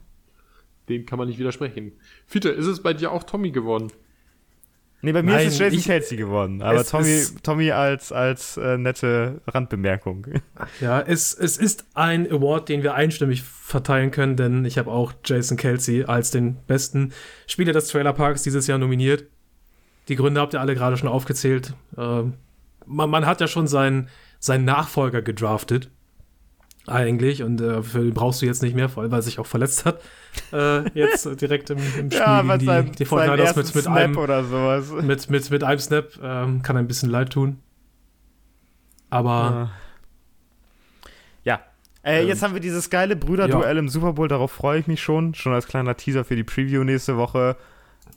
Dem 0.89 1.07
kann 1.07 1.19
man 1.19 1.29
nicht 1.29 1.39
widersprechen. 1.39 1.93
Fiete, 2.27 2.49
ist 2.49 2.67
es 2.67 2.83
bei 2.83 2.95
dir 2.95 3.13
auch 3.13 3.25
Tommy 3.25 3.51
geworden? 3.51 3.89
Nee, 5.01 5.13
bei 5.13 5.23
mir 5.23 5.31
Nein, 5.33 5.47
ist 5.47 5.53
es 5.55 5.59
Jason 5.61 5.79
ich- 5.79 5.85
Kelsey 5.85 6.17
geworden, 6.17 6.61
aber 6.61 6.85
Tommy, 6.85 7.23
Tommy 7.45 7.71
als, 7.71 8.11
als 8.11 8.57
äh, 8.57 8.77
nette 8.79 9.41
Randbemerkung. 9.47 10.27
Ja, 10.81 11.01
es, 11.01 11.35
es 11.35 11.57
ist 11.57 11.87
ein 11.95 12.29
Award, 12.31 12.69
den 12.69 12.83
wir 12.83 12.95
einstimmig 12.95 13.43
verteilen 13.45 14.11
können, 14.11 14.35
denn 14.37 14.65
ich 14.65 14.77
habe 14.77 14.91
auch 14.91 15.13
Jason 15.25 15.57
Kelsey 15.57 16.05
als 16.05 16.33
den 16.33 16.57
besten 16.67 17.13
Spieler 17.47 17.73
des 17.73 17.87
Trailerparks 17.89 18.43
dieses 18.43 18.67
Jahr 18.67 18.79
nominiert. 18.79 19.25
Die 20.09 20.17
Gründe 20.17 20.41
habt 20.41 20.55
ihr 20.55 20.61
alle 20.61 20.75
gerade 20.75 20.97
schon 20.97 21.09
aufgezählt. 21.09 21.75
Ähm, 21.97 22.35
man, 22.87 23.09
man 23.09 23.25
hat 23.27 23.41
ja 23.41 23.47
schon 23.47 23.69
seinen, 23.69 24.09
seinen 24.41 24.65
Nachfolger 24.65 25.23
gedraftet. 25.23 25.91
Eigentlich. 26.89 27.43
Und 27.43 27.61
äh, 27.61 27.83
für 27.83 28.01
den 28.01 28.15
brauchst 28.15 28.43
du 28.43 28.47
jetzt 28.47 28.63
nicht 28.63 28.75
mehr, 28.75 28.89
vor 28.89 29.03
allem 29.03 29.13
weil 29.13 29.21
er 29.21 29.23
sich 29.23 29.39
auch 29.39 29.47
verletzt 29.47 29.85
hat. 29.85 30.01
Äh, 30.53 30.89
jetzt 30.99 31.25
direkt 31.41 31.71
im, 31.71 31.79
im 31.79 32.11
Spiel 32.11 32.21
ja, 32.21 32.43
gegen 32.43 32.59
die, 32.59 32.65
sein, 32.67 32.93
die 32.93 33.05
sein 33.05 33.31
49ers 33.31 33.37
ersten 33.39 33.61
mit, 33.61 33.75
mit, 33.75 33.85
Snap 33.85 33.97
einem, 33.97 34.17
oder 34.17 34.45
sowas. 34.45 34.91
mit, 35.03 35.31
mit, 35.31 35.51
mit 35.51 35.65
einem 35.65 35.81
Snap. 35.81 36.11
Ähm, 36.23 36.63
kann 36.63 36.77
ein 36.77 36.87
bisschen 36.89 37.11
leid 37.11 37.31
tun. 37.31 37.59
Aber 39.11 39.71
Ja. 41.45 41.61
Äh, 42.03 42.23
Ähm, 42.23 42.29
jetzt 42.29 42.43
haben 42.43 42.55
wir 42.55 42.61
dieses 42.61 42.91
geile 42.91 43.17
Brüderduell 43.17 43.77
im 43.77 43.89
Super 43.89 44.15
Bowl, 44.15 44.29
darauf 44.29 44.53
freue 44.53 44.81
ich 44.81 44.87
mich 44.87 45.03
schon. 45.03 45.35
Schon 45.35 45.53
als 45.53 45.67
kleiner 45.67 45.97
Teaser 45.97 46.25
für 46.25 46.37
die 46.37 46.45
Preview 46.45 46.85
nächste 46.85 47.17
Woche. 47.17 47.57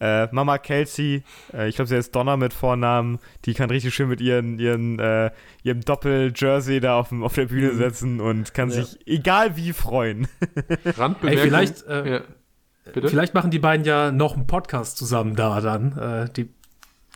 Äh, 0.01 0.27
Mama 0.31 0.57
Kelsey, 0.57 1.23
äh, 1.53 1.69
ich 1.69 1.75
glaube, 1.75 1.87
sie 1.87 1.95
heißt 1.95 2.15
Donna 2.15 2.35
mit 2.35 2.53
Vornamen, 2.53 3.19
die 3.45 3.53
kann 3.53 3.69
richtig 3.69 3.93
schön 3.93 4.09
mit 4.09 4.19
ihren, 4.19 4.57
ihren, 4.57 4.97
äh, 4.97 5.29
ihrem 5.61 5.81
Doppel-Jersey 5.81 6.79
da 6.79 6.97
auf, 6.99 7.09
dem- 7.09 7.23
auf 7.23 7.35
der 7.35 7.45
Bühne 7.45 7.71
Mhm. 7.73 7.77
setzen 7.77 8.19
und 8.19 8.53
kann 8.55 8.69
Ja. 8.71 8.77
sich 8.83 8.97
egal 9.07 9.55
wie 9.57 9.73
freuen. 9.73 10.27
Randbemerkung. 10.97 11.27
Ey, 11.29 11.37
vielleicht, 11.37 11.83
äh, 11.85 12.13
ja. 12.15 12.21
Vielleicht 13.09 13.35
machen 13.35 13.51
die 13.51 13.59
beiden 13.59 13.85
ja 13.85 14.11
noch 14.11 14.35
einen 14.35 14.47
Podcast 14.47 14.97
zusammen 14.97 15.35
da 15.35 15.61
dann. 15.61 15.95
Äh, 15.97 16.29
die 16.33 16.49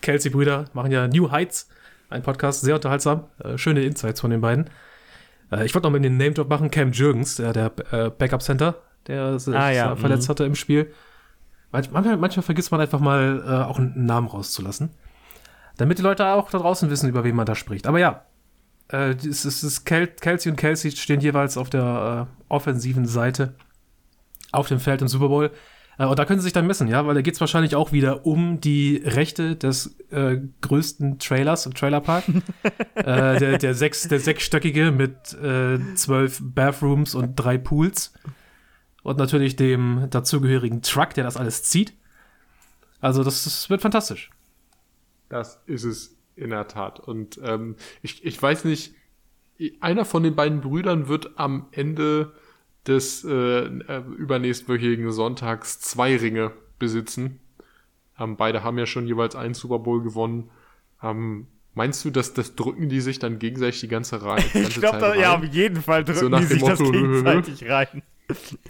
Kelsey-Brüder 0.02 0.66
machen 0.74 0.92
ja 0.92 1.08
New 1.08 1.32
Heights, 1.32 1.68
ein 2.10 2.22
Podcast, 2.22 2.62
sehr 2.62 2.76
unterhaltsam. 2.76 3.24
Äh, 3.44 3.58
schöne 3.58 3.82
Insights 3.84 4.22
von 4.22 4.30
den 4.30 4.42
beiden. 4.42 4.70
Ich 5.64 5.74
wollte 5.74 5.88
noch 5.88 5.92
mal 5.92 6.00
den 6.00 6.18
Name-Drop 6.18 6.50
machen. 6.50 6.70
Cam 6.72 6.92
Jürgens, 6.92 7.36
der, 7.38 7.54
der 7.54 7.70
Backup-Center, 7.70 8.76
der 9.08 9.38
sich 9.40 9.56
Ah, 9.56 9.70
ja, 9.72 9.96
verletzt 9.96 10.28
mhm. 10.28 10.32
hatte 10.32 10.44
im 10.44 10.56
Spiel. 10.56 10.92
Manch- 11.76 11.92
Manchmal, 11.92 12.18
manchmal 12.18 12.44
vergisst 12.44 12.72
man 12.72 12.82
einfach 12.82 13.00
mal, 13.00 13.44
äh, 13.46 13.52
auch 13.66 13.78
einen 13.80 14.06
Namen 14.06 14.28
rauszulassen. 14.28 14.90
Damit 15.78 15.98
die 15.98 16.04
Leute 16.04 16.26
auch 16.28 16.50
da 16.50 16.58
draußen 16.58 16.90
wissen, 16.90 17.10
über 17.10 17.24
wen 17.24 17.36
man 17.36 17.46
da 17.46 17.56
spricht. 17.56 17.86
Aber 17.88 18.00
ja, 18.00 18.26
äh, 18.92 19.14
es 19.16 19.46
ist, 19.46 19.64
es 19.64 19.84
Kel 19.84 20.08
Kelsey 20.08 20.52
und 20.52 20.56
Kelsey 20.58 20.92
stehen 20.92 21.20
jeweils 21.22 21.58
auf 21.58 21.70
der 21.70 22.28
äh, 22.30 22.44
offensiven 22.54 23.06
Seite 23.06 23.56
auf 24.52 24.68
dem 24.68 24.80
Feld 24.80 25.02
im 25.02 25.08
Super 25.08 25.28
Bowl. 25.28 25.52
Äh, 25.98 26.06
und 26.06 26.18
da 26.18 26.26
können 26.26 26.40
sie 26.40 26.46
sich 26.46 26.54
dann 26.54 26.68
messen, 26.68 26.88
ja, 26.88 27.06
weil 27.06 27.16
da 27.16 27.22
geht 27.22 27.34
es 27.34 27.42
wahrscheinlich 27.42 27.76
auch 27.76 27.92
wieder 27.92 28.26
um 28.26 28.62
die 28.62 29.02
Rechte 29.04 29.56
des 29.56 29.98
äh, 30.12 30.38
größten 30.62 31.20
Trailers 31.20 31.66
im 31.66 31.74
Trailerpark. 31.74 32.24
äh, 32.96 33.04
der, 33.40 33.58
der, 33.58 33.76
sechs, 33.76 34.08
der 34.08 34.20
sechsstöckige 34.20 34.92
mit 34.92 35.16
zwölf 35.96 36.40
Bathrooms 36.42 37.16
und 37.16 37.36
drei 37.36 37.58
Pools. 37.58 38.14
Und 39.06 39.20
natürlich 39.20 39.56
dem 39.56 40.08
dazugehörigen 40.10 40.82
Truck, 40.82 41.14
der 41.14 41.26
das 41.26 41.38
alles 41.38 41.62
zieht. 41.62 41.94
Also, 43.02 43.24
das, 43.24 43.44
das 43.44 43.70
wird 43.70 43.80
fantastisch. 43.80 44.32
Das 45.30 45.62
ist 45.68 45.84
es 45.84 46.18
in 46.36 46.50
der 46.50 46.68
Tat. 46.68 47.00
Und 47.00 47.40
ähm, 47.44 47.76
ich, 48.02 48.26
ich 48.26 48.42
weiß 48.42 48.66
nicht, 48.66 48.96
einer 49.80 50.06
von 50.06 50.24
den 50.24 50.36
beiden 50.36 50.62
Brüdern 50.62 51.08
wird 51.08 51.38
am 51.38 51.68
Ende 51.70 52.34
des 52.88 53.24
äh, 53.24 53.66
äh, 53.66 54.02
übernächstwöchigen 54.18 55.12
Sonntags 55.12 55.80
zwei 55.80 56.18
Ringe 56.18 56.52
besitzen. 56.80 57.40
Ähm, 58.20 58.38
beide 58.38 58.64
haben 58.64 58.80
ja 58.80 58.88
schon 58.88 59.06
jeweils 59.06 59.36
einen 59.36 59.54
Super 59.54 59.78
Bowl 59.78 60.02
gewonnen. 60.02 60.50
Ähm, 61.04 61.46
meinst 61.76 62.04
du, 62.06 62.10
dass 62.10 62.34
das 62.34 62.56
drücken 62.56 62.90
die 62.90 63.02
sich 63.02 63.20
dann 63.20 63.38
gegenseitig 63.38 63.82
die 63.82 63.88
ganze 63.88 64.24
Reihe? 64.24 64.44
ich 64.56 64.80
glaube, 64.80 65.14
ja, 65.20 65.36
auf 65.36 65.44
jeden 65.44 65.84
Fall 65.84 66.04
drücken 66.04 66.32
nach 66.32 66.40
die 66.40 66.46
sich 66.46 66.64
das 66.64 66.80
Motto, 66.80 66.92
gegenseitig 66.92 67.70
rein. 67.70 68.02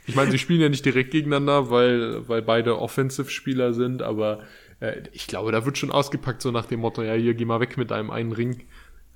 Ich 0.06 0.16
meine, 0.16 0.32
sie 0.32 0.38
spielen 0.38 0.62
ja 0.62 0.70
nicht 0.70 0.86
direkt 0.86 1.12
gegeneinander, 1.12 1.70
weil, 1.70 2.28
weil 2.28 2.42
beide 2.42 2.80
Offensive-Spieler 2.80 3.74
sind, 3.74 4.02
aber 4.02 4.40
äh, 4.80 5.02
ich 5.14 5.28
glaube, 5.28 5.52
da 5.52 5.66
wird 5.66 5.78
schon 5.78 5.92
ausgepackt, 5.92 6.42
so 6.42 6.52
nach 6.52 6.66
dem 6.66 6.82
Motto, 6.82 7.02
ja, 7.02 7.14
hier, 7.14 7.34
geh 7.34 7.46
mal 7.46 7.60
weg 7.60 7.78
mit 7.78 7.92
deinem 7.92 8.12
einen 8.12 8.32
Ring. 8.34 8.64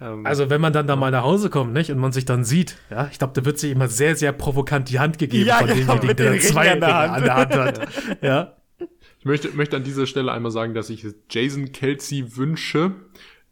Ähm, 0.01 0.25
Also 0.25 0.49
wenn 0.49 0.61
man 0.61 0.71
dann 0.71 0.87
da 0.87 0.95
mal 0.95 1.11
nach 1.11 1.23
Hause 1.23 1.49
kommt, 1.49 1.73
nicht, 1.73 1.91
und 1.91 1.97
man 1.99 2.11
sich 2.11 2.25
dann 2.25 2.45
sieht, 2.45 2.77
ja, 2.89 3.09
ich 3.11 3.17
glaube, 3.19 3.33
da 3.33 3.43
wird 3.45 3.59
sich 3.59 3.71
immer 3.71 3.87
sehr, 3.89 4.15
sehr 4.15 4.31
provokant 4.31 4.89
die 4.89 4.99
Hand 4.99 5.17
gegeben 5.19 5.45
Ja, 5.45 5.57
von 5.57 5.67
genau, 5.67 5.95
demjenigen, 5.97 6.15
der 6.15 6.31
den 6.31 6.41
zwei 6.41 6.71
an 6.71 6.79
der 6.79 7.11
an 7.11 7.23
der 7.23 7.35
Hand 7.35 7.55
hat. 7.55 7.87
Ja. 8.21 8.55
Ich 9.19 9.25
möchte, 9.25 9.49
möchte 9.49 9.75
an 9.75 9.83
dieser 9.83 10.05
Stelle 10.05 10.31
einmal 10.31 10.51
sagen, 10.51 10.73
dass 10.73 10.89
ich 10.89 11.05
Jason 11.29 11.73
Kelsey 11.73 12.37
wünsche 12.37 12.91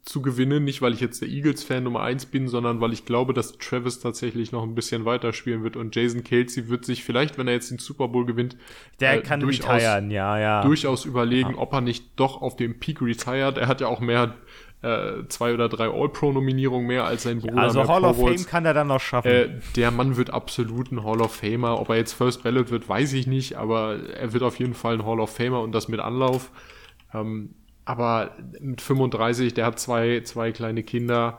zu 0.08 0.22
gewinnen. 0.22 0.64
Nicht, 0.64 0.80
weil 0.82 0.94
ich 0.94 1.00
jetzt 1.00 1.20
der 1.20 1.28
Eagles-Fan 1.28 1.82
Nummer 1.84 2.00
eins 2.00 2.26
bin, 2.26 2.48
sondern 2.48 2.80
weil 2.80 2.92
ich 2.92 3.04
glaube, 3.04 3.34
dass 3.34 3.58
Travis 3.58 4.00
tatsächlich 4.00 4.50
noch 4.52 4.62
ein 4.62 4.74
bisschen 4.74 5.04
weiter 5.04 5.32
spielen 5.32 5.62
wird. 5.62 5.76
Und 5.76 5.94
Jason 5.94 6.24
Kelsey 6.24 6.68
wird 6.68 6.84
sich 6.84 7.04
vielleicht, 7.04 7.36
wenn 7.38 7.46
er 7.46 7.54
jetzt 7.54 7.70
den 7.70 7.78
Super 7.78 8.08
Bowl 8.08 8.24
gewinnt, 8.24 8.56
Der 9.00 9.18
äh, 9.18 9.20
kann 9.22 9.40
durchaus- 9.40 9.68
retiren, 9.82 10.10
ja, 10.10 10.38
ja. 10.38 10.62
durchaus 10.62 11.04
überlegen, 11.04 11.54
ob 11.56 11.72
er 11.72 11.80
nicht 11.82 12.04
doch 12.16 12.40
auf 12.40 12.56
dem 12.56 12.78
Peak 12.80 13.02
retired. 13.02 13.58
Er 13.58 13.68
hat 13.68 13.80
ja 13.80 13.88
auch 13.88 14.00
mehr, 14.00 14.34
äh, 14.80 15.26
zwei 15.28 15.52
oder 15.52 15.68
drei 15.68 15.88
All-Pro-Nominierungen 15.90 16.86
mehr 16.86 17.04
als 17.04 17.24
sein 17.24 17.40
Bruder. 17.40 17.58
also 17.62 17.86
Hall 17.88 18.04
of. 18.04 18.16
Fame 18.16 18.46
kann 18.46 18.64
er 18.64 18.74
dann 18.74 18.86
noch 18.86 19.00
schaffen. 19.00 19.28
Äh, 19.28 19.48
der 19.76 19.90
Mann 19.90 20.16
wird 20.16 20.30
absolut 20.30 20.90
ein 20.92 21.02
Hall 21.04 21.20
of 21.20 21.34
Famer. 21.34 21.80
Ob 21.80 21.88
er 21.90 21.96
jetzt 21.96 22.12
First 22.12 22.42
Ballot 22.44 22.70
wird, 22.70 22.88
weiß 22.88 23.12
ich 23.12 23.26
nicht, 23.26 23.56
aber 23.56 23.98
er 24.14 24.32
wird 24.32 24.42
auf 24.44 24.58
jeden 24.58 24.74
Fall 24.74 24.94
ein 24.94 25.04
Hall 25.04 25.20
of 25.20 25.30
Famer 25.34 25.60
und 25.62 25.72
das 25.72 25.88
mit 25.88 26.00
Anlauf. 26.00 26.50
Ähm, 27.12 27.54
aber 27.88 28.32
mit 28.60 28.82
35, 28.82 29.54
der 29.54 29.64
hat 29.64 29.78
zwei, 29.80 30.20
zwei 30.20 30.52
kleine 30.52 30.82
Kinder, 30.82 31.38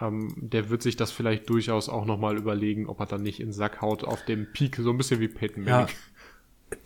ähm, 0.00 0.32
der 0.36 0.70
wird 0.70 0.82
sich 0.82 0.96
das 0.96 1.10
vielleicht 1.12 1.50
durchaus 1.50 1.90
auch 1.90 2.06
nochmal 2.06 2.38
überlegen, 2.38 2.86
ob 2.88 2.98
er 3.00 3.06
dann 3.06 3.22
nicht 3.22 3.40
in 3.40 3.48
den 3.48 3.52
Sack 3.52 3.82
haut 3.82 4.02
auf 4.02 4.24
dem 4.24 4.50
Peak, 4.54 4.76
so 4.76 4.88
ein 4.90 4.96
bisschen 4.96 5.20
wie 5.20 5.28
Peyton 5.28 5.66
Ja. 5.66 5.80
Manning. 5.80 5.94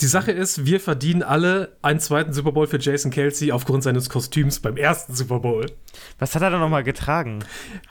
Die 0.00 0.06
Sache 0.06 0.32
ist, 0.32 0.66
wir 0.66 0.80
verdienen 0.80 1.22
alle 1.22 1.76
einen 1.82 2.00
zweiten 2.00 2.32
Super 2.32 2.50
Bowl 2.50 2.66
für 2.66 2.80
Jason 2.80 3.12
Kelsey 3.12 3.52
aufgrund 3.52 3.84
seines 3.84 4.10
Kostüms 4.10 4.58
beim 4.58 4.76
ersten 4.76 5.14
Super 5.14 5.38
Bowl. 5.38 5.66
Was 6.18 6.34
hat 6.34 6.42
er 6.42 6.50
denn 6.50 6.58
nochmal 6.58 6.82
getragen? 6.82 7.44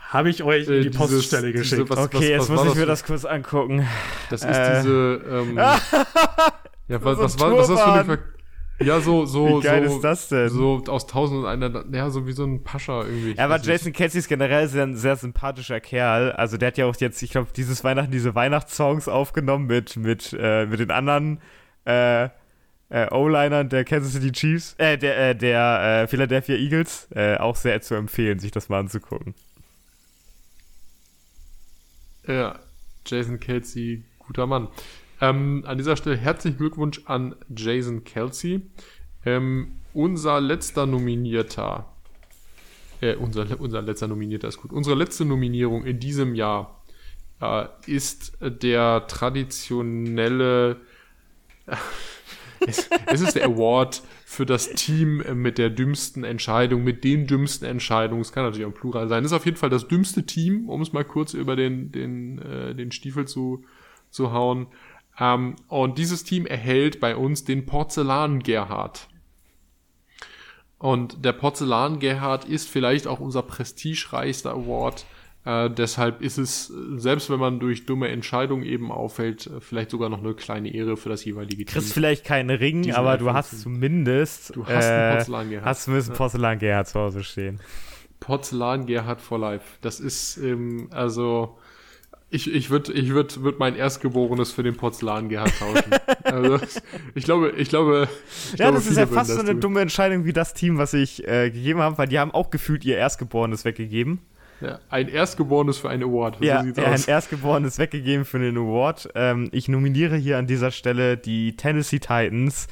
Habe 0.09 0.29
ich 0.29 0.43
euch 0.43 0.67
Äh, 0.67 0.75
in 0.79 0.83
die 0.83 0.89
dieses- 0.89 0.97
Poststelle 1.09 1.53
diese- 1.53 1.77
geschickt. 1.77 1.89
was- 1.89 1.97
okay, 1.99 2.31
jetzt 2.31 2.41
was 2.41 2.49
muss 2.49 2.57
war 2.59 2.65
ich 2.65 2.71
das 2.73 2.79
mir 2.79 2.85
das 2.85 3.03
kurz 3.05 3.23
angucken. 3.23 3.87
Das 4.29 4.41
ist 4.41 4.47
Äh. 4.49 4.81
diese, 4.81 5.21
ähm, 5.29 5.55
ja, 6.89 7.03
was, 7.03 7.17
So 7.17 7.23
was, 7.23 7.39
war, 7.39 7.51
was 7.57 7.69
ist 7.69 7.75
das 7.75 7.81
für 7.81 7.91
eine 7.93 8.19
ja, 8.79 8.99
so, 8.99 9.25
so, 9.25 9.59
Wie 9.59 9.63
geil 9.63 9.87
so, 9.87 9.95
ist 9.95 10.01
das 10.03 10.27
denn? 10.29 10.49
so 10.49 10.83
aus 10.87 11.07
tausend 11.07 11.39
und 11.39 11.45
einer, 11.45 11.85
ja, 11.91 12.09
so 12.09 12.27
wie 12.27 12.33
so 12.33 12.43
ein 12.43 12.63
Pascha 12.63 13.03
irgendwie. 13.03 13.33
Ja, 13.33 13.45
aber. 13.45 13.59
Jason 13.59 13.93
Kelsey 13.93 14.19
ist 14.19 14.27
generell 14.27 14.67
sehr, 14.67 14.83
ein 14.83 14.95
sehr 14.97 15.15
sympathischer 15.15 15.79
Kerl. 15.79 16.33
Also 16.33 16.57
der 16.57 16.67
hat 16.67 16.77
ja 16.77 16.85
auch 16.85 16.95
jetzt, 16.97 17.21
ich 17.23 17.31
glaube, 17.31 17.47
dieses 17.55 17.83
Weihnachten 17.83 18.11
diese 18.11 18.35
Weihnachtssongs 18.35 19.07
aufgenommen 19.07 19.67
mit, 19.67 19.95
mit, 19.95 20.35
äh, 20.37 20.65
mit 20.65 20.79
den 20.79 20.91
anderen 20.91 21.39
äh, 21.85 22.25
äh, 22.89 23.11
O-Linern 23.11 23.69
der 23.69 23.85
Kansas 23.85 24.13
City 24.13 24.31
Chiefs, 24.31 24.75
äh, 24.77 24.97
der, 24.97 25.29
äh, 25.29 25.35
der 25.35 26.03
äh, 26.03 26.07
Philadelphia 26.07 26.55
Eagles. 26.55 27.07
Äh, 27.15 27.37
auch 27.37 27.55
sehr 27.55 27.81
zu 27.81 27.95
empfehlen, 27.95 28.39
sich 28.39 28.51
das 28.51 28.69
mal 28.69 28.79
anzugucken. 28.79 29.35
Ja, 32.27 32.59
Jason 33.05 33.39
Kelsey, 33.39 34.03
guter 34.19 34.47
Mann. 34.47 34.67
Ähm, 35.29 35.63
an 35.65 35.77
dieser 35.77 35.95
Stelle 35.95 36.17
herzlichen 36.17 36.57
Glückwunsch 36.57 37.01
an 37.05 37.35
Jason 37.55 38.03
Kelsey. 38.03 38.61
Ähm, 39.25 39.79
unser 39.93 40.39
letzter 40.39 40.85
Nominierter, 40.85 41.91
äh, 43.01 43.15
unser, 43.15 43.59
unser 43.59 43.81
letzter 43.81 44.07
Nominierter 44.07 44.47
ist 44.47 44.57
gut. 44.57 44.71
Unsere 44.71 44.95
letzte 44.95 45.25
Nominierung 45.25 45.83
in 45.83 45.99
diesem 45.99 46.35
Jahr 46.35 46.83
äh, 47.41 47.65
ist 47.87 48.37
der 48.39 49.07
traditionelle, 49.07 50.81
es, 52.67 52.87
es 53.07 53.21
ist 53.21 53.35
der 53.35 53.45
Award 53.45 54.03
für 54.25 54.45
das 54.45 54.73
Team 54.73 55.23
mit 55.41 55.57
der 55.57 55.71
dümmsten 55.71 56.23
Entscheidung, 56.23 56.83
mit 56.83 57.03
den 57.03 57.25
dümmsten 57.25 57.65
Entscheidungen. 57.67 58.21
Es 58.21 58.31
kann 58.31 58.43
natürlich 58.43 58.67
auch 58.67 58.73
Plural 58.73 59.07
sein. 59.07 59.23
Es 59.23 59.31
ist 59.31 59.37
auf 59.37 59.45
jeden 59.45 59.57
Fall 59.57 59.71
das 59.71 59.87
dümmste 59.87 60.27
Team, 60.27 60.69
um 60.69 60.83
es 60.83 60.93
mal 60.93 61.05
kurz 61.05 61.33
über 61.33 61.55
den, 61.55 61.91
den, 61.91 62.37
äh, 62.39 62.75
den 62.75 62.91
Stiefel 62.91 63.27
zu, 63.27 63.63
zu 64.11 64.31
hauen. 64.31 64.67
Ähm, 65.19 65.55
und 65.67 65.97
dieses 65.97 66.23
Team 66.23 66.45
erhält 66.45 66.99
bei 66.99 67.15
uns 67.15 67.43
den 67.43 67.65
Porzellan 67.65 68.39
Gerhard. 68.43 69.07
Und 70.77 71.23
der 71.23 71.31
Porzellan 71.31 71.99
Gerhard 71.99 72.45
ist 72.45 72.69
vielleicht 72.69 73.07
auch 73.07 73.19
unser 73.19 73.41
prestigereichster 73.41 74.51
Award. 74.51 75.05
Äh, 75.45 75.69
deshalb 75.69 76.21
ist 76.21 76.37
es, 76.37 76.73
selbst 76.95 77.29
wenn 77.29 77.39
man 77.39 77.59
durch 77.59 77.85
dumme 77.85 78.09
Entscheidungen 78.09 78.63
eben 78.63 78.91
auffällt, 78.91 79.47
äh, 79.47 79.61
vielleicht 79.61 79.91
sogar 79.91 80.09
noch 80.09 80.19
eine 80.19 80.33
kleine 80.33 80.73
Ehre 80.73 80.97
für 80.97 81.09
das 81.09 81.23
jeweilige 81.23 81.65
Team. 81.65 81.73
Kriegst 81.73 81.93
vielleicht 81.93 82.25
keinen 82.25 82.49
Ring, 82.49 82.91
aber 82.93 83.17
du 83.17 83.31
hast 83.31 83.61
zumindest. 83.61 84.55
Du 84.55 84.65
hast 84.65 84.85
einen 84.85 85.11
äh, 85.11 85.15
Porzellan 85.15 85.49
Gerhard. 85.49 85.65
Hast 85.65 85.83
zumindest 85.83 86.09
einen. 86.09 86.17
Porzellan 86.17 86.59
Gerhard 86.59 86.87
zu 86.87 86.99
Hause 86.99 87.23
stehen. 87.23 87.59
Porzellan 88.19 88.85
Gerhard 88.87 89.21
for 89.21 89.37
Life. 89.37 89.77
Das 89.81 89.99
ist, 89.99 90.37
ähm, 90.37 90.87
also, 90.91 91.59
ich, 92.29 92.53
ich 92.53 92.69
würde 92.69 92.91
ich 92.93 93.09
würd, 93.11 93.43
würd 93.43 93.59
mein 93.59 93.75
Erstgeborenes 93.75 94.51
für 94.51 94.63
den 94.63 94.75
Porzellan 94.75 95.29
Gerhard 95.29 95.53
tauschen. 95.57 95.91
also, 96.23 96.59
ich 97.13 97.23
glaube, 97.23 97.51
ich 97.51 97.69
glaube, 97.69 98.07
ich 98.53 98.59
Ja, 98.59 98.65
glaube, 98.65 98.77
das 98.79 98.87
ist 98.87 98.97
ja 98.97 99.07
fast 99.07 99.31
so 99.31 99.39
eine 99.39 99.51
tun. 99.51 99.61
dumme 99.61 99.81
Entscheidung 99.81 100.25
wie 100.25 100.33
das 100.33 100.53
Team, 100.53 100.77
was 100.77 100.93
ich 100.93 101.27
äh, 101.27 101.51
gegeben 101.51 101.79
habe, 101.79 101.97
weil 101.97 102.07
die 102.07 102.19
haben 102.19 102.31
auch 102.31 102.49
gefühlt 102.49 102.83
ihr 102.83 102.97
Erstgeborenes 102.97 103.63
weggegeben. 103.63 104.19
Ja, 104.61 104.79
ein 104.89 105.09
Erstgeborenes 105.09 105.77
für 105.77 105.89
einen 105.89 106.03
Award. 106.03 106.37
Ja, 106.41 106.63
so 106.63 106.81
ja, 106.81 106.87
ein. 106.87 107.03
Erstgeborenes 107.05 107.77
weggegeben 107.77 108.25
für 108.25 108.39
den 108.39 108.57
Award. 108.57 109.09
Ähm, 109.13 109.49
ich 109.51 109.67
nominiere 109.67 110.15
hier 110.15 110.37
an 110.37 110.47
dieser 110.47 110.71
Stelle 110.71 111.17
die 111.17 111.55
Tennessee 111.57 111.99
Titans 111.99 112.67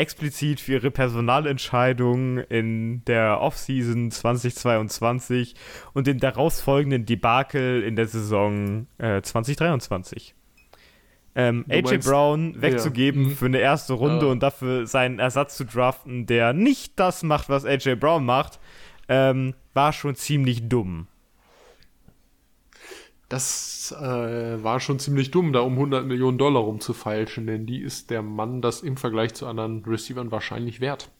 explizit 0.00 0.60
für 0.60 0.72
ihre 0.72 0.90
Personalentscheidungen 0.90 2.38
in 2.38 3.04
der 3.04 3.40
Offseason 3.40 4.10
2022 4.10 5.54
und 5.92 6.06
den 6.06 6.18
daraus 6.18 6.60
folgenden 6.60 7.06
Debakel 7.06 7.82
in 7.82 7.96
der 7.96 8.06
Saison 8.06 8.86
äh, 8.98 9.22
2023. 9.22 10.34
Ähm, 11.36 11.64
AJ 11.68 11.82
meinst- 11.82 12.08
Brown 12.08 12.60
wegzugeben 12.60 13.28
Ja, 13.30 13.34
für 13.36 13.46
eine 13.46 13.58
erste 13.58 13.92
Runde 13.92 14.26
Ah. 14.26 14.30
und 14.30 14.42
dafür 14.42 14.86
seinen 14.86 15.20
Ersatz 15.20 15.56
zu 15.56 15.64
draften, 15.64 16.26
der 16.26 16.52
nicht 16.52 16.98
das 16.98 17.22
macht, 17.22 17.48
was 17.48 17.64
AJ 17.64 17.94
Brown 17.96 18.24
macht, 18.24 18.58
ähm, 19.08 19.54
war 19.72 19.92
schon 19.92 20.16
ziemlich 20.16 20.68
dumm. 20.68 21.06
Das 23.30 23.94
äh, 23.98 24.62
war 24.62 24.80
schon 24.80 24.98
ziemlich 24.98 25.30
dumm, 25.30 25.52
da 25.52 25.60
um 25.60 25.74
100 25.74 26.04
Millionen 26.04 26.36
Dollar 26.36 26.62
rumzufeilschen, 26.62 27.46
denn 27.46 27.64
die 27.64 27.80
ist 27.80 28.10
der 28.10 28.22
Mann 28.22 28.60
das 28.60 28.82
im 28.82 28.96
Vergleich 28.96 29.34
zu 29.34 29.46
anderen 29.46 29.84
Receivern 29.86 30.32
wahrscheinlich 30.32 30.80
wert. 30.80 31.10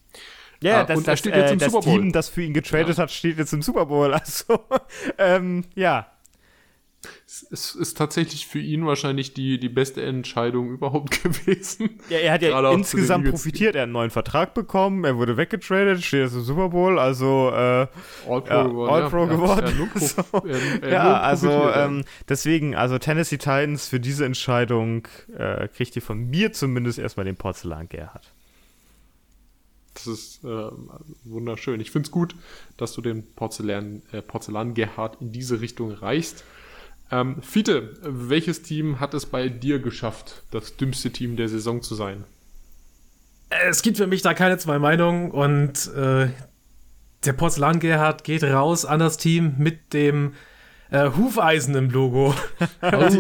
Ja, 0.61 0.81
Ah, 0.81 0.85
das, 0.85 0.99
und 0.99 1.09
das, 1.09 1.19
steht 1.21 1.35
jetzt 1.37 1.51
äh, 1.51 1.53
im 1.55 1.59
das 1.61 1.73
Super 1.73 1.85
Bowl. 1.85 2.01
Team, 2.01 2.13
das 2.13 2.29
für 2.29 2.43
ihn 2.43 2.53
getradet 2.53 2.99
hat, 2.99 3.11
steht 3.13 3.39
jetzt 3.39 3.53
im 3.53 3.63
Super 3.63 3.87
Bowl. 3.87 4.13
Also, 4.21 4.61
ähm, 5.19 5.65
ja. 5.75 6.09
Es 7.51 7.75
ist 7.75 7.97
tatsächlich 7.97 8.47
für 8.47 8.59
ihn 8.59 8.85
wahrscheinlich 8.85 9.33
die, 9.33 9.59
die 9.59 9.69
beste 9.71 10.03
Entscheidung 10.03 10.71
überhaupt 10.75 11.23
gewesen. 11.23 11.99
ja. 12.11 12.19
Er 12.19 12.33
hat 12.35 12.43
ja 12.43 12.73
insgesamt 12.73 13.29
profitiert. 13.31 13.75
Er 13.75 13.83
hat 13.83 13.85
einen 13.85 13.93
neuen 13.93 14.11
Vertrag 14.11 14.53
bekommen, 14.53 15.05
er 15.05 15.17
wurde 15.17 15.37
weggetradet, 15.39 16.03
steht 16.05 16.21
jetzt 16.25 16.35
im 16.35 16.43
Super 16.43 16.69
Bowl. 16.69 16.99
Also, 16.99 17.51
äh, 17.55 17.87
All-Pro 18.29 18.45
Ja, 18.49 18.63
geworden. 18.65 18.91
All-Pro 18.93 19.19
ja. 19.19 19.25
geworden. 19.27 19.67
Ja, 19.71 19.75
nur 19.75 19.87
prof- 19.89 20.45
er- 20.45 20.83
er 20.83 20.91
ja, 20.93 21.21
also 21.21 21.71
ähm, 21.73 22.05
deswegen, 22.29 22.75
also 22.75 22.99
Tennessee 22.99 23.39
Titans 23.39 23.89
für 23.89 23.99
diese 24.01 24.27
Entscheidung 24.27 25.09
äh, 25.37 25.69
kriegt 25.69 25.97
ihr 25.97 26.03
von 26.03 26.29
mir 26.29 26.53
zumindest 26.53 26.99
erstmal 26.99 27.25
den 27.25 27.37
Porzellan 27.37 27.89
Gerhard. 27.89 28.31
Das 29.95 30.07
ist 30.07 30.45
äh, 30.45 30.69
wunderschön. 31.25 31.81
Ich 31.81 31.91
finde 31.91 32.07
es 32.07 32.11
gut, 32.11 32.35
dass 32.77 32.93
du 32.93 33.01
den 33.03 33.27
Porzellan, 33.35 34.03
äh, 34.13 34.23
Porzellan 34.23 34.75
Gerhard 34.75 35.21
in 35.21 35.33
diese 35.33 35.61
Richtung 35.61 35.91
reichst. 35.93 36.45
Ähm, 37.13 37.43
Fiete, 37.43 37.97
welches 38.03 38.63
Team 38.63 39.01
hat 39.01 39.15
es 39.15 39.27
bei 39.27 39.49
dir 39.49 39.79
geschafft, 39.81 40.43
das 40.51 40.77
dümmste 40.77 41.11
Team 41.11 41.37
der 41.37 41.49
Saison 41.49 41.83
zu 41.83 41.95
sein? 41.95 42.25
Es 43.69 43.83
gibt 43.83 43.97
für 43.97 44.07
mich 44.07 44.23
da 44.23 44.33
keine 44.33 44.59
zwei 44.59 44.79
Meinungen 44.79 45.31
und 45.33 45.93
äh, 45.95 46.29
der 47.25 47.33
Porzellan 47.33 47.81
Gerhard 47.81 48.23
geht 48.25 48.45
raus 48.45 48.85
an 48.85 49.01
das 49.01 49.17
Team 49.17 49.55
mit 49.59 49.93
dem 49.93 50.35
äh, 50.93 51.11
Hufeisen 51.11 51.75
im 51.75 51.91
Logo 51.91 52.33
an, 52.81 53.11
die, 53.11 53.19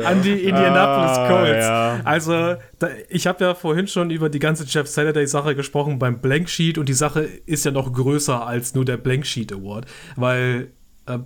ja. 0.00 0.08
an 0.08 0.22
die 0.22 0.42
Indianapolis 0.44 1.18
Ah, 1.18 1.28
Colts. 1.28 1.64
ja. 1.64 2.00
Also, 2.04 2.56
da, 2.78 2.88
ich 3.08 3.26
habe 3.28 3.44
ja 3.44 3.54
vorhin 3.54 3.86
schon 3.86 4.10
über 4.10 4.28
die 4.28 4.38
ganze 4.40 4.64
Jeff 4.64 4.88
Saturday-Sache 4.88 5.54
gesprochen 5.54 5.98
beim 6.00 6.20
Blank 6.20 6.48
Sheet 6.48 6.78
und 6.78 6.88
die 6.88 6.92
Sache 6.94 7.20
ist 7.46 7.64
ja 7.64 7.70
noch 7.70 7.92
größer 7.92 8.44
als 8.46 8.74
nur 8.74 8.84
der 8.84 8.96
Blank 8.96 9.24
Sheet 9.26 9.52
Award, 9.52 9.86
weil 10.16 10.70
äh, 11.06 11.18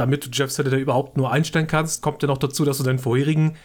damit 0.00 0.24
du 0.24 0.30
Jeff 0.32 0.50
Saturday 0.50 0.80
überhaupt 0.80 1.16
nur 1.16 1.30
einstellen 1.30 1.66
kannst, 1.66 2.02
kommt 2.02 2.22
ja 2.22 2.28
noch 2.28 2.38
dazu, 2.38 2.64
dass 2.64 2.78
du 2.78 2.84
deinen 2.84 2.98
vorherigen 2.98 3.56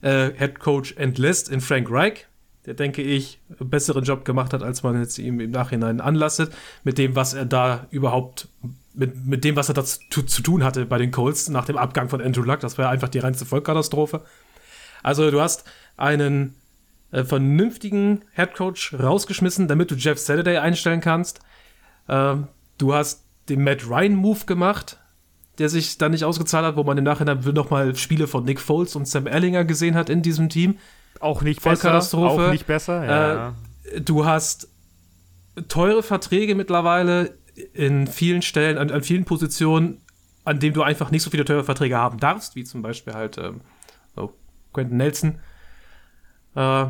äh, 0.00 0.30
Head 0.36 0.58
Coach 0.58 0.94
entlässt 0.96 1.48
in 1.50 1.60
Frank 1.60 1.90
Reich, 1.90 2.26
der, 2.64 2.74
denke 2.74 3.02
ich, 3.02 3.38
einen 3.60 3.68
besseren 3.68 4.04
Job 4.04 4.24
gemacht 4.24 4.52
hat, 4.54 4.62
als 4.62 4.82
man 4.82 4.98
jetzt 4.98 5.18
ihm 5.18 5.38
im 5.40 5.50
Nachhinein 5.50 6.00
anlastet, 6.00 6.52
mit 6.82 6.96
dem, 6.96 7.14
was 7.14 7.34
er 7.34 7.44
da 7.44 7.86
überhaupt, 7.90 8.48
mit, 8.94 9.26
mit 9.26 9.44
dem, 9.44 9.56
was 9.56 9.68
er 9.68 9.74
dazu 9.74 10.00
zu, 10.10 10.22
zu 10.22 10.42
tun 10.42 10.64
hatte 10.64 10.86
bei 10.86 10.96
den 10.96 11.10
Colts 11.10 11.50
nach 11.50 11.66
dem 11.66 11.76
Abgang 11.76 12.08
von 12.08 12.22
Andrew 12.22 12.42
Luck. 12.42 12.60
Das 12.60 12.78
war 12.78 12.86
ja 12.86 12.90
einfach 12.90 13.08
die 13.08 13.18
reinste 13.18 13.44
Vollkatastrophe. 13.44 14.22
Also 15.02 15.30
du 15.30 15.40
hast 15.40 15.64
einen 15.98 16.54
äh, 17.10 17.24
vernünftigen 17.24 18.22
Head 18.32 18.54
Coach 18.54 18.94
rausgeschmissen, 18.94 19.68
damit 19.68 19.90
du 19.90 19.96
Jeff 19.96 20.18
Saturday 20.18 20.56
einstellen 20.56 21.02
kannst. 21.02 21.40
Ähm, 22.08 22.48
du 22.78 22.94
hast 22.94 23.24
den 23.50 23.62
Matt 23.62 23.86
Ryan 23.86 24.14
Move 24.14 24.46
gemacht, 24.46 24.98
der 25.58 25.68
sich 25.68 25.98
dann 25.98 26.12
nicht 26.12 26.24
ausgezahlt 26.24 26.64
hat, 26.64 26.76
wo 26.76 26.82
man 26.82 26.98
im 26.98 27.04
Nachhinein 27.04 27.40
noch 27.54 27.70
mal 27.70 27.94
Spiele 27.96 28.26
von 28.26 28.44
Nick 28.44 28.60
Foles 28.60 28.96
und 28.96 29.06
Sam 29.06 29.26
Ellinger 29.26 29.64
gesehen 29.64 29.94
hat 29.94 30.10
in 30.10 30.22
diesem 30.22 30.48
Team. 30.48 30.78
Auch 31.20 31.42
nicht 31.42 31.62
besser. 31.62 32.02
Auch 32.14 32.50
nicht 32.50 32.66
besser, 32.66 33.04
ja. 33.04 33.48
Äh, 33.48 34.00
du 34.00 34.24
hast 34.24 34.68
teure 35.68 36.02
Verträge 36.02 36.54
mittlerweile 36.54 37.38
in 37.72 38.06
vielen 38.06 38.42
Stellen, 38.42 38.78
an, 38.78 38.90
an, 38.90 39.02
vielen 39.02 39.24
Positionen, 39.24 40.00
an 40.44 40.58
denen 40.58 40.74
du 40.74 40.82
einfach 40.82 41.10
nicht 41.10 41.22
so 41.22 41.30
viele 41.30 41.44
teure 41.44 41.64
Verträge 41.64 41.96
haben 41.96 42.18
darfst, 42.18 42.56
wie 42.56 42.64
zum 42.64 42.82
Beispiel 42.82 43.14
halt 43.14 43.38
ähm, 43.38 43.60
so 44.16 44.34
Quentin 44.72 44.96
Nelson. 44.96 45.38
Äh, 46.56 46.86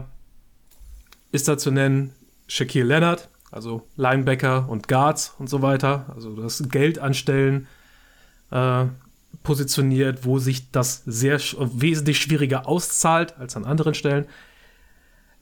ist 1.33 1.49
da 1.49 1.59
zu 1.59 1.71
nennen 1.71 2.13
Shaquille 2.47 2.87
Leonard, 2.87 3.29
also 3.51 3.87
Linebacker 3.97 4.69
und 4.69 4.89
Guards 4.89 5.35
und 5.39 5.51
so 5.51 5.63
weiter. 5.63 6.07
Also 6.15 6.35
du 6.35 6.43
hast 6.43 6.71
Geld 6.71 6.99
an 6.99 7.13
Stellen 7.13 7.67
äh, 8.51 8.87
positioniert, 9.43 10.25
wo 10.25 10.39
sich 10.39 10.71
das 10.71 11.03
sehr 11.05 11.39
wesentlich 11.39 12.19
schwieriger 12.19 12.67
auszahlt 12.67 13.37
als 13.39 13.57
an 13.57 13.65
anderen 13.65 13.95
Stellen. 13.95 14.27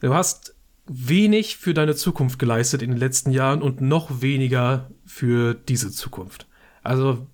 Du 0.01 0.13
hast 0.13 0.55
wenig 0.85 1.57
für 1.57 1.73
deine 1.73 1.95
Zukunft 1.95 2.39
geleistet 2.39 2.81
in 2.81 2.91
den 2.91 2.99
letzten 2.99 3.31
Jahren 3.31 3.61
und 3.61 3.81
noch 3.81 4.21
weniger 4.21 4.91
für 5.05 5.53
diese 5.53 5.91
Zukunft. 5.91 6.47
Also 6.81 7.27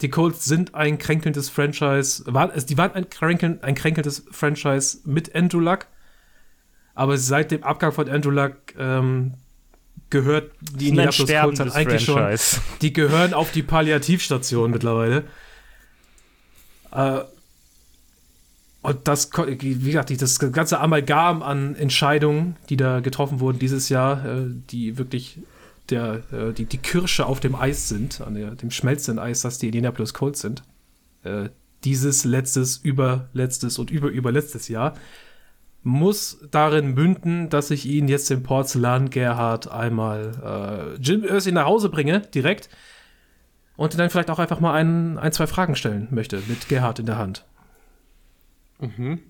die 0.00 0.08
Colts 0.08 0.46
sind 0.46 0.74
ein 0.74 0.98
kränkelndes 0.98 1.50
Franchise, 1.50 2.24
war, 2.26 2.48
die 2.48 2.78
waren 2.78 2.92
ein, 2.92 3.10
kränkel, 3.10 3.58
ein 3.60 3.74
kränkelndes 3.74 4.24
Franchise 4.30 5.00
mit 5.04 5.34
Andrew 5.34 5.60
Luck, 5.60 5.86
aber 6.94 7.18
seit 7.18 7.50
dem 7.50 7.62
Abgang 7.62 7.92
von 7.92 8.08
Andrew 8.08 8.30
Luck 8.30 8.56
ähm, 8.78 9.34
gehört 10.10 10.52
die 10.60 10.88
Indianapolis 10.88 11.30
Colts 11.40 11.60
halt 11.60 11.74
eigentlich 11.74 12.04
Franchise. 12.04 12.56
schon, 12.56 12.64
die 12.82 12.92
gehören 12.92 13.32
auf 13.34 13.52
die 13.52 13.62
Palliativstation 13.62 14.70
mittlerweile. 14.70 15.24
Äh, 16.92 17.20
und 18.82 19.06
das, 19.06 19.30
wie 19.36 19.66
gesagt, 19.66 20.22
das 20.22 20.38
ganze 20.38 20.80
Amalgam 20.80 21.42
an 21.42 21.74
Entscheidungen, 21.74 22.56
die 22.70 22.76
da 22.76 23.00
getroffen 23.00 23.40
wurden 23.40 23.58
dieses 23.58 23.88
Jahr, 23.88 24.24
äh, 24.24 24.46
die 24.70 24.96
wirklich 24.98 25.38
der, 25.90 26.22
äh, 26.32 26.52
die, 26.52 26.64
die 26.64 26.78
Kirsche 26.78 27.26
auf 27.26 27.40
dem 27.40 27.54
Eis 27.54 27.88
sind, 27.88 28.20
an 28.20 28.34
der, 28.34 28.52
dem 28.52 28.70
schmelzenden 28.70 29.22
Eis, 29.22 29.42
das 29.42 29.58
die 29.58 29.66
Indianapolis 29.66 30.14
Colts 30.14 30.40
sind. 30.40 30.62
Äh, 31.24 31.50
dieses 31.84 32.24
letztes, 32.24 32.78
überletztes 32.78 33.78
und 33.78 33.90
überüberletztes 33.90 34.68
Jahr 34.68 34.94
muss 35.82 36.46
darin 36.50 36.94
münden, 36.94 37.48
dass 37.48 37.70
ich 37.70 37.86
ihn 37.86 38.08
jetzt 38.08 38.28
den 38.30 38.42
Porzellan 38.42 39.10
Gerhard 39.10 39.70
einmal 39.70 40.94
äh, 40.96 41.00
Jim 41.00 41.24
Irsay 41.24 41.52
nach 41.52 41.64
Hause 41.64 41.88
bringe, 41.88 42.20
direkt 42.20 42.68
und 43.76 43.98
dann 43.98 44.10
vielleicht 44.10 44.30
auch 44.30 44.38
einfach 44.38 44.60
mal 44.60 44.74
ein, 44.74 45.18
ein, 45.18 45.32
zwei 45.32 45.46
Fragen 45.46 45.74
stellen 45.74 46.08
möchte 46.10 46.42
mit 46.48 46.68
Gerhard 46.68 46.98
in 46.98 47.06
der 47.06 47.16
Hand. 47.16 47.46
Mhm. 48.78 49.20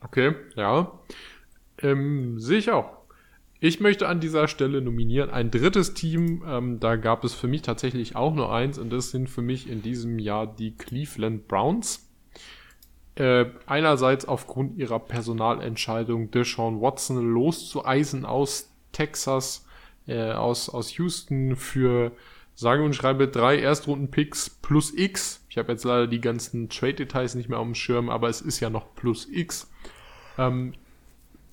Okay, 0.00 0.34
ja. 0.56 0.92
Ähm, 1.78 2.38
Sehe 2.40 2.58
ich 2.58 2.70
auch. 2.70 3.02
Ich 3.60 3.78
möchte 3.78 4.08
an 4.08 4.18
dieser 4.18 4.48
Stelle 4.48 4.82
nominieren 4.82 5.30
ein 5.30 5.52
drittes 5.52 5.94
Team. 5.94 6.42
Ähm, 6.44 6.80
da 6.80 6.96
gab 6.96 7.22
es 7.22 7.32
für 7.32 7.46
mich 7.46 7.62
tatsächlich 7.62 8.16
auch 8.16 8.34
nur 8.34 8.52
eins 8.52 8.76
und 8.76 8.90
das 8.90 9.12
sind 9.12 9.30
für 9.30 9.42
mich 9.42 9.70
in 9.70 9.82
diesem 9.82 10.18
Jahr 10.18 10.48
die 10.52 10.76
Cleveland 10.76 11.46
Browns. 11.46 12.11
Äh, 13.14 13.46
einerseits 13.66 14.24
aufgrund 14.24 14.78
ihrer 14.78 14.98
Personalentscheidung 14.98 16.30
Deshaun 16.30 16.80
Watson 16.80 17.18
loszueisen 17.18 18.24
aus 18.24 18.70
Texas, 18.92 19.66
äh, 20.06 20.32
aus, 20.32 20.70
aus 20.70 20.96
Houston 20.96 21.56
für 21.56 22.12
sage 22.54 22.82
und 22.82 22.94
schreibe 22.94 23.28
drei 23.28 23.58
Erstrunden-Picks 23.58 24.50
plus 24.62 24.92
X. 24.94 25.44
Ich 25.50 25.58
habe 25.58 25.72
jetzt 25.72 25.84
leider 25.84 26.06
die 26.06 26.20
ganzen 26.20 26.68
Trade-Details 26.68 27.34
nicht 27.34 27.48
mehr 27.48 27.58
auf 27.58 27.66
dem 27.66 27.74
Schirm, 27.74 28.08
aber 28.08 28.28
es 28.28 28.40
ist 28.40 28.60
ja 28.60 28.70
noch 28.70 28.94
plus 28.94 29.28
X. 29.30 29.70
Ähm, 30.38 30.72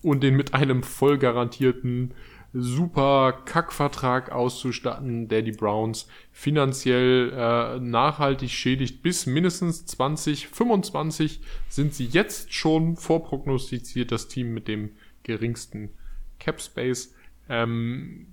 und 0.01 0.23
den 0.23 0.35
mit 0.35 0.53
einem 0.53 0.83
voll 0.83 1.17
garantierten 1.17 2.13
super 2.53 3.41
Kackvertrag 3.45 4.31
auszustatten, 4.31 5.27
der 5.27 5.41
die 5.41 5.51
Browns 5.51 6.07
finanziell 6.31 7.31
äh, 7.31 7.79
nachhaltig 7.79 8.49
schädigt. 8.49 9.03
Bis 9.03 9.25
mindestens 9.25 9.85
2025 9.85 11.41
sind 11.67 11.93
sie 11.93 12.05
jetzt 12.05 12.53
schon 12.53 12.95
vorprognostiziert, 12.95 14.11
das 14.11 14.27
Team 14.27 14.53
mit 14.53 14.67
dem 14.67 14.91
geringsten 15.23 15.91
Cap 16.39 16.61
Space. 16.61 17.13
Ähm, 17.49 18.27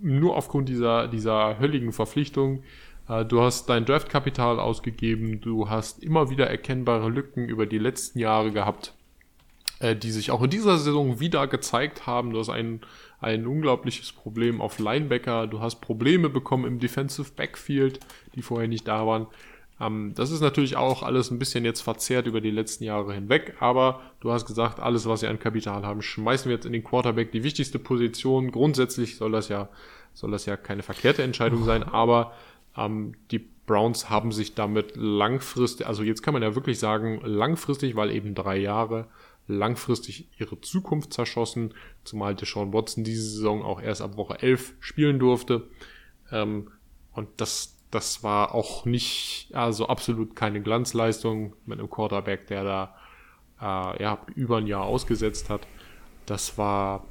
nur 0.00 0.36
aufgrund 0.36 0.68
dieser, 0.68 1.08
dieser 1.08 1.58
hölligen 1.58 1.92
Verpflichtung. 1.92 2.62
Äh, 3.08 3.24
du 3.24 3.40
hast 3.40 3.68
dein 3.68 3.84
Draftkapital 3.84 4.60
ausgegeben, 4.60 5.40
du 5.40 5.68
hast 5.68 6.02
immer 6.02 6.30
wieder 6.30 6.46
erkennbare 6.46 7.08
Lücken 7.08 7.48
über 7.48 7.66
die 7.66 7.78
letzten 7.78 8.18
Jahre 8.18 8.52
gehabt, 8.52 8.94
äh, 9.80 9.96
die 9.96 10.10
sich 10.10 10.30
auch 10.30 10.42
in 10.42 10.50
dieser 10.50 10.78
Saison 10.78 11.20
wieder 11.20 11.46
gezeigt 11.46 12.06
haben. 12.06 12.32
Du 12.32 12.38
hast 12.38 12.50
ein, 12.50 12.80
ein 13.20 13.46
unglaubliches 13.46 14.12
Problem 14.12 14.60
auf 14.60 14.78
Linebacker, 14.78 15.46
du 15.46 15.60
hast 15.60 15.80
Probleme 15.80 16.28
bekommen 16.28 16.64
im 16.64 16.78
Defensive 16.78 17.32
Backfield, 17.34 18.00
die 18.34 18.42
vorher 18.42 18.68
nicht 18.68 18.86
da 18.86 19.06
waren. 19.06 19.26
Ähm, 19.80 20.12
das 20.14 20.30
ist 20.30 20.40
natürlich 20.40 20.76
auch 20.76 21.02
alles 21.02 21.30
ein 21.30 21.38
bisschen 21.38 21.64
jetzt 21.64 21.80
verzerrt 21.80 22.26
über 22.26 22.40
die 22.40 22.50
letzten 22.50 22.84
Jahre 22.84 23.14
hinweg, 23.14 23.56
aber 23.60 24.00
du 24.20 24.32
hast 24.32 24.46
gesagt, 24.46 24.80
alles, 24.80 25.06
was 25.06 25.20
sie 25.20 25.26
an 25.26 25.38
Kapital 25.38 25.84
haben, 25.84 26.02
schmeißen 26.02 26.48
wir 26.48 26.56
jetzt 26.56 26.66
in 26.66 26.72
den 26.72 26.84
Quarterback, 26.84 27.32
die 27.32 27.42
wichtigste 27.42 27.78
Position. 27.78 28.50
Grundsätzlich 28.50 29.16
soll 29.16 29.32
das 29.32 29.48
ja, 29.48 29.68
soll 30.14 30.30
das 30.30 30.46
ja 30.46 30.56
keine 30.56 30.82
verkehrte 30.82 31.22
Entscheidung 31.22 31.64
sein, 31.64 31.82
aber 31.84 32.32
ähm, 32.76 33.14
die 33.30 33.44
Browns 33.66 34.08
haben 34.08 34.32
sich 34.32 34.54
damit 34.54 34.96
langfristig, 34.96 35.86
also 35.86 36.02
jetzt 36.02 36.22
kann 36.22 36.34
man 36.34 36.42
ja 36.42 36.54
wirklich 36.54 36.78
sagen, 36.78 37.20
langfristig, 37.22 37.96
weil 37.96 38.10
eben 38.10 38.34
drei 38.34 38.56
Jahre, 38.56 39.06
langfristig 39.48 40.28
ihre 40.38 40.60
Zukunft 40.60 41.12
zerschossen, 41.12 41.74
zumal 42.04 42.34
Deshaun 42.34 42.72
Watson 42.72 43.02
diese 43.02 43.22
Saison 43.22 43.62
auch 43.62 43.80
erst 43.80 44.02
ab 44.02 44.16
Woche 44.16 44.40
11 44.40 44.74
spielen 44.78 45.18
durfte. 45.18 45.68
Ähm, 46.30 46.70
und 47.12 47.28
das, 47.38 47.76
das 47.90 48.22
war 48.22 48.54
auch 48.54 48.84
nicht, 48.84 49.50
also 49.54 49.88
absolut 49.88 50.36
keine 50.36 50.62
Glanzleistung 50.62 51.56
mit 51.66 51.78
einem 51.78 51.90
Quarterback, 51.90 52.46
der 52.46 52.64
da 52.64 52.94
äh, 53.60 54.02
ja, 54.02 54.18
über 54.34 54.58
ein 54.58 54.66
Jahr 54.66 54.84
ausgesetzt 54.84 55.50
hat. 55.50 55.66
Das 56.26 56.58
war, 56.58 57.06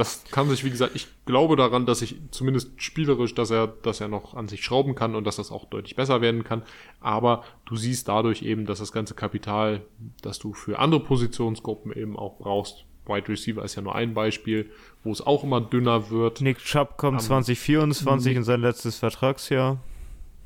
das 0.00 0.24
kann 0.30 0.48
sich, 0.48 0.64
wie 0.64 0.70
gesagt, 0.70 0.96
ich 0.96 1.08
glaube 1.26 1.56
daran, 1.56 1.84
dass 1.84 2.00
ich 2.00 2.16
zumindest 2.30 2.82
spielerisch, 2.82 3.34
dass 3.34 3.50
er, 3.50 3.66
dass 3.66 4.00
er 4.00 4.08
noch 4.08 4.32
an 4.32 4.48
sich 4.48 4.64
schrauben 4.64 4.94
kann 4.94 5.14
und 5.14 5.24
dass 5.24 5.36
das 5.36 5.52
auch 5.52 5.66
deutlich 5.66 5.94
besser 5.94 6.22
werden 6.22 6.42
kann. 6.42 6.62
Aber 7.00 7.44
du 7.66 7.76
siehst 7.76 8.08
dadurch 8.08 8.40
eben, 8.40 8.64
dass 8.64 8.78
das 8.78 8.92
ganze 8.92 9.14
Kapital, 9.14 9.82
das 10.22 10.38
du 10.38 10.54
für 10.54 10.78
andere 10.78 11.02
Positionsgruppen 11.02 11.92
eben 11.92 12.16
auch 12.16 12.38
brauchst, 12.38 12.86
Wide 13.06 13.28
Receiver 13.28 13.62
ist 13.62 13.74
ja 13.74 13.82
nur 13.82 13.94
ein 13.94 14.14
Beispiel, 14.14 14.70
wo 15.04 15.12
es 15.12 15.20
auch 15.20 15.44
immer 15.44 15.60
dünner 15.60 16.10
wird. 16.10 16.40
Nick 16.40 16.58
Chubb 16.58 16.96
kommt 16.96 17.20
um, 17.20 17.26
2024 17.26 18.36
in 18.36 18.42
sein 18.42 18.62
letztes 18.62 18.98
Vertragsjahr. 18.98 19.80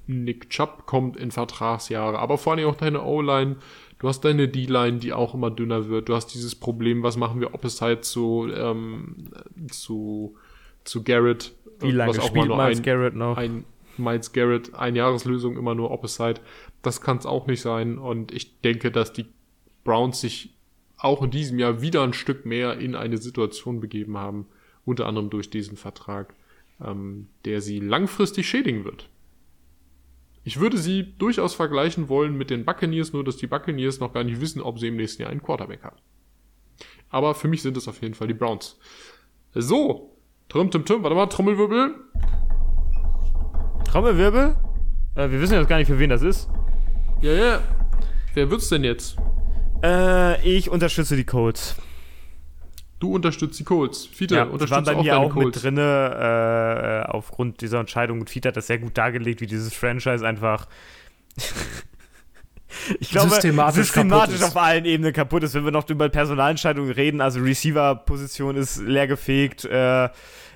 Nick 0.07 0.51
Chubb 0.51 0.85
kommt 0.87 1.17
in 1.17 1.31
Vertragsjahre, 1.31 2.19
aber 2.19 2.39
vor 2.39 2.55
allem 2.55 2.69
auch 2.69 2.77
deine 2.77 3.03
O-Line. 3.03 3.57
Du 3.99 4.09
hast 4.09 4.21
deine 4.23 4.49
D-Line, 4.49 4.99
die 4.99 5.13
auch 5.13 5.35
immer 5.35 5.51
dünner 5.51 5.89
wird. 5.89 6.09
Du 6.09 6.15
hast 6.15 6.29
dieses 6.29 6.55
Problem, 6.55 7.03
was 7.03 7.17
machen 7.17 7.41
wir 7.41 7.55
Opposite 7.55 8.01
zu, 8.01 8.49
ähm, 8.53 9.31
zu, 9.71 10.37
zu 10.85 11.05
Garrett. 11.05 11.55
Wie 11.81 11.91
lange 11.91 12.11
was 12.11 12.19
auch 12.19 12.35
nur 12.35 12.57
Miles 12.57 12.79
ein, 12.79 12.85
Garrett 12.85 13.15
noch? 13.15 13.37
Ein 13.37 13.65
Miles 13.97 14.33
Garrett, 14.33 14.75
ein 14.75 14.97
Jahreslösung 14.97 15.57
immer 15.57 15.75
nur 15.75 15.91
Opposite. 15.91 16.41
Das 16.83 17.01
kann 17.01 17.19
es 17.19 17.27
auch 17.27 17.47
nicht 17.47 17.61
sein. 17.61 17.99
Und 17.99 18.33
ich 18.33 18.61
denke, 18.61 18.91
dass 18.91 19.13
die 19.13 19.27
Browns 19.85 20.21
sich 20.21 20.55
auch 20.97 21.23
in 21.23 21.31
diesem 21.31 21.59
Jahr 21.59 21.81
wieder 21.81 22.03
ein 22.03 22.13
Stück 22.13 22.47
mehr 22.47 22.79
in 22.79 22.95
eine 22.95 23.19
Situation 23.19 23.81
begeben 23.81 24.17
haben, 24.17 24.47
unter 24.85 25.07
anderem 25.07 25.31
durch 25.31 25.51
diesen 25.51 25.77
Vertrag, 25.77 26.35
ähm, 26.83 27.29
der 27.45 27.61
sie 27.61 27.79
langfristig 27.79 28.49
schädigen 28.49 28.85
wird. 28.85 29.09
Ich 30.45 30.61
würde 30.61 30.77
sie 30.77 31.15
durchaus 31.17 31.55
vergleichen 31.55 32.11
wollen 32.11 32.37
mit 32.37 32.51
den 32.51 32.67
Buccaneers, 32.67 33.15
nur 33.15 33.25
dass 33.25 33.39
die 33.39 33.47
Buccaneers 33.47 33.99
noch 33.99 34.13
gar 34.13 34.25
nicht 34.25 34.41
wissen, 34.41 34.61
ob 34.61 34.79
sie 34.79 34.89
im 34.89 34.97
nächsten 34.97 35.23
Jahr 35.23 35.31
einen 35.31 35.43
Quarterback 35.43 35.83
haben. 35.83 35.97
Aber 37.09 37.35
für 37.35 37.49
mich 37.49 37.63
sind 37.63 37.77
es 37.79 37.89
auf 37.89 38.03
jeden 38.03 38.15
Fall 38.15 38.29
die 38.29 38.35
Browns. 38.35 38.79
So, 39.55 40.17
Trim, 40.49 40.71
Tim, 40.71 40.85
Tim, 40.85 41.03
warte 41.03 41.17
mal, 41.17 41.27
Trommelwirbel. 41.27 41.95
Trommelwirbel? 43.85 44.57
Äh, 45.15 45.31
wir 45.31 45.41
wissen 45.41 45.55
jetzt 45.55 45.69
gar 45.69 45.79
nicht, 45.79 45.87
für 45.87 45.99
wen 45.99 46.11
das 46.11 46.23
ist. 46.23 46.49
Ja, 47.23 47.33
ja. 47.33 47.63
Wer 48.35 48.51
wird's 48.51 48.69
denn 48.69 48.85
jetzt? 48.85 49.17
Äh, 49.83 50.43
ich 50.47 50.71
unterstütze 50.71 51.17
die 51.17 51.25
Colts. 51.25 51.77
Du 53.05 53.15
unterstützt 53.15 53.61
die 53.61 53.65
Colts. 53.65 54.07
Fiete, 54.07 54.37
Ja, 54.37 54.45
unterstützt 54.45 54.71
waren 54.71 54.85
bei 54.85 54.97
auch 54.97 55.03
mir 55.03 55.19
auch 55.19 55.31
Colts. 55.31 55.57
mit 55.57 55.63
drinne 55.63 57.05
äh, 57.07 57.11
aufgrund 57.11 57.61
dieser 57.61 57.81
Entscheidung. 57.81 58.21
Und 58.21 58.31
Fiete 58.31 58.49
hat 58.49 58.57
das 58.57 58.67
sehr 58.67 58.79
gut 58.79 58.97
dargelegt, 58.97 59.43
wie 59.43 59.47
dieses 59.47 59.75
Franchise 59.75 60.27
einfach 60.27 60.67
ich 62.99 63.11
glaube, 63.11 63.29
Systematisch 63.29 63.83
systematisch 63.83 64.43
auf 64.43 64.57
allen 64.57 64.87
Ebenen 64.87 65.13
kaputt 65.13 65.43
ist. 65.43 65.53
Wenn 65.53 65.67
wir 65.67 65.71
noch 65.71 65.87
über 65.91 66.09
Personalentscheidungen 66.09 66.93
reden, 66.93 67.21
also 67.21 67.41
Receiver-Position 67.41 68.57
ist 68.57 68.79
leergefegt, 68.79 69.67
äh, 69.67 70.09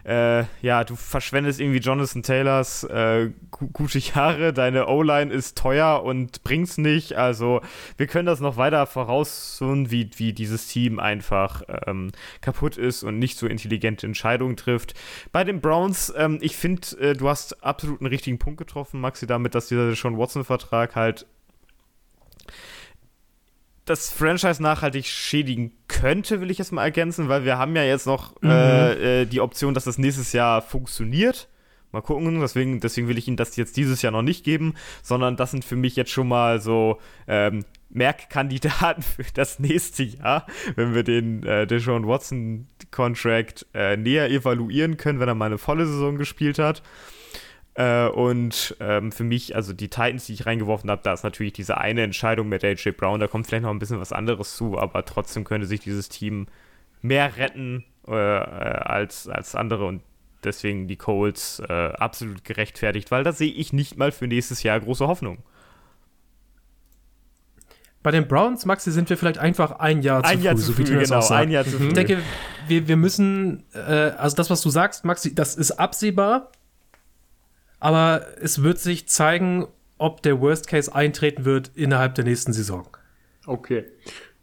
äh, 0.09 0.45
ja, 0.63 0.85
du 0.85 0.97
verschwendest 0.97 1.61
irgendwie 1.61 1.81
Jonathan 1.81 2.23
Taylors 2.23 2.83
äh, 2.85 3.31
gu 3.51 3.69
gute 3.69 3.99
Jahre, 3.99 4.55
deine 4.55 4.89
O-Line 4.89 5.31
ist 5.31 5.59
teuer 5.59 6.03
und 6.03 6.43
bringt's 6.45 6.79
nicht. 6.79 7.13
Also 7.13 7.61
wir 7.99 8.07
können 8.07 8.25
das 8.25 8.41
noch 8.41 8.57
weiter 8.57 8.87
voraussuchen, 8.87 9.91
wie, 9.91 10.11
wie 10.17 10.33
dieses 10.33 10.67
Team 10.69 10.99
einfach 10.99 11.63
ähm, 11.87 12.11
kaputt 12.41 12.79
ist 12.79 13.03
und 13.03 13.19
nicht 13.19 13.37
so 13.37 13.47
intelligente 13.47 14.07
Entscheidungen 14.07 14.57
trifft. 14.57 14.95
Bei 15.31 15.45
den 15.45 15.61
Browns, 15.61 16.11
ähm, 16.17 16.39
ich 16.41 16.57
finde, 16.57 16.89
äh, 16.99 17.13
du 17.13 17.29
hast 17.29 17.63
absolut 17.63 18.01
einen 18.01 18.09
richtigen 18.09 18.39
Punkt 18.39 18.59
getroffen, 18.59 19.03
Maxi, 19.03 19.27
damit, 19.27 19.55
dass 19.55 19.69
dieser 19.69 19.95
Sean 19.95 20.17
Watson-Vertrag 20.17 20.97
halt 20.97 21.27
das 23.89 24.11
Franchise 24.11 24.63
nachhaltig 24.63 25.07
schädigen 25.07 25.73
könnte, 25.89 26.41
will 26.41 26.51
ich 26.51 26.59
jetzt 26.59 26.73
mal 26.73 26.85
ergänzen, 26.85 27.29
weil 27.29 27.45
wir 27.45 27.59
haben 27.59 27.75
ja 27.75 27.85
jetzt 27.85 28.07
noch 28.07 28.35
äh, 28.43 29.23
äh, 29.23 29.27
die 29.27 29.41
Option, 29.41 29.75
dass 29.75 29.85
das 29.85 29.99
nächstes 29.99 30.33
Jahr 30.33 30.63
funktioniert. 30.63 31.49
Mal 31.91 32.03
gucken, 32.03 32.41
deswegen, 32.41 32.81
deswegen 32.81 33.09
will 33.09 33.17
ich 33.17 33.29
Ihnen 33.29 33.39
das 33.39 33.57
jetzt 33.57 33.79
dieses 33.79 34.03
Jahr 34.03 34.13
noch 34.13 34.23
nicht 34.23 34.45
geben, 34.45 34.75
sondern 35.03 35.37
das 35.37 35.53
sind 35.53 35.65
für 35.65 35.77
mich 35.77 35.97
jetzt 35.97 36.11
schon 36.11 36.29
mal 36.29 36.61
so 36.61 36.99
ähm, 37.27 37.65
Merkkandidaten 37.89 39.03
für 39.17 39.25
das 39.33 39.59
nächste 39.59 40.03
Jahr, 40.03 40.47
wenn 40.77 40.95
wir 40.95 41.03
den 41.03 41.43
äh, 41.45 41.67
Deshaun 41.67 42.07
Watson 42.07 42.67
Contract 42.91 43.67
äh, 43.73 43.97
näher 43.97 44.31
evaluieren 44.31 44.99
können, 44.99 45.19
wenn 45.19 45.29
er 45.29 45.35
mal 45.35 45.47
eine 45.47 45.59
volle 45.59 45.87
Saison 45.87 46.17
gespielt 46.19 46.59
hat. 46.59 46.83
Äh, 47.79 48.09
und 48.09 48.77
ähm, 48.81 49.13
für 49.13 49.23
mich, 49.23 49.55
also 49.55 49.73
die 49.73 49.89
Titans, 49.89 50.27
die 50.27 50.33
ich 50.33 50.47
reingeworfen 50.47 50.91
habe, 50.91 51.01
da 51.05 51.13
ist 51.13 51.23
natürlich 51.23 51.53
diese 51.53 51.79
eine 51.79 52.03
Entscheidung 52.03 52.49
mit 52.49 52.65
AJ 52.65 52.91
Brown, 52.91 53.21
da 53.21 53.29
kommt 53.29 53.47
vielleicht 53.47 53.63
noch 53.63 53.71
ein 53.71 53.79
bisschen 53.79 54.01
was 54.01 54.13
anderes 54.13 54.57
zu, 54.57 54.77
aber 54.77 55.05
trotzdem 55.05 55.45
könnte 55.45 55.69
sich 55.69 55.79
dieses 55.79 56.09
Team 56.09 56.49
mehr 57.03 57.37
retten 57.37 57.85
äh, 58.09 58.15
äh, 58.15 58.41
als, 58.41 59.29
als 59.29 59.55
andere 59.55 59.85
und 59.85 60.03
deswegen 60.43 60.89
die 60.89 60.97
Colts 60.97 61.63
äh, 61.69 61.73
absolut 61.73 62.43
gerechtfertigt, 62.43 63.13
weil 63.13 63.23
da 63.23 63.33
sehe 63.33 63.53
ich 63.53 63.73
nicht 63.73 63.97
mal 63.97 64.11
für 64.11 64.27
nächstes 64.27 64.65
Jahr 64.65 64.81
große 64.81 65.07
Hoffnung. 65.07 65.39
Bei 68.03 68.11
den 68.11 68.27
Browns, 68.27 68.67
Maxi, 68.67 68.91
sind 68.91 69.09
wir 69.09 69.17
vielleicht 69.17 69.39
einfach 69.39 69.79
ein 69.79 70.03
Jahr 70.03 70.25
zu 70.25 70.31
Ein 70.31 70.39
früh, 70.39 70.45
Jahr 70.45 70.57
zu 70.57 70.63
so 70.63 70.79
wie 70.79 70.85
früh, 70.85 70.99
das 70.99 71.11
genau, 71.11 71.21
auch 71.21 71.31
ein 71.31 71.51
Jahr 71.53 71.65
zu 71.65 71.79
früh. 71.79 71.87
Ich 71.89 71.93
denke, 71.93 72.23
wir, 72.67 72.89
wir 72.89 72.97
müssen, 72.97 73.63
äh, 73.73 73.79
also 74.19 74.35
das, 74.35 74.51
was 74.51 74.63
du 74.63 74.71
sagst, 74.71 75.05
Maxi, 75.05 75.33
das 75.33 75.55
ist 75.55 75.73
absehbar, 75.73 76.51
aber 77.81 78.23
es 78.41 78.63
wird 78.63 78.79
sich 78.79 79.09
zeigen, 79.09 79.67
ob 79.99 80.23
der 80.23 80.41
Worst 80.41 80.69
Case 80.69 80.95
eintreten 80.95 81.45
wird 81.45 81.71
innerhalb 81.75 82.15
der 82.15 82.25
nächsten 82.25 82.53
Saison. 82.53 82.87
Okay, 83.47 83.85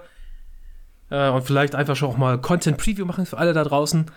Äh, 1.14 1.30
und 1.30 1.44
vielleicht 1.44 1.76
einfach 1.76 1.96
schon 1.96 2.10
auch 2.10 2.18
mal 2.18 2.42
Content-Preview 2.42 3.06
machen 3.06 3.28
für 3.28 3.38
alle 3.38 3.54
da 3.54 3.64
draußen. 3.64 4.08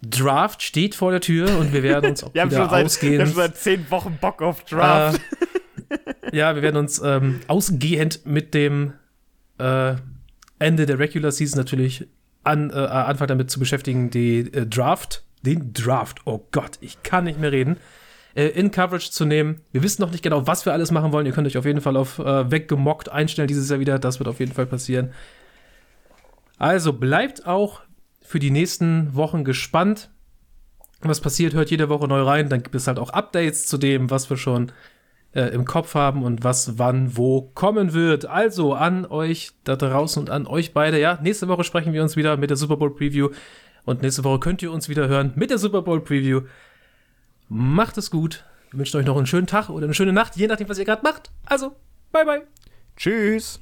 Draft 0.00 0.62
steht 0.62 0.94
vor 0.94 1.10
der 1.10 1.20
Tür 1.20 1.58
und 1.58 1.74
wir 1.74 1.82
werden 1.82 2.10
uns 2.10 2.24
auch 2.24 2.32
Wir 2.32 2.46
wieder 2.46 2.68
seit, 2.68 2.70
wir 2.70 2.86
ausgehend 2.86 3.20
haben 3.20 3.26
schon 3.26 3.36
seit 3.36 3.56
zehn 3.56 3.90
Wochen 3.90 4.16
Bock 4.18 4.40
auf 4.40 4.64
Draft. 4.64 5.20
äh, 5.90 6.36
ja, 6.36 6.54
wir 6.54 6.62
werden 6.62 6.76
uns 6.78 7.02
ähm, 7.04 7.40
ausgehend 7.46 8.24
mit 8.24 8.54
dem 8.54 8.94
äh, 9.58 9.96
Ende 10.58 10.86
der 10.86 10.98
Regular 10.98 11.30
Season 11.30 11.58
natürlich 11.58 12.06
an, 12.42 12.70
äh, 12.70 12.74
anfangen 12.74 13.28
damit 13.28 13.50
zu 13.50 13.58
beschäftigen, 13.58 14.08
die 14.08 14.38
äh, 14.38 14.66
Draft, 14.66 15.24
den 15.42 15.74
Draft, 15.74 16.20
oh 16.24 16.46
Gott, 16.52 16.78
ich 16.80 17.02
kann 17.02 17.24
nicht 17.24 17.38
mehr 17.38 17.52
reden, 17.52 17.76
äh, 18.34 18.46
in 18.46 18.70
Coverage 18.70 19.10
zu 19.10 19.26
nehmen. 19.26 19.60
Wir 19.72 19.82
wissen 19.82 20.00
noch 20.00 20.10
nicht 20.10 20.22
genau, 20.22 20.46
was 20.46 20.64
wir 20.64 20.72
alles 20.72 20.90
machen 20.90 21.12
wollen. 21.12 21.26
Ihr 21.26 21.32
könnt 21.32 21.46
euch 21.46 21.58
auf 21.58 21.66
jeden 21.66 21.82
Fall 21.82 21.98
auf 21.98 22.18
äh, 22.18 22.50
weggemockt 22.50 23.10
einstellen 23.10 23.48
dieses 23.48 23.68
Jahr 23.68 23.80
wieder. 23.80 23.98
Das 23.98 24.20
wird 24.20 24.28
auf 24.28 24.40
jeden 24.40 24.52
Fall 24.52 24.64
passieren. 24.64 25.10
Also 26.58 26.92
bleibt 26.92 27.46
auch 27.46 27.82
für 28.20 28.38
die 28.38 28.50
nächsten 28.50 29.14
Wochen 29.14 29.44
gespannt. 29.44 30.10
Was 31.00 31.20
passiert, 31.20 31.54
hört 31.54 31.70
jede 31.70 31.88
Woche 31.88 32.08
neu 32.08 32.22
rein. 32.22 32.48
Dann 32.48 32.62
gibt 32.62 32.74
es 32.74 32.86
halt 32.86 32.98
auch 32.98 33.10
Updates 33.10 33.66
zu 33.66 33.78
dem, 33.78 34.10
was 34.10 34.28
wir 34.28 34.36
schon 34.36 34.72
äh, 35.32 35.42
im 35.54 35.64
Kopf 35.64 35.94
haben 35.94 36.24
und 36.24 36.42
was 36.44 36.78
wann 36.78 37.16
wo 37.16 37.42
kommen 37.54 37.92
wird. 37.92 38.26
Also 38.26 38.74
an 38.74 39.06
euch 39.06 39.52
da 39.64 39.76
draußen 39.76 40.20
und 40.20 40.30
an 40.30 40.46
euch 40.46 40.74
beide. 40.74 40.98
Ja, 41.00 41.18
nächste 41.22 41.48
Woche 41.48 41.64
sprechen 41.64 41.92
wir 41.92 42.02
uns 42.02 42.16
wieder 42.16 42.36
mit 42.36 42.50
der 42.50 42.56
Super 42.56 42.76
Bowl 42.76 42.94
Preview 42.94 43.30
und 43.84 44.02
nächste 44.02 44.24
Woche 44.24 44.40
könnt 44.40 44.62
ihr 44.62 44.72
uns 44.72 44.88
wieder 44.88 45.08
hören 45.08 45.32
mit 45.36 45.50
der 45.50 45.58
Super 45.58 45.82
Bowl 45.82 46.00
Preview. 46.00 46.42
Macht 47.48 47.96
es 47.96 48.10
gut. 48.10 48.44
Wir 48.70 48.80
wünschen 48.80 48.98
euch 48.98 49.06
noch 49.06 49.16
einen 49.16 49.26
schönen 49.26 49.46
Tag 49.46 49.70
oder 49.70 49.84
eine 49.84 49.94
schöne 49.94 50.12
Nacht, 50.12 50.36
je 50.36 50.46
nachdem, 50.46 50.68
was 50.68 50.78
ihr 50.78 50.84
gerade 50.84 51.02
macht. 51.02 51.30
Also, 51.46 51.76
bye 52.12 52.24
bye. 52.24 52.42
Tschüss. 52.96 53.60